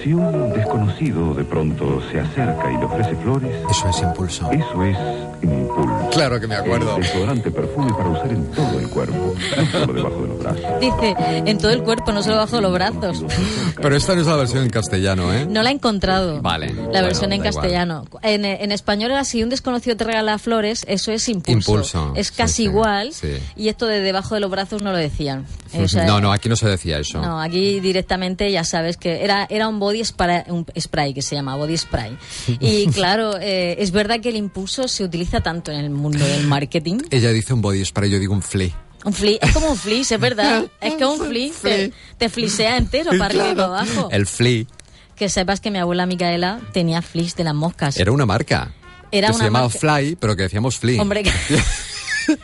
Si 0.03 0.13
un 0.13 0.51
desconocido 0.53 1.33
de 1.33 1.43
pronto 1.45 2.01
se 2.11 2.19
acerca 2.19 2.71
y 2.71 2.77
le 2.77 2.85
ofrece 2.85 3.15
flores. 3.17 3.55
Eso 3.69 3.89
es 3.89 4.01
impulso. 4.01 4.51
Eso 4.51 4.83
es 4.83 4.97
impulso. 5.43 6.09
Claro 6.11 6.39
que 6.39 6.47
me 6.47 6.55
acuerdo. 6.55 6.95
El 6.97 7.03
desodorante 7.03 7.51
perfume 7.51 7.91
para 7.93 8.09
usar 8.09 8.31
en 8.31 8.45
todo 8.51 8.79
el 8.79 8.89
cuerpo, 8.89 9.33
no 9.57 9.65
solo 9.71 9.93
debajo 9.93 10.21
de 10.21 10.27
los 10.27 10.39
brazos. 10.39 10.61
Dice, 10.81 11.15
en 11.45 11.57
todo 11.57 11.71
el 11.71 11.83
cuerpo, 11.83 12.11
no 12.11 12.21
solo 12.23 12.37
bajo 12.37 12.61
los 12.61 12.73
brazos. 12.73 13.23
Pero 13.81 13.95
esta 13.95 14.13
no 14.15 14.21
es 14.21 14.27
la 14.27 14.35
versión 14.35 14.63
en 14.63 14.69
castellano, 14.69 15.33
¿eh? 15.33 15.45
No 15.49 15.63
la 15.63 15.69
he 15.69 15.73
encontrado. 15.73 16.41
Vale. 16.41 16.73
La 16.73 16.81
bueno, 16.83 17.03
versión 17.03 17.33
en 17.33 17.41
castellano. 17.41 18.05
En, 18.21 18.45
en 18.45 18.71
español 18.71 19.11
era 19.11 19.23
si 19.23 19.41
un 19.43 19.49
desconocido 19.49 19.95
te 19.97 20.03
regala 20.03 20.37
flores, 20.37 20.85
eso 20.87 21.11
es 21.11 21.27
impulso. 21.29 21.71
Impulso, 21.71 22.13
Es 22.15 22.31
casi 22.31 22.53
sí, 22.53 22.63
igual. 22.63 23.13
sí. 23.13 23.37
Y 23.55 23.69
esto 23.69 23.85
de 23.87 24.01
debajo 24.01 24.35
de 24.35 24.41
los 24.41 24.51
brazos 24.51 24.81
no 24.81 24.91
lo 24.91 24.97
decían. 24.97 25.45
O 25.75 25.87
sea, 25.87 26.05
no, 26.05 26.21
no, 26.21 26.31
aquí 26.31 26.49
no 26.49 26.55
se 26.55 26.67
decía 26.67 26.99
eso. 26.99 27.19
no, 27.19 27.41
aquí 27.41 27.79
directamente 27.79 28.51
ya 28.51 28.63
sabes 28.63 28.95
que 28.97 29.23
era, 29.23 29.47
era 29.49 29.67
un 29.67 29.72
body 29.79 30.03
spray, 30.05 30.43
un 30.47 30.65
spray 30.79 31.13
que 31.13 31.21
se 31.21 31.35
llama 31.35 31.55
body 31.55 31.77
spray. 31.77 32.17
Y 32.59 32.87
claro, 32.93 33.37
eh, 33.39 33.75
es 33.79 33.91
verdad 33.91 34.19
que 34.19 34.29
el 34.29 34.35
impulso 34.35 34.87
se 34.87 35.03
utiliza 35.03 35.41
tanto 35.41 35.71
en 35.71 35.77
el 35.79 35.89
mundo 35.89 36.25
del 36.25 36.47
marketing. 36.47 36.99
Ella 37.11 37.31
dice 37.31 37.53
un 37.53 37.61
body 37.61 37.83
spray, 37.85 38.09
yo 38.09 38.19
digo 38.19 38.33
un 38.33 38.41
flea. 38.41 38.71
Un 39.05 39.13
fli 39.13 39.37
es 39.41 39.51
como 39.51 39.69
un 39.71 39.77
flis, 39.77 40.11
es 40.13 40.19
verdad. 40.19 40.65
Es 40.81 40.93
que 40.93 41.05
un 41.05 41.19
flis 41.19 41.57
te, 41.57 41.91
te 42.17 42.29
flisea 42.29 42.77
entero 42.77 43.11
para 43.11 43.25
arriba 43.25 43.49
y 43.51 43.55
para 43.55 43.65
abajo. 43.67 44.07
El 44.11 44.25
flea 44.27 44.63
Que 45.17 45.27
sepas 45.27 45.59
que 45.59 45.71
mi 45.71 45.77
abuela 45.79 46.05
Micaela 46.05 46.61
tenía 46.71 47.01
flis 47.01 47.35
de 47.35 47.43
las 47.43 47.53
moscas. 47.53 47.97
era 47.97 48.11
una 48.13 48.25
marca. 48.25 48.71
Era 49.11 49.27
que 49.27 49.33
una 49.33 49.37
se 49.39 49.43
llamaba 49.45 49.67
marca- 49.67 49.79
Fly, 49.79 50.15
pero 50.15 50.35
que 50.37 50.43
decíamos 50.43 50.77
flea. 50.77 51.01
Hombre, 51.01 51.23
que- 51.23 51.31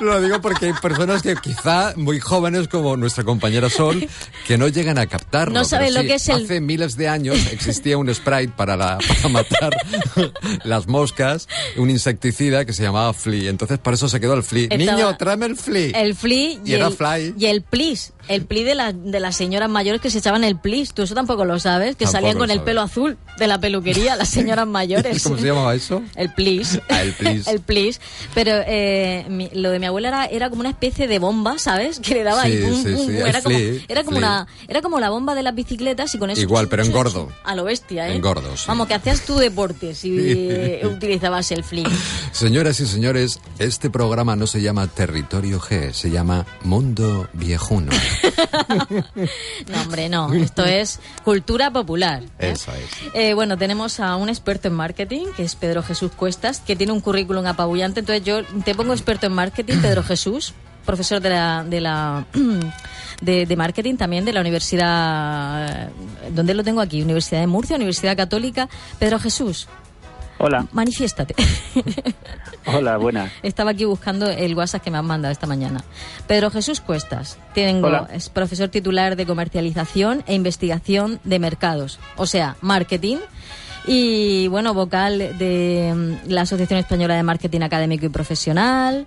Lo 0.00 0.20
digo 0.20 0.40
porque 0.40 0.66
hay 0.66 0.72
personas 0.74 1.22
que 1.22 1.34
quizá 1.36 1.92
muy 1.96 2.20
jóvenes 2.20 2.68
como 2.68 2.96
nuestra 2.96 3.24
compañera 3.24 3.68
Sol 3.70 4.06
que 4.46 4.56
no 4.58 4.68
llegan 4.68 4.98
a 4.98 5.06
captarlo. 5.06 5.54
No 5.54 5.64
saben 5.64 5.94
lo 5.94 6.00
sí, 6.02 6.06
que 6.08 6.14
es 6.14 6.28
el- 6.28 6.44
Hace 6.44 6.60
miles 6.60 6.96
de 6.96 7.08
años 7.08 7.36
existía 7.52 7.98
un 7.98 8.12
Sprite 8.14 8.52
para, 8.56 8.76
la- 8.76 8.98
para 8.98 9.28
matar 9.28 9.76
las 10.64 10.86
moscas, 10.86 11.48
un 11.76 11.90
insecticida 11.90 12.64
que 12.64 12.72
se 12.72 12.82
llamaba 12.82 13.12
Flea. 13.12 13.50
Entonces 13.50 13.78
por 13.78 13.94
eso 13.94 14.08
se 14.08 14.20
quedó 14.20 14.34
el 14.34 14.42
Flea. 14.42 14.68
Estaba- 14.70 14.96
Niño, 14.98 15.16
tráeme 15.16 15.46
el 15.46 15.56
Flea. 15.56 16.00
el 16.00 16.14
fli 16.14 16.60
y, 16.64 16.72
el, 16.72 16.92
fly. 16.92 17.34
y 17.38 17.46
el 17.46 17.62
plis. 17.62 18.12
El 18.28 18.44
plis 18.44 18.64
de, 18.66 18.74
la- 18.74 18.92
de 18.92 19.20
las 19.20 19.36
señoras 19.36 19.70
mayores 19.70 20.00
que 20.02 20.10
se 20.10 20.18
echaban 20.18 20.44
el 20.44 20.58
plis. 20.58 20.92
Tú 20.92 21.02
eso 21.02 21.14
tampoco 21.14 21.44
lo 21.46 21.58
sabes. 21.58 21.96
Que 21.96 22.04
Tampoco 22.04 22.12
salían 22.12 22.38
con 22.38 22.50
el 22.50 22.60
pelo 22.62 22.82
azul 22.82 23.16
de 23.38 23.46
la 23.46 23.58
peluquería, 23.58 24.16
las 24.16 24.28
señoras 24.28 24.66
mayores. 24.66 25.22
¿Cómo 25.22 25.38
se 25.38 25.46
llamaba 25.46 25.74
eso? 25.74 26.02
El 26.14 26.32
plis. 26.34 26.78
Ah, 26.90 27.02
el 27.02 27.12
plis. 27.14 27.46
el 27.48 27.60
plis. 27.60 28.00
Pero 28.34 28.52
eh, 28.66 29.24
mi- 29.30 29.48
lo 29.58 29.70
de 29.70 29.78
mi 29.78 29.86
abuela 29.86 30.08
era, 30.08 30.24
era 30.26 30.50
como 30.50 30.60
una 30.60 30.70
especie 30.70 31.06
de 31.06 31.18
bomba, 31.18 31.58
¿sabes? 31.58 32.00
Que 32.08 32.14
le 32.14 32.22
daba 32.22 32.42
ahí 32.42 32.56
Sí, 32.58 32.62
pum, 32.62 33.06
sí, 33.06 33.16
Era 33.16 33.42
como, 33.42 33.58
era, 33.58 34.04
como 34.04 34.16
flea. 34.18 34.30
una, 34.30 34.46
era 34.68 34.82
como 34.82 35.00
la 35.00 35.10
bomba 35.10 35.34
de 35.34 35.42
las 35.42 35.54
bicicletas 35.54 36.14
y 36.14 36.18
con 36.18 36.30
eso... 36.30 36.40
Igual, 36.40 36.68
pero 36.68 36.82
en 36.84 36.92
gordo. 36.92 37.28
A 37.44 37.54
lo 37.54 37.64
bestia, 37.64 38.08
¿eh? 38.08 38.14
En 38.14 38.22
gordo, 38.22 38.56
sí. 38.56 38.64
Vamos, 38.68 38.86
que 38.88 38.94
hacías 38.94 39.20
tu 39.22 39.36
deporte 39.36 39.94
si 39.94 40.80
utilizabas 40.84 41.50
el 41.52 41.64
fli. 41.64 41.84
Señoras 42.32 42.80
y 42.80 42.86
señores, 42.86 43.40
este 43.58 43.90
programa 43.90 44.36
no 44.36 44.46
se 44.46 44.62
llama 44.62 44.86
Territorio 44.86 45.60
G, 45.60 45.92
se 45.92 46.10
llama 46.10 46.46
Mundo 46.62 47.28
Viejuno. 47.32 47.92
No, 49.68 49.82
hombre, 49.82 50.08
no. 50.08 50.32
Esto 50.32 50.64
es 50.64 51.00
cultura 51.24 51.70
popular. 51.70 52.22
¿eh? 52.38 52.52
Eso 52.52 52.72
es. 52.72 53.14
Eh, 53.14 53.34
bueno, 53.34 53.58
tenemos 53.58 54.00
a 54.00 54.16
un 54.16 54.28
experto 54.28 54.68
en 54.68 54.74
marketing, 54.74 55.26
que 55.36 55.44
es 55.44 55.54
Pedro 55.56 55.82
Jesús 55.82 56.12
Cuestas, 56.12 56.60
que 56.60 56.76
tiene 56.76 56.92
un 56.92 57.00
currículum 57.00 57.46
apabullante. 57.46 58.00
Entonces 58.00 58.24
yo 58.24 58.44
te 58.64 58.74
pongo 58.74 58.92
experto 58.92 59.26
en 59.26 59.32
marketing, 59.32 59.78
Pedro 59.82 60.02
Jesús, 60.04 60.54
profesor 60.84 61.20
de 61.20 61.30
la... 61.30 61.64
De 61.64 61.80
la 61.80 62.26
de, 63.20 63.46
de 63.46 63.56
marketing 63.56 63.96
también 63.96 64.24
de 64.24 64.32
la 64.32 64.40
Universidad... 64.40 65.90
¿Dónde 66.30 66.54
lo 66.54 66.64
tengo 66.64 66.80
aquí? 66.80 67.02
Universidad 67.02 67.40
de 67.40 67.46
Murcia, 67.46 67.76
Universidad 67.76 68.16
Católica. 68.16 68.68
Pedro 68.98 69.18
Jesús, 69.18 69.68
Hola, 70.38 70.66
manifiéstate. 70.72 71.34
hola, 72.66 72.96
buenas. 72.96 73.32
Estaba 73.42 73.72
aquí 73.72 73.84
buscando 73.84 74.30
el 74.30 74.54
WhatsApp 74.54 74.82
que 74.82 74.90
me 74.90 74.98
han 74.98 75.06
mandado 75.06 75.32
esta 75.32 75.48
mañana. 75.48 75.82
Pedro 76.28 76.50
Jesús 76.50 76.80
Cuestas, 76.80 77.38
tengo, 77.54 77.88
Hola. 77.88 78.08
es 78.12 78.28
profesor 78.28 78.68
titular 78.68 79.16
de 79.16 79.26
comercialización 79.26 80.22
e 80.26 80.34
investigación 80.34 81.18
de 81.24 81.40
mercados, 81.40 81.98
o 82.16 82.26
sea, 82.26 82.56
marketing. 82.60 83.16
Y 83.86 84.46
bueno, 84.48 84.74
vocal 84.74 85.18
de 85.38 85.92
mm, 85.96 86.30
la 86.30 86.42
Asociación 86.42 86.78
Española 86.78 87.16
de 87.16 87.22
Marketing 87.24 87.62
Académico 87.62 88.06
y 88.06 88.10
Profesional 88.10 89.06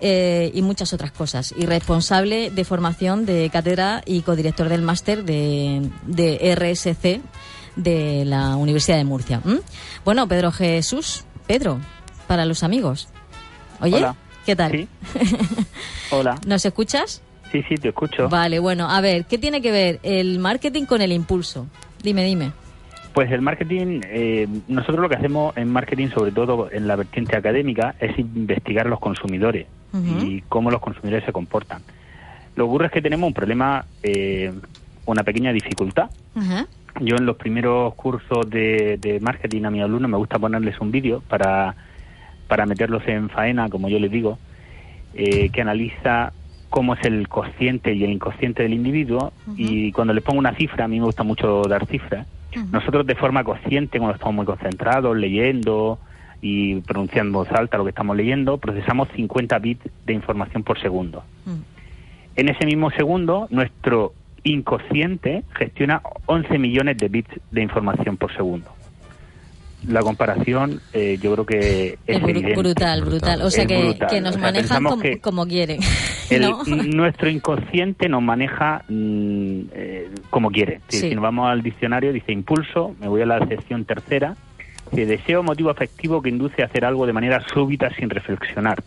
eh, 0.00 0.50
y 0.54 0.62
muchas 0.62 0.92
otras 0.94 1.12
cosas. 1.12 1.52
Y 1.58 1.66
responsable 1.66 2.50
de 2.50 2.64
formación 2.64 3.26
de 3.26 3.50
cátedra 3.52 4.02
y 4.06 4.22
codirector 4.22 4.70
del 4.70 4.82
máster 4.82 5.24
de, 5.24 5.90
de 6.06 6.54
RSC 6.54 7.20
de 7.76 8.24
la 8.24 8.56
Universidad 8.56 8.96
de 8.96 9.04
Murcia. 9.04 9.40
¿m? 9.44 9.60
Bueno, 10.04 10.26
Pedro 10.26 10.50
Jesús, 10.50 11.24
Pedro, 11.46 11.78
para 12.26 12.44
los 12.44 12.62
amigos. 12.62 13.08
Oye, 13.80 13.96
Hola. 13.96 14.16
¿qué 14.44 14.56
tal? 14.56 14.72
Sí. 14.72 14.88
Hola. 16.10 16.40
¿Nos 16.46 16.64
escuchas? 16.64 17.22
Sí, 17.52 17.62
sí, 17.68 17.76
te 17.76 17.88
escucho. 17.88 18.28
Vale, 18.28 18.58
bueno, 18.58 18.90
a 18.90 19.00
ver, 19.00 19.24
¿qué 19.26 19.38
tiene 19.38 19.62
que 19.62 19.70
ver 19.70 20.00
el 20.02 20.38
marketing 20.38 20.84
con 20.84 21.00
el 21.00 21.12
impulso? 21.12 21.66
Dime, 22.02 22.24
dime. 22.24 22.52
Pues 23.12 23.30
el 23.30 23.40
marketing, 23.40 24.00
eh, 24.04 24.46
nosotros 24.68 25.00
lo 25.00 25.08
que 25.08 25.16
hacemos 25.16 25.56
en 25.56 25.70
marketing, 25.70 26.08
sobre 26.08 26.32
todo 26.32 26.70
en 26.70 26.86
la 26.86 26.96
vertiente 26.96 27.36
académica, 27.36 27.94
es 27.98 28.18
investigar 28.18 28.86
a 28.86 28.90
los 28.90 29.00
consumidores 29.00 29.66
y 29.94 30.42
cómo 30.42 30.70
los 30.70 30.82
consumidores 30.82 31.24
se 31.24 31.32
comportan. 31.32 31.80
Lo 32.54 32.64
que 32.64 32.68
ocurre 32.68 32.86
es 32.86 32.92
que 32.92 33.00
tenemos 33.00 33.26
un 33.26 33.32
problema, 33.32 33.86
eh, 34.02 34.52
una 35.06 35.22
pequeña 35.22 35.52
dificultad. 35.52 36.10
Yo 37.00 37.16
en 37.16 37.26
los 37.26 37.36
primeros 37.36 37.94
cursos 37.94 38.48
de, 38.48 38.98
de 39.00 39.20
marketing 39.20 39.64
a 39.64 39.70
mis 39.70 39.82
alumnos 39.82 40.10
me 40.10 40.16
gusta 40.16 40.38
ponerles 40.38 40.80
un 40.80 40.90
vídeo 40.90 41.22
para, 41.28 41.74
para 42.48 42.66
meterlos 42.66 43.02
en 43.06 43.28
faena, 43.28 43.68
como 43.68 43.88
yo 43.88 43.98
les 43.98 44.10
digo, 44.10 44.38
eh, 45.14 45.50
que 45.50 45.60
analiza 45.60 46.32
cómo 46.70 46.94
es 46.94 47.04
el 47.04 47.28
consciente 47.28 47.94
y 47.94 48.04
el 48.04 48.10
inconsciente 48.10 48.62
del 48.62 48.74
individuo. 48.74 49.32
Y 49.56 49.92
cuando 49.92 50.12
les 50.12 50.22
pongo 50.22 50.38
una 50.38 50.54
cifra, 50.54 50.84
a 50.84 50.88
mí 50.88 50.98
me 50.98 51.06
gusta 51.06 51.22
mucho 51.22 51.62
dar 51.62 51.86
cifras, 51.86 52.26
nosotros 52.72 53.06
de 53.06 53.14
forma 53.14 53.44
consciente, 53.44 53.98
cuando 53.98 54.14
estamos 54.14 54.34
muy 54.34 54.46
concentrados, 54.46 55.16
leyendo 55.16 55.98
y 56.40 56.80
pronunciando 56.80 57.38
voz 57.38 57.50
alta 57.52 57.76
lo 57.76 57.84
que 57.84 57.90
estamos 57.90 58.16
leyendo, 58.16 58.58
procesamos 58.58 59.08
50 59.14 59.58
bits 59.58 59.90
de 60.06 60.12
información 60.12 60.62
por 60.62 60.80
segundo. 60.80 61.24
En 62.34 62.48
ese 62.48 62.66
mismo 62.66 62.90
segundo, 62.90 63.46
nuestro 63.50 64.12
inconsciente 64.50 65.42
gestiona 65.54 66.00
11 66.26 66.58
millones 66.58 66.96
de 66.98 67.08
bits 67.08 67.30
de 67.50 67.62
información 67.62 68.16
por 68.16 68.34
segundo. 68.34 68.70
la 69.88 70.00
comparación 70.00 70.80
eh, 70.92 71.16
yo 71.22 71.32
creo 71.34 71.46
que 71.46 71.58
es, 72.06 72.16
Es 72.16 72.22
evidente. 72.22 72.56
brutal, 72.56 73.04
brutal. 73.04 73.42
O 73.42 73.50
sea, 73.50 73.62
Es 73.64 73.68
que, 73.68 73.82
brutal. 73.84 74.08
que 74.08 74.20
nos 74.20 74.30
O 74.30 74.32
sea, 74.38 74.42
manejan 74.42 74.82
como, 74.84 74.98
que 75.02 75.20
como 75.20 75.46
quieren. 75.46 75.80
el- 76.30 76.40
¿no? 76.42 76.64
nuestro 76.64 77.28
inconsciente 77.30 78.08
nos 78.08 78.22
maneja 78.22 78.82
mm, 78.88 79.60
eh, 79.72 80.08
como 80.30 80.50
quiere. 80.50 80.80
Si, 80.88 80.98
Sí. 80.98 81.08
si 81.10 81.14
nos 81.14 81.22
vamos 81.22 81.48
al 81.48 81.62
diccionario, 81.62 82.12
dice 82.12 82.32
impulso, 82.32 82.96
me 83.00 83.06
voy 83.08 83.22
a 83.22 83.26
la 83.26 83.46
sección 83.46 83.84
tercera, 83.84 84.34
dice 84.90 85.06
deseo 85.06 85.42
motivo 85.44 85.70
afectivo 85.70 86.20
que 86.22 86.30
induce 86.30 86.62
a 86.62 86.66
hacer 86.66 86.84
algo 86.84 87.06
de 87.06 87.12
manera 87.12 87.44
súbita 87.52 87.90
sin 87.94 88.10
reflexionar. 88.10 88.82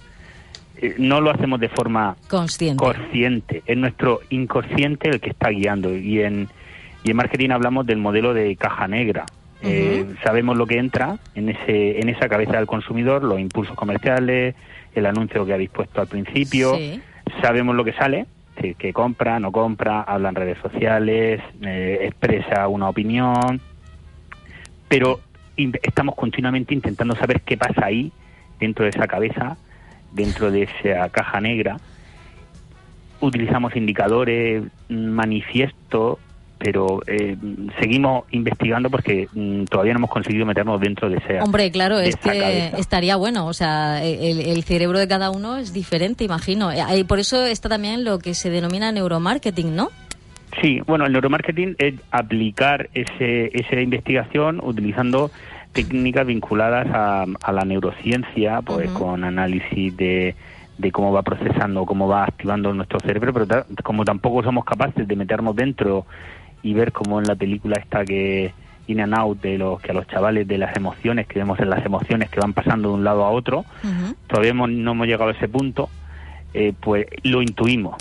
Eh, 0.82 0.96
no 0.98 1.20
lo 1.22 1.30
hacemos 1.32 1.60
de 1.60 1.68
forma 1.70 2.16
Consciente. 2.30 2.82
consciente, 2.84 3.64
es 3.66 3.78
nuestro 3.78 4.22
inconsciente 4.30 5.10
el 5.10 5.20
que 5.20 5.32
está 5.32 5.50
guiando. 5.50 5.96
Y 5.96 6.22
en, 6.22 6.48
y 7.04 7.12
en 7.12 7.18
marketing 7.18 7.50
hablamos 7.50 7.86
del 7.86 7.98
modelo 7.98 8.34
de 8.34 8.56
caja 8.56 8.88
negra. 8.88 9.26
Eh, 9.62 10.06
sabemos 10.24 10.56
lo 10.56 10.66
que 10.66 10.78
entra 10.78 11.18
en, 11.36 11.50
ese, 11.50 12.00
en 12.00 12.08
esa 12.08 12.30
cabeza 12.30 12.54
del 12.54 12.66
consumidor, 12.66 13.26
los 13.26 13.40
impulsos 13.42 13.76
comerciales, 13.76 14.56
el 14.96 15.06
anuncio 15.06 15.46
que 15.46 15.54
ha 15.54 15.58
dispuesto 15.58 16.00
al 16.00 16.08
principio, 16.08 16.76
Sí. 16.76 17.02
sabemos 17.42 17.76
lo 17.76 17.84
que 17.84 17.92
sale, 17.94 18.26
que 18.78 18.94
compra, 18.94 19.40
no 19.40 19.52
compra, 19.52 20.02
habla 20.02 20.30
en 20.30 20.36
redes 20.36 20.58
sociales, 20.60 21.42
eh, 21.62 22.00
expresa 22.04 22.68
una 22.70 22.88
opinión, 22.90 23.60
pero 24.88 25.20
estamos 25.58 26.16
continuamente 26.16 26.74
intentando 26.74 27.16
saber 27.16 27.42
qué 27.42 27.58
pasa 27.58 27.86
ahí, 27.86 28.12
dentro 28.60 28.84
de 28.86 28.92
esa 28.92 29.08
cabeza, 29.08 29.58
dentro 30.14 30.52
de 30.52 30.64
esa 30.64 31.10
caja 31.10 31.40
negra. 31.42 31.78
Utilizamos 33.22 33.76
indicadores, 33.76 34.64
manifiestos, 34.88 36.20
pero 36.58 37.02
eh, 37.08 37.36
seguimos 37.80 38.24
investigando 38.32 38.90
porque 38.90 39.28
mm, 39.34 39.66
todavía 39.66 39.94
no 39.94 40.00
hemos 40.00 40.10
conseguido 40.10 40.46
meternos 40.46 40.80
dentro 40.80 41.10
de 41.10 41.18
ese. 41.18 41.42
Hombre, 41.42 41.70
claro, 41.72 42.00
es 42.00 42.10
esa 42.16 42.32
que 42.32 42.40
cabeza. 42.40 42.78
estaría 42.78 43.16
bueno. 43.18 43.46
O 43.48 43.54
sea, 43.54 44.04
el, 44.04 44.40
el 44.40 44.64
cerebro 44.64 45.00
de 45.00 45.08
cada 45.08 45.32
uno 45.32 45.58
es 45.58 45.74
diferente, 45.74 46.24
imagino. 46.24 46.72
Eh, 46.72 46.82
Y 46.98 47.04
por 47.04 47.20
eso 47.20 47.46
está 47.46 47.68
también 47.70 48.04
lo 48.06 48.20
que 48.20 48.34
se 48.34 48.50
denomina 48.50 48.92
neuromarketing, 48.92 49.76
¿no? 49.76 49.90
Sí, 50.62 50.82
bueno, 50.88 51.06
el 51.06 51.12
neuromarketing 51.14 51.76
es 51.78 51.94
aplicar 52.12 52.90
ese, 52.94 53.52
esa 53.54 53.80
investigación 53.82 54.60
utilizando 54.64 55.30
técnicas 55.74 56.26
vinculadas 56.26 56.88
a, 56.94 57.26
a 57.42 57.52
la 57.52 57.64
neurociencia, 57.66 58.62
pues 58.62 58.90
con 58.94 59.24
análisis 59.24 59.96
de, 59.96 60.36
de 60.78 60.92
cómo 60.92 61.12
va 61.12 61.22
procesando, 61.24 61.86
cómo 61.86 62.08
va 62.08 62.24
activando 62.24 62.74
nuestro 62.74 63.00
cerebro, 63.00 63.34
pero 63.34 63.48
ta- 63.48 63.66
como 63.84 64.04
tampoco 64.06 64.44
somos 64.44 64.66
capaces 64.66 65.08
de 65.08 65.16
meternos 65.16 65.56
dentro 65.56 66.06
y 66.64 66.74
ver 66.74 66.92
como 66.92 67.20
en 67.20 67.28
la 67.28 67.36
película 67.36 67.78
esta 67.80 68.04
que 68.04 68.52
in 68.88 69.00
and 69.02 69.14
out 69.14 69.40
de 69.42 69.58
los 69.60 69.80
que 69.80 69.92
a 69.92 69.94
los 69.94 70.08
chavales 70.08 70.48
de 70.48 70.58
las 70.58 70.76
emociones 70.76 71.28
que 71.28 71.38
vemos 71.40 71.60
en 71.60 71.70
las 71.70 71.86
emociones 71.86 72.30
que 72.30 72.40
van 72.40 72.54
pasando 72.54 72.90
de 72.90 72.96
un 72.96 73.04
lado 73.04 73.24
a 73.24 73.30
otro 73.30 73.64
todavía 74.28 74.50
hemos- 74.52 74.70
no 74.72 74.92
hemos 74.92 75.06
llegado 75.08 75.30
a 75.30 75.34
ese 75.34 75.48
punto 75.48 75.90
eh, 76.56 76.74
pues 76.82 77.06
lo 77.24 77.44
intuimos. 77.44 77.96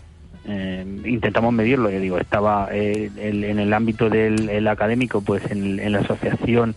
Eh, 0.46 0.82
intentamos 1.04 1.52
medirlo 1.52 1.90
yo 1.90 2.00
digo 2.00 2.16
estaba 2.18 2.68
eh, 2.72 3.10
el- 3.18 3.44
en 3.44 3.58
el 3.58 3.74
ámbito 3.74 4.08
del 4.08 4.48
el 4.48 4.66
académico 4.66 5.20
pues 5.20 5.42
en 5.50 5.92
la 5.92 5.98
asociación 5.98 6.74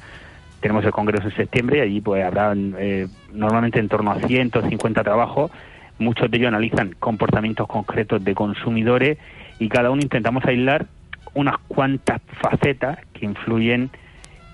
tenemos 0.62 0.86
el 0.86 0.92
congreso 0.92 1.28
en 1.28 1.36
septiembre 1.36 1.80
y 1.80 1.82
allí 1.82 2.02
pues 2.02 2.24
habrá 2.24 2.54
eh, 2.56 3.08
normalmente 3.34 3.80
en 3.80 3.90
torno 3.90 4.12
a 4.12 4.20
150 4.20 5.04
trabajos 5.04 5.52
muchos 6.00 6.30
de 6.30 6.38
ellos 6.38 6.48
analizan 6.48 6.96
comportamientos 7.00 7.68
concretos 7.68 8.24
de 8.24 8.36
consumidores 8.36 9.18
y 9.60 9.70
cada 9.70 9.92
uno 9.92 10.02
intentamos 10.02 10.44
aislar 10.46 10.88
unas 11.34 11.58
cuantas 11.68 12.22
facetas 12.42 13.00
que 13.14 13.26
influyen 13.26 13.90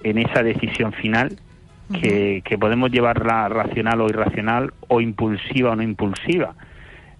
en 0.03 0.17
esa 0.19 0.43
decisión 0.43 0.93
final 0.93 1.37
que, 2.01 2.41
que 2.43 2.57
podemos 2.57 2.91
llevarla 2.91 3.47
racional 3.47 4.01
o 4.01 4.09
irracional 4.09 4.73
o 4.87 4.99
impulsiva 4.99 5.71
o 5.71 5.75
no 5.75 5.83
impulsiva. 5.83 6.53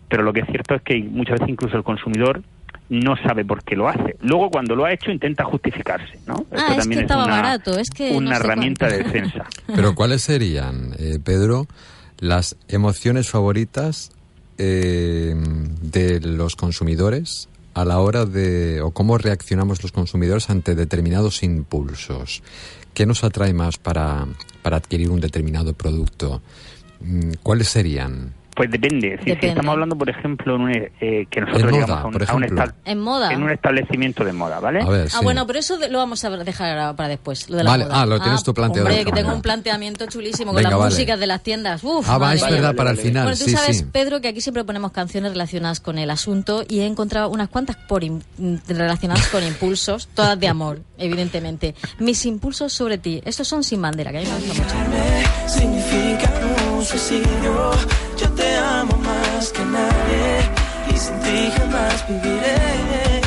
Pero 0.10 0.24
lo 0.24 0.34
que 0.34 0.42
es 0.42 0.48
cierto 0.48 0.76
es 0.76 0.82
que 0.82 1.02
muchas 1.04 1.40
veces 1.40 1.50
incluso 1.50 1.78
el 1.78 1.84
consumidor 1.84 2.42
no 2.90 3.16
sabe 3.18 3.44
por 3.44 3.64
qué 3.64 3.76
lo 3.76 3.88
hace. 3.88 4.16
Luego 4.22 4.50
cuando 4.50 4.76
lo 4.76 4.86
ha 4.86 4.94
hecho 4.94 5.12
intenta 5.12 5.44
justificarse, 5.44 6.20
¿no? 6.26 6.46
Ah, 6.52 6.76
es 6.78 6.88
que 6.88 7.00
estaba 7.00 7.26
barato, 7.28 7.78
es 7.78 7.90
que 7.90 8.16
una 8.16 8.32
no 8.32 8.36
sé 8.38 8.44
herramienta 8.44 8.88
cuánto. 8.88 8.98
de 8.98 9.04
defensa. 9.04 9.46
Pero 9.68 9.96
¿cuáles 9.96 10.22
serían, 10.22 10.94
eh, 10.98 11.20
Pedro, 11.24 11.68
las 12.20 12.56
emociones 12.68 13.30
favoritas 13.30 14.12
eh, 14.58 15.36
de 15.82 16.20
los 16.22 16.56
consumidores 16.56 17.50
a 17.74 17.86
la 17.86 18.00
hora 18.00 18.26
de, 18.26 18.82
o 18.82 18.92
cómo 18.92 19.18
reaccionamos 19.18 19.84
los 19.84 19.92
consumidores 19.92 20.50
ante 20.50 20.74
determinados 20.74 21.44
impulsos? 21.44 22.42
¿Qué 22.94 23.06
nos 23.06 23.24
atrae 23.24 23.54
más 23.54 23.78
para, 23.78 24.26
para 24.64 24.78
adquirir 24.78 25.10
un 25.12 25.20
determinado 25.20 25.74
producto? 25.74 26.42
Mm, 27.02 27.34
¿Cuáles 27.44 27.68
serían? 27.68 28.34
Pues 28.58 28.72
depende. 28.72 29.20
Si- 29.24 29.30
estamos 29.32 29.74
hablando, 29.74 29.96
por 29.96 30.10
ejemplo, 30.10 30.56
en 30.56 30.62
un, 30.62 30.72
eh, 30.72 31.28
que 31.30 31.42
nosotros 31.42 31.62
En 31.62 31.70
moda, 31.70 31.80
llegamos 31.86 32.04
a 32.04 32.08
un, 32.08 32.14
por 32.14 32.24
a 32.24 32.34
un 32.36 32.44
ejemplo. 32.44 32.66
estal- 32.66 32.76
En 32.86 33.00
moda. 33.00 33.32
en 33.32 33.44
un 33.44 33.52
establecimiento 33.52 34.26
de 34.26 34.34
moda, 34.34 34.60
¿vale? 34.60 34.82
A 34.82 34.90
ver, 34.90 35.08
Ah, 35.14 35.18
sí. 35.20 35.24
bueno, 35.24 35.46
pero 35.46 35.60
eso 35.60 35.78
de- 35.78 35.90
lo 35.90 36.00
vamos 36.00 36.24
a 36.26 36.32
dejar 36.32 36.70
ahora 36.72 36.96
para 36.96 37.10
después. 37.10 37.52
Lo 37.52 37.58
de 37.58 37.64
la 37.64 37.70
Vale, 37.70 37.84
moda. 37.86 38.02
ah, 38.02 38.06
lo 38.08 38.20
tienes 38.20 38.42
tú 38.44 38.56
planteado 38.56 38.88
Hombre, 38.90 39.06
que 39.06 39.12
tengo 39.12 39.32
un 39.32 39.44
planteamiento 39.44 40.08
chulísimo 40.08 40.54
con 40.54 40.64
las 40.64 40.74
vale. 40.74 40.86
músicas 40.86 41.20
de 41.20 41.28
las 41.28 41.44
tiendas. 41.44 41.84
Uf, 41.84 42.10
Ah, 42.10 42.18
va, 42.18 42.34
es 42.34 42.42
verdad, 42.42 42.74
para 42.76 42.90
el 42.90 42.98
final, 42.98 43.26
Bueno, 43.26 43.38
tú 43.38 43.44
sí, 43.46 43.52
sabes, 43.52 43.78
sí. 43.78 43.86
Pedro, 43.92 44.22
que 44.22 44.30
aquí 44.30 44.42
siempre 44.42 44.64
ponemos 44.64 44.92
canciones 44.92 45.34
relacionadas 45.34 45.80
con 45.80 46.00
el 46.00 46.10
asunto 46.10 46.64
y 46.68 46.80
he 46.80 46.88
encontrado 46.88 47.30
unas 47.30 47.50
cuantas 47.50 47.76
por 47.88 48.02
relacionadas 48.68 49.28
con 49.28 49.44
impulsos, 49.44 50.08
todas 50.16 50.40
de 50.40 50.48
amor, 50.48 50.80
evidentemente. 50.98 51.76
Mis 52.00 52.26
impulsos 52.26 52.74
sobre 52.74 52.98
ti, 52.98 53.22
estos 53.24 53.48
son 53.48 53.64
sin 53.64 53.80
bandera, 53.84 54.10
que 54.12 54.18
a 54.18 54.22
mí 54.22 54.28
me 54.28 54.36
gusta 54.36 54.58
mucho. 54.58 54.76
Viviré. 62.08 63.22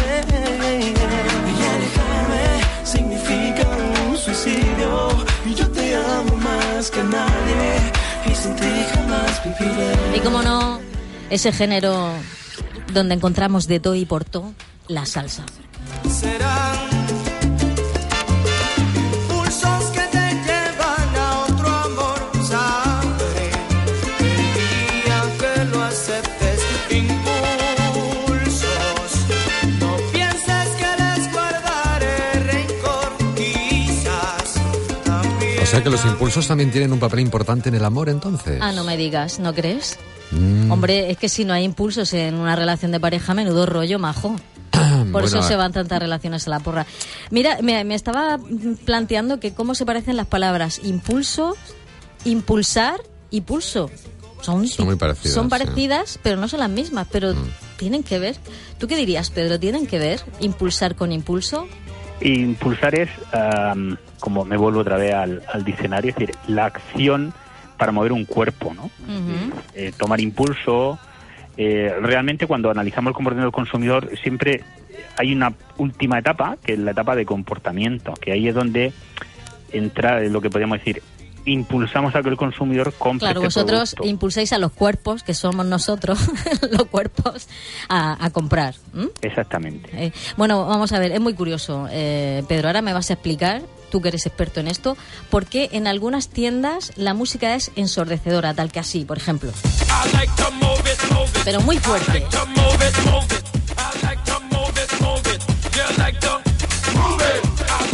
Y 1.46 1.62
alejarme 1.74 2.44
significa 2.84 3.68
un 4.08 4.16
suicidio. 4.16 5.08
Y 5.46 5.54
yo 5.54 5.70
te 5.70 5.96
amo 5.96 6.36
más 6.36 6.90
que 6.90 7.02
nadie 7.02 7.92
y 8.30 8.34
sin 8.34 8.56
ti 8.56 8.70
jamás 8.94 9.42
viviré. 9.44 10.16
Y 10.16 10.20
como 10.20 10.42
no, 10.42 10.80
ese 11.30 11.52
género 11.52 12.12
donde 12.92 13.14
encontramos 13.14 13.66
de 13.66 13.80
todo 13.80 13.94
y 13.94 14.04
por 14.04 14.24
todo, 14.24 14.52
la 14.88 15.06
salsa. 15.06 15.44
Serán 16.08 16.49
sea 35.70 35.82
que 35.82 35.90
los 35.90 36.04
impulsos 36.04 36.46
también 36.48 36.70
tienen 36.70 36.92
un 36.92 36.98
papel 36.98 37.20
importante 37.20 37.68
en 37.68 37.74
el 37.76 37.84
amor, 37.84 38.08
entonces. 38.08 38.58
Ah, 38.60 38.72
no 38.72 38.84
me 38.84 38.96
digas, 38.96 39.38
¿no 39.40 39.54
crees? 39.54 39.98
Mm. 40.32 40.70
Hombre, 40.70 41.10
es 41.10 41.16
que 41.18 41.28
si 41.28 41.44
no 41.44 41.52
hay 41.52 41.64
impulsos 41.64 42.12
en 42.14 42.34
una 42.36 42.56
relación 42.56 42.92
de 42.92 43.00
pareja, 43.00 43.34
menudo 43.34 43.66
rollo, 43.66 43.98
majo. 43.98 44.36
Por 45.12 45.24
eso 45.24 45.42
se 45.42 45.56
van 45.56 45.72
tantas 45.72 45.98
relaciones 45.98 46.46
a 46.46 46.50
la 46.50 46.60
porra. 46.60 46.86
Mira, 47.30 47.58
me, 47.62 47.82
me 47.84 47.94
estaba 47.94 48.38
planteando 48.84 49.40
que 49.40 49.52
cómo 49.54 49.74
se 49.74 49.84
parecen 49.86 50.16
las 50.16 50.26
palabras 50.26 50.80
impulso, 50.84 51.56
impulsar 52.24 53.00
y 53.30 53.40
pulso. 53.42 53.90
Son, 54.42 54.66
Son 54.66 54.86
muy 54.86 54.96
parecidas, 54.96 55.34
Son 55.34 55.44
sí. 55.46 55.50
parecidas, 55.50 56.18
pero 56.22 56.36
no 56.38 56.48
son 56.48 56.60
las 56.60 56.70
mismas, 56.70 57.06
pero 57.10 57.34
Mm. 57.34 57.48
tienen 57.76 58.02
que 58.02 58.18
ver. 58.18 58.36
¿Tú 58.78 58.86
qué 58.88 58.96
dirías, 58.96 59.30
Pedro? 59.30 59.58
¿Tienen 59.60 59.86
que 59.86 59.98
ver 59.98 60.20
impulsar 60.40 60.94
con 60.94 61.12
impulso? 61.12 61.66
Impulsar 62.22 62.94
es, 62.94 63.10
am, 63.32 63.96
como 64.20 64.44
me 64.44 64.56
vuelvo 64.56 64.80
otra 64.80 64.96
vez 64.96 65.14
al, 65.14 65.42
al 65.52 65.64
diccionario, 65.64 66.10
es 66.10 66.16
decir, 66.16 66.34
la 66.46 66.66
acción 66.66 67.32
para 67.76 67.90
mover 67.92 68.12
un 68.12 68.24
cuerpo, 68.26 68.72
¿no? 68.74 68.90
Eh, 69.74 69.92
tomar 69.96 70.20
impulso. 70.20 70.98
eh, 71.56 71.92
realmente 72.00 72.46
cuando 72.46 72.70
analizamos 72.70 73.10
el 73.10 73.14
comportamiento 73.14 73.46
del 73.46 73.52
consumidor 73.52 74.10
siempre 74.22 74.62
hay 75.16 75.32
una 75.32 75.52
última 75.78 76.18
etapa, 76.18 76.56
que 76.64 76.74
es 76.74 76.78
la 76.78 76.92
etapa 76.92 77.16
de 77.16 77.24
comportamiento, 77.26 78.14
que 78.14 78.32
ahí 78.32 78.48
es 78.48 78.54
donde 78.54 78.92
entra 79.72 80.20
lo 80.20 80.40
que 80.40 80.50
podríamos 80.50 80.78
decir, 80.78 81.02
impulsamos 81.46 82.14
a 82.14 82.22
que 82.22 82.28
el 82.28 82.36
consumidor 82.36 82.92
compre 82.98 83.26
Claro, 83.26 83.40
este 83.40 83.46
vosotros 83.60 83.94
producto. 83.94 84.10
impulsáis 84.10 84.52
a 84.52 84.58
los 84.58 84.72
cuerpos, 84.72 85.22
que 85.22 85.32
somos 85.34 85.64
nosotros, 85.66 86.18
los 86.70 86.84
cuerpos, 86.84 87.48
a, 87.88 88.22
a 88.24 88.30
comprar. 88.30 88.74
Exactamente. 89.22 89.88
Eh, 89.94 90.12
bueno, 90.36 90.66
vamos 90.66 90.92
a 90.92 90.98
ver, 90.98 91.12
es 91.12 91.20
muy 91.20 91.34
curioso, 91.34 91.88
eh, 91.90 92.42
Pedro. 92.48 92.68
Ahora 92.68 92.82
me 92.82 92.92
vas 92.92 93.10
a 93.10 93.14
explicar, 93.14 93.62
tú 93.90 94.00
que 94.00 94.08
eres 94.08 94.26
experto 94.26 94.60
en 94.60 94.68
esto, 94.68 94.96
por 95.28 95.46
qué 95.46 95.68
en 95.72 95.86
algunas 95.86 96.28
tiendas 96.28 96.92
la 96.96 97.14
música 97.14 97.54
es 97.54 97.70
ensordecedora, 97.76 98.54
tal 98.54 98.72
que 98.72 98.80
así, 98.80 99.04
por 99.04 99.18
ejemplo. 99.18 99.52
Pero 101.44 101.60
muy 101.62 101.78
fuerte. 101.78 102.24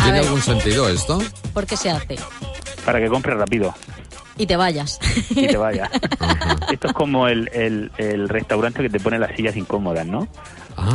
¿Tiene 0.02 0.18
algún 0.20 0.42
sentido 0.42 0.88
esto? 0.88 1.18
¿Por 1.52 1.66
qué 1.66 1.76
se 1.76 1.90
hace? 1.90 2.16
para 2.86 3.00
que 3.00 3.08
compres 3.08 3.36
rápido 3.36 3.74
Y 4.38 4.46
te 4.46 4.56
vayas. 4.56 4.98
y 5.30 5.46
te 5.46 5.56
vayas. 5.56 5.90
Esto 6.72 6.88
es 6.88 6.92
como 6.92 7.26
el, 7.28 7.48
el, 7.52 7.90
el 7.98 8.28
restaurante 8.28 8.82
que 8.82 8.90
te 8.90 9.00
pone 9.00 9.18
las 9.18 9.34
sillas 9.36 9.56
incómodas, 9.56 10.06
¿no? 10.06 10.28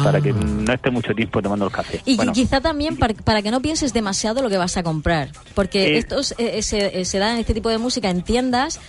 Para 0.03 0.22
que 0.22 0.31
no 0.31 0.72
esté 0.73 0.91
mucho 0.91 1.13
tiempo 1.15 1.41
tomando 1.41 1.65
el 1.65 1.72
café. 1.72 2.01
Y 2.05 2.15
Bueno, 2.15 2.34
quizá 2.34 2.61
también 2.61 2.97
para, 2.97 3.15
para 3.15 3.41
que 3.41 3.49
no 3.49 3.61
pienses 3.61 3.93
demasiado 3.93 4.43
lo 4.43 4.49
que 4.49 4.57
vas 4.57 4.77
a 4.77 4.84
comprar. 4.84 5.30
Porque 5.55 5.95
Eh. 5.95 5.97
estos 5.97 6.35
eh, 6.38 6.61
se, 6.61 7.01
eh, 7.01 7.05
se 7.05 7.18
dan 7.18 7.38
este 7.39 7.55
tipo 7.55 7.69
de 7.69 7.80
música 7.80 8.09
en 8.11 8.22
tiendas 8.22 8.80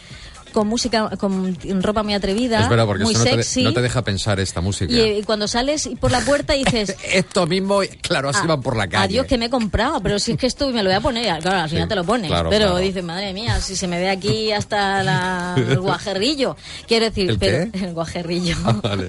con 0.52 0.68
música, 0.68 1.10
con 1.18 1.56
ropa 1.82 2.02
muy 2.02 2.14
atrevida, 2.14 2.60
Es 2.60 2.68
verdad, 2.68 2.86
porque 2.86 3.04
muy 3.04 3.14
eso 3.14 3.24
no 3.24 3.30
te, 3.30 3.42
sexy. 3.42 3.62
no 3.62 3.72
te 3.72 3.82
deja 3.82 4.02
pensar 4.02 4.38
esta 4.40 4.60
música. 4.60 4.92
y, 4.92 5.00
eh, 5.00 5.18
y 5.18 5.22
cuando 5.24 5.48
sales 5.48 5.88
por 6.00 6.10
la 6.12 6.20
puerta 6.20 6.52
dices, 6.52 6.96
Esto 7.12 7.46
mismo, 7.46 7.80
claro, 8.00 8.28
así 8.28 8.40
Ah, 8.44 8.46
van 8.48 8.62
por 8.62 8.76
la 8.76 8.86
calle. 8.86 9.04
adiós 9.04 9.26
que 9.26 9.38
me 9.38 9.46
he 9.46 9.50
comprado, 9.50 10.00
pero 10.02 10.18
si 10.18 10.32
es 10.32 10.38
que 10.38 10.46
esto 10.46 10.68
me 10.70 10.82
lo 10.82 10.88
voy 10.90 10.96
a 10.96 11.00
poner, 11.00 11.40
claro, 11.42 11.62
al 11.62 11.68
final 11.68 11.84
Sí, 11.84 11.88
te 11.88 11.94
lo 11.96 12.04
pones. 12.04 12.28
claro, 12.28 12.50
pero 12.50 12.66
claro. 12.66 12.78
dices, 12.78 13.02
madre 13.04 13.32
mía, 13.32 13.60
si 13.60 13.74
se 13.76 13.88
me 13.88 13.98
ve 13.98 14.10
aquí 14.10 14.52
hasta 14.52 15.02
la- 15.02 15.54
el 15.56 15.80
guajerrillo. 15.80 16.56
Quiero 16.86 17.06
decir, 17.06 17.30
¿El 17.30 17.38
pero, 17.38 17.70
qué? 17.72 17.78
el 17.84 17.92
guajerrillo. 17.94 18.56
Ah, 18.64 18.76
vale. 18.82 19.08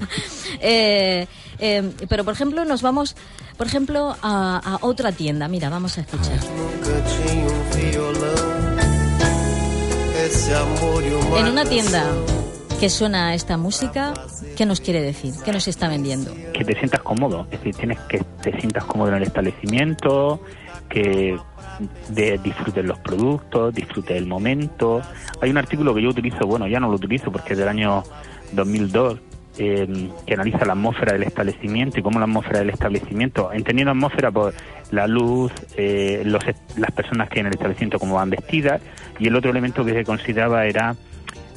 Eh, 0.61 1.27
eh, 1.59 1.91
pero 2.09 2.23
por 2.23 2.33
ejemplo 2.33 2.65
nos 2.65 2.81
vamos 2.81 3.15
por 3.57 3.67
ejemplo 3.67 4.15
a, 4.21 4.57
a 4.57 4.77
otra 4.85 5.11
tienda 5.11 5.47
mira 5.47 5.69
vamos 5.69 5.97
a 5.97 6.01
escuchar 6.01 6.39
en 11.37 11.47
una 11.47 11.65
tienda 11.65 12.05
que 12.79 12.89
suena 12.89 13.33
esta 13.33 13.57
música 13.57 14.13
qué 14.57 14.65
nos 14.65 14.81
quiere 14.81 15.01
decir 15.01 15.33
qué 15.45 15.51
nos 15.51 15.67
está 15.67 15.87
vendiendo 15.87 16.33
que 16.53 16.63
te 16.63 16.77
sientas 16.77 17.01
cómodo, 17.01 17.47
es 17.51 17.59
decir, 17.59 17.75
tienes 17.75 17.99
que 18.01 18.19
te 18.41 18.57
sientas 18.59 18.85
cómodo 18.85 19.09
en 19.09 19.15
el 19.15 19.23
establecimiento, 19.23 20.39
que 20.89 21.37
de, 22.09 22.37
disfrutes 22.37 22.85
los 22.85 22.99
productos, 22.99 23.73
disfrutes 23.73 24.15
el 24.15 24.27
momento. 24.27 25.01
Hay 25.41 25.49
un 25.49 25.57
artículo 25.57 25.93
que 25.93 26.01
yo 26.01 26.09
utilizo, 26.09 26.45
bueno, 26.45 26.67
ya 26.67 26.79
no 26.79 26.87
lo 26.87 26.95
utilizo 26.95 27.31
porque 27.31 27.53
es 27.53 27.59
del 27.59 27.67
año 27.67 28.03
2002, 28.53 29.19
eh, 29.57 30.09
que 30.25 30.33
analiza 30.33 30.65
la 30.65 30.73
atmósfera 30.73 31.13
del 31.13 31.23
establecimiento 31.23 31.99
y 31.99 32.03
cómo 32.03 32.19
la 32.19 32.25
atmósfera 32.25 32.59
del 32.59 32.69
establecimiento, 32.69 33.51
entendiendo 33.53 33.91
atmósfera 33.91 34.31
por 34.31 34.53
la 34.91 35.07
luz, 35.07 35.51
eh, 35.77 36.23
los, 36.25 36.43
las 36.77 36.91
personas 36.91 37.29
que 37.29 37.39
en 37.39 37.47
el 37.47 37.53
establecimiento, 37.53 37.99
cómo 37.99 38.15
van 38.15 38.29
vestidas, 38.29 38.81
y 39.19 39.27
el 39.27 39.35
otro 39.35 39.51
elemento 39.51 39.85
que 39.85 39.93
se 39.93 40.03
consideraba 40.03 40.65
era 40.65 40.95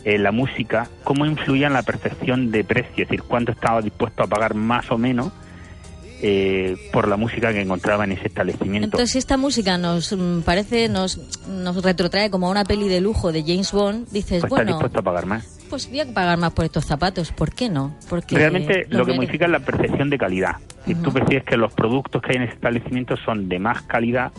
eh, 0.04 0.18
la 0.18 0.30
música, 0.30 0.88
cómo 1.04 1.26
influía 1.26 1.66
en 1.66 1.72
la 1.72 1.82
percepción 1.82 2.50
de 2.50 2.64
precio, 2.64 3.04
es 3.04 3.08
decir, 3.08 3.22
cuánto 3.22 3.52
estaba 3.52 3.82
dispuesto 3.82 4.22
a 4.22 4.26
pagar 4.26 4.54
más 4.54 4.90
o 4.90 4.98
menos 4.98 5.32
eh, 6.22 6.76
por 6.92 7.08
la 7.08 7.16
música 7.16 7.52
que 7.52 7.60
encontraba 7.60 8.04
en 8.04 8.12
ese 8.12 8.28
establecimiento. 8.28 8.86
entonces 8.86 9.10
si 9.10 9.18
esta 9.18 9.36
música 9.36 9.76
nos 9.76 10.12
mm, 10.12 10.40
parece 10.46 10.88
nos 10.88 11.18
nos 11.46 11.82
retrotrae 11.82 12.30
como 12.30 12.46
a 12.46 12.50
una 12.50 12.64
peli 12.64 12.88
de 12.88 13.02
lujo 13.02 13.32
de 13.32 13.42
James 13.42 13.70
Bond 13.70 14.08
dices 14.08 14.40
pues 14.40 14.44
está 14.44 14.48
bueno 14.48 14.72
dispuesto 14.72 15.00
a 15.00 15.02
pagar 15.02 15.26
más. 15.26 15.55
Pues 15.68 15.88
voy 15.88 16.00
a 16.00 16.06
pagar 16.06 16.38
más 16.38 16.52
por 16.52 16.64
estos 16.64 16.84
zapatos 16.84 17.32
¿por 17.32 17.52
qué 17.52 17.68
no? 17.68 17.94
porque 18.08 18.36
Realmente 18.36 18.86
los 18.88 19.00
lo 19.00 19.06
que 19.06 19.14
modifica 19.14 19.46
es 19.46 19.50
la 19.50 19.60
percepción 19.60 20.10
de 20.10 20.18
calidad. 20.18 20.56
Si 20.84 20.94
tú 20.94 21.12
percibes 21.12 21.44
que 21.44 21.56
los 21.56 21.72
productos 21.72 22.22
que 22.22 22.30
hay 22.30 22.36
en 22.36 22.42
ese 22.42 22.54
establecimiento 22.54 23.16
son 23.16 23.48
de 23.48 23.58
más 23.58 23.82
calidad 23.82 24.32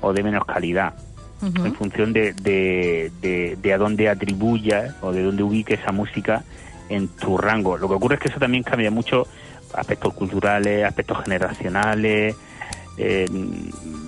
o 0.00 0.12
de 0.12 0.22
menos 0.22 0.44
calidad, 0.44 0.94
en 1.42 1.74
función 1.74 2.12
de, 2.12 2.34
de, 2.34 3.10
de, 3.20 3.58
de 3.60 3.72
a 3.72 3.78
dónde 3.78 4.08
atribuyas 4.08 4.94
o 5.00 5.12
de 5.12 5.24
dónde 5.24 5.42
ubique 5.42 5.74
esa 5.74 5.90
música 5.90 6.44
en 6.88 7.08
tu 7.08 7.36
rango. 7.36 7.76
Lo 7.78 7.88
que 7.88 7.94
ocurre 7.94 8.14
es 8.14 8.20
que 8.20 8.28
eso 8.28 8.38
también 8.38 8.62
cambia 8.62 8.90
mucho 8.90 9.26
aspectos 9.74 10.14
culturales, 10.14 10.84
aspectos 10.84 11.24
generacionales. 11.24 12.36
Eh, 12.98 13.26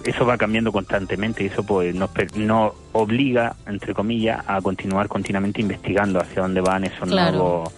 eso 0.05 0.27
va 0.27 0.37
cambiando 0.37 0.71
constantemente 0.73 1.43
y 1.45 1.47
eso 1.47 1.63
pues 1.63 1.95
nos, 1.95 2.11
nos 2.37 2.73
obliga, 2.93 3.57
entre 3.67 3.95
comillas, 3.95 4.43
a 4.47 4.61
continuar 4.61 5.09
continuamente 5.09 5.61
investigando 5.61 6.21
hacia 6.21 6.43
dónde 6.43 6.61
van 6.61 6.85
esos 6.85 7.09
Claro. 7.09 7.33
nuevos. 7.39 7.71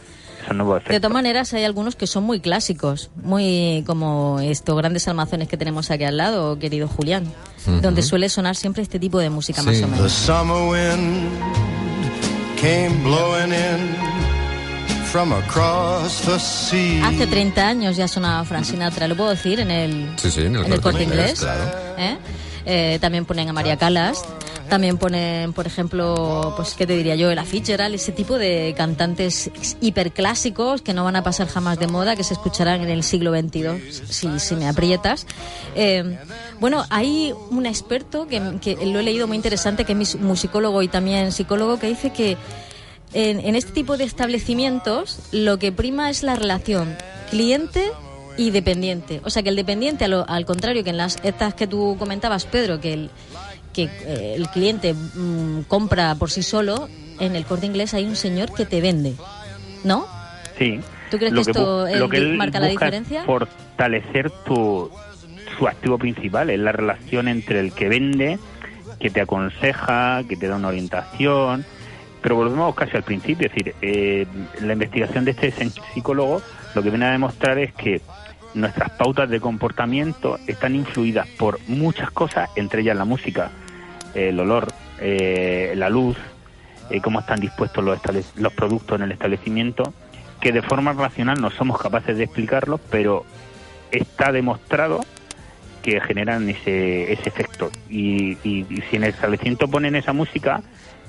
De 0.89 1.01
todas 1.01 1.13
maneras, 1.13 1.53
hay 1.55 1.65
algunos 1.65 1.97
que 1.97 2.07
son 2.07 2.23
muy 2.23 2.39
clásicos, 2.39 3.11
muy 3.21 3.83
como 3.85 4.39
estos 4.39 4.77
grandes 4.77 5.09
almacenes 5.09 5.49
que 5.49 5.57
tenemos 5.57 5.91
aquí 5.91 6.05
al 6.05 6.17
lado, 6.19 6.57
querido 6.61 6.87
Julián, 6.87 7.25
Ujú. 7.67 7.81
donde 7.81 8.03
suele 8.03 8.29
sonar 8.29 8.55
siempre 8.55 8.85
este 8.85 9.01
tipo 9.01 9.19
de 9.19 9.29
música 9.29 9.63
más 9.65 9.77
o 9.79 9.81
The 9.81 9.87
menos. 9.87 10.13
From 15.07 15.33
across 15.33 16.21
the 16.23 16.39
sea. 16.39 17.07
Hace 17.07 17.27
30 17.27 17.67
años 17.67 17.97
ya 17.97 18.09
sonaba 18.09 18.45
Frank 18.45 18.65
Sinatra, 18.65 19.07
lo 19.09 19.17
puedo 19.17 19.31
decir, 19.31 19.61
en 19.61 19.71
el, 19.71 20.11
Sí, 20.17 20.31
sí, 20.31 20.41
en 20.43 20.57
el, 20.57 20.67
en 20.67 20.73
el 20.73 20.81
corte 20.81 21.03
inglés. 21.05 21.41
claro. 21.41 21.63
¿eh? 21.99 22.17
Eh, 22.65 22.99
también 23.01 23.25
ponen 23.25 23.49
a 23.49 23.53
María 23.53 23.77
Calas, 23.77 24.25
también 24.69 24.99
ponen, 24.99 25.53
por 25.53 25.69
ejemplo, 25.69 26.53
pues 26.57 26.75
qué 26.75 26.85
te 26.85 26.97
diría 26.97 27.15
yo, 27.15 27.31
Ella 27.31 27.45
Fitzgerald, 27.45 27.95
ese 27.95 28.11
tipo 28.11 28.37
de 28.39 28.75
cantantes 28.77 29.51
hiperclásicos 29.81 30.83
que 30.83 30.93
no 30.93 31.05
van 31.05 31.15
a 31.15 31.23
pasar 31.23 31.47
jamás 31.47 31.79
de 31.79 31.87
moda, 31.87 32.17
que 32.17 32.25
se 32.25 32.35
escucharán 32.35 32.81
en 32.81 32.91
el 32.91 33.05
siglo 33.05 33.31
XXII, 33.33 33.93
si, 34.11 34.41
si 34.41 34.57
me 34.57 34.69
aprietas. 34.69 35.27
Eh, 35.77 36.19
bueno, 36.59 36.85
hay 36.91 37.33
un 37.51 37.67
experto 37.67 38.27
que, 38.27 38.43
que 38.61 38.85
lo 38.85 38.99
he 38.99 39.03
leído 39.05 39.29
muy 39.29 39.37
interesante, 39.37 39.85
que 39.85 39.93
es 39.93 40.17
musicólogo 40.17 40.83
y 40.83 40.89
también 40.89 41.31
psicólogo, 41.31 41.79
que 41.79 41.87
dice 41.87 42.11
que 42.11 42.37
en, 43.13 43.41
en 43.41 43.57
este 43.57 43.73
tipo 43.73 43.97
de 43.97 44.05
establecimientos 44.05 45.21
lo 45.33 45.59
que 45.59 45.73
prima 45.73 46.11
es 46.11 46.23
la 46.23 46.37
relación 46.37 46.97
cliente 47.31 47.91
y 48.37 48.51
dependiente. 48.51 49.21
O 49.25 49.31
sea, 49.31 49.43
que 49.43 49.49
el 49.49 49.57
dependiente, 49.57 50.05
a 50.05 50.09
lo- 50.09 50.29
al 50.29 50.45
contrario 50.45 50.85
que 50.85 50.91
en 50.91 50.97
las 50.99 51.19
estas 51.23 51.55
que 51.55 51.67
tú 51.67 51.97
comentabas, 51.99 52.45
Pedro, 52.45 52.81
que 52.81 52.93
el, 52.93 53.11
que 53.73 53.85
eh, 53.85 54.35
el 54.37 54.49
cliente 54.49 54.93
mm, 54.95 55.63
compra 55.69 56.15
por 56.17 56.31
sí 56.31 56.43
solo, 56.43 56.89
en 57.19 57.35
el 57.35 57.45
corte 57.47 57.67
inglés 57.67 57.95
hay 57.95 58.05
un 58.05 58.17
señor 58.17 58.53
que 58.53 58.67
te 58.67 58.81
vende. 58.81 59.15
¿No? 59.85 60.07
Sí. 60.59 60.81
¿Tú 61.11 61.19
crees 61.19 61.33
Lo 61.33 61.45
que 61.45 61.51
esto 61.53 61.87
bu- 61.87 61.91
eh, 61.95 61.97
lo 61.99 62.09
que 62.09 62.17
él 62.19 62.37
marca 62.37 62.61
la 62.61 62.67
diferencia? 62.69 63.23
Fortalecer 63.25 64.31
tu, 64.45 64.91
su 65.59 65.67
activo 65.69 65.97
principal, 65.99 66.51
es 66.51 66.59
la 66.59 66.73
relación 66.73 67.29
entre 67.29 67.61
el 67.61 67.73
que 67.73 67.89
vende, 67.89 68.39
que 69.01 69.11
te 69.11 69.21
aconseja, 69.21 70.23
que 70.29 70.37
te 70.37 70.49
da 70.49 70.57
una 70.57 70.69
orientación. 70.69 71.65
Pero 72.27 72.35
volvemos 72.35 72.75
casi 72.75 72.97
al 72.97 73.05
principio, 73.05 73.47
es 73.47 73.55
decir, 73.55 73.77
eh, 73.83 74.27
la 74.61 74.73
investigación 74.73 75.25
de 75.25 75.31
este 75.31 75.53
psicólogo 75.95 76.43
lo 76.75 76.83
que 76.83 76.91
viene 76.91 77.05
a 77.05 77.13
demostrar 77.13 77.57
es 77.57 77.73
que 77.73 78.01
nuestras 78.53 78.91
pautas 78.91 79.31
de 79.31 79.39
comportamiento 79.39 80.37
están 80.49 80.75
influidas 80.75 81.29
por 81.39 81.61
muchas 81.69 82.11
cosas, 82.11 82.51
entre 82.57 82.81
ellas 82.81 82.97
la 82.97 83.05
música, 83.05 83.53
el 84.17 84.41
olor, 84.41 84.67
eh, 85.01 85.75
la 85.77 85.89
luz, 85.89 86.17
eh, 86.91 87.01
cómo 87.01 87.21
están 87.21 87.39
dispuestos 87.39 87.85
los, 87.85 88.01
los 88.35 88.53
productos 88.55 88.99
en 88.99 89.05
el 89.05 89.13
establecimiento, 89.13 89.95
que 90.41 90.51
de 90.51 90.63
forma 90.63 90.95
racional 90.95 91.41
no 91.41 91.53
somos 91.53 91.81
capaces 91.81 92.17
de 92.19 92.25
explicarlos, 92.25 92.81
pero 92.91 93.25
está 93.93 94.33
demostrado 94.33 94.99
que 95.81 96.01
generan 96.01 96.51
ese, 96.51 97.13
ese 97.13 97.29
efecto. 97.29 97.71
Y- 97.89 98.37
y 98.43 98.65
si 98.91 98.97
en 98.97 99.05
el 99.05 99.11
establecimiento 99.11 99.69
ponen 99.69 99.95
esa 99.95 100.13
música, 100.13 100.61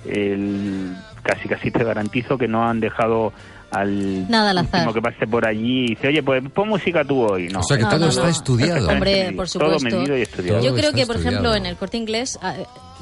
el- 0.10 0.96
casi 1.24 1.48
casi 1.50 1.72
te 1.72 1.84
garantizo 1.84 2.38
que 2.38 2.48
no 2.48 2.68
han 2.68 2.80
dejado 2.80 3.34
al 3.72 4.30
Nada 4.32 4.52
al 4.52 4.60
último 4.60 4.78
azar. 4.78 4.94
que 4.94 5.02
pase 5.02 5.28
por 5.28 5.46
allí 5.46 5.84
y 5.84 5.88
dice, 5.90 6.08
oye, 6.08 6.24
pues 6.24 6.42
pon 6.54 6.70
música 6.70 7.04
tú 7.04 7.22
hoy. 7.22 7.50
No, 7.50 7.60
O 7.60 7.64
sea 7.64 7.76
que 7.78 7.84
No, 7.84 7.90
todo 7.90 8.00
no, 8.00 8.08
está 8.08 8.24
no. 8.24 8.28
estudiado. 8.30 8.88
Hombre, 8.88 9.34
por 9.36 9.50
Todo 9.50 9.74
supuesto. 9.78 9.98
medido 10.00 10.18
y 10.18 10.22
estudiado. 10.22 10.64
Yo 10.64 10.74
creo 10.74 10.94
que, 10.94 11.06
por 11.06 11.18
ejemplo, 11.18 11.54
en 11.54 11.66
el 11.66 11.76
corte 11.76 11.98
inglés 11.98 12.40
ah, 12.42 12.54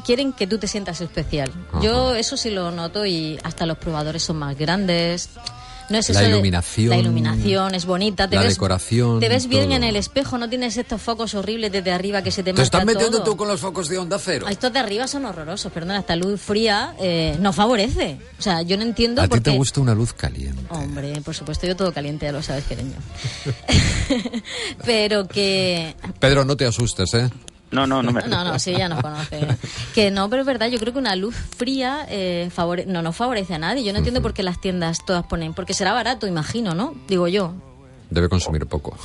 quieren 0.05 0.33
que 0.33 0.47
tú 0.47 0.57
te 0.57 0.67
sientas 0.67 1.01
especial. 1.01 1.51
Yo 1.83 2.15
eso 2.15 2.35
sí 2.35 2.49
lo 2.49 2.71
noto 2.71 3.05
y 3.05 3.37
hasta 3.43 3.67
los 3.67 3.77
probadores 3.77 4.23
son 4.23 4.37
más 4.37 4.57
grandes. 4.57 5.29
No 5.89 5.97
es 5.99 6.09
La 6.09 6.13
eso 6.19 6.21
de- 6.21 6.29
iluminación. 6.29 6.89
la 6.89 6.97
iluminación 6.97 7.75
es 7.75 7.85
bonita. 7.85 8.27
Te 8.27 8.35
La 8.37 8.41
ves, 8.43 8.55
decoración, 8.55 9.19
Te 9.19 9.29
ves 9.29 9.47
bien 9.47 9.65
todo. 9.65 9.75
en 9.75 9.83
el 9.83 9.95
espejo, 9.95 10.37
no 10.37 10.49
tienes 10.49 10.75
estos 10.77 11.01
focos 11.01 11.33
horribles 11.35 11.71
desde 11.71 11.91
arriba 11.91 12.21
que 12.23 12.31
se 12.31 12.41
te 12.43 12.53
Te 12.53 12.61
estás 12.61 12.85
metiendo 12.85 13.23
tú 13.23 13.37
con 13.37 13.47
los 13.47 13.59
focos 13.61 13.87
de 13.89 13.97
onda 13.99 14.17
cero. 14.19 14.45
Ah, 14.47 14.51
Estos 14.51 14.73
de 14.73 14.79
arriba 14.79 15.07
son 15.07 15.25
horrorosos, 15.25 15.71
perdona, 15.71 15.99
esta 15.99 16.15
luz 16.15 16.41
fría 16.41 16.95
eh, 16.99 17.37
no 17.39 17.53
favorece. 17.53 18.17
O 18.39 18.41
sea, 18.41 18.61
yo 18.63 18.77
no 18.77 18.83
entiendo 18.83 19.21
A 19.21 19.27
ti 19.27 19.39
te 19.39 19.51
gusta 19.51 19.79
una 19.81 19.93
luz 19.93 20.13
caliente. 20.13 20.63
Hombre, 20.69 21.21
por 21.21 21.35
supuesto, 21.35 21.67
yo 21.67 21.75
todo 21.75 21.93
caliente, 21.93 22.25
ya 22.25 22.31
lo 22.31 22.41
sabes, 22.41 22.63
quereño. 22.65 22.95
Pero 24.85 25.27
que... 25.27 25.95
Pedro, 26.19 26.45
no 26.45 26.55
te 26.57 26.65
asustes, 26.65 27.13
¿eh? 27.13 27.29
No, 27.75 27.85
no, 27.87 28.01
no 28.01 28.11
me 28.11 28.21
No, 28.27 28.43
no, 28.43 28.57
sí, 28.59 28.73
ya 28.75 28.87
nos 28.89 29.01
conoce. 29.01 29.47
Que 29.93 30.09
no, 30.11 30.29
pero 30.29 30.41
es 30.41 30.47
verdad, 30.47 30.67
yo 30.67 30.79
creo 30.79 30.93
que 30.93 30.99
una 30.99 31.15
luz 31.15 31.35
fría 31.35 32.05
eh, 32.09 32.49
favore- 32.55 32.85
no 32.85 33.01
nos 33.01 33.15
favorece 33.15 33.53
a 33.53 33.59
nadie. 33.59 33.83
Yo 33.83 33.91
no 33.91 33.99
entiendo 33.99 34.21
por 34.21 34.33
qué 34.33 34.43
las 34.43 34.59
tiendas 34.61 35.05
todas 35.05 35.25
ponen... 35.25 35.53
Porque 35.53 35.73
será 35.73 35.93
barato, 35.93 36.25
imagino, 36.27 36.73
¿no? 36.73 36.93
Digo 37.07 37.27
yo. 37.27 37.53
Debe 38.09 38.29
consumir 38.29 38.65
poco. 38.65 38.97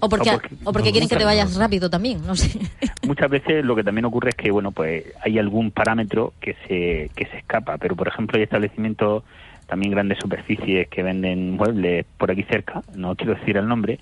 O 0.00 0.08
porque, 0.08 0.30
O 0.30 0.32
porque- 0.34 0.56
o 0.64 0.72
porque 0.72 0.90
quieren 0.92 1.08
que 1.08 1.16
te 1.16 1.24
vayas 1.24 1.56
rápido 1.56 1.90
también, 1.90 2.24
no 2.24 2.36
sé. 2.36 2.58
Muchas 3.02 3.28
veces 3.28 3.64
lo 3.64 3.74
que 3.74 3.82
también 3.82 4.04
ocurre 4.04 4.30
es 4.30 4.36
que, 4.36 4.50
bueno, 4.52 4.70
pues 4.70 5.04
hay 5.22 5.38
algún 5.38 5.72
parámetro 5.72 6.32
que 6.40 6.54
se, 6.68 7.10
que 7.16 7.26
se 7.30 7.38
escapa, 7.38 7.76
pero 7.78 7.96
por 7.96 8.06
ejemplo 8.06 8.36
hay 8.36 8.44
establecimientos, 8.44 9.24
también 9.66 9.90
grandes 9.92 10.18
superficies 10.20 10.86
que 10.88 11.02
venden 11.02 11.52
muebles 11.56 12.06
por 12.18 12.30
aquí 12.30 12.44
cerca, 12.44 12.82
no 12.94 13.16
quiero 13.16 13.34
decir 13.34 13.56
el 13.56 13.66
nombre, 13.66 13.98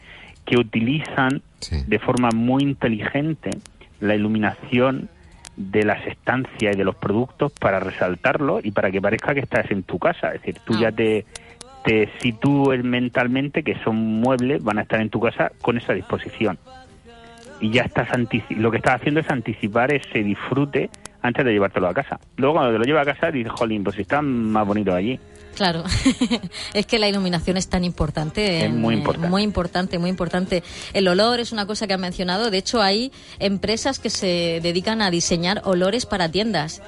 que 0.47 0.57
utilizan 0.57 1.43
de 1.87 1.99
forma 1.99 2.31
muy 2.31 2.63
inteligente 2.63 3.51
la 4.01 4.15
iluminación 4.15 5.09
de 5.57 5.85
las 5.85 6.07
estancias 6.07 6.75
y 6.75 6.79
de 6.79 6.85
los 6.85 6.95
productos 6.97 7.53
para 7.53 7.81
resaltarlo 7.81 8.61
y 8.63 8.71
para 8.71 8.91
que 8.91 9.01
parezca 9.03 9.35
que 9.35 9.41
estás 9.41 9.71
en 9.71 9.83
tu 9.83 9.99
casa. 9.99 10.29
Es 10.35 10.41
decir, 10.43 10.59
tú 10.65 10.75
Ah. 10.77 10.81
ya 10.83 10.93
te, 10.93 11.25
te 11.85 12.09
sitúes 12.21 12.85
mentalmente 12.85 13.63
que 13.63 13.75
son 13.83 13.97
muebles, 13.97 14.63
van 14.63 14.79
a 14.79 14.83
estar 14.83 15.01
en 15.01 15.11
tu 15.11 15.19
casa 15.21 15.51
con 15.63 15.77
esa 15.79 15.93
disposición. 15.95 16.59
Y 17.61 17.71
ya 17.71 17.83
estás 17.83 18.09
antici- 18.11 18.57
lo 18.57 18.71
que 18.71 18.77
estás 18.77 18.97
haciendo 19.01 19.21
es 19.21 19.31
anticipar 19.31 19.93
ese 19.93 20.23
disfrute 20.23 20.91
antes 21.23 21.45
de 21.45 21.53
llevártelo 21.53 21.89
a 21.89 21.95
casa. 21.95 22.21
Luego 22.37 22.57
cuando 22.57 22.73
te 22.73 22.79
lo 22.79 22.85
llevas 22.85 23.09
a 23.09 23.15
casa 23.15 23.31
dices, 23.33 23.51
jolín, 23.53 23.83
pues 23.83 23.97
si 23.97 24.03
están 24.03 24.27
más 24.53 24.67
bonitos 24.67 24.95
allí. 24.95 25.19
Claro, 25.57 25.85
es 26.75 26.85
que 26.85 26.99
la 26.99 27.09
iluminación 27.09 27.57
es 27.57 27.69
tan 27.69 27.83
importante. 27.83 28.67
Es 28.67 28.71
muy 28.71 28.95
eh, 28.95 28.99
importante. 28.99 29.29
Muy 29.29 29.43
importante, 29.43 29.99
muy 29.99 30.11
importante. 30.11 30.63
El 30.93 31.09
olor 31.09 31.41
es 31.41 31.51
una 31.51 31.67
cosa 31.67 31.87
que 31.87 31.95
han 31.95 32.01
mencionado. 32.01 32.51
De 32.51 32.59
hecho, 32.59 32.83
hay 32.83 33.11
empresas 33.39 33.99
que 33.99 34.11
se 34.11 34.61
dedican 34.63 35.01
a 35.01 35.11
diseñar 35.11 35.63
olores 35.65 36.05
para 36.05 36.31
tiendas. 36.31 36.83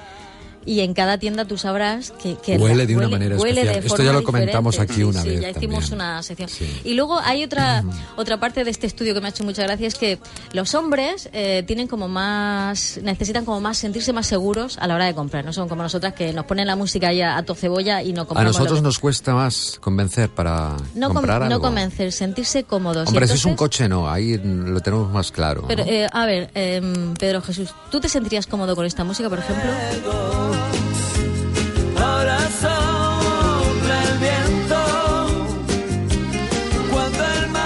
Y 0.69 0.81
en 0.81 0.93
cada 0.93 1.17
tienda 1.17 1.45
tú 1.45 1.57
sabrás 1.57 2.11
que, 2.21 2.35
que 2.35 2.55
Huele 2.57 2.85
de 2.85 2.95
una 2.95 3.09
manera 3.09 3.37
huele 3.37 3.61
especial. 3.61 3.81
de 3.81 3.87
Esto 3.87 4.03
ya 4.03 4.13
lo 4.13 4.23
comentamos 4.23 4.75
diferente. 4.75 4.93
aquí 4.93 5.03
una 5.03 5.21
Sí, 5.23 5.29
vez 5.29 5.41
ya 5.41 5.49
hicimos 5.49 5.89
también. 5.89 5.93
una 5.95 6.21
sección. 6.21 6.49
Y 6.83 6.93
luego 6.93 7.19
hay 7.19 7.43
otra 7.43 7.83
otra 8.17 8.39
parte 8.39 8.63
de 8.63 8.69
este 8.69 8.85
estudio 8.85 9.15
que 9.15 9.19
me 9.21 9.27
ha 9.27 9.29
hecho 9.31 9.43
mucha 9.43 9.63
gracia 9.63 9.87
es 9.87 9.95
que 9.95 10.19
los 10.53 10.75
hombres 10.75 11.27
eh, 11.33 11.63
tienen 11.65 11.87
como 11.87 12.07
más 12.07 12.99
necesitan 13.01 13.45
como 13.45 13.59
más 13.61 13.79
sentirse 13.79 14.13
más 14.13 14.27
seguros 14.27 14.77
a 14.77 14.85
la 14.85 14.93
hora 14.93 15.05
de 15.05 15.15
comprar. 15.15 15.43
No 15.43 15.53
son 15.53 15.67
como 15.69 15.81
nosotras 15.81 16.13
que 16.13 16.33
nos 16.33 16.45
ponen 16.45 16.67
la 16.67 16.75
música 16.75 17.07
ahí 17.07 17.21
a, 17.21 17.37
a 17.37 17.43
to 17.43 17.55
cebolla 17.55 18.03
y 18.03 18.13
no 18.13 18.21
A 18.21 18.25
compramos. 18.27 18.53
lo 18.53 18.59
nosotros 18.59 18.79
que- 18.79 18.83
nos 18.83 18.99
cuesta 18.99 19.33
más 19.33 19.79
convencer 19.81 20.29
para 20.29 20.77
no, 20.93 21.07
com- 21.07 21.15
comprar 21.15 21.39
no 21.41 21.45
algo. 21.47 21.61
convencer, 21.61 22.11
sentirse 22.11 22.63
cómodos. 22.63 23.07
Hombre, 23.07 23.27
si 23.27 23.33
es 23.33 23.45
un 23.45 23.55
coche, 23.55 23.89
no, 23.89 24.07
ahí 24.07 24.37
lo 24.37 24.79
tenemos 24.81 25.11
más 25.11 25.31
claro. 25.31 25.65
Pero, 25.67 25.83
¿no? 25.83 25.91
eh, 25.91 26.07
a 26.11 26.25
ver, 26.27 26.51
em, 26.53 27.15
Pedro 27.15 27.41
Jesús, 27.41 27.69
¿tú 27.89 27.99
te 27.99 28.07
sentirías 28.07 28.45
cómodo 28.45 28.75
con 28.75 28.85
esta 28.85 29.03
música, 29.03 29.29
por 29.29 29.39
ejemplo? 29.39 30.58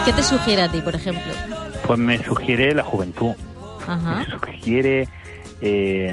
¿Qué 0.05 0.11
te 0.11 0.23
sugiere 0.23 0.63
a 0.63 0.69
ti, 0.69 0.81
por 0.81 0.95
ejemplo? 0.95 1.31
Pues 1.87 1.97
me 1.97 2.21
sugiere 2.21 2.75
la 2.75 2.83
juventud. 2.83 3.31
Ajá. 3.87 4.15
Me 4.15 4.25
sugiere... 4.25 5.07
eh, 5.61 6.11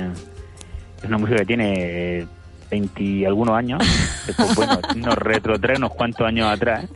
es 0.98 1.04
una 1.04 1.18
música 1.18 1.38
que 1.40 1.46
tiene 1.46 2.26
20 2.70 3.02
y 3.02 3.24
algunos 3.24 3.56
años. 3.56 3.82
pues, 4.36 4.54
bueno, 4.54 4.78
nos 4.96 5.14
retrotrae 5.16 5.76
unos 5.76 5.92
cuantos 5.92 6.26
años 6.26 6.46
atrás. 6.46 6.86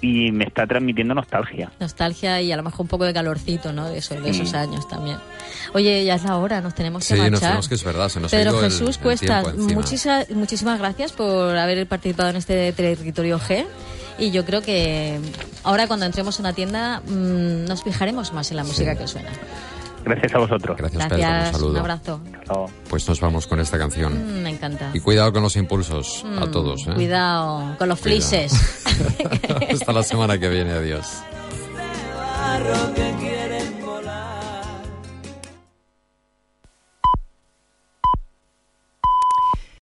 Y 0.00 0.30
me 0.30 0.44
está 0.44 0.66
transmitiendo 0.66 1.14
nostalgia. 1.14 1.72
Nostalgia 1.80 2.40
y 2.40 2.52
a 2.52 2.56
lo 2.56 2.62
mejor 2.62 2.82
un 2.82 2.86
poco 2.88 3.04
de 3.04 3.12
calorcito, 3.12 3.72
¿no? 3.72 3.88
De, 3.88 3.98
eso, 3.98 4.14
de 4.14 4.32
Sí. 4.32 4.40
esos 4.42 4.54
años 4.54 4.86
también. 4.88 5.16
Oye, 5.74 6.04
ya 6.04 6.14
es 6.14 6.22
la 6.24 6.36
hora, 6.36 6.60
nos 6.60 6.74
tenemos 6.74 7.02
que 7.06 7.14
Sí, 7.14 7.20
marchar. 7.20 7.32
nos 7.32 7.40
tenemos 7.40 7.68
que 7.68 7.74
es 7.74 7.84
verdad, 7.84 8.08
se 8.08 8.20
nos 8.20 8.32
ha 8.32 8.36
Pedro 8.36 8.50
ido 8.52 8.64
el- 8.64 8.70
Jesús 8.70 8.96
el 8.96 9.02
Cuesta, 9.02 9.42
tiempo 9.42 9.50
encima. 9.62 9.80
muchísimas, 9.80 10.30
muchísimas 10.30 10.78
gracias 10.78 11.12
por 11.12 11.56
haber 11.56 11.86
participado 11.88 12.30
en 12.30 12.36
este 12.36 12.72
territorio 12.72 13.40
G. 13.40 13.66
Y 14.20 14.30
yo 14.32 14.44
creo 14.44 14.62
que 14.62 15.18
ahora 15.64 15.86
cuando 15.86 16.04
entremos 16.06 16.38
a 16.38 16.42
una 16.42 16.52
tienda 16.52 17.00
mm, 17.06 17.64
nos 17.66 17.82
fijaremos 17.82 18.32
más 18.32 18.50
en 18.50 18.56
la 18.56 18.64
música 18.64 18.96
que 18.96 19.06
suena. 19.08 19.30
Gracias 20.08 20.34
a 20.34 20.38
vosotros. 20.38 20.76
Gracias, 20.76 21.02
Pedro, 21.04 21.16
un 21.16 21.20
Gracias, 21.22 21.52
saludo. 21.52 21.70
un 21.70 21.76
abrazo. 21.78 22.20
Pues 22.88 23.08
nos 23.08 23.20
vamos 23.20 23.46
con 23.46 23.60
esta 23.60 23.78
canción. 23.78 24.12
Mm, 24.14 24.42
me 24.42 24.50
encanta. 24.50 24.90
Y 24.94 25.00
cuidado 25.00 25.32
con 25.32 25.42
los 25.42 25.54
impulsos 25.56 26.24
a 26.24 26.46
Mm, 26.46 26.50
todos. 26.50 26.86
¿eh? 26.88 26.94
Cuidado 26.94 27.76
con 27.78 27.88
los 27.88 28.00
Cuidado. 28.00 28.20
flises. 28.20 28.84
Hasta 29.72 29.92
la 29.92 30.02
semana 30.02 30.38
que 30.38 30.48
viene, 30.48 30.72
adiós. 30.72 31.22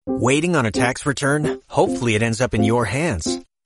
Waiting 0.05 0.55
on 0.55 0.65
a 0.65 0.71
tax 0.71 1.05
return? 1.05 1.61
Hopefully 1.67 2.15
it 2.15 2.21
ends 2.23 2.41
up 2.41 2.53
in 2.53 2.63
your 2.63 2.85
hands. 2.85 3.39